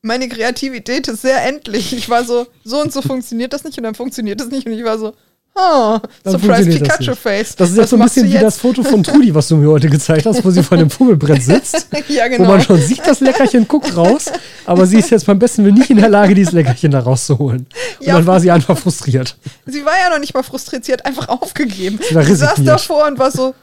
Meine 0.02 0.28
Kreativität 0.28 1.08
ist 1.08 1.22
sehr 1.22 1.44
endlich. 1.44 1.92
Ich 1.92 2.08
war 2.08 2.24
so, 2.24 2.46
so 2.62 2.80
und 2.80 2.92
so 2.92 3.02
funktioniert 3.02 3.52
das 3.52 3.64
nicht 3.64 3.76
und 3.78 3.84
dann 3.84 3.96
funktioniert 3.96 4.40
das 4.40 4.48
nicht. 4.48 4.66
Und 4.66 4.72
ich 4.72 4.84
war 4.84 4.98
so, 4.98 5.14
oh, 5.54 5.98
Dann 6.24 6.32
Surprise 6.32 6.70
Pikachu. 6.70 7.14
Face. 7.14 7.56
Das 7.56 7.70
ist 7.70 7.76
Was 7.76 7.82
jetzt 7.82 7.90
so 7.90 7.96
ein 7.96 8.02
bisschen 8.02 8.32
wie 8.32 8.38
das 8.38 8.58
Foto 8.58 8.82
von 8.82 9.02
Trudi, 9.02 9.34
was 9.34 9.48
du 9.48 9.56
mir 9.56 9.68
heute 9.70 9.88
gezeigt 9.88 10.26
hast, 10.26 10.44
wo 10.44 10.50
sie 10.50 10.62
vor 10.62 10.76
dem 10.78 10.90
Fummelbrett 10.90 11.42
sitzt. 11.42 11.86
ja, 12.08 12.24
Wo 12.24 12.28
genau. 12.36 12.48
man 12.50 12.60
schon 12.60 12.80
sieht, 12.80 13.06
das 13.06 13.20
Leckerchen 13.20 13.66
guckt 13.68 13.96
raus, 13.96 14.26
aber 14.66 14.86
sie 14.86 14.98
ist 14.98 15.10
jetzt 15.10 15.26
beim 15.26 15.38
besten 15.38 15.64
Willen 15.64 15.74
nicht 15.76 15.90
in 15.90 15.98
der 15.98 16.08
Lage, 16.08 16.34
dieses 16.34 16.52
Leckerchen 16.52 16.90
da 16.90 17.00
rauszuholen. 17.00 17.66
Und 18.00 18.06
Ja. 18.06 18.14
dann 18.14 18.26
war 18.26 18.40
sie 18.40 18.50
einfach 18.50 18.76
frustriert. 18.78 19.36
Sie 19.66 19.84
war 19.84 19.94
ja 20.02 20.10
noch 20.10 20.18
nicht 20.20 20.34
mal 20.34 20.42
frustriert, 20.42 20.84
sie 20.84 20.92
hat 20.92 21.04
einfach 21.04 21.28
aufgegeben. 21.28 21.98
Sie 22.08 22.22
Sie 22.24 22.34
saß 22.34 22.64
davor 22.64 23.06
und 23.06 23.18
war 23.18 23.30
so, 23.30 23.54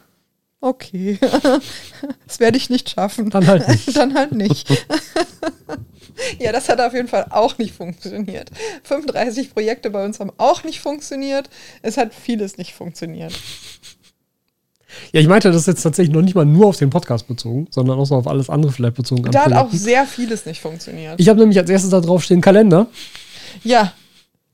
Okay. 0.62 1.18
das 2.28 2.39
werde 2.39 2.57
ich 2.57 2.70
nicht 2.70 2.89
schaffen. 2.89 3.30
Dann 3.30 3.47
halt 3.47 3.68
nicht. 3.68 3.95
Dann 3.95 4.14
halt 4.14 4.34
nicht. 4.34 4.70
ja, 6.39 6.51
das 6.51 6.68
hat 6.68 6.82
auf 6.82 6.93
jeden 6.93 7.07
Fall 7.07 7.28
auch 7.30 7.57
nicht 7.57 7.74
funktioniert. 7.74 8.51
35 8.84 9.53
Projekte 9.53 9.89
bei 9.89 10.03
uns 10.03 10.20
haben 10.20 10.32
auch 10.38 10.64
nicht 10.64 10.82
funktioniert. 10.82 11.49
Es 11.82 11.97
hat 11.97 12.14
vieles 12.14 12.57
nicht 12.57 12.74
funktioniert. 12.74 13.34
Ja, 15.14 15.22
ich 15.22 15.28
meinte 15.28 15.49
das 15.49 15.62
ist 15.62 15.68
jetzt 15.68 15.84
tatsächlich 15.84 16.14
noch 16.14 16.24
nicht 16.24 16.36
mal 16.36 16.45
nur 16.45 16.68
auf 16.68 16.78
den 16.78 16.89
Podcast 16.89 17.28
bezogen, 17.28 17.68
sondern 17.70 17.99
auch 17.99 18.05
so 18.05 18.16
auf 18.16 18.28
alles 18.28 18.49
andere 18.49 18.72
vielleicht 18.72 18.95
bezogen. 18.95 19.32
Da 19.32 19.45
hat 19.45 19.53
auch 19.53 19.72
sehr 19.72 20.05
vieles 20.05 20.45
nicht 20.45 20.62
funktioniert. 20.62 21.20
Ich 21.20 21.30
habe 21.30 21.39
nämlich 21.39 21.60
als 21.60 21.70
erstes 21.70 21.91
da 21.91 22.01
drauf 22.01 22.24
stehen 22.24 22.41
Kalender, 22.41 22.88
ja, 23.64 23.93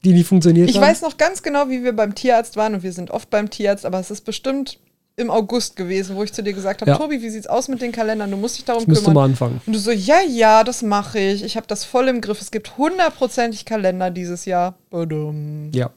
die 0.04 0.12
nicht 0.12 0.28
funktioniert 0.28 0.70
ich 0.70 0.76
haben. 0.76 0.84
weiß 0.84 1.02
noch 1.02 1.18
ganz 1.18 1.42
genau, 1.42 1.70
wie 1.70 1.84
wir 1.84 1.94
beim 1.94 2.16
Tierarzt 2.16 2.58
waren 2.58 2.76
und 2.76 2.84
wir 2.84 2.92
sind 2.92 3.12
oft 3.12 3.30
beim 3.30 3.50
Tierarzt, 3.50 3.86
aber 3.86 4.00
es 4.00 4.12
ist 4.12 4.22
bestimmt 4.22 4.78
im 5.18 5.32
August 5.32 5.76
gewesen, 5.78 6.16
wo 6.16 6.24
ich 6.24 6.34
zu 6.34 6.44
dir 6.44 6.52
gesagt 6.54 6.82
habe, 6.82 6.92
Ja. 6.92 6.98
Tobi, 6.98 7.22
wie 7.22 7.30
sieht's 7.30 7.48
aus 7.48 7.68
mit 7.70 7.82
den 7.82 7.92
Kalendern? 7.94 8.30
Du 8.32 8.38
musst 8.38 8.58
dich 8.58 8.66
darum 8.66 8.84
müsste 8.86 9.06
kümmern. 9.06 9.16
mal 9.16 9.24
anfangen. 9.26 9.62
Und 9.66 9.74
du 9.74 9.80
so, 9.80 9.92
ja, 9.92 10.18
ja, 10.28 10.64
das 10.66 10.82
mache 10.82 11.20
ich. 11.20 11.44
Ich 11.44 11.56
habe 11.56 11.68
das 11.68 11.86
voll 11.86 12.08
im 12.10 12.20
Griff. 12.20 12.42
Es 12.42 12.52
gibt 12.52 12.78
hundertprozentig 12.78 13.64
Kalender 13.66 14.12
dieses 14.12 14.44
Jahr. 14.46 14.76
Badum. 14.90 15.72
Ja. 15.74 15.90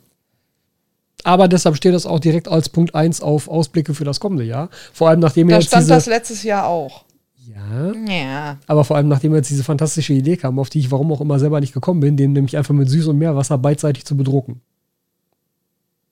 Aber 1.25 1.49
deshalb 1.49 1.75
steht 1.77 1.95
das 1.95 2.07
auch 2.07 2.21
direkt 2.21 2.47
als 2.47 2.69
Punkt 2.69 2.95
1 2.95 3.21
auf 3.21 3.49
Ausblicke 3.49 3.93
für 3.93 4.05
das 4.05 4.21
kommende 4.21 4.45
Jahr. 4.45 4.69
Vor 4.93 5.09
allem 5.09 5.19
nachdem 5.19 5.49
Da 5.49 5.57
jetzt 5.57 5.66
stand 5.66 5.83
diese, 5.83 5.95
das 5.95 6.07
letztes 6.07 6.45
Jahr 6.45 6.66
auch. 6.69 7.05
Ja, 7.45 7.93
Ja. 8.07 8.59
aber 8.69 8.85
vor 8.85 8.97
allem 8.97 9.09
nachdem 9.09 9.35
jetzt 9.35 9.51
diese 9.51 9.64
fantastische 9.64 10.12
Idee 10.12 10.37
kam, 10.37 10.61
auf 10.61 10.71
die 10.71 10.79
ich 10.79 10.93
warum 10.93 11.11
auch 11.12 11.21
immer 11.21 11.41
selber 11.41 11.59
nicht 11.59 11.73
gekommen 11.75 11.99
bin, 11.99 12.16
den 12.16 12.35
nämlich 12.35 12.57
einfach 12.57 12.73
mit 12.75 12.89
Süß- 12.89 13.09
und 13.09 13.19
Meerwasser 13.19 13.59
beidseitig 13.59 14.05
zu 14.05 14.16
bedrucken. 14.16 14.61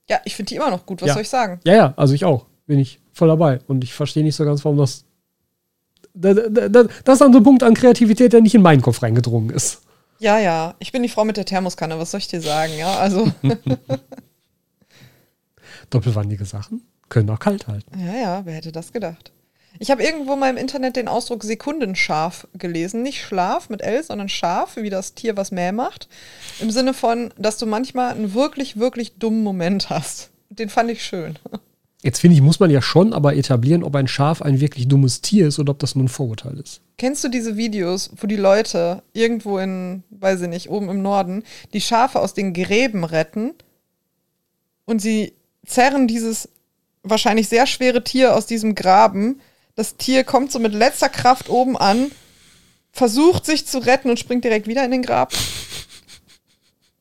Ja, 0.09 0.19
ich 0.25 0.35
finde 0.35 0.49
die 0.51 0.57
immer 0.57 0.71
noch 0.71 0.87
gut. 0.87 1.03
Was 1.03 1.09
Ja. 1.09 1.13
soll 1.15 1.23
ich 1.23 1.29
sagen? 1.29 1.61
Ja, 1.65 1.75
ja, 1.75 1.95
also 1.97 2.15
ich 2.15 2.25
auch. 2.25 2.47
Bin 2.67 2.79
ich 2.79 3.01
voll 3.13 3.29
dabei. 3.29 3.61
Und 3.67 3.85
ich 3.85 3.95
verstehe 3.95 4.25
nicht 4.25 4.37
so 4.37 4.45
ganz, 4.45 4.65
warum 4.65 4.79
das. 4.79 5.05
Da, 6.15 6.33
da, 6.35 6.69
da, 6.69 6.85
das 6.85 7.15
ist 7.15 7.21
dann 7.21 7.33
so 7.33 7.39
ein 7.39 7.45
Punkt 7.45 7.63
an 7.63 7.75
Kreativität, 7.75 8.33
der 8.33 8.41
nicht 8.41 8.55
in 8.55 8.63
meinen 8.63 8.83
Kopf 8.83 9.03
reingedrungen 9.03 9.51
ist. 9.51 9.83
Ja, 10.19 10.39
ja. 10.39 10.75
Ich 10.79 10.93
bin 10.93 11.03
die 11.03 11.09
Frau 11.09 11.25
mit 11.25 11.37
der 11.37 11.45
Thermoskanne. 11.45 11.99
Was 11.99 12.11
soll 12.11 12.19
ich 12.19 12.29
dir 12.29 12.41
sagen? 12.41 12.73
Ja, 12.79 12.97
also. 12.99 13.31
Doppelwandige 15.91 16.45
Sachen 16.45 16.83
können 17.09 17.31
auch 17.31 17.39
kalt 17.39 17.69
halten. 17.69 17.99
ja, 17.99 18.15
ja. 18.15 18.43
Wer 18.45 18.55
hätte 18.55 18.73
das 18.73 18.93
gedacht? 18.93 19.33
Ich 19.79 19.91
habe 19.91 20.03
irgendwo 20.03 20.37
mal 20.37 20.51
im 20.51 20.57
Internet 20.57 20.97
den 20.97 21.09
Ausdruck 21.09 21.45
Sekundenscharf 21.45 22.49
gelesen. 22.55 23.03
Nicht 23.03 23.23
Schlaf 23.23 23.69
mit 23.69 23.83
L, 23.83 24.03
sondern 24.03 24.29
Schaf, 24.29 24.77
wie 24.77 24.91
das 24.91 25.15
Tier, 25.15 25.37
was 25.37 25.51
Mäh 25.51 25.73
macht. 25.73 26.09
Im 26.61 26.71
Sinne 26.71 26.95
von, 26.95 27.33
dass 27.37 27.59
du 27.59 27.67
manchmal 27.67 28.13
einen 28.13 28.35
wirklich, 28.35 28.79
wirklich 28.79 29.19
dummen 29.19 29.43
Moment 29.43 29.91
hast. 29.91 30.31
Den 30.49 30.69
fand 30.69 30.91
ich 30.91 31.05
schön. 31.05 31.39
Jetzt 32.03 32.21
finde 32.21 32.37
ich, 32.37 32.43
muss 32.43 32.61
man 32.61 32.71
ja 32.71 32.83
schon 32.83 33.13
aber 33.13 33.37
etablieren, 33.37 33.83
ob 33.83 33.97
ein 33.97 34.07
Schaf 34.07 34.43
ein 34.43 34.61
wirklich 34.61 34.87
dummes 34.87 35.23
Tier 35.23 35.49
ist 35.49 35.59
oder 35.59 35.73
ob 35.73 35.79
das 35.79 35.95
nur 35.95 36.05
ein 36.05 36.09
Vorurteil 36.09 36.59
ist. 36.61 36.81
Kennst 36.99 37.25
du 37.25 37.29
diese 37.29 37.57
Videos, 37.57 38.11
wo 38.17 38.27
die 38.27 38.37
Leute 38.37 39.03
irgendwo 39.13 39.59
in, 39.59 40.03
weiß 40.11 40.43
ich 40.43 40.49
nicht, 40.49 40.71
oben 40.71 40.89
im 40.89 41.03
Norden, 41.03 41.43
die 41.73 41.81
Schafe 41.81 42.21
aus 42.21 42.35
den 42.35 42.53
Gräben 42.53 43.05
retten 43.05 43.55
und 44.85 45.01
sie 45.01 45.33
zerren 45.67 46.07
dieses 46.07 46.49
wahrscheinlich 47.03 47.49
sehr 47.49 47.67
schwere 47.67 48.05
Tier 48.05 48.35
aus 48.35 48.47
diesem 48.47 48.75
Graben. 48.75 49.41
Das 49.75 49.97
Tier 49.97 50.25
kommt 50.25 50.53
so 50.53 50.59
mit 50.59 50.73
letzter 50.73 51.09
Kraft 51.09 51.49
oben 51.49 51.77
an, 51.77 52.11
versucht 52.93 53.47
sich 53.47 53.67
zu 53.67 53.79
retten 53.79 54.11
und 54.11 54.19
springt 54.19 54.45
direkt 54.45 54.67
wieder 54.67 54.85
in 54.85 54.91
den 54.91 55.03
Grab. 55.03 55.33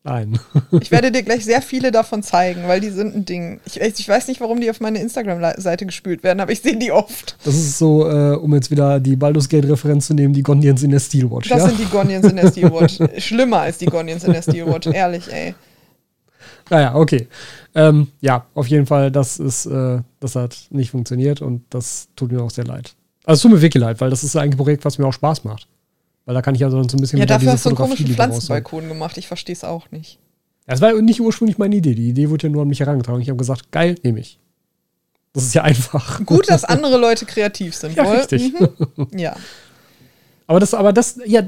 Nein. 0.06 0.40
Ich 0.82 0.92
werde 0.92 1.12
dir 1.12 1.24
gleich 1.24 1.44
sehr 1.44 1.64
viele 1.64 1.92
davon 1.92 2.22
zeigen, 2.22 2.68
weil 2.68 2.80
die 2.80 2.92
sind 2.92 3.16
ein 3.16 3.26
Ding. 3.26 3.60
Ich, 3.66 3.82
ich 3.82 4.08
weiß 4.08 4.28
nicht, 4.28 4.40
warum 4.40 4.62
die 4.62 4.70
auf 4.70 4.80
meine 4.80 5.00
Instagram-Seite 5.00 5.88
gespült 5.88 6.24
werden, 6.24 6.40
aber 6.42 6.52
ich 6.52 6.62
sehe 6.62 6.78
die 6.78 6.92
oft. 6.92 7.36
Das 7.44 7.56
ist 7.56 7.80
so, 7.80 8.08
äh, 8.08 8.36
um 8.36 8.54
jetzt 8.54 8.70
wieder 8.70 9.00
die 9.00 9.16
Baldur's 9.16 9.50
Gate-Referenz 9.50 10.06
zu 10.06 10.14
nehmen, 10.14 10.32
die 10.32 10.44
Gondians 10.44 10.84
in 10.84 10.92
der 10.92 11.00
Steelwatch. 11.00 11.50
Das 11.50 11.64
ja? 11.64 11.70
sind 11.70 11.80
die 11.80 11.86
Gonions 11.86 12.28
in 12.28 12.36
der 12.36 12.52
Steelwatch. 12.52 13.00
Schlimmer 13.18 13.62
als 13.62 13.80
die 13.80 13.88
Gonions 13.88 14.24
in 14.24 14.34
der 14.34 14.44
Steelwatch, 14.44 14.86
ehrlich, 14.86 15.28
ey. 15.34 15.56
Naja, 16.70 16.94
okay. 16.94 17.28
Ähm, 17.74 18.10
ja, 18.22 18.46
auf 18.54 18.68
jeden 18.68 18.86
Fall, 18.86 19.10
das 19.10 19.40
ist, 19.40 19.66
äh, 19.66 20.02
das 20.20 20.36
hat 20.36 20.68
nicht 20.70 20.92
funktioniert 20.92 21.42
und 21.42 21.64
das 21.72 22.10
tut 22.16 22.32
mir 22.32 22.44
auch 22.44 22.52
sehr 22.52 22.66
leid. 22.66 22.94
Also 23.24 23.40
es 23.40 23.42
tut 23.42 23.52
mir 23.54 23.62
wirklich 23.64 23.82
leid, 23.82 24.00
weil 24.02 24.12
das 24.12 24.24
ist 24.24 24.36
ein 24.36 24.52
Projekt, 24.52 24.86
was 24.86 25.00
mir 25.00 25.08
auch 25.08 25.14
Spaß 25.14 25.46
macht. 25.46 25.68
Weil 26.26 26.34
da 26.36 26.42
kann 26.42 26.56
ich 26.56 26.64
also 26.64 26.78
dann 26.78 26.90
so 26.90 26.98
ein 26.98 27.02
bisschen 27.02 27.20
Ja, 27.20 27.26
dafür 27.26 27.52
hast 27.52 27.66
du 27.66 27.70
einen 27.70 27.76
komischen 27.76 28.06
rausholen. 28.08 28.16
Pflanzenbalkon 28.32 28.88
gemacht. 28.88 29.18
Ich 29.18 29.28
verstehe 29.28 29.54
es 29.54 29.64
auch 29.64 29.92
nicht. 29.92 30.20
Das 30.66 30.82
war 30.82 30.94
nicht 31.02 31.22
ursprünglich 31.22 31.58
meine 31.60 31.76
Idee. 31.76 31.94
Die 31.94 32.10
Idee 32.10 32.30
wurde 32.30 32.48
ja 32.48 32.54
nur 32.54 32.64
an 32.64 32.68
mich 32.68 32.80
herangetragen. 32.80 33.22
Ich 33.22 33.30
habe 33.30 33.38
gesagt, 33.38 33.72
geil, 33.72 33.96
nehme 34.04 34.20
ich. 34.20 34.40
Das 35.34 35.44
ist 35.44 35.54
ja 35.54 35.64
einfach. 35.64 36.26
Gut, 36.26 36.50
dass 36.50 36.64
andere 36.64 36.98
Leute 36.98 37.26
kreativ 37.26 37.76
sind, 37.76 37.96
Ja, 37.96 38.06
wohl? 38.06 38.16
richtig. 38.18 38.54
Mhm. 38.54 39.08
Ja. 39.20 39.36
Aber 40.48 40.60
das, 40.60 40.76
aber 40.76 40.94
das, 40.94 41.20
ja, 41.26 41.42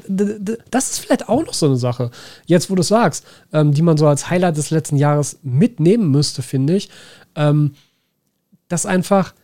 das 0.72 0.90
ist 0.90 1.00
vielleicht 1.00 1.30
auch 1.30 1.46
noch 1.46 1.54
so 1.54 1.68
eine 1.68 1.78
Sache. 1.78 2.10
Jetzt, 2.48 2.72
wo 2.72 2.76
du 2.76 2.82
es 2.82 2.88
sagst, 2.88 3.26
ähm, 3.54 3.72
die 3.72 3.84
man 3.84 3.96
so 3.96 4.08
als 4.08 4.30
Highlight 4.32 4.58
des 4.58 4.72
letzten 4.72 4.98
Jahres 4.98 5.38
mitnehmen 5.44 6.10
müsste, 6.10 6.42
finde 6.42 6.76
ich, 6.76 6.90
ähm, 7.36 7.76
dass 8.70 8.88
einfach 8.88 9.36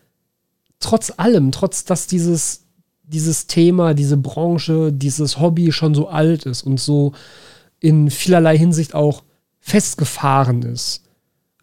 trotz 0.79 1.13
allem, 1.17 1.51
trotz 1.51 1.85
dass 1.85 2.07
dieses, 2.07 2.62
dieses 3.13 3.47
Thema, 3.47 3.93
diese 3.93 4.17
Branche, 4.17 4.91
dieses 4.91 5.39
Hobby 5.39 5.71
schon 5.71 5.93
so 5.95 6.09
alt 6.09 6.45
ist 6.45 6.63
und 6.63 6.79
so 6.79 7.13
in 7.79 8.09
vielerlei 8.09 8.57
Hinsicht 8.57 8.95
auch 8.95 9.23
festgefahren 9.59 10.63
ist. 10.63 11.01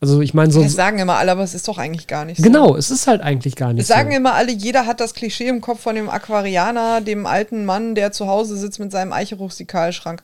Also 0.00 0.22
ich 0.22 0.32
meine 0.32 0.50
so, 0.50 0.62
Das 0.62 0.72
sagen 0.72 0.98
immer 0.98 1.16
alle, 1.16 1.32
aber 1.32 1.42
es 1.42 1.54
ist 1.54 1.68
doch 1.68 1.76
eigentlich 1.76 2.06
gar 2.06 2.24
nicht 2.24 2.38
so. 2.38 2.42
genau, 2.42 2.74
es 2.74 2.90
ist 2.90 3.06
halt 3.06 3.20
eigentlich 3.20 3.54
gar 3.54 3.74
nicht 3.74 3.86
sagen 3.86 4.12
so. 4.12 4.16
immer 4.16 4.32
alle, 4.32 4.50
jeder 4.50 4.86
hat 4.86 4.98
das 4.98 5.12
Klischee 5.12 5.48
im 5.48 5.60
Kopf 5.60 5.80
von 5.80 5.94
dem 5.94 6.08
Aquarianer, 6.08 7.02
dem 7.02 7.26
alten 7.26 7.66
Mann, 7.66 7.94
der 7.94 8.10
zu 8.10 8.26
Hause 8.26 8.56
sitzt 8.56 8.78
mit 8.78 8.90
seinem 8.92 9.12
Eicheruchsikalschrank. 9.12 10.22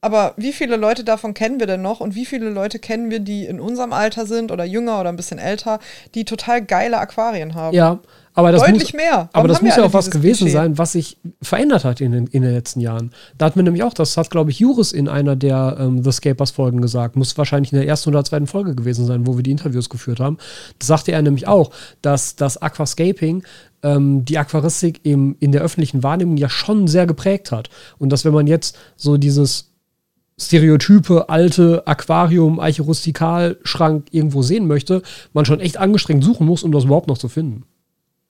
Aber 0.00 0.34
wie 0.36 0.52
viele 0.52 0.74
Leute 0.74 1.04
davon 1.04 1.34
kennen 1.34 1.60
wir 1.60 1.68
denn 1.68 1.82
noch 1.82 2.00
und 2.00 2.16
wie 2.16 2.26
viele 2.26 2.50
Leute 2.50 2.80
kennen 2.80 3.10
wir, 3.10 3.20
die 3.20 3.46
in 3.46 3.60
unserem 3.60 3.92
Alter 3.92 4.26
sind 4.26 4.50
oder 4.50 4.64
jünger 4.64 4.98
oder 4.98 5.10
ein 5.10 5.16
bisschen 5.16 5.38
älter, 5.38 5.78
die 6.16 6.24
total 6.24 6.60
geile 6.60 6.98
Aquarien 6.98 7.54
haben? 7.54 7.76
Ja, 7.76 8.00
aber 8.34 8.52
das 8.52 8.62
Deutlich 8.62 8.92
muss, 8.92 8.92
mehr. 8.94 9.12
Warum 9.12 9.28
Aber 9.32 9.48
das 9.48 9.60
muss 9.60 9.76
ja 9.76 9.84
auch 9.84 9.92
was 9.92 10.10
gewesen 10.10 10.44
Klischee? 10.44 10.52
sein, 10.52 10.78
was 10.78 10.92
sich 10.92 11.18
verändert 11.42 11.84
hat 11.84 12.00
in 12.00 12.12
den, 12.12 12.26
in 12.28 12.42
den 12.42 12.52
letzten 12.52 12.80
Jahren. 12.80 13.10
Da 13.36 13.46
hat 13.46 13.56
mir 13.56 13.62
nämlich 13.62 13.82
auch, 13.82 13.92
das 13.92 14.16
hat, 14.16 14.30
glaube 14.30 14.50
ich, 14.50 14.58
Juris 14.58 14.92
in 14.92 15.08
einer 15.08 15.36
der 15.36 15.76
ähm, 15.78 16.02
The 16.02 16.12
Scapers-Folgen 16.12 16.80
gesagt, 16.80 17.16
muss 17.16 17.36
wahrscheinlich 17.36 17.72
in 17.72 17.78
der 17.78 17.86
ersten 17.86 18.10
oder 18.10 18.24
zweiten 18.24 18.46
Folge 18.46 18.74
gewesen 18.74 19.04
sein, 19.04 19.26
wo 19.26 19.36
wir 19.36 19.42
die 19.42 19.50
Interviews 19.50 19.90
geführt 19.90 20.20
haben. 20.20 20.38
Da 20.78 20.86
sagte 20.86 21.12
er 21.12 21.20
nämlich 21.20 21.46
auch, 21.46 21.70
dass 22.00 22.36
das 22.36 22.56
Aquascaping 22.56 23.42
ähm, 23.82 24.24
die 24.24 24.38
Aquaristik 24.38 25.00
im, 25.02 25.36
in 25.40 25.52
der 25.52 25.60
öffentlichen 25.60 26.02
Wahrnehmung 26.02 26.36
ja 26.38 26.48
schon 26.48 26.86
sehr 26.88 27.06
geprägt 27.06 27.52
hat. 27.52 27.68
Und 27.98 28.10
dass 28.10 28.24
wenn 28.24 28.32
man 28.32 28.46
jetzt 28.46 28.78
so 28.96 29.18
dieses 29.18 29.72
stereotype 30.40 31.28
alte 31.28 31.86
Aquarium, 31.86 32.60
Eiche 32.60 32.82
Rustikal-Schrank 32.82 34.06
irgendwo 34.10 34.42
sehen 34.42 34.66
möchte, 34.66 35.02
man 35.34 35.44
schon 35.44 35.60
echt 35.60 35.76
angestrengt 35.76 36.24
suchen 36.24 36.46
muss, 36.46 36.62
um 36.62 36.72
das 36.72 36.84
überhaupt 36.84 37.08
noch 37.08 37.18
zu 37.18 37.28
finden. 37.28 37.64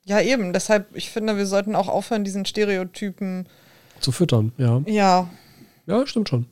Ja, 0.04 0.20
eben. 0.20 0.52
Deshalb, 0.52 0.86
ich 0.96 1.10
finde, 1.10 1.36
wir 1.36 1.46
sollten 1.46 1.76
auch 1.76 1.88
aufhören, 1.88 2.24
diesen 2.24 2.44
Stereotypen. 2.44 3.46
Zu 4.00 4.10
füttern, 4.12 4.52
ja. 4.58 4.82
Ja, 4.86 5.30
Ja, 5.86 6.06
stimmt 6.06 6.28
schon. 6.28 6.46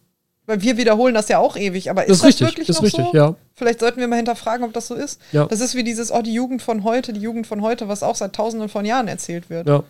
weil 0.47 0.63
wir 0.63 0.77
wiederholen 0.77 1.15
das 1.15 1.29
ja 1.29 1.39
auch 1.39 1.57
ewig. 1.57 1.91
Aber 1.91 2.03
ist 2.05 2.11
Das 2.11 2.19
das, 2.19 2.29
ist 2.29 2.41
richtig, 2.43 2.47
wirklich 2.49 2.69
ist 2.69 2.77
noch 2.77 2.83
richtig, 2.85 3.05
so? 3.07 3.17
ja. 3.17 3.35
Vielleicht 3.55 3.81
sollten 3.81 4.01
wir 4.01 4.09
mal 4.09 4.17
hinterfragen, 4.17 4.65
ob 4.65 4.73
das 4.73 4.87
so 4.89 4.95
ist. 4.95 5.21
Ja. 5.33 5.47
Das 5.47 5.61
ist 5.61 5.75
wie 5.75 5.85
dieses, 5.85 6.13
oh, 6.13 6.23
die 6.23 6.33
Jugend 6.33 6.63
von 6.63 6.85
heute, 6.85 7.13
die 7.13 7.21
Jugend 7.21 7.47
von 7.47 7.61
heute, 7.63 7.89
was 7.89 8.03
auch 8.03 8.15
seit 8.17 8.35
tausenden 8.35 8.69
von 8.69 8.85
Jahren 8.85 9.09
erzählt 9.09 9.51
wird. 9.51 9.67
Ja. 9.69 9.83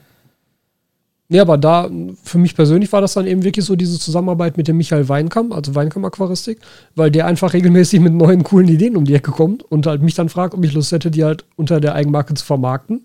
Nee, 1.33 1.39
aber 1.39 1.57
da, 1.59 1.89
für 2.25 2.39
mich 2.39 2.57
persönlich 2.57 2.93
war 2.93 3.01
das 3.01 3.13
dann 3.13 3.27
eben 3.27 3.45
wirklich 3.45 3.65
so 3.65 3.77
diese 3.77 4.01
Zusammenarbeit 4.01 4.57
mit 4.57 4.67
dem 4.67 4.77
Michael 4.79 5.09
Weinkamm, 5.09 5.53
also 5.53 5.77
Weinkamm 5.77 6.05
Aquaristik, 6.05 6.59
weil 6.97 7.13
der 7.13 7.27
einfach 7.27 7.53
regelmäßig 7.53 8.01
mit 8.01 8.13
neuen, 8.13 8.43
coolen 8.43 8.67
Ideen 8.69 8.97
um 8.97 9.05
die 9.05 9.15
Ecke 9.15 9.31
kommt 9.31 9.63
und 9.63 9.87
halt 9.87 10.03
mich 10.03 10.15
dann 10.15 10.29
fragt, 10.29 10.55
ob 10.55 10.65
ich 10.65 10.73
Lust 10.73 10.91
hätte, 10.91 11.11
die 11.13 11.23
halt 11.23 11.45
unter 11.57 11.81
der 11.81 11.95
Eigenmarke 11.95 12.35
zu 12.35 12.45
vermarkten. 12.45 13.05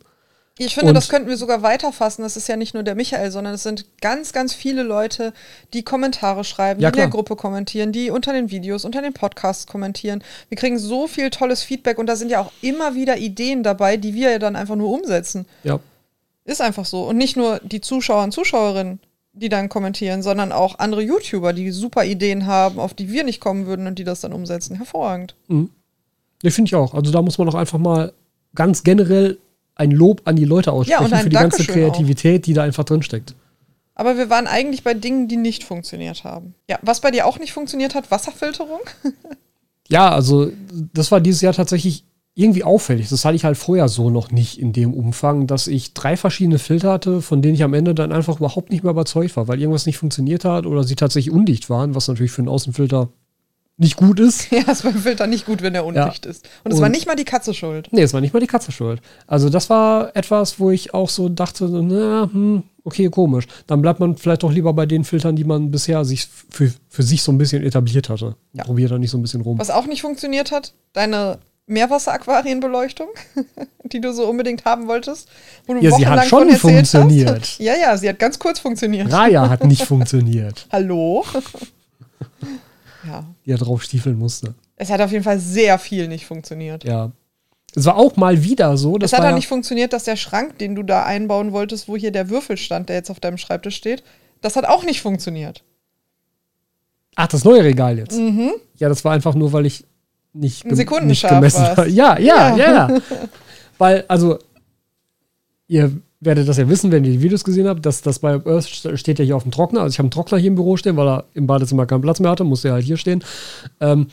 Ich 0.58 0.74
finde, 0.74 0.90
Und- 0.90 0.96
das 0.96 1.10
könnten 1.10 1.28
wir 1.28 1.36
sogar 1.36 1.64
weiterfassen. 1.64 2.22
Das 2.24 2.38
ist 2.38 2.48
ja 2.48 2.56
nicht 2.56 2.74
nur 2.74 2.84
der 2.84 2.96
Michael, 2.96 3.30
sondern 3.30 3.54
es 3.56 3.64
sind 3.64 3.86
ganz, 4.00 4.32
ganz 4.32 4.54
viele 4.54 4.84
Leute, 4.84 5.34
die 5.74 5.84
Kommentare 5.84 6.46
schreiben, 6.46 6.80
Ja, 6.80 6.92
die 6.92 7.00
in 7.00 7.02
der. 7.02 7.10
Gruppe 7.10 7.36
kommentieren, 7.36 7.92
die 7.92 8.10
unter 8.10 8.32
den 8.32 8.50
Videos, 8.52 8.86
unter 8.86 9.02
den 9.02 9.12
Podcasts 9.12 9.68
kommentieren. 9.68 10.24
Wir 10.48 10.58
kriegen 10.58 10.80
so 10.80 11.08
viel 11.08 11.30
tolles 11.30 11.62
Feedback 11.62 11.98
und 11.98 12.06
da 12.08 12.16
sind 12.16 12.30
ja 12.32 12.40
auch 12.40 12.52
immer 12.62 12.96
wieder 12.96 13.18
Ideen 13.18 13.64
dabei, 13.64 13.98
die 13.98 14.14
wir 14.14 14.32
ja 14.32 14.40
dann 14.40 14.56
einfach 14.56 14.78
nur 14.78 14.90
umsetzen. 14.92 15.46
Ja. 15.64 15.80
Ist 16.46 16.62
einfach 16.62 16.86
so. 16.86 17.04
Und 17.04 17.18
nicht 17.18 17.36
nur 17.36 17.60
die 17.64 17.82
Zuschauer 17.82 18.24
und 18.24 18.32
Zuschauerinnen, 18.32 19.00
die 19.34 19.50
dann 19.50 19.68
kommentieren, 19.68 20.24
sondern 20.24 20.54
auch 20.54 20.80
andere 20.80 21.02
YouTuber, 21.02 21.52
die 21.52 21.72
super 21.72 22.06
Ideen 22.06 22.46
haben, 22.46 22.80
auf 22.80 22.94
die 22.94 23.12
wir 23.12 23.26
nicht 23.26 23.42
kommen 23.42 23.66
würden 23.66 23.88
und 23.88 24.00
die 24.00 24.06
das 24.06 24.22
dann 24.22 24.32
umsetzen. 24.32 24.78
Hervorragend. 24.78 25.36
Ne, 25.50 25.68
finde 26.52 26.70
ich 26.70 26.76
auch. 26.76 26.94
Also 26.94 27.12
da 27.12 27.22
muss 27.22 27.38
man 27.38 27.50
auch 27.50 27.56
einfach 27.56 27.80
mal 27.80 28.14
ganz 28.54 28.84
generell 28.86 29.38
ein 29.76 29.92
Lob 29.92 30.22
an 30.26 30.36
die 30.36 30.46
Leute 30.46 30.72
aussprechen 30.72 31.12
Ja, 31.12 31.18
für 31.18 31.30
die 31.30 31.36
ganze 31.36 31.58
Dankeschön 31.58 31.76
Kreativität, 31.76 32.46
die 32.46 32.54
da 32.54 32.64
einfach 32.64 32.84
drin 32.84 33.02
steckt. 33.02 33.36
Aber 33.94 34.18
wir 34.18 34.30
waren 34.30 34.48
eigentlich 34.48 34.84
bei 34.84 34.94
Dingen, 34.94 35.28
die 35.28 35.38
nicht 35.38 35.64
funktioniert 35.64 36.24
haben. 36.24 36.54
Ja, 36.70 36.80
was 36.82 37.00
bei 37.00 37.12
dir 37.12 37.26
auch 37.26 37.40
nicht 37.40 37.54
funktioniert 37.54 37.96
hat, 37.96 38.12
Wasserfilterung. 38.12 38.82
Ja, 39.88 40.10
also 40.10 40.52
das 40.94 41.12
war 41.12 41.22
dieses 41.22 41.42
Jahr 41.42 41.54
tatsächlich 41.54 42.06
irgendwie 42.34 42.64
auffällig. 42.64 43.08
Das 43.10 43.24
hatte 43.24 43.36
ich 43.36 43.46
halt 43.46 43.56
vorher 43.56 43.88
so 43.88 44.10
noch 44.10 44.32
nicht 44.32 44.60
in 44.60 44.74
dem 44.74 44.94
Umfang, 44.94 45.48
dass 45.48 45.68
ich 45.68 45.94
drei 45.94 46.18
verschiedene 46.18 46.60
Filter 46.60 46.92
hatte, 46.92 47.22
von 47.22 47.42
denen 47.42 47.56
ich 47.56 47.64
am 47.64 47.74
Ende 47.74 47.96
dann 47.96 48.12
einfach 48.12 48.38
überhaupt 48.38 48.72
nicht 48.72 48.84
mehr 48.84 48.92
überzeugt 48.92 49.38
war, 49.38 49.48
weil 49.48 49.60
irgendwas 49.60 49.86
nicht 49.86 49.98
funktioniert 49.98 50.44
hat 50.44 50.66
oder 50.66 50.84
sie 50.84 50.96
tatsächlich 50.96 51.34
undicht 51.34 51.70
waren, 51.70 51.96
was 51.96 52.08
natürlich 52.08 52.32
für 52.32 52.42
einen 52.42 52.50
Außenfilter 52.50 53.10
nicht 53.78 53.98
gut 53.98 54.20
ist. 54.20 54.52
Ja, 54.52 54.72
ist 54.72 54.84
beim 54.84 54.96
Filter 54.98 55.28
nicht 55.28 55.46
gut, 55.46 55.62
wenn 55.62 55.76
er 55.76 55.86
undicht 55.86 56.26
Ja. 56.26 56.32
ist. 56.32 56.48
Und 56.64 56.72
es 56.74 56.80
war 56.80 56.90
nicht 56.90 57.08
mal 57.08 57.16
die 57.16 57.26
Katze 57.26 57.54
schuld. 57.54 57.90
Nee, 57.92 58.04
es 58.04 58.14
war 58.14 58.22
nicht 58.22 58.34
mal 58.34 58.40
die 58.40 58.48
Katze 58.48 58.72
schuld. 58.72 59.02
Also 59.28 59.50
das 59.50 59.70
war 59.70 60.16
etwas, 60.16 60.60
wo 60.60 60.72
ich 60.72 60.94
auch 60.94 61.10
so 61.10 61.28
dachte, 61.30 61.66
na, 61.70 62.30
hm, 62.32 62.64
okay, 62.86 63.10
komisch. 63.10 63.46
Dann 63.68 63.82
bleibt 63.82 64.00
man 64.00 64.16
vielleicht 64.16 64.44
doch 64.44 64.52
lieber 64.52 64.72
bei 64.74 64.86
den 64.86 65.04
Filtern, 65.04 65.36
die 65.36 65.44
man 65.44 65.72
bisher 65.72 66.06
sich 66.06 66.28
für, 66.50 66.72
für 66.88 67.04
sich 67.04 67.22
so 67.22 67.32
ein 67.34 67.38
bisschen 67.38 67.64
etabliert 67.64 68.08
hatte. 68.10 68.36
Ja. 68.54 68.64
Probiert 68.64 68.92
da 68.92 68.98
nicht 68.98 69.12
so 69.12 69.18
ein 69.18 69.22
bisschen 69.22 69.42
rum. 69.42 69.60
Was 69.60 69.70
auch 69.70 69.88
nicht 69.88 70.02
funktioniert 70.02 70.52
hat, 70.52 70.74
deine 70.94 71.40
Meerwasseraquarienbeleuchtung, 71.68 73.08
die 73.84 74.00
du 74.00 74.14
so 74.14 74.28
unbedingt 74.28 74.66
haben 74.66 74.88
wolltest. 74.88 75.28
Wo 75.68 75.74
du 75.74 75.82
Ja, 75.82 75.92
sie 75.92 76.08
hat 76.08 76.26
schon 76.28 76.50
funktioniert. 76.52 77.42
Hast. 77.42 77.60
Ja, 77.60 77.74
ja, 77.76 77.98
sie 77.98 78.08
hat 78.08 78.20
ganz 78.20 78.40
kurz 78.40 78.60
funktioniert. 78.60 79.12
Raya 79.12 79.50
hat 79.50 79.66
nicht 79.66 79.84
funktioniert, 79.86 80.68
Hallo? 80.72 81.26
Ja, 83.08 83.26
die 83.46 83.52
er 83.52 83.58
drauf 83.58 83.84
stiefeln 83.84 84.18
musste. 84.18 84.56
es 84.76 84.90
hat 84.90 85.02
auf 85.02 85.12
jeden 85.12 85.24
Fall 85.24 85.40
sehr 85.40 85.78
viel 85.80 86.08
nicht 86.08 86.26
funktioniert. 86.26 86.84
Ja. 86.84 87.12
Es 87.76 87.86
war 87.86 87.98
auch 87.98 88.16
mal 88.16 88.42
wieder 88.44 88.78
so, 88.78 88.98
das 88.98 89.12
es 89.12 89.18
hat 89.18 89.26
auch 89.26 89.30
ja, 89.30 89.36
nicht 89.36 89.48
funktioniert, 89.48 89.92
dass 89.92 90.06
der 90.06 90.16
Schrank, 90.16 90.58
den 90.60 90.76
du 90.76 90.84
da 90.84 91.04
einbauen 91.04 91.52
wolltest, 91.52 91.88
wo 91.90 91.98
hier 91.98 92.12
der 92.12 92.30
Würfel 92.30 92.56
stand, 92.58 92.88
der 92.90 92.96
jetzt 92.96 93.10
auf 93.12 93.20
deinem 93.20 93.38
Schreibtisch 93.38 93.76
steht, 93.76 94.04
das 94.42 94.56
hat 94.56 94.66
auch 94.66 94.84
nicht 94.86 95.02
funktioniert. 95.02 95.64
Ach, 97.16 97.28
das 97.28 97.44
neue 97.44 97.64
Regal 97.64 97.98
jetzt. 97.98 98.18
Ja, 98.78 98.90
das 98.90 99.04
war 99.06 99.14
einfach 99.14 99.36
nur, 99.36 99.52
weil 99.54 99.66
ich 99.66 99.86
nicht, 100.34 100.64
gem- 100.64 101.08
nicht 101.08 101.28
gemessen 101.28 101.62
habe. 101.62 101.88
Ja, 101.90 102.18
Ja. 102.20 102.56
ja, 102.56 102.90
ja. 102.90 103.02
weil, 103.78 104.04
also, 104.08 104.38
ihr 105.68 105.92
werdet 106.20 106.48
das 106.48 106.58
ja 106.58 106.68
wissen, 106.70 106.92
wenn 106.92 107.04
ihr 107.06 107.12
die 107.12 107.22
Videos 107.22 107.44
gesehen 107.44 107.68
habt, 107.68 107.86
dass 107.86 108.02
das 108.02 108.20
bei 108.20 108.34
Earth 108.34 108.66
st- 108.66 108.98
steht 108.98 109.20
ja 109.20 109.26
hier 109.26 109.36
auf 109.36 109.44
dem 109.44 109.52
Trockner. 109.52 109.82
Also 109.82 109.94
ich 109.94 110.00
habe 110.00 110.06
einen 110.06 110.12
Trockner 110.12 110.38
hier 110.38 110.48
im 110.48 110.56
Büro 110.56 110.78
stehen, 110.78 110.96
weil 110.98 111.08
er 111.08 111.26
im 111.34 111.46
Badezimmer 111.48 111.86
keinen 111.86 112.02
Platz 112.02 112.20
mehr 112.20 112.32
hatte, 112.32 112.44
musste 112.44 112.70
er 112.70 112.76
halt 112.76 112.86
hier 112.86 112.98
stehen. 112.98 113.24
Ähm, 113.80 114.08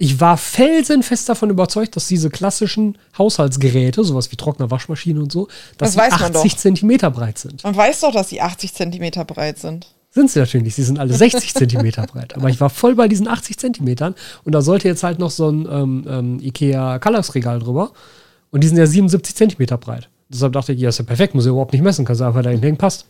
ich 0.00 0.20
war 0.20 0.36
felsenfest 0.36 1.28
davon 1.28 1.50
überzeugt, 1.50 1.96
dass 1.96 2.06
diese 2.06 2.30
klassischen 2.30 2.98
Haushaltsgeräte, 3.18 4.04
sowas 4.04 4.30
wie 4.30 4.36
Trockner, 4.36 4.70
Waschmaschine 4.70 5.20
und 5.20 5.32
so, 5.32 5.48
dass 5.76 5.76
Das 5.76 5.92
sie 5.94 5.98
weiß 5.98 6.20
man 6.20 6.36
80 6.36 6.52
doch. 6.52 6.58
Zentimeter 6.58 7.10
breit 7.10 7.38
sind. 7.38 7.64
Man 7.64 7.74
weiß 7.76 8.00
doch, 8.00 8.12
dass 8.12 8.28
sie 8.28 8.40
80 8.40 8.74
Zentimeter 8.74 9.24
breit 9.24 9.58
sind. 9.58 9.88
Sind 10.10 10.30
sie 10.30 10.38
natürlich 10.38 10.64
nicht. 10.64 10.74
Sie 10.76 10.84
sind 10.84 10.98
alle 10.98 11.12
60 11.12 11.52
Zentimeter 11.54 12.06
breit. 12.06 12.36
Aber 12.36 12.48
ich 12.48 12.60
war 12.60 12.70
voll 12.70 12.94
bei 12.94 13.08
diesen 13.08 13.28
80 13.28 13.58
Zentimetern. 13.58 14.14
Und 14.44 14.52
da 14.54 14.62
sollte 14.62 14.86
jetzt 14.88 15.02
halt 15.02 15.18
noch 15.18 15.30
so 15.30 15.48
ein 15.50 15.68
ähm, 15.70 16.06
ähm, 16.08 16.40
Ikea 16.40 16.98
Kallax-Regal 17.00 17.58
drüber. 17.58 17.90
Und 18.50 18.62
die 18.62 18.68
sind 18.68 18.78
ja 18.78 18.86
77 18.86 19.34
Zentimeter 19.34 19.76
breit. 19.78 20.08
Deshalb 20.28 20.52
dachte 20.52 20.72
ich, 20.72 20.80
ja, 20.80 20.90
ist 20.90 20.98
ja 20.98 21.04
perfekt, 21.04 21.34
muss 21.34 21.44
ich 21.44 21.50
überhaupt 21.50 21.72
nicht 21.72 21.82
messen, 21.82 22.04
kannst 22.04 22.20
du 22.20 22.24
einfach 22.24 22.42
da 22.42 22.50
hinhängen, 22.50 22.76
passt. 22.76 23.06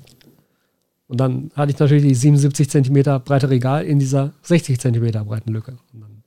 Und 1.08 1.18
dann 1.18 1.50
hatte 1.56 1.72
ich 1.72 1.78
natürlich 1.78 2.04
die 2.04 2.14
77 2.14 2.68
Zentimeter 2.68 3.18
breite 3.18 3.48
Regal 3.50 3.84
in 3.84 3.98
dieser 3.98 4.32
60 4.42 4.78
Zentimeter 4.78 5.24
breiten 5.24 5.52
Lücke. 5.52 5.78
Und 5.92 6.02
dann 6.02 6.22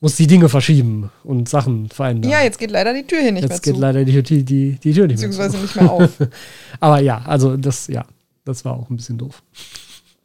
musste 0.00 0.22
die 0.22 0.28
Dinge 0.28 0.48
verschieben 0.48 1.10
und 1.24 1.48
Sachen 1.48 1.88
verändern. 1.88 2.30
Ja, 2.30 2.42
jetzt 2.42 2.58
geht 2.58 2.70
leider 2.70 2.94
die 2.94 3.04
Tür 3.04 3.20
hier 3.20 3.32
nicht 3.32 3.42
jetzt 3.42 3.50
mehr 3.50 3.60
geht 3.60 3.74
zu. 3.74 3.80
leider 3.80 4.04
die, 4.04 4.22
die, 4.22 4.44
die, 4.44 4.78
die 4.78 4.92
Tür 4.92 5.06
nicht 5.06 5.20
mehr 5.20 5.30
zu. 5.30 5.38
Beziehungsweise 5.38 5.58
nicht 5.58 5.76
mehr 5.76 5.90
auf. 5.90 6.10
Aber 6.80 7.00
ja, 7.00 7.22
also 7.24 7.56
das, 7.56 7.88
ja, 7.88 8.04
das 8.44 8.64
war 8.64 8.74
auch 8.74 8.88
ein 8.88 8.96
bisschen 8.96 9.18
doof. 9.18 9.42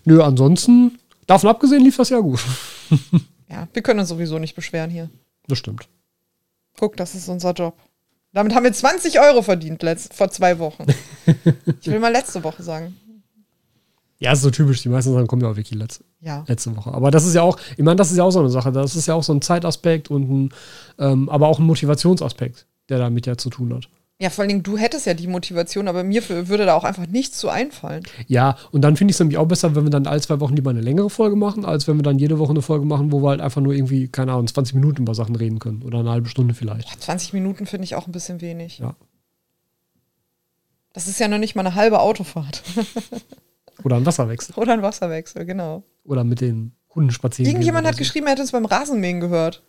Nö, 0.05 0.21
ansonsten, 0.21 0.97
davon 1.25 1.49
abgesehen, 1.49 1.83
lief 1.83 1.97
das 1.97 2.09
ja 2.09 2.19
gut. 2.19 2.39
Ja, 3.49 3.67
wir 3.71 3.81
können 3.81 4.01
uns 4.01 4.09
sowieso 4.09 4.39
nicht 4.39 4.55
beschweren 4.55 4.89
hier. 4.89 5.09
Das 5.47 5.57
stimmt. 5.57 5.87
Guck, 6.77 6.97
das 6.97 7.15
ist 7.15 7.29
unser 7.29 7.53
Job. 7.53 7.77
Damit 8.37 8.53
haben 8.53 8.65
wir 8.65 8.71
20 8.71 9.19
Euro 9.19 9.41
verdient 9.41 9.81
letzt, 9.81 10.13
vor 10.13 10.29
zwei 10.29 10.59
Wochen. 10.59 10.85
Ich 11.81 11.87
will 11.87 11.97
mal 11.99 12.11
letzte 12.11 12.43
Woche 12.43 12.61
sagen. 12.61 12.95
Ja, 14.19 14.31
ist 14.33 14.43
so 14.43 14.51
typisch. 14.51 14.83
Die 14.83 14.89
meisten 14.89 15.11
Sachen 15.11 15.25
kommen 15.25 15.41
ja 15.41 15.49
auch 15.49 15.55
wirklich 15.55 15.77
letzte, 15.77 16.03
Ja. 16.21 16.43
letzte 16.47 16.75
Woche. 16.77 16.93
Aber 16.93 17.09
das 17.09 17.25
ist 17.25 17.33
ja 17.33 17.41
auch, 17.41 17.57
ich 17.75 17.83
meine, 17.83 17.95
das 17.95 18.11
ist 18.11 18.17
ja 18.17 18.23
auch 18.23 18.29
so 18.29 18.37
eine 18.39 18.49
Sache. 18.51 18.71
Das 18.71 18.95
ist 18.95 19.07
ja 19.07 19.15
auch 19.15 19.23
so 19.23 19.33
ein 19.33 19.41
Zeitaspekt 19.41 20.11
und 20.11 20.29
ein, 20.29 20.53
ähm, 20.99 21.29
aber 21.29 21.47
auch 21.47 21.57
ein 21.57 21.65
Motivationsaspekt, 21.65 22.67
der 22.89 22.99
damit 22.99 23.25
ja 23.25 23.37
zu 23.37 23.49
tun 23.49 23.73
hat. 23.73 23.89
Ja, 24.19 24.31
vor 24.31 24.41
allen 24.41 24.49
Dingen, 24.49 24.63
du 24.63 24.77
hättest 24.77 25.05
ja 25.05 25.13
die 25.13 25.27
Motivation, 25.27 25.87
aber 25.87 26.03
mir 26.03 26.27
würde 26.27 26.65
da 26.65 26.73
auch 26.73 26.83
einfach 26.83 27.05
nichts 27.05 27.37
zu 27.37 27.49
einfallen. 27.49 28.03
Ja, 28.25 28.57
und 28.71 28.81
dann 28.81 28.97
finde 28.97 29.11
ich 29.11 29.15
es 29.15 29.19
nämlich 29.19 29.37
auch 29.37 29.47
besser, 29.47 29.75
wenn 29.75 29.83
wir 29.83 29.91
dann 29.91 30.07
alle 30.07 30.19
zwei 30.21 30.39
Wochen 30.39 30.55
lieber 30.55 30.71
eine 30.71 30.81
längere 30.81 31.11
Folge 31.11 31.35
machen, 31.35 31.65
als 31.65 31.87
wenn 31.87 31.97
wir 31.97 32.03
dann 32.03 32.17
jede 32.17 32.39
Woche 32.39 32.49
eine 32.49 32.63
Folge 32.63 32.85
machen, 32.85 33.11
wo 33.11 33.21
wir 33.21 33.29
halt 33.29 33.41
einfach 33.41 33.61
nur 33.61 33.73
irgendwie, 33.73 34.07
keine 34.07 34.31
Ahnung, 34.31 34.47
20 34.47 34.73
Minuten 34.73 35.03
über 35.03 35.13
Sachen 35.13 35.35
reden 35.35 35.59
können. 35.59 35.83
Oder 35.83 35.99
eine 35.99 36.09
halbe 36.09 36.29
Stunde 36.29 36.55
vielleicht. 36.55 36.99
20 36.99 37.33
Minuten 37.33 37.67
finde 37.67 37.85
ich 37.85 37.93
auch 37.93 38.07
ein 38.07 38.11
bisschen 38.11 38.41
wenig. 38.41 38.79
Ja. 38.79 38.95
Das 40.93 41.07
ist 41.07 41.19
ja 41.19 41.27
noch 41.27 41.37
nicht 41.37 41.53
mal 41.53 41.61
eine 41.61 41.75
halbe 41.75 41.99
Autofahrt. 41.99 42.63
Oder 43.83 43.97
ein 43.97 44.05
Wasserwechsel. 44.07 44.55
Oder 44.55 44.73
ein 44.73 44.81
Wasserwechsel, 44.81 45.45
genau. 45.45 45.83
Oder 46.03 46.23
mit 46.23 46.41
den 46.41 46.71
Hunden 46.95 47.11
spazieren. 47.11 47.51
Irgendjemand 47.51 47.85
hat 47.85 47.93
so. 47.93 47.99
geschrieben, 47.99 48.25
er 48.25 48.31
hätte 48.31 48.41
es 48.41 48.51
beim 48.51 48.65
Rasenmähen 48.65 49.19
gehört. 49.19 49.61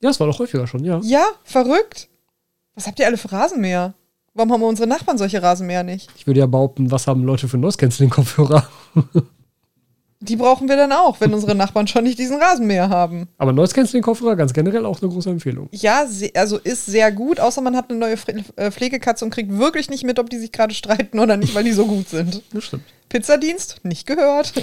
Ja, 0.00 0.08
es 0.08 0.18
war 0.20 0.26
doch 0.26 0.38
häufiger 0.38 0.66
schon, 0.66 0.84
ja. 0.84 1.00
Ja, 1.02 1.26
verrückt. 1.44 2.08
Was 2.78 2.86
habt 2.86 3.00
ihr 3.00 3.06
alle 3.06 3.16
für 3.16 3.32
Rasenmäher? 3.32 3.94
Warum 4.34 4.52
haben 4.52 4.62
unsere 4.62 4.88
Nachbarn 4.88 5.18
solche 5.18 5.42
Rasenmäher 5.42 5.82
nicht? 5.82 6.08
Ich 6.16 6.28
würde 6.28 6.38
ja 6.38 6.46
behaupten, 6.46 6.92
was 6.92 7.08
haben 7.08 7.24
Leute 7.24 7.48
für 7.48 7.58
Noise 7.58 7.76
Cancelling 7.76 8.08
Kopfhörer? 8.08 8.68
Die 10.20 10.36
brauchen 10.36 10.68
wir 10.68 10.76
dann 10.76 10.92
auch, 10.92 11.20
wenn 11.20 11.34
unsere 11.34 11.56
Nachbarn 11.56 11.88
schon 11.88 12.04
nicht 12.04 12.20
diesen 12.20 12.40
Rasenmäher 12.40 12.88
haben. 12.88 13.26
Aber 13.36 13.52
Noise 13.52 13.74
Cancelling 13.74 14.04
Kopfhörer 14.04 14.36
ganz 14.36 14.52
generell 14.52 14.86
auch 14.86 15.02
eine 15.02 15.10
große 15.10 15.28
Empfehlung. 15.28 15.68
Ja, 15.72 16.04
also 16.34 16.58
ist 16.58 16.86
sehr 16.86 17.10
gut, 17.10 17.40
außer 17.40 17.60
man 17.62 17.74
hat 17.74 17.90
eine 17.90 17.98
neue 17.98 18.16
äh, 18.54 18.70
Pflegekatze 18.70 19.24
und 19.24 19.32
kriegt 19.32 19.58
wirklich 19.58 19.90
nicht 19.90 20.04
mit, 20.04 20.20
ob 20.20 20.30
die 20.30 20.38
sich 20.38 20.52
gerade 20.52 20.72
streiten 20.72 21.18
oder 21.18 21.36
nicht, 21.36 21.56
weil 21.56 21.64
die 21.64 21.72
so 21.72 21.84
gut 21.84 22.08
sind. 22.08 22.44
Das 22.52 22.62
stimmt. 22.62 22.84
Pizzadienst? 23.08 23.80
Nicht 23.82 24.06
gehört. 24.06 24.52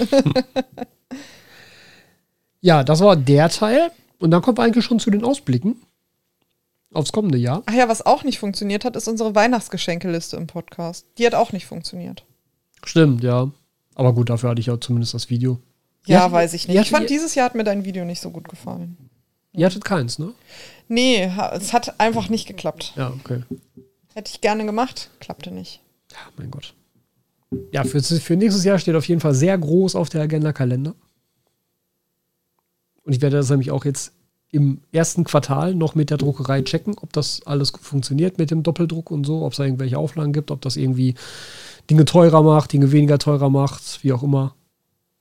Ja, 2.62 2.82
das 2.82 3.00
war 3.00 3.14
der 3.14 3.48
Teil. 3.48 3.92
Und 4.18 4.32
dann 4.32 4.42
kommen 4.42 4.58
wir 4.58 4.64
eigentlich 4.64 4.84
schon 4.84 4.98
zu 4.98 5.10
den 5.10 5.22
Ausblicken 5.22 5.76
aufs 6.92 7.12
kommende 7.12 7.38
Jahr. 7.38 7.62
Ach 7.66 7.74
ja, 7.74 7.88
was 7.88 8.04
auch 8.04 8.24
nicht 8.24 8.38
funktioniert 8.38 8.84
hat, 8.84 8.96
ist 8.96 9.08
unsere 9.08 9.34
Weihnachtsgeschenkeliste 9.34 10.36
im 10.36 10.46
Podcast. 10.46 11.06
Die 11.18 11.26
hat 11.26 11.34
auch 11.34 11.52
nicht 11.52 11.66
funktioniert. 11.66 12.24
Stimmt, 12.84 13.22
ja. 13.22 13.50
Aber 13.94 14.12
gut, 14.14 14.30
dafür 14.30 14.50
hatte 14.50 14.60
ich 14.60 14.66
ja 14.66 14.80
zumindest 14.80 15.14
das 15.14 15.30
Video. 15.30 15.58
Ja, 16.06 16.26
Ihr- 16.26 16.32
weiß 16.32 16.54
ich 16.54 16.68
nicht. 16.68 16.78
Ich 16.80 16.90
fand, 16.90 17.10
dieses 17.10 17.34
Jahr 17.34 17.46
hat 17.46 17.54
mir 17.54 17.64
dein 17.64 17.84
Video 17.84 18.04
nicht 18.04 18.20
so 18.20 18.30
gut 18.30 18.48
gefallen. 18.48 18.96
Ihr 19.52 19.66
hattet 19.66 19.84
keins, 19.84 20.18
ne? 20.18 20.32
Nee, 20.88 21.30
es 21.52 21.72
hat 21.72 21.98
einfach 21.98 22.28
nicht 22.28 22.46
geklappt. 22.46 22.92
Ja, 22.96 23.12
okay. 23.18 23.42
Hätte 24.14 24.30
ich 24.32 24.40
gerne 24.40 24.64
gemacht, 24.66 25.10
klappte 25.18 25.50
nicht. 25.50 25.80
Ja, 26.12 26.18
mein 26.36 26.50
Gott. 26.50 26.74
Ja, 27.72 27.84
für, 27.84 28.02
für 28.02 28.36
nächstes 28.36 28.64
Jahr 28.64 28.78
steht 28.78 28.94
auf 28.94 29.08
jeden 29.08 29.20
Fall 29.20 29.34
sehr 29.34 29.56
groß 29.56 29.94
auf 29.96 30.08
der 30.10 30.22
Agenda 30.22 30.52
Kalender. 30.52 30.94
Und 33.02 33.12
ich 33.14 33.20
werde 33.22 33.36
das 33.36 33.48
nämlich 33.50 33.70
auch 33.70 33.84
jetzt 33.84 34.12
im 34.52 34.80
ersten 34.92 35.24
Quartal 35.24 35.74
noch 35.74 35.94
mit 35.94 36.10
der 36.10 36.18
Druckerei 36.18 36.62
checken, 36.62 36.96
ob 37.00 37.12
das 37.12 37.40
alles 37.46 37.72
gut 37.72 37.82
funktioniert 37.82 38.38
mit 38.38 38.50
dem 38.50 38.62
Doppeldruck 38.62 39.10
und 39.10 39.24
so, 39.24 39.42
ob 39.42 39.52
es 39.52 39.58
da 39.58 39.64
irgendwelche 39.64 39.98
Auflagen 39.98 40.32
gibt, 40.32 40.50
ob 40.50 40.60
das 40.62 40.76
irgendwie 40.76 41.14
Dinge 41.90 42.04
teurer 42.04 42.42
macht, 42.42 42.72
Dinge 42.72 42.92
weniger 42.92 43.18
teurer 43.18 43.50
macht, 43.50 44.02
wie 44.02 44.12
auch 44.12 44.22
immer. 44.22 44.54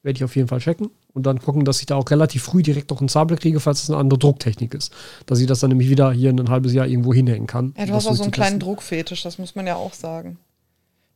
Werde 0.04 0.18
ich 0.18 0.24
auf 0.24 0.36
jeden 0.36 0.48
Fall 0.48 0.60
checken 0.60 0.92
und 1.14 1.26
dann 1.26 1.42
gucken, 1.42 1.66
dass 1.66 1.80
ich 1.80 1.88
da 1.88 1.96
auch 1.96 2.10
relativ 2.12 2.44
früh 2.44 2.62
direkt 2.62 2.92
noch 2.92 3.02
ein 3.02 3.10
Zabel 3.10 3.38
kriege, 3.38 3.60
falls 3.60 3.82
es 3.82 3.90
eine 3.90 3.98
andere 3.98 4.20
Drucktechnik 4.20 4.74
ist. 4.76 4.94
Dass 5.26 5.40
ich 5.40 5.48
das 5.48 5.62
dann 5.62 5.70
nämlich 5.70 5.90
wieder 5.90 6.12
hier 6.12 6.30
in 6.30 6.40
ein 6.40 6.50
halbes 6.50 6.74
Jahr 6.74 6.86
irgendwo 6.86 7.14
hinhängen 7.14 7.48
kann. 7.48 7.74
Ja, 7.78 7.88
du 7.88 7.94
hast 7.94 8.06
auch 8.06 8.16
so 8.16 8.24
einen 8.24 8.32
kleinen. 8.32 8.60
Druckfetisch, 8.60 9.24
das 9.24 9.40
muss 9.40 9.56
man 9.56 9.66
ja 9.66 9.76
auch 9.76 9.94
sagen. 9.94 10.38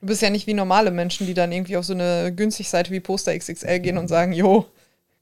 Du 0.02 0.08
bist 0.08 0.22
ja 0.22 0.30
nicht 0.30 0.48
wie 0.48 0.54
normale 0.54 0.90
Menschen, 0.92 1.28
die 1.28 1.34
dann 1.34 1.52
irgendwie 1.52 1.78
auf 1.78 1.86
so 1.86 1.94
eine 1.94 2.34
günstig 2.34 2.70
Seite 2.70 2.92
wie 2.92 3.02
Poster 3.02 3.38
XXL 3.38 3.80
gehen 3.80 3.98
und 3.98 4.08
sagen, 4.08 4.32
jo, 4.32 4.66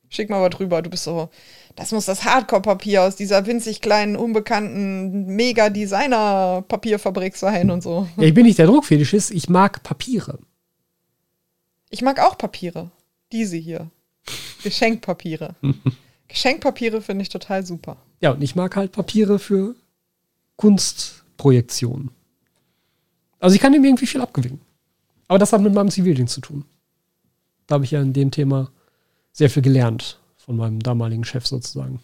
schick 0.10 0.30
mal 0.30 0.42
was 0.42 0.52
drüber. 0.52 0.82
Du 0.82 0.90
bist 0.90 1.04
so, 1.04 1.30
das 1.76 1.92
muss 1.92 2.06
das 2.06 2.24
Hardcore-Papier 2.24 3.04
aus 3.04 3.16
dieser 3.16 3.46
winzig 3.46 3.82
kleinen, 3.82 4.16
unbekannten 4.16 5.28
Mega-Designer-Papierfabrik 5.28 7.36
sein 7.36 7.72
und 7.72 7.84
so. 7.84 8.08
Ja, 8.18 8.24
ich 8.24 8.34
bin 8.34 8.46
nicht 8.46 8.60
der 8.60 8.68
Druckfetischist, 8.68 9.32
ich 9.32 9.50
mag 9.50 9.84
Papiere. 9.84 10.40
Ich 11.90 12.02
mag 12.02 12.20
auch 12.20 12.38
Papiere. 12.38 12.92
Diese 13.32 13.58
hier. 13.58 13.90
Geschenkpapiere. 14.64 15.56
Geschenkpapiere 16.28 17.02
finde 17.02 17.22
ich 17.22 17.30
total 17.30 17.66
super. 17.66 17.98
Ja, 18.20 18.32
und 18.32 18.42
ich 18.42 18.56
mag 18.56 18.76
halt 18.76 18.92
Papiere 18.92 19.40
für 19.40 19.76
Kunstprojektion. 20.58 22.12
Also 23.40 23.56
ich 23.56 23.62
kann 23.62 23.72
dem 23.72 23.86
irgendwie 23.86 24.08
viel 24.08 24.22
abgewinnen. 24.22 24.62
Aber 25.28 25.40
das 25.40 25.54
hat 25.54 25.62
mit 25.62 25.74
meinem 25.74 25.92
Zivildienst 25.92 26.34
zu 26.34 26.42
tun. 26.42 26.66
Da 27.68 27.76
habe 27.76 27.86
ich 27.86 27.92
ja 27.92 28.02
in 28.02 28.14
dem 28.14 28.32
Thema 28.32 28.72
sehr 29.38 29.52
viel 29.52 29.62
gelernt 29.62 30.20
von 30.36 30.58
meinem 30.58 30.80
damaligen 30.80 31.24
Chef 31.24 31.46
sozusagen. 31.46 32.00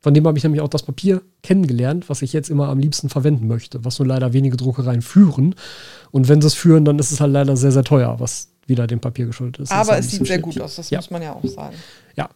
Von 0.00 0.12
dem 0.12 0.26
habe 0.26 0.36
ich 0.36 0.44
nämlich 0.44 0.60
auch 0.60 0.68
das 0.68 0.82
Papier 0.82 1.22
kennengelernt, 1.42 2.08
was 2.08 2.22
ich 2.22 2.32
jetzt 2.32 2.50
immer 2.50 2.68
am 2.68 2.80
liebsten 2.80 3.08
verwenden 3.08 3.46
möchte, 3.46 3.84
was 3.84 3.98
nur 3.98 4.08
leider 4.08 4.32
wenige 4.32 4.56
Druckereien 4.56 5.02
führen. 5.02 5.54
Und 6.10 6.28
wenn 6.28 6.40
sie 6.40 6.48
es 6.48 6.54
führen, 6.54 6.84
dann 6.84 6.98
ist 6.98 7.12
es 7.12 7.20
halt 7.20 7.32
leider 7.32 7.56
sehr, 7.56 7.70
sehr 7.70 7.84
teuer, 7.84 8.18
was 8.18 8.48
wieder 8.66 8.88
dem 8.88 8.98
Papier 8.98 9.26
geschuldet 9.26 9.60
ist. 9.62 9.72
Aber 9.72 9.98
es 9.98 10.10
sieht 10.10 10.26
sehr 10.26 10.40
gut 10.40 10.60
aus, 10.60 10.76
das 10.76 10.90
ja. 10.90 10.98
muss 10.98 11.10
man 11.10 11.22
ja 11.22 11.32
auch 11.32 11.44
sagen. 11.44 11.76
Ja. 12.16 12.28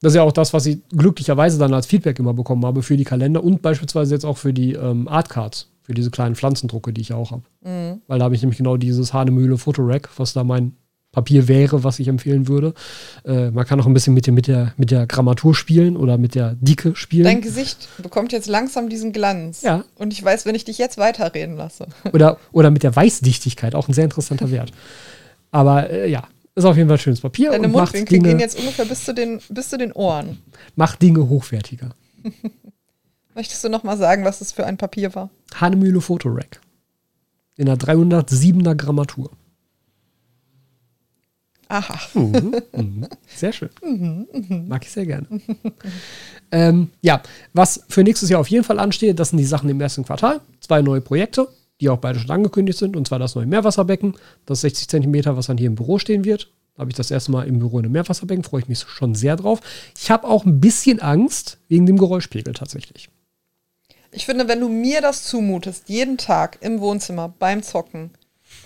Das 0.00 0.12
ist 0.12 0.16
ja 0.16 0.22
auch 0.22 0.32
das, 0.32 0.52
was 0.52 0.66
ich 0.66 0.78
glücklicherweise 0.90 1.58
dann 1.58 1.74
als 1.74 1.86
Feedback 1.86 2.18
immer 2.18 2.34
bekommen 2.34 2.64
habe 2.64 2.82
für 2.82 2.96
die 2.96 3.04
Kalender 3.04 3.42
und 3.42 3.62
beispielsweise 3.62 4.14
jetzt 4.14 4.24
auch 4.24 4.38
für 4.38 4.52
die 4.52 4.72
ähm, 4.74 5.08
Artcards, 5.08 5.68
für 5.82 5.94
diese 5.94 6.10
kleinen 6.10 6.36
Pflanzendrucke, 6.36 6.92
die 6.92 7.00
ich 7.00 7.12
auch 7.12 7.32
habe. 7.32 7.42
Mhm. 7.64 8.02
Weil 8.06 8.18
da 8.20 8.24
habe 8.24 8.34
ich 8.34 8.42
nämlich 8.42 8.58
genau 8.58 8.76
dieses 8.76 9.12
Hanemühle 9.12 9.58
Fotorack, 9.58 10.10
was 10.16 10.32
da 10.32 10.44
mein 10.44 10.76
Papier 11.12 11.46
wäre, 11.46 11.84
was 11.84 11.98
ich 11.98 12.08
empfehlen 12.08 12.48
würde. 12.48 12.72
Äh, 13.24 13.50
man 13.50 13.66
kann 13.66 13.78
auch 13.80 13.86
ein 13.86 13.92
bisschen 13.92 14.14
mit, 14.14 14.26
mit, 14.28 14.46
der, 14.48 14.72
mit 14.78 14.90
der 14.90 15.06
Grammatur 15.06 15.54
spielen 15.54 15.96
oder 15.98 16.16
mit 16.16 16.34
der 16.34 16.56
Dicke 16.60 16.96
spielen. 16.96 17.24
Dein 17.24 17.42
Gesicht 17.42 17.88
bekommt 18.02 18.32
jetzt 18.32 18.48
langsam 18.48 18.88
diesen 18.88 19.12
Glanz. 19.12 19.60
Ja. 19.60 19.84
Und 19.96 20.14
ich 20.14 20.24
weiß, 20.24 20.46
wenn 20.46 20.54
ich 20.54 20.64
dich 20.64 20.78
jetzt 20.78 20.96
weiterreden 20.96 21.56
lasse. 21.56 21.86
Oder, 22.12 22.38
oder 22.52 22.70
mit 22.70 22.82
der 22.82 22.94
Weißdichtigkeit, 22.94 23.74
auch 23.74 23.88
ein 23.88 23.94
sehr 23.94 24.04
interessanter 24.04 24.50
Wert. 24.50 24.72
Aber 25.50 25.90
äh, 25.90 26.10
ja, 26.10 26.24
ist 26.54 26.64
auf 26.64 26.76
jeden 26.76 26.88
Fall 26.88 26.98
schönes 26.98 27.20
Papier 27.20 27.50
Deine 27.50 27.66
und 27.66 27.72
macht 27.72 27.94
Mundwinkel 27.94 28.18
Dinge, 28.18 28.28
gehen 28.30 28.40
jetzt 28.40 28.58
ungefähr 28.58 28.84
bis 28.84 29.04
zu 29.04 29.14
den, 29.14 29.40
bis 29.48 29.68
zu 29.68 29.78
den 29.78 29.92
Ohren. 29.92 30.38
macht 30.76 31.02
Dinge 31.02 31.28
hochwertiger. 31.28 31.94
Möchtest 33.34 33.64
du 33.64 33.68
noch 33.68 33.82
mal 33.82 33.96
sagen, 33.96 34.24
was 34.24 34.40
das 34.40 34.52
für 34.52 34.66
ein 34.66 34.76
Papier 34.76 35.14
war? 35.14 35.30
Hanemühle 35.54 36.00
Fotorack. 36.00 36.60
In 37.56 37.68
einer 37.68 37.78
307er 37.78 38.74
Grammatur. 38.74 39.30
Aha. 41.72 41.98
Mhm, 42.12 42.54
mhm. 42.76 43.06
Sehr 43.34 43.50
schön. 43.50 43.70
Mag 44.68 44.84
ich 44.84 44.90
sehr 44.90 45.06
gerne. 45.06 45.26
ähm, 46.52 46.90
ja, 47.00 47.22
was 47.54 47.84
für 47.88 48.02
nächstes 48.02 48.28
Jahr 48.28 48.40
auf 48.40 48.48
jeden 48.48 48.62
Fall 48.62 48.78
ansteht, 48.78 49.18
das 49.18 49.30
sind 49.30 49.38
die 49.38 49.46
Sachen 49.46 49.70
im 49.70 49.80
ersten 49.80 50.04
Quartal. 50.04 50.42
Zwei 50.60 50.82
neue 50.82 51.00
Projekte, 51.00 51.48
die 51.80 51.88
auch 51.88 51.96
beide 51.96 52.18
schon 52.18 52.30
angekündigt 52.30 52.78
sind. 52.78 52.94
Und 52.94 53.08
zwar 53.08 53.18
das 53.18 53.36
neue 53.36 53.46
Meerwasserbecken, 53.46 54.18
das 54.44 54.60
60 54.60 54.86
Zentimeter, 54.86 55.34
was 55.38 55.46
dann 55.46 55.56
hier 55.56 55.68
im 55.68 55.74
Büro 55.74 55.98
stehen 55.98 56.26
wird. 56.26 56.52
Da 56.74 56.80
habe 56.80 56.90
ich 56.90 56.96
das 56.96 57.10
erste 57.10 57.32
Mal 57.32 57.46
im 57.46 57.58
Büro 57.58 57.78
in 57.78 57.86
einem 57.86 57.92
Meerwasserbecken, 57.92 58.44
freue 58.44 58.60
ich 58.60 58.68
mich 58.68 58.80
schon 58.80 59.14
sehr 59.14 59.36
drauf. 59.36 59.60
Ich 59.98 60.10
habe 60.10 60.26
auch 60.26 60.44
ein 60.44 60.60
bisschen 60.60 61.00
Angst 61.00 61.56
wegen 61.68 61.86
dem 61.86 61.96
Geräuschpegel 61.96 62.52
tatsächlich. 62.52 63.08
Ich 64.10 64.26
finde, 64.26 64.46
wenn 64.46 64.60
du 64.60 64.68
mir 64.68 65.00
das 65.00 65.24
zumutest, 65.24 65.88
jeden 65.88 66.18
Tag 66.18 66.58
im 66.60 66.80
Wohnzimmer 66.80 67.32
beim 67.38 67.62
Zocken, 67.62 68.10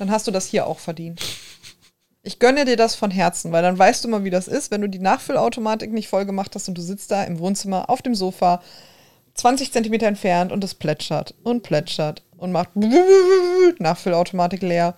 dann 0.01 0.11
hast 0.11 0.27
du 0.27 0.33
das 0.33 0.49
hier 0.49 0.67
auch 0.67 0.81
verdient. 0.81 1.23
Ich 2.27 2.41
gönne 2.41 2.65
dir 2.65 2.77
das 2.77 2.97
von 2.97 3.13
Herzen, 3.13 3.53
weil 3.53 3.63
dann 3.63 3.79
weißt 3.79 4.03
du 4.05 4.09
mal, 4.09 4.25
wie 4.25 4.31
das 4.31 4.49
ist, 4.49 4.73
wenn 4.73 4.81
du 4.81 4.89
die 4.89 4.99
Nachfüllautomatik 4.99 5.93
nicht 5.93 6.09
voll 6.09 6.27
gemacht 6.27 6.53
hast 6.57 6.69
und 6.69 6.77
du 6.77 6.83
sitzt 6.83 7.13
da 7.13 7.23
im 7.23 7.39
Wohnzimmer 7.39 7.89
auf 7.89 8.03
dem 8.03 8.17
Sofa, 8.17 8.61
20 9.35 9.71
Zentimeter 9.73 10.07
entfernt 10.09 10.51
und 10.51 10.65
es 10.65 10.75
plätschert 10.75 11.35
und 11.45 11.63
plätschert 11.63 12.23
und 12.37 12.51
macht 12.51 12.71
Nachfüllautomatik 13.79 14.63
leer. 14.63 14.97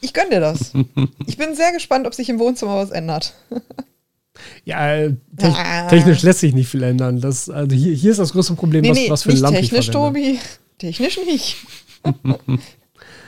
Ich 0.00 0.14
gönne 0.14 0.30
dir 0.30 0.40
das. 0.40 0.72
Ich 1.26 1.36
bin 1.36 1.54
sehr 1.54 1.72
gespannt, 1.72 2.06
ob 2.06 2.14
sich 2.14 2.28
im 2.30 2.38
Wohnzimmer 2.38 2.76
was 2.76 2.90
ändert. 2.90 3.34
Ja, 4.64 4.92
äh, 4.96 5.14
te 5.38 5.46
Ah. 5.56 5.86
technisch 5.88 6.22
lässt 6.22 6.40
sich 6.40 6.54
nicht 6.54 6.68
viel 6.68 6.82
ändern. 6.82 7.20
Das, 7.20 7.48
also 7.48 7.74
hier, 7.76 7.94
hier 7.94 8.10
ist 8.10 8.18
das 8.18 8.32
größte 8.32 8.54
Problem, 8.54 8.82
Nee, 8.82 8.90
was, 8.90 8.96
nee, 8.98 9.10
was 9.10 9.22
für 9.22 9.28
nicht 9.28 9.40
Lampe 9.40 9.60
technisch. 9.60 9.90
Tobi. 9.90 10.40
Technisch 10.78 11.18
nicht. 11.24 11.56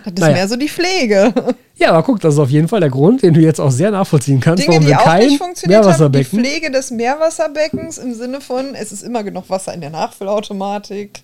Das 0.07 0.14
ist 0.14 0.20
Naja. 0.20 0.34
mehr 0.34 0.48
so 0.48 0.57
die 0.57 0.68
Pflege. 0.68 1.32
Ja, 1.78 1.90
aber 1.90 2.02
guck, 2.04 2.20
das 2.20 2.32
ist 2.32 2.40
auf 2.40 2.48
jeden 2.48 2.68
Fall 2.68 2.80
der 2.80 2.88
Grund, 2.88 3.22
den 3.22 3.34
du 3.34 3.40
jetzt 3.42 3.61
auch 3.61 3.70
sehr 3.70 3.90
nachvollziehen 3.90 4.40
kannst, 4.40 4.62
Dinge, 4.62 4.76
warum 4.76 4.84
die 4.86 4.90
wir 4.92 4.98
auch 4.98 5.04
kein 5.04 5.26
nicht 5.26 5.36
funktioniert 5.36 5.76
haben, 5.80 5.82
die 5.84 5.88
Meerwasserbecken. 5.90 6.38
Pflege 6.40 6.70
des 6.70 6.90
Meerwasserbeckens 6.90 7.98
im 7.98 8.14
Sinne 8.14 8.40
von, 8.40 8.74
es 8.74 8.92
ist 8.92 9.02
immer 9.02 9.22
genug 9.22 9.50
Wasser 9.50 9.74
in 9.74 9.82
der 9.82 9.90
Nachfüllautomatik. 9.90 11.20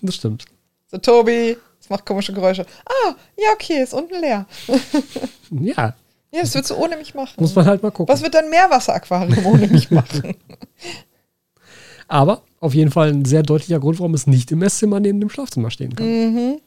Das 0.00 0.14
stimmt. 0.14 0.44
So, 0.92 0.98
Tobi, 0.98 1.56
es 1.80 1.90
macht 1.90 2.06
komische 2.06 2.32
Geräusche. 2.32 2.64
Ah, 2.86 3.14
ja, 3.36 3.48
okay, 3.52 3.82
ist 3.82 3.94
unten 3.94 4.20
leer. 4.20 4.46
Ja, 5.50 5.94
Ja, 6.30 6.40
das 6.42 6.54
würdest 6.54 6.70
du 6.70 6.76
ohne 6.76 6.96
mich 6.96 7.12
machen. 7.16 7.32
muss 7.38 7.56
man 7.56 7.66
halt 7.66 7.82
mal 7.82 7.90
gucken. 7.90 8.12
Was 8.14 8.22
wird 8.22 8.34
dein 8.34 8.48
Meerwasseraquarium 8.50 9.44
ohne 9.44 9.66
mich 9.66 9.90
machen? 9.90 10.36
Aber 12.06 12.42
auf 12.60 12.74
jeden 12.74 12.90
Fall 12.92 13.08
ein 13.10 13.24
sehr 13.24 13.42
deutlicher 13.42 13.80
Grund, 13.80 13.98
warum 13.98 14.14
es 14.14 14.26
nicht 14.28 14.52
im 14.52 14.62
Esszimmer 14.62 15.00
neben 15.00 15.18
dem 15.20 15.30
Schlafzimmer 15.30 15.70
stehen 15.72 15.96
kann. 15.96 16.06
mhm. 16.06 16.60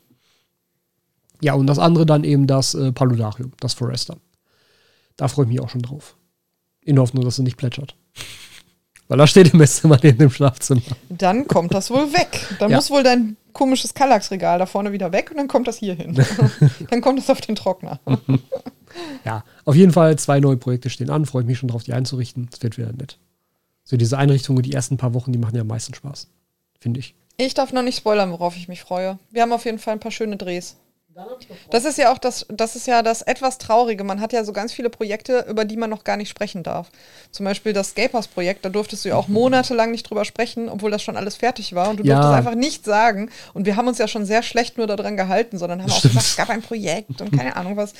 Ja, 1.42 1.54
und 1.54 1.68
das 1.68 1.80
andere 1.80 2.06
dann 2.06 2.24
eben 2.24 2.48
das 2.48 2.74
äh, 2.74 2.92
Paludarium, 2.92 3.52
das 3.60 3.74
Forester. 3.74 4.18
Da 5.18 5.28
freue 5.28 5.46
ich 5.46 5.50
mich 5.52 5.60
auch 5.62 5.70
schon 5.70 5.82
drauf. 5.82 6.16
In 6.82 6.96
der 6.96 7.04
Hoffnung, 7.04 7.24
dass 7.24 7.38
es 7.38 7.44
nicht 7.44 7.58
plätschert. 7.58 7.96
Weil 9.08 9.18
da 9.20 9.28
steht 9.28 9.54
im 9.54 9.62
Esszimmer 9.62 9.98
neben 10.04 10.18
dem 10.18 10.30
Schlafzimmer. 10.30 10.82
Dann 11.10 11.48
kommt 11.48 11.74
das 11.74 11.90
wohl 11.90 12.12
weg. 12.14 12.46
Dann 12.60 12.70
Ja. 12.72 12.78
muss 12.78 12.90
wohl 12.92 13.04
dein 13.04 13.38
komisches 13.54 13.94
Kallax-Regal 13.94 14.60
da 14.60 14.66
vorne 14.66 14.92
wieder 14.92 15.12
weg 15.12 15.32
und 15.32 15.38
dann 15.38 15.48
kommt 15.48 15.68
das 15.68 15.78
hier 15.78 15.96
hin. 15.96 16.14
dann 16.90 17.02
kommt 17.02 17.20
es 17.20 17.30
auf 17.30 17.40
den 17.42 17.56
Trockner. 17.56 18.00
Ja, 19.26 19.44
auf 19.66 19.76
jeden 19.76 19.92
Fall 19.94 20.18
zwei 20.20 20.40
neue 20.40 20.58
Projekte 20.58 20.90
stehen 20.90 21.10
an. 21.10 21.26
Freue 21.26 21.44
ich 21.44 21.48
mich 21.48 21.58
schon 21.58 21.70
drauf, 21.70 21.84
die 21.84 21.94
einzurichten. 21.94 22.50
Es 22.52 22.62
wird 22.62 22.78
wieder 22.78 22.92
nett. 22.92 23.18
So 23.84 23.96
diese 23.98 24.18
Einrichtungen, 24.18 24.62
die 24.62 24.74
ersten 24.74 24.98
paar 24.98 25.14
Wochen, 25.14 25.32
die 25.32 25.40
machen 25.40 25.56
ja 25.56 25.62
am 25.62 25.68
meisten 25.68 25.94
Spaß. 25.94 26.28
Finde 26.80 27.00
ich. 27.00 27.16
Ich 27.38 27.54
darf 27.54 27.72
noch 27.72 27.84
nicht 27.84 27.98
spoilern, 27.98 28.32
worauf 28.32 28.56
ich 28.58 28.68
mich 28.68 28.82
freue. 28.82 29.18
Wir 29.32 29.42
haben 29.44 29.54
auf 29.54 29.66
jeden 29.66 29.80
Fall 29.80 29.94
ein 29.94 30.00
paar 30.02 30.12
schöne 30.12 30.36
Drehs. 30.38 30.76
Das 31.72 31.86
ist 31.86 31.98
ja 31.98 32.12
auch 32.12 32.18
das, 32.18 32.46
das 32.50 32.76
ist 32.76 32.88
ja 32.88 33.02
das 33.02 33.22
etwas 33.22 33.58
Traurige. 33.58 34.04
Man 34.04 34.22
hat 34.22 34.34
ja 34.34 34.44
so 34.44 34.54
ganz 34.54 34.72
viele 34.72 34.90
Projekte, 34.90 35.46
über 35.50 35.66
die 35.66 35.78
man 35.78 35.90
noch 35.90 36.04
gar 36.04 36.16
nicht 36.18 36.30
sprechen 36.30 36.64
darf. 36.64 36.90
Zum 37.32 37.46
Beispiel 37.46 37.74
das 37.74 37.90
Scapers-Projekt, 37.92 38.64
da 38.66 38.70
durftest 38.70 39.04
du 39.06 39.10
ja 39.10 39.16
auch 39.16 39.28
monatelang 39.28 39.92
nicht 39.92 40.10
drüber 40.10 40.26
sprechen, 40.26 40.70
obwohl 40.70 40.92
das 40.92 41.02
schon 41.02 41.18
alles 41.18 41.36
fertig 41.36 41.74
war. 41.74 41.90
Und 41.90 41.98
du 42.00 42.04
Ja. 42.04 42.16
durftest 42.16 42.34
einfach 42.38 42.56
nichts 42.56 42.86
sagen. 42.86 43.30
Und 43.54 43.66
wir 43.66 43.76
haben 43.76 43.88
uns 43.88 43.98
ja 43.98 44.08
schon 44.08 44.26
sehr 44.26 44.44
schlecht 44.44 44.78
nur 44.78 44.88
daran 44.88 45.18
gehalten, 45.18 45.58
sondern 45.58 45.82
haben 45.82 45.92
auch 45.92 46.02
gesagt, 46.02 46.26
es 46.26 46.36
gab 46.38 46.50
ein 46.50 46.62
Projekt 46.62 47.22
und 47.22 47.32
keine 47.32 47.56
Ahnung 47.56 47.78
was. 47.78 47.94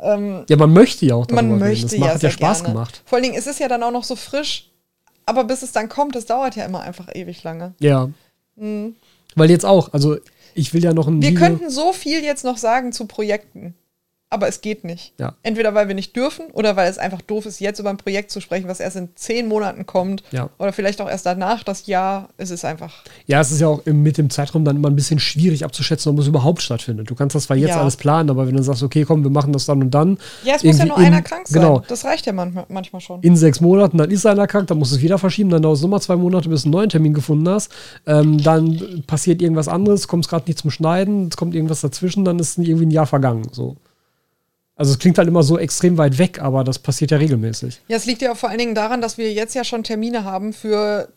Ähm, 0.00 0.44
Ja, 0.48 0.56
man 0.56 0.72
möchte 0.72 1.04
ja 1.06 1.14
auch 1.14 1.26
darüber 1.26 1.42
man 1.42 1.62
reden. 1.62 1.68
möchte 1.68 1.98
Das 1.98 2.06
ja 2.08 2.18
sehr 2.18 2.30
ja 2.30 2.34
Spaß 2.36 2.58
gerne. 2.62 2.74
gemacht. 2.74 3.02
Vor 3.04 3.16
allen 3.16 3.24
Dingen 3.24 3.36
ist 3.36 3.46
es 3.46 3.58
ja 3.58 3.68
dann 3.68 3.82
auch 3.82 3.90
noch 3.92 4.04
so 4.04 4.16
frisch. 4.16 4.68
Aber 5.24 5.44
bis 5.44 5.62
es 5.62 5.70
dann 5.72 5.88
kommt, 5.88 6.16
das 6.16 6.26
dauert 6.26 6.56
ja 6.56 6.64
immer 6.64 6.80
einfach 6.80 7.08
ewig 7.14 7.42
lange. 7.44 7.74
Ja. 7.78 8.08
Weil 8.56 9.50
jetzt 9.50 9.64
auch, 9.64 9.92
also 9.92 10.16
ich 10.54 10.74
will 10.74 10.82
ja 10.84 10.92
noch 10.92 11.08
ein. 11.08 11.20
Wir 11.22 11.30
Video- 11.30 11.40
könnten 11.40 11.70
so 11.70 11.92
viel 11.92 12.22
jetzt 12.22 12.44
noch 12.44 12.56
sagen 12.56 12.92
zu 12.92 13.06
Projekten, 13.06 13.74
aber 14.32 14.48
es 14.48 14.60
geht 14.62 14.84
nicht. 14.84 15.12
Ja. 15.18 15.34
Entweder 15.42 15.74
weil 15.74 15.88
wir 15.88 15.94
nicht 15.94 16.16
dürfen 16.16 16.46
oder 16.52 16.74
weil 16.76 16.90
es 16.90 16.98
einfach 16.98 17.20
doof 17.20 17.46
ist, 17.46 17.60
jetzt 17.60 17.78
über 17.78 17.90
ein 17.90 17.96
Projekt 17.98 18.30
zu 18.30 18.40
sprechen, 18.40 18.66
was 18.68 18.80
erst 18.80 18.96
in 18.96 19.10
zehn 19.14 19.46
Monaten 19.46 19.84
kommt. 19.86 20.22
Ja. 20.32 20.48
Oder 20.58 20.72
vielleicht 20.72 21.00
auch 21.00 21.08
erst 21.08 21.26
danach 21.26 21.62
das 21.64 21.86
Jahr. 21.86 22.30
Es 22.38 22.50
ist 22.50 22.64
einfach. 22.64 23.04
Ja, 23.26 23.40
es 23.40 23.52
ist 23.52 23.60
ja 23.60 23.68
auch 23.68 23.84
mit 23.86 24.18
dem 24.18 24.30
Zeitraum 24.30 24.64
dann 24.64 24.76
immer 24.76 24.88
ein 24.88 24.96
bisschen 24.96 25.18
schwierig 25.20 25.64
abzuschätzen, 25.64 26.10
ob 26.12 26.18
es 26.18 26.26
überhaupt 26.26 26.62
stattfindet. 26.62 27.10
Du 27.10 27.14
kannst 27.14 27.36
das 27.36 27.44
zwar 27.44 27.56
jetzt 27.56 27.70
Ja. 27.70 27.80
alles 27.80 27.96
planen, 27.96 28.30
aber 28.30 28.46
wenn 28.46 28.56
du 28.56 28.62
sagst, 28.62 28.82
okay, 28.82 29.04
komm, 29.04 29.22
wir 29.22 29.30
machen 29.30 29.52
das 29.52 29.66
dann 29.66 29.82
und 29.82 29.90
dann. 29.90 30.18
Ja, 30.44 30.54
es 30.56 30.64
muss 30.64 30.78
ja 30.78 30.86
nur 30.86 30.96
in- 30.98 31.04
einer 31.04 31.22
krank 31.22 31.46
sein. 31.46 31.60
Genau. 31.62 31.82
Das 31.86 32.04
reicht 32.04 32.26
ja 32.26 32.32
manchmal, 32.32 32.64
manchmal 32.68 33.00
schon. 33.00 33.20
In 33.22 33.36
sechs 33.36 33.60
Monaten, 33.60 33.98
dann 33.98 34.10
ist 34.10 34.24
einer 34.26 34.46
krank, 34.46 34.66
dann 34.68 34.78
musst 34.78 34.92
du 34.92 34.96
es 34.96 35.02
wieder 35.02 35.18
verschieben, 35.18 35.50
dann 35.50 35.62
dauert 35.62 35.76
es 35.76 35.82
nochmal 35.82 36.00
zwei 36.00 36.16
Monate, 36.16 36.48
bis 36.48 36.62
du 36.62 36.66
einen 36.68 36.72
neuen 36.72 36.88
Termin 36.88 37.12
gefunden 37.14 37.48
hast. 37.48 37.70
Ähm, 38.06 38.42
dann 38.42 39.04
passiert 39.06 39.42
irgendwas 39.42 39.68
anderes, 39.68 40.08
kommst 40.08 40.28
gerade 40.30 40.44
nicht 40.46 40.58
zum 40.58 40.70
Schneiden, 40.70 41.28
es 41.28 41.36
kommt 41.36 41.54
irgendwas 41.54 41.80
dazwischen, 41.82 42.24
dann 42.24 42.38
ist 42.38 42.56
irgendwie 42.58 42.86
ein 42.86 42.90
Jahr 42.90 43.06
vergangen. 43.06 43.42
So. 43.52 43.76
Also 44.82 44.94
es 44.94 44.98
klingt 44.98 45.16
halt 45.16 45.28
immer 45.28 45.44
so 45.44 45.58
extrem 45.60 45.96
weit 45.96 46.18
weg, 46.18 46.40
aber 46.42 46.64
das 46.64 46.80
passiert 46.80 47.12
ja 47.12 47.18
regelmäßig. 47.18 47.80
Ja, 47.86 47.96
es 47.96 48.04
liegt 48.04 48.20
ja 48.20 48.32
auch 48.32 48.36
vor 48.36 48.48
allen 48.48 48.58
Dingen 48.58 48.74
daran, 48.74 49.00
dass 49.00 49.16
wir 49.16 49.32
jetzt 49.32 49.54
ja 49.54 49.62
schon 49.62 49.84
Termine 49.84 50.24
haben 50.24 50.52
für, 50.52 51.08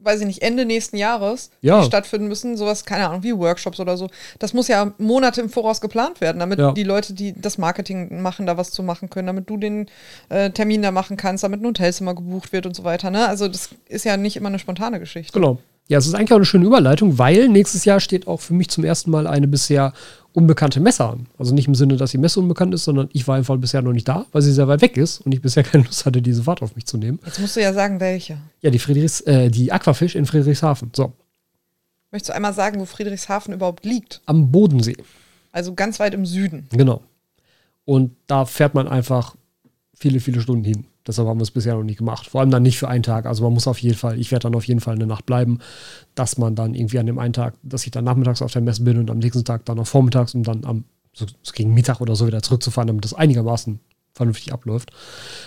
weiß 0.00 0.22
ich 0.22 0.26
nicht, 0.26 0.42
Ende 0.42 0.64
nächsten 0.64 0.96
Jahres, 0.96 1.50
Ja. 1.60 1.78
die 1.82 1.86
stattfinden 1.86 2.26
müssen. 2.26 2.56
Sowas, 2.56 2.84
keine 2.84 3.06
Ahnung, 3.08 3.22
wie 3.22 3.38
Workshops 3.38 3.78
oder 3.78 3.96
so. 3.96 4.08
Das 4.40 4.54
muss 4.54 4.66
ja 4.66 4.92
Monate 4.98 5.40
im 5.40 5.50
Voraus 5.50 5.80
geplant 5.80 6.20
werden, 6.20 6.40
damit 6.40 6.58
Ja. 6.58 6.72
die 6.72 6.82
Leute, 6.82 7.14
die 7.14 7.32
das 7.40 7.58
Marketing 7.58 8.20
machen, 8.22 8.44
da 8.44 8.56
was 8.56 8.72
zu 8.72 8.82
machen 8.82 9.08
können, 9.08 9.28
damit 9.28 9.48
du 9.48 9.56
den 9.56 9.86
äh, 10.28 10.50
Termin 10.50 10.82
da 10.82 10.90
machen 10.90 11.16
kannst, 11.16 11.44
damit 11.44 11.62
ein 11.62 11.66
Hotelzimmer 11.66 12.16
gebucht 12.16 12.52
wird 12.52 12.66
und 12.66 12.74
so 12.74 12.82
weiter. 12.82 13.10
Ne? 13.12 13.28
Also 13.28 13.46
das 13.46 13.68
ist 13.88 14.04
ja 14.04 14.16
nicht 14.16 14.34
immer 14.36 14.48
eine 14.48 14.58
spontane 14.58 14.98
Geschichte. 14.98 15.32
Genau. 15.32 15.58
Ja, 15.88 15.98
es 15.98 16.06
ist 16.06 16.14
eigentlich 16.14 16.32
auch 16.32 16.36
eine 16.36 16.44
schöne 16.44 16.64
Überleitung, 16.64 17.18
weil 17.18 17.48
nächstes 17.48 17.84
Jahr 17.84 18.00
steht 18.00 18.26
auch 18.26 18.40
für 18.40 18.54
mich 18.54 18.68
zum 18.70 18.84
ersten 18.84 19.10
Mal 19.10 19.26
eine 19.26 19.48
bisher 19.48 19.92
unbekannte 20.32 20.80
Messe 20.80 21.04
an. 21.04 21.26
Also 21.38 21.54
nicht 21.54 21.68
im 21.68 21.74
Sinne, 21.74 21.96
dass 21.96 22.12
die 22.12 22.18
Messe 22.18 22.40
unbekannt 22.40 22.72
ist, 22.72 22.84
sondern 22.84 23.10
ich 23.12 23.28
war 23.28 23.36
einfach 23.36 23.56
bisher 23.58 23.82
noch 23.82 23.92
nicht 23.92 24.08
da, 24.08 24.24
weil 24.32 24.40
sie 24.42 24.52
sehr 24.52 24.68
weit 24.68 24.80
weg 24.80 24.96
ist 24.96 25.20
und 25.20 25.32
ich 25.32 25.42
bisher 25.42 25.62
keine 25.64 25.84
Lust 25.84 26.06
hatte, 26.06 26.22
diese 26.22 26.44
Fahrt 26.44 26.62
auf 26.62 26.74
mich 26.76 26.86
zu 26.86 26.96
nehmen. 26.96 27.18
Jetzt 27.26 27.40
musst 27.40 27.56
du 27.56 27.60
ja 27.60 27.72
sagen, 27.74 28.00
welche. 28.00 28.38
Ja, 28.62 28.70
die 28.70 28.78
Friedrichs, 28.78 29.20
äh, 29.22 29.50
die 29.50 29.72
Aquafisch 29.72 30.14
in 30.14 30.24
Friedrichshafen. 30.24 30.90
So, 30.94 31.12
Möchtest 32.12 32.28
du 32.28 32.34
einmal 32.34 32.52
sagen, 32.52 32.78
wo 32.78 32.84
Friedrichshafen 32.84 33.54
überhaupt 33.54 33.84
liegt? 33.86 34.20
am 34.26 34.50
Bodensee. 34.50 34.96
Also 35.50 35.74
ganz 35.74 35.98
weit 35.98 36.14
im 36.14 36.26
Süden. 36.26 36.66
Genau. 36.70 37.02
Und 37.84 38.14
da 38.26 38.44
fährt 38.44 38.74
man 38.74 38.86
einfach 38.86 39.34
viele, 39.94 40.20
viele 40.20 40.40
Stunden 40.40 40.64
hin. 40.64 40.86
Deshalb 41.06 41.28
haben 41.28 41.38
wir 41.38 41.44
es 41.44 41.50
bisher 41.50 41.74
noch 41.74 41.82
nicht 41.82 41.98
gemacht. 41.98 42.28
Vor 42.28 42.40
allem 42.40 42.50
dann 42.50 42.62
nicht 42.62 42.78
für 42.78 42.88
einen 42.88 43.02
Tag. 43.02 43.26
Also 43.26 43.42
man 43.42 43.52
muss 43.52 43.66
auf 43.66 43.78
jeden 43.78 43.96
Fall, 43.96 44.18
ich 44.18 44.30
werde 44.30 44.44
dann 44.44 44.54
auf 44.54 44.64
jeden 44.64 44.80
Fall 44.80 44.94
eine 44.94 45.06
Nacht 45.06 45.26
bleiben, 45.26 45.58
dass 46.14 46.38
man 46.38 46.54
dann 46.54 46.74
irgendwie 46.74 46.98
an 46.98 47.06
dem 47.06 47.18
einen 47.18 47.32
Tag, 47.32 47.54
dass 47.62 47.84
ich 47.84 47.90
dann 47.90 48.04
nachmittags 48.04 48.42
auf 48.42 48.52
der 48.52 48.62
Messe 48.62 48.82
bin 48.82 48.98
und 48.98 49.10
am 49.10 49.18
nächsten 49.18 49.44
Tag 49.44 49.64
dann 49.64 49.78
noch 49.78 49.86
vormittags 49.86 50.34
und 50.34 50.44
dann 50.44 50.64
am 50.64 50.84
so, 51.12 51.26
so 51.42 51.52
gegen 51.52 51.74
Mittag 51.74 52.00
oder 52.00 52.16
so 52.16 52.26
wieder 52.26 52.42
zurückzufahren, 52.42 52.86
damit 52.86 53.04
das 53.04 53.14
einigermaßen 53.14 53.80
vernünftig 54.14 54.52
abläuft. 54.52 54.90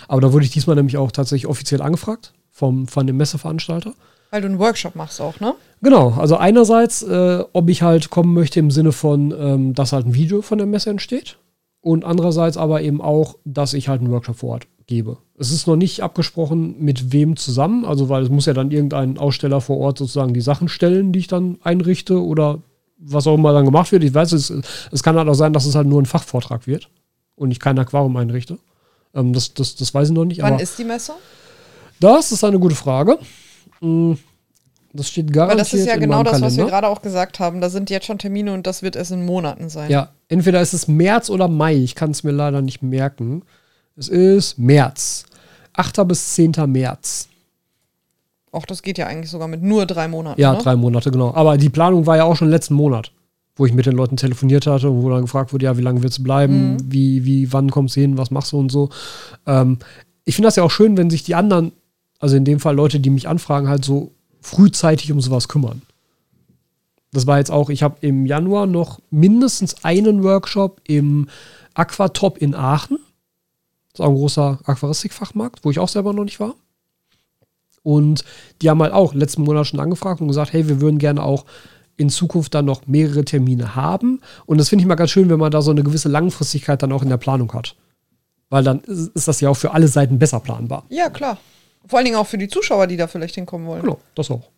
Aber 0.08 0.20
da 0.20 0.32
wurde 0.32 0.44
ich 0.44 0.50
diesmal 0.50 0.76
nämlich 0.76 0.96
auch 0.96 1.10
tatsächlich 1.12 1.48
offiziell 1.48 1.82
angefragt 1.82 2.32
vom, 2.50 2.86
von 2.86 3.06
dem 3.06 3.16
Messeveranstalter. 3.16 3.94
Weil 4.30 4.40
du 4.42 4.48
einen 4.48 4.58
Workshop 4.58 4.96
machst 4.96 5.20
auch, 5.20 5.38
ne? 5.40 5.54
Genau, 5.82 6.10
also 6.10 6.36
einerseits, 6.36 7.02
äh, 7.02 7.44
ob 7.52 7.68
ich 7.68 7.82
halt 7.82 8.10
kommen 8.10 8.34
möchte 8.34 8.58
im 8.58 8.70
Sinne 8.70 8.92
von, 8.92 9.32
ähm, 9.38 9.74
dass 9.74 9.92
halt 9.92 10.06
ein 10.06 10.14
Video 10.14 10.42
von 10.42 10.58
der 10.58 10.66
Messe 10.66 10.90
entsteht. 10.90 11.38
Und 11.80 12.04
andererseits 12.04 12.56
aber 12.56 12.82
eben 12.82 13.00
auch, 13.00 13.36
dass 13.44 13.72
ich 13.72 13.88
halt 13.88 14.00
einen 14.00 14.10
Workshop 14.10 14.36
vor 14.36 14.50
Ort 14.54 14.66
gebe. 14.86 15.18
Es 15.38 15.50
ist 15.50 15.66
noch 15.66 15.76
nicht 15.76 16.02
abgesprochen, 16.02 16.76
mit 16.78 17.12
wem 17.12 17.36
zusammen, 17.36 17.84
also 17.84 18.08
weil 18.08 18.22
es 18.22 18.28
muss 18.28 18.46
ja 18.46 18.52
dann 18.52 18.70
irgendein 18.70 19.18
Aussteller 19.18 19.60
vor 19.60 19.78
Ort 19.78 19.98
sozusagen 19.98 20.34
die 20.34 20.40
Sachen 20.40 20.68
stellen, 20.68 21.12
die 21.12 21.18
ich 21.20 21.26
dann 21.26 21.58
einrichte 21.62 22.22
oder 22.22 22.60
was 22.98 23.26
auch 23.26 23.34
immer 23.34 23.52
dann 23.52 23.64
gemacht 23.64 23.92
wird. 23.92 24.04
Ich 24.04 24.14
weiß, 24.14 24.32
es, 24.32 24.52
es 24.90 25.02
kann 25.02 25.16
halt 25.16 25.28
auch 25.28 25.34
sein, 25.34 25.52
dass 25.52 25.66
es 25.66 25.74
halt 25.74 25.86
nur 25.86 26.00
ein 26.00 26.06
Fachvortrag 26.06 26.66
wird 26.66 26.88
und 27.34 27.50
ich 27.50 27.60
kein 27.60 27.78
Aquarium 27.78 28.16
einrichte. 28.16 28.58
Ähm, 29.14 29.32
das, 29.32 29.54
das, 29.54 29.74
das 29.74 29.92
weiß 29.92 30.08
ich 30.08 30.14
noch 30.14 30.24
nicht. 30.24 30.42
Wann 30.42 30.58
ist 30.58 30.78
die 30.78 30.84
Messe? 30.84 31.12
Das 32.00 32.32
ist 32.32 32.44
eine 32.44 32.58
gute 32.58 32.74
Frage. 32.74 33.18
Hm, 33.80 34.18
das 34.92 35.08
steht 35.08 35.32
garantiert. 35.32 35.52
Aber 35.52 35.58
das 35.58 35.74
ist 35.74 35.86
ja 35.86 35.96
genau 35.96 36.22
das, 36.22 36.40
was 36.40 36.56
wir 36.56 36.64
Kalender. 36.64 36.66
gerade 36.66 36.88
auch 36.88 37.02
gesagt 37.02 37.40
haben. 37.40 37.60
Da 37.60 37.68
sind 37.70 37.90
jetzt 37.90 38.06
schon 38.06 38.18
Termine 38.18 38.52
und 38.52 38.66
das 38.66 38.82
wird 38.82 38.96
erst 38.96 39.12
in 39.12 39.24
Monaten 39.24 39.68
sein. 39.68 39.90
Ja, 39.90 40.10
entweder 40.28 40.60
ist 40.60 40.72
es 40.72 40.88
März 40.88 41.28
oder 41.30 41.48
Mai. 41.48 41.74
Ich 41.74 41.94
kann 41.94 42.10
es 42.10 42.24
mir 42.24 42.32
leider 42.32 42.62
nicht 42.62 42.82
merken. 42.82 43.42
Es 43.96 44.08
ist 44.08 44.58
März. 44.58 45.24
8. 45.72 46.06
bis 46.06 46.34
10. 46.34 46.52
März. 46.66 47.28
Auch 48.52 48.66
das 48.66 48.82
geht 48.82 48.98
ja 48.98 49.06
eigentlich 49.06 49.30
sogar 49.30 49.48
mit 49.48 49.62
nur 49.62 49.86
drei 49.86 50.06
Monaten. 50.08 50.40
Ja, 50.40 50.52
ne? 50.52 50.58
drei 50.58 50.76
Monate, 50.76 51.10
genau. 51.10 51.34
Aber 51.34 51.56
die 51.56 51.68
Planung 51.68 52.06
war 52.06 52.16
ja 52.16 52.24
auch 52.24 52.36
schon 52.36 52.48
letzten 52.48 52.74
Monat, 52.74 53.12
wo 53.56 53.66
ich 53.66 53.72
mit 53.72 53.86
den 53.86 53.94
Leuten 53.94 54.16
telefoniert 54.16 54.66
hatte 54.66 54.90
und 54.90 55.02
wo 55.02 55.10
dann 55.10 55.22
gefragt 55.22 55.52
wurde, 55.52 55.64
ja, 55.64 55.76
wie 55.78 55.82
lange 55.82 56.02
willst 56.02 56.18
du 56.18 56.22
bleiben? 56.22 56.74
Mhm. 56.74 56.78
Wie, 56.84 57.24
wie, 57.24 57.52
wann 57.52 57.70
kommst 57.70 57.96
du 57.96 58.00
hin? 58.00 58.18
Was 58.18 58.30
machst 58.30 58.52
du 58.52 58.58
und 58.58 58.70
so. 58.70 58.90
Ähm, 59.46 59.78
ich 60.24 60.34
finde 60.34 60.48
das 60.48 60.56
ja 60.56 60.62
auch 60.62 60.70
schön, 60.70 60.96
wenn 60.96 61.10
sich 61.10 61.22
die 61.22 61.34
anderen, 61.34 61.72
also 62.18 62.36
in 62.36 62.44
dem 62.44 62.60
Fall 62.60 62.74
Leute, 62.74 63.00
die 63.00 63.10
mich 63.10 63.28
anfragen, 63.28 63.68
halt 63.68 63.84
so 63.84 64.12
frühzeitig 64.40 65.10
um 65.12 65.20
sowas 65.20 65.48
kümmern. 65.48 65.82
Das 67.12 67.26
war 67.26 67.38
jetzt 67.38 67.50
auch, 67.50 67.70
ich 67.70 67.82
habe 67.82 67.96
im 68.00 68.26
Januar 68.26 68.66
noch 68.66 69.00
mindestens 69.10 69.84
einen 69.84 70.22
Workshop 70.22 70.80
im 70.86 71.28
Aquatop 71.74 72.38
in 72.38 72.54
Aachen. 72.54 72.98
Das 73.96 74.00
ist 74.00 74.06
auch 74.06 74.10
ein 74.10 74.16
großer 74.16 74.58
Aquaristikfachmarkt, 74.64 75.64
wo 75.64 75.70
ich 75.70 75.78
auch 75.78 75.88
selber 75.88 76.12
noch 76.12 76.24
nicht 76.24 76.38
war. 76.38 76.54
Und 77.82 78.24
die 78.60 78.68
haben 78.68 78.82
halt 78.82 78.92
auch 78.92 79.14
letzten 79.14 79.42
Monat 79.44 79.66
schon 79.66 79.80
angefragt 79.80 80.20
und 80.20 80.28
gesagt, 80.28 80.52
hey, 80.52 80.68
wir 80.68 80.82
würden 80.82 80.98
gerne 80.98 81.22
auch 81.22 81.46
in 81.96 82.10
Zukunft 82.10 82.54
dann 82.54 82.66
noch 82.66 82.86
mehrere 82.86 83.24
Termine 83.24 83.74
haben. 83.74 84.20
Und 84.44 84.58
das 84.58 84.68
finde 84.68 84.82
ich 84.82 84.86
mal 84.86 84.96
ganz 84.96 85.12
schön, 85.12 85.30
wenn 85.30 85.38
man 85.38 85.50
da 85.50 85.62
so 85.62 85.70
eine 85.70 85.82
gewisse 85.82 86.10
Langfristigkeit 86.10 86.82
dann 86.82 86.92
auch 86.92 87.02
in 87.02 87.08
der 87.08 87.16
Planung 87.16 87.50
hat. 87.54 87.74
Weil 88.50 88.64
dann 88.64 88.80
ist 88.80 89.28
das 89.28 89.40
ja 89.40 89.48
auch 89.48 89.56
für 89.56 89.72
alle 89.72 89.88
Seiten 89.88 90.18
besser 90.18 90.40
planbar. 90.40 90.84
Ja, 90.90 91.08
klar. 91.08 91.38
Vor 91.86 91.98
allen 91.98 92.04
Dingen 92.04 92.18
auch 92.18 92.26
für 92.26 92.38
die 92.38 92.48
Zuschauer, 92.48 92.86
die 92.86 92.98
da 92.98 93.06
vielleicht 93.06 93.36
hinkommen 93.36 93.66
wollen. 93.66 93.82
Genau, 93.82 93.98
das 94.14 94.30
auch. 94.30 94.50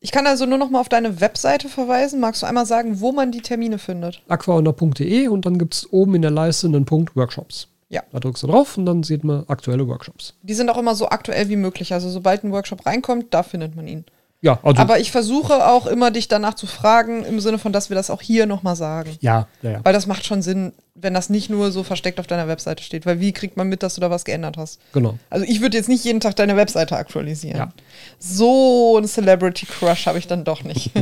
Ich 0.00 0.12
kann 0.12 0.26
also 0.26 0.44
nur 0.44 0.58
noch 0.58 0.70
mal 0.70 0.80
auf 0.80 0.88
deine 0.88 1.20
Webseite 1.20 1.68
verweisen. 1.68 2.20
Magst 2.20 2.42
du 2.42 2.46
einmal 2.46 2.66
sagen, 2.66 3.00
wo 3.00 3.12
man 3.12 3.32
die 3.32 3.40
Termine 3.42 3.78
findet? 3.78 4.22
aquaonder.de 4.28 5.28
und 5.28 5.46
dann 5.46 5.58
gibt 5.58 5.74
es 5.74 5.92
oben 5.92 6.14
in 6.14 6.22
der 6.22 6.30
Leiste 6.30 6.66
einen 6.66 6.84
Punkt 6.84 7.16
Workshops. 7.16 7.69
Ja. 7.90 8.02
Da 8.12 8.20
drückst 8.20 8.44
du 8.44 8.46
drauf 8.46 8.78
und 8.78 8.86
dann 8.86 9.02
sieht 9.02 9.24
man 9.24 9.44
aktuelle 9.48 9.86
Workshops. 9.86 10.34
Die 10.42 10.54
sind 10.54 10.70
auch 10.70 10.78
immer 10.78 10.94
so 10.94 11.08
aktuell 11.08 11.48
wie 11.48 11.56
möglich. 11.56 11.92
Also 11.92 12.08
sobald 12.08 12.44
ein 12.44 12.52
Workshop 12.52 12.86
reinkommt, 12.86 13.34
da 13.34 13.42
findet 13.42 13.76
man 13.76 13.88
ihn. 13.88 14.04
Ja, 14.42 14.58
also. 14.62 14.80
Aber 14.80 14.98
ich 14.98 15.10
versuche 15.10 15.66
auch 15.66 15.86
immer, 15.86 16.10
dich 16.10 16.28
danach 16.28 16.54
zu 16.54 16.66
fragen, 16.66 17.24
im 17.24 17.40
Sinne 17.40 17.58
von, 17.58 17.72
dass 17.72 17.90
wir 17.90 17.94
das 17.94 18.08
auch 18.08 18.22
hier 18.22 18.46
noch 18.46 18.62
mal 18.62 18.74
sagen. 18.74 19.10
ja, 19.20 19.46
ja, 19.62 19.72
ja. 19.72 19.80
Weil 19.82 19.92
das 19.92 20.06
macht 20.06 20.24
schon 20.24 20.40
Sinn, 20.40 20.72
wenn 20.94 21.12
das 21.12 21.28
nicht 21.28 21.50
nur 21.50 21.70
so 21.72 21.82
versteckt 21.82 22.18
auf 22.18 22.26
deiner 22.26 22.48
Webseite 22.48 22.82
steht. 22.82 23.04
Weil 23.04 23.20
wie 23.20 23.32
kriegt 23.32 23.58
man 23.58 23.68
mit, 23.68 23.82
dass 23.82 23.96
du 23.96 24.00
da 24.00 24.10
was 24.10 24.24
geändert 24.24 24.56
hast? 24.56 24.80
Genau. 24.92 25.18
Also 25.28 25.44
ich 25.46 25.60
würde 25.60 25.76
jetzt 25.76 25.88
nicht 25.88 26.04
jeden 26.04 26.20
Tag 26.20 26.36
deine 26.36 26.56
Webseite 26.56 26.96
aktualisieren. 26.96 27.58
Ja. 27.58 27.72
So 28.18 28.96
ein 28.98 29.06
Celebrity 29.06 29.66
Crush 29.66 30.06
habe 30.06 30.18
ich 30.18 30.26
dann 30.26 30.44
doch 30.44 30.64
nicht. 30.64 30.90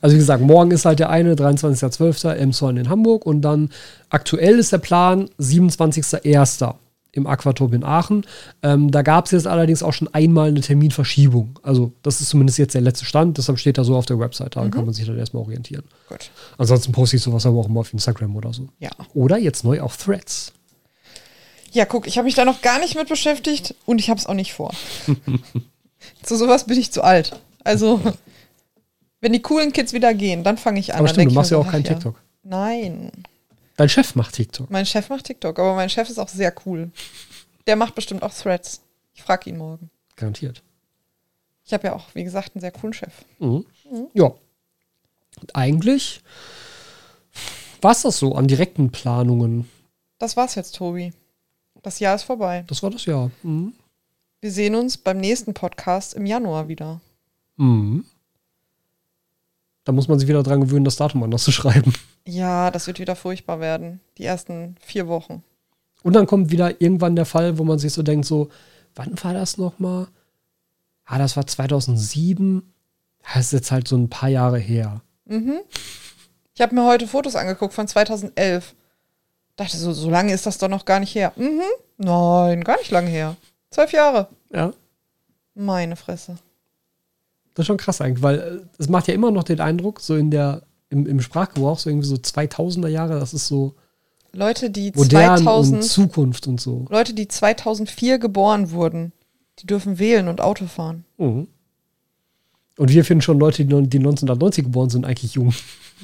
Also 0.00 0.14
wie 0.14 0.20
gesagt, 0.20 0.42
morgen 0.42 0.70
ist 0.70 0.84
halt 0.84 1.00
der 1.00 1.10
eine, 1.10 1.34
23.12. 1.34 2.32
Emshorn 2.34 2.76
in 2.76 2.88
Hamburg 2.88 3.26
und 3.26 3.42
dann 3.42 3.70
aktuell 4.10 4.60
ist 4.60 4.70
der 4.70 4.78
Plan 4.78 5.28
27.01. 5.40 6.74
im 7.12 7.26
Aquatop 7.26 7.72
in 7.72 7.84
Aachen. 7.84 8.24
Ähm, 8.62 8.90
da 8.90 9.02
gab 9.02 9.26
es 9.26 9.32
jetzt 9.32 9.46
allerdings 9.46 9.82
auch 9.82 9.92
schon 9.92 10.12
einmal 10.12 10.48
eine 10.48 10.60
Terminverschiebung. 10.60 11.58
Also 11.62 11.92
das 12.02 12.20
ist 12.20 12.28
zumindest 12.28 12.58
jetzt 12.58 12.74
der 12.74 12.80
letzte 12.80 13.04
Stand, 13.04 13.38
deshalb 13.38 13.58
steht 13.58 13.78
da 13.78 13.84
so 13.84 13.96
auf 13.96 14.06
der 14.06 14.18
Website, 14.18 14.56
da 14.56 14.68
kann 14.68 14.84
man 14.84 14.94
sich 14.94 15.06
dann 15.06 15.18
erstmal 15.18 15.42
orientieren. 15.42 15.84
Gut. 16.08 16.30
Ansonsten 16.58 16.92
poste 16.92 17.16
ich 17.16 17.22
sowas 17.22 17.46
aber 17.46 17.58
auch 17.58 17.68
immer 17.68 17.80
auf 17.80 17.92
Instagram 17.92 18.36
oder 18.36 18.52
so. 18.52 18.68
Ja. 18.78 18.90
Oder 19.14 19.38
jetzt 19.38 19.64
neu 19.64 19.80
auf 19.80 19.96
Threads. 19.96 20.52
Ja, 21.72 21.84
guck, 21.84 22.06
ich 22.06 22.16
habe 22.16 22.24
mich 22.24 22.34
da 22.34 22.44
noch 22.44 22.62
gar 22.62 22.78
nicht 22.78 22.94
mit 22.94 23.08
beschäftigt 23.08 23.74
und 23.84 23.98
ich 23.98 24.10
habe 24.10 24.18
es 24.18 24.26
auch 24.26 24.34
nicht 24.34 24.52
vor. 24.52 24.72
zu 26.22 26.36
sowas 26.36 26.64
bin 26.64 26.78
ich 26.78 26.92
zu 26.92 27.02
alt. 27.02 27.38
Also, 27.64 28.00
wenn 29.20 29.32
die 29.32 29.42
coolen 29.42 29.72
Kids 29.72 29.92
wieder 29.92 30.14
gehen, 30.14 30.44
dann 30.44 30.56
fange 30.56 30.80
ich 30.80 30.94
an. 30.94 31.00
Aber 31.00 31.08
stimmt, 31.08 31.30
du 31.30 31.34
machst 31.34 31.50
ja 31.50 31.58
auch 31.58 31.68
kein 31.68 31.82
ach 31.84 31.88
TikTok. 31.88 32.22
Nein. 32.42 33.12
Dein 33.78 33.88
Chef 33.88 34.16
macht 34.16 34.34
TikTok. 34.34 34.68
Mein 34.70 34.84
Chef 34.84 35.08
macht 35.08 35.26
TikTok, 35.26 35.56
aber 35.56 35.76
mein 35.76 35.88
Chef 35.88 36.10
ist 36.10 36.18
auch 36.18 36.28
sehr 36.28 36.52
cool. 36.66 36.90
Der 37.68 37.76
macht 37.76 37.94
bestimmt 37.94 38.24
auch 38.24 38.34
Threads. 38.34 38.82
Ich 39.14 39.22
frage 39.22 39.50
ihn 39.50 39.56
morgen. 39.56 39.88
Garantiert. 40.16 40.64
Ich 41.64 41.72
habe 41.72 41.86
ja 41.86 41.94
auch, 41.94 42.12
wie 42.12 42.24
gesagt, 42.24 42.56
einen 42.56 42.60
sehr 42.60 42.72
coolen 42.72 42.92
Chef. 42.92 43.12
Mhm. 43.38 43.64
Ja. 44.14 44.32
Und 45.40 45.54
eigentlich 45.54 46.22
war 47.80 47.92
es 47.92 48.02
das 48.02 48.18
so 48.18 48.34
an 48.34 48.48
direkten 48.48 48.90
Planungen. 48.90 49.70
Das 50.18 50.36
war's 50.36 50.56
jetzt, 50.56 50.74
Tobi. 50.74 51.12
Das 51.84 52.00
Jahr 52.00 52.16
ist 52.16 52.24
vorbei. 52.24 52.64
Das 52.66 52.82
war 52.82 52.90
das 52.90 53.04
Jahr. 53.04 53.30
Mhm. 53.44 53.74
Wir 54.40 54.50
sehen 54.50 54.74
uns 54.74 54.98
beim 54.98 55.18
nächsten 55.18 55.54
Podcast 55.54 56.14
im 56.14 56.26
Januar 56.26 56.66
wieder. 56.66 57.00
Mhm. 57.56 58.04
Da 59.88 59.92
muss 59.92 60.06
man 60.06 60.18
sich 60.18 60.28
wieder 60.28 60.42
dran 60.42 60.60
gewöhnen, 60.60 60.84
das 60.84 60.96
Datum 60.96 61.22
anders 61.22 61.44
zu 61.44 61.50
schreiben. 61.50 61.94
Ja, 62.26 62.70
das 62.70 62.86
wird 62.86 62.98
wieder 62.98 63.16
furchtbar 63.16 63.58
werden. 63.58 64.02
Die 64.18 64.24
ersten 64.26 64.76
vier 64.82 65.08
Wochen. 65.08 65.42
Und 66.02 66.12
dann 66.12 66.26
kommt 66.26 66.50
wieder 66.50 66.78
irgendwann 66.82 67.16
der 67.16 67.24
Fall, 67.24 67.56
wo 67.56 67.64
man 67.64 67.78
sich 67.78 67.94
so 67.94 68.02
denkt, 68.02 68.26
so, 68.26 68.50
wann 68.94 69.16
war 69.24 69.32
das 69.32 69.56
nochmal? 69.56 70.08
Ah, 71.06 71.16
das 71.16 71.38
war 71.38 71.46
2007. 71.46 72.70
Das 73.32 73.46
ist 73.46 73.52
jetzt 73.52 73.70
halt 73.70 73.88
so 73.88 73.96
ein 73.96 74.10
paar 74.10 74.28
Jahre 74.28 74.58
her. 74.58 75.00
Ich 76.54 76.60
habe 76.60 76.74
mir 76.74 76.84
heute 76.84 77.08
Fotos 77.08 77.34
angeguckt 77.34 77.72
von 77.72 77.88
2011. 77.88 78.74
Dachte 79.56 79.78
so, 79.78 79.94
so 79.94 80.10
lange 80.10 80.34
ist 80.34 80.44
das 80.44 80.58
doch 80.58 80.68
noch 80.68 80.84
gar 80.84 81.00
nicht 81.00 81.14
her. 81.14 81.32
Mhm. 81.36 81.62
Nein, 81.96 82.62
gar 82.62 82.76
nicht 82.76 82.90
lange 82.90 83.08
her. 83.08 83.36
Zwölf 83.70 83.92
Jahre. 83.92 84.28
Ja. 84.52 84.70
Meine 85.54 85.96
Fresse. 85.96 86.36
Das 87.58 87.64
ist 87.64 87.66
schon 87.66 87.76
krass 87.76 88.00
eigentlich, 88.00 88.22
weil 88.22 88.38
äh, 88.38 88.60
es 88.78 88.88
macht 88.88 89.08
ja 89.08 89.14
immer 89.14 89.32
noch 89.32 89.42
den 89.42 89.58
Eindruck, 89.58 89.98
so 89.98 90.14
in 90.14 90.30
der, 90.30 90.62
im, 90.90 91.06
im 91.06 91.20
Sprachgebrauch, 91.20 91.76
so 91.76 91.90
irgendwie 91.90 92.06
so 92.06 92.14
2000er 92.14 92.86
Jahre, 92.86 93.18
das 93.18 93.34
ist 93.34 93.48
so 93.48 93.74
Leute, 94.32 94.70
die 94.70 94.92
modern 94.94 95.38
2000, 95.38 95.74
und 95.74 95.82
Zukunft 95.82 96.46
und 96.46 96.60
so. 96.60 96.86
Leute, 96.88 97.14
die 97.14 97.26
2004 97.26 98.20
geboren 98.20 98.70
wurden, 98.70 99.12
die 99.58 99.66
dürfen 99.66 99.98
wählen 99.98 100.28
und 100.28 100.40
Auto 100.40 100.66
fahren. 100.66 101.04
Mhm. 101.16 101.48
Und 102.76 102.92
wir 102.92 103.04
finden 103.04 103.22
schon 103.22 103.40
Leute, 103.40 103.64
die 103.64 103.74
1990 103.74 104.62
geboren 104.62 104.90
sind, 104.90 105.04
eigentlich 105.04 105.34
jung. 105.34 105.52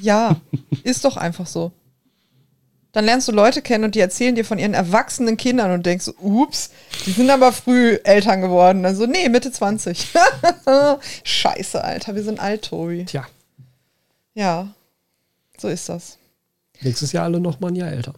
Ja, 0.01 0.35
ist 0.83 1.05
doch 1.05 1.15
einfach 1.15 1.47
so. 1.47 1.71
Dann 2.95 3.03
lernst 3.03 3.27
du 3.27 3.33
Leute 3.33 3.61
kennen 3.61 3.83
und 3.83 3.93
die 3.95 3.99
erzählen 3.99 4.35
dir 4.35 4.45
von 4.45 4.57
ihren 4.57 4.73
erwachsenen 4.73 5.35
Kindern 5.35 5.71
und 5.71 5.85
denkst, 5.85 6.11
ups, 6.21 6.69
die 7.05 7.11
sind 7.11 7.29
aber 7.29 7.51
früh 7.51 7.99
Eltern 8.05 8.39
geworden. 8.39 8.85
Also, 8.85 9.05
nee, 9.05 9.27
Mitte 9.27 9.51
20. 9.51 10.13
Scheiße, 11.25 11.83
Alter, 11.83 12.15
wir 12.15 12.23
sind 12.23 12.39
alt, 12.39 12.63
Tobi. 12.63 13.03
Tja, 13.03 13.25
Ja, 14.33 14.69
so 15.57 15.67
ist 15.67 15.89
das. 15.89 16.17
nächstes 16.79 17.11
Jahr 17.11 17.25
alle 17.25 17.41
noch 17.41 17.59
mal 17.59 17.67
ein 17.67 17.75
Jahr 17.75 17.91
älter. 17.91 18.13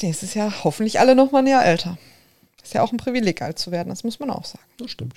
Nächstes 0.00 0.34
Jahr 0.34 0.62
hoffentlich 0.62 1.00
alle 1.00 1.16
noch 1.16 1.32
mal 1.32 1.40
ein 1.40 1.48
Jahr 1.48 1.64
älter. 1.66 1.98
Ist 2.62 2.74
ja 2.74 2.82
auch 2.82 2.92
ein 2.92 2.98
Privileg, 2.98 3.42
alt 3.42 3.58
zu 3.58 3.72
werden, 3.72 3.88
das 3.88 4.04
muss 4.04 4.20
man 4.20 4.30
auch 4.30 4.44
sagen. 4.44 4.64
Das 4.78 4.92
stimmt. 4.92 5.14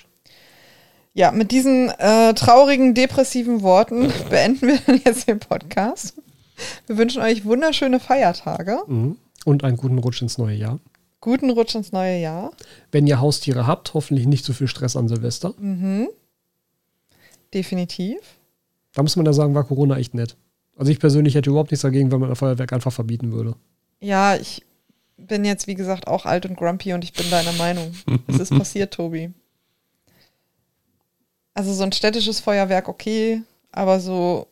Ja, 1.12 1.30
mit 1.30 1.52
diesen 1.52 1.88
äh, 1.90 2.34
traurigen, 2.34 2.94
depressiven 2.94 3.62
Worten 3.62 4.12
beenden 4.28 4.66
wir 4.66 4.78
dann 4.84 5.00
jetzt 5.04 5.28
den 5.28 5.38
Podcast. 5.38 6.14
Wir 6.86 6.96
wünschen 6.98 7.22
euch 7.22 7.44
wunderschöne 7.44 8.00
Feiertage, 8.00 8.78
Mhm. 8.86 9.16
Und 9.44 9.62
einen 9.64 9.76
guten 9.76 9.98
Rutsch 9.98 10.22
ins 10.22 10.38
neue 10.38 10.56
Jahr. 10.56 10.78
guten 11.20 11.50
Rutsch 11.50 11.74
ins 11.74 11.92
neue 11.92 12.18
Jahr. 12.18 12.52
Wenn 12.92 13.06
ihr 13.06 13.20
Haustiere 13.20 13.66
habt, 13.66 13.92
hoffentlich 13.94 14.26
nicht 14.26 14.44
zu 14.44 14.52
viel 14.54 14.68
Stress 14.68 14.96
an 14.96 15.08
Silvester. 15.08 15.54
Definitiv. 17.52 18.18
Da 18.94 19.02
muss 19.02 19.16
man 19.16 19.26
ja 19.26 19.32
sagen, 19.32 19.54
war 19.54 19.64
Corona 19.64 19.96
echt 19.98 20.14
nett. 20.14 20.36
Also 20.76 20.90
ich 20.90 20.98
persönlich 20.98 21.34
hätte 21.34 21.50
überhaupt 21.50 21.70
nichts 21.70 21.82
dagegen, 21.82 22.10
wenn 22.10 22.20
man 22.20 22.30
ein 22.30 22.36
Feuerwerk 22.36 22.72
einfach 22.72 22.92
verbieten 22.92 23.32
würde. 23.32 23.54
Ja, 24.00 24.34
ich 24.36 24.64
bin 25.16 25.44
jetzt, 25.44 25.66
wie 25.66 25.74
gesagt, 25.74 26.08
auch 26.08 26.26
alt 26.26 26.46
und 26.46 26.56
grumpy 26.56 26.92
und 26.92 27.04
ich 27.04 27.12
bin 27.12 27.30
deiner 27.30 27.52
Meinung. 27.52 27.94
es 28.26 28.38
ist 28.38 28.50
passiert, 28.50 28.94
Tobi. 28.94 29.32
Also 31.54 31.72
so 31.72 31.84
ein 31.84 31.92
städtisches 31.92 32.40
Feuerwerk 32.40 32.88
okay, 32.88 33.42
aber 33.70 34.00
so 34.00 34.48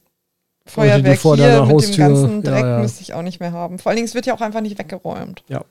Feuerwerk 0.66 1.18
vor 1.18 1.36
hier 1.36 1.46
deiner 1.46 1.62
mit 1.62 1.74
Haustür, 1.74 2.06
dem 2.06 2.14
ganzen 2.14 2.42
ja, 2.42 2.50
Dreck 2.50 2.64
ja. 2.64 2.78
müsste 2.78 3.02
ich 3.02 3.14
auch 3.14 3.22
nicht 3.22 3.40
mehr 3.40 3.52
haben. 3.52 3.78
Vor 3.78 3.90
allen 3.90 3.96
Dingen, 3.96 4.08
es 4.08 4.14
wird 4.14 4.26
ja 4.26 4.34
auch 4.34 4.40
einfach 4.40 4.60
nicht 4.60 4.78
weggeräumt. 4.78 5.42
Ja. 5.48 5.64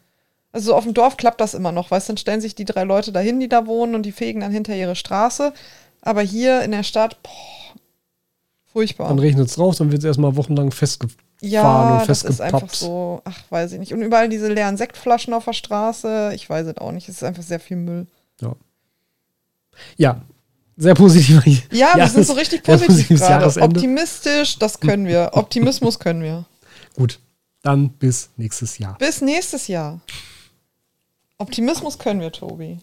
Also 0.52 0.72
so 0.72 0.76
auf 0.76 0.84
dem 0.84 0.94
Dorf 0.94 1.18
klappt 1.18 1.40
das 1.40 1.54
immer 1.54 1.72
noch, 1.72 1.92
weißt 1.92 2.10
du, 2.10 2.14
dann 2.14 2.18
stellen 2.18 2.42
sich 2.42 2.56
die 2.56 2.66
drei 2.66 2.84
Leute 2.84 3.12
dahin, 3.12 3.40
die 3.40 3.48
da 3.48 3.68
wohnen 3.68 3.96
und 3.96 4.04
die 4.04 4.12
fegen 4.12 4.42
dann 4.42 4.52
hinter 4.52 4.76
ihre 4.76 4.96
Straße. 4.96 5.54
Aber 6.02 6.22
hier 6.22 6.62
in 6.64 6.72
der 6.72 6.84
Stadt, 6.84 7.22
boah, 7.24 7.32
furchtbar. 8.66 9.08
Dann 9.08 9.20
regnet 9.20 9.48
es 9.48 9.58
raus, 9.58 9.78
dann 9.78 9.92
wird 9.92 10.00
es 10.00 10.06
erstmal 10.06 10.36
wochenlang 10.36 10.72
festge 10.72 11.08
Ja, 11.42 12.00
und 12.00 12.10
das 12.10 12.24
ist 12.24 12.42
einfach 12.42 12.62
festgepappt. 12.62 12.76
so, 12.76 13.22
ach, 13.24 13.40
weiß 13.50 13.72
ich 13.74 13.80
nicht. 13.80 13.94
Und 13.94 14.02
überall 14.02 14.28
diese 14.28 14.52
leeren 14.52 14.76
Sektflaschen 14.76 15.34
auf 15.34 15.46
der 15.46 15.54
Straße, 15.54 16.32
ich 16.36 16.50
weiß 16.50 16.68
es 16.68 16.78
auch 16.78 16.92
nicht. 16.92 17.08
Es 17.08 17.16
ist 17.16 17.24
einfach 17.24 17.44
sehr 17.44 17.60
viel 17.60 17.78
Müll. 17.78 18.08
Ja. 18.42 18.56
ja, 19.96 20.22
sehr 20.82 20.96
positiv. 20.96 21.68
Ja, 21.72 21.96
wir 21.96 22.08
sind 22.10 22.26
so 22.26 22.34
richtig 22.34 22.64
positiv 22.64 23.20
gerade. 23.20 23.62
Optimistisch, 23.62 24.58
das 24.58 24.80
können 24.80 25.06
wir. 25.06 25.30
Optimismus 25.34 26.00
können 26.00 26.24
wir. 26.24 26.46
Gut, 26.96 27.20
dann 27.62 27.90
bis 27.90 28.32
nächstes 28.36 28.80
Jahr. 28.80 28.98
Bis 28.98 29.22
nächstes 29.22 29.68
Jahr. 29.68 30.00
Optimismus 31.38 32.00
können 32.00 32.20
wir, 32.20 32.32
Tobi. 32.32 32.80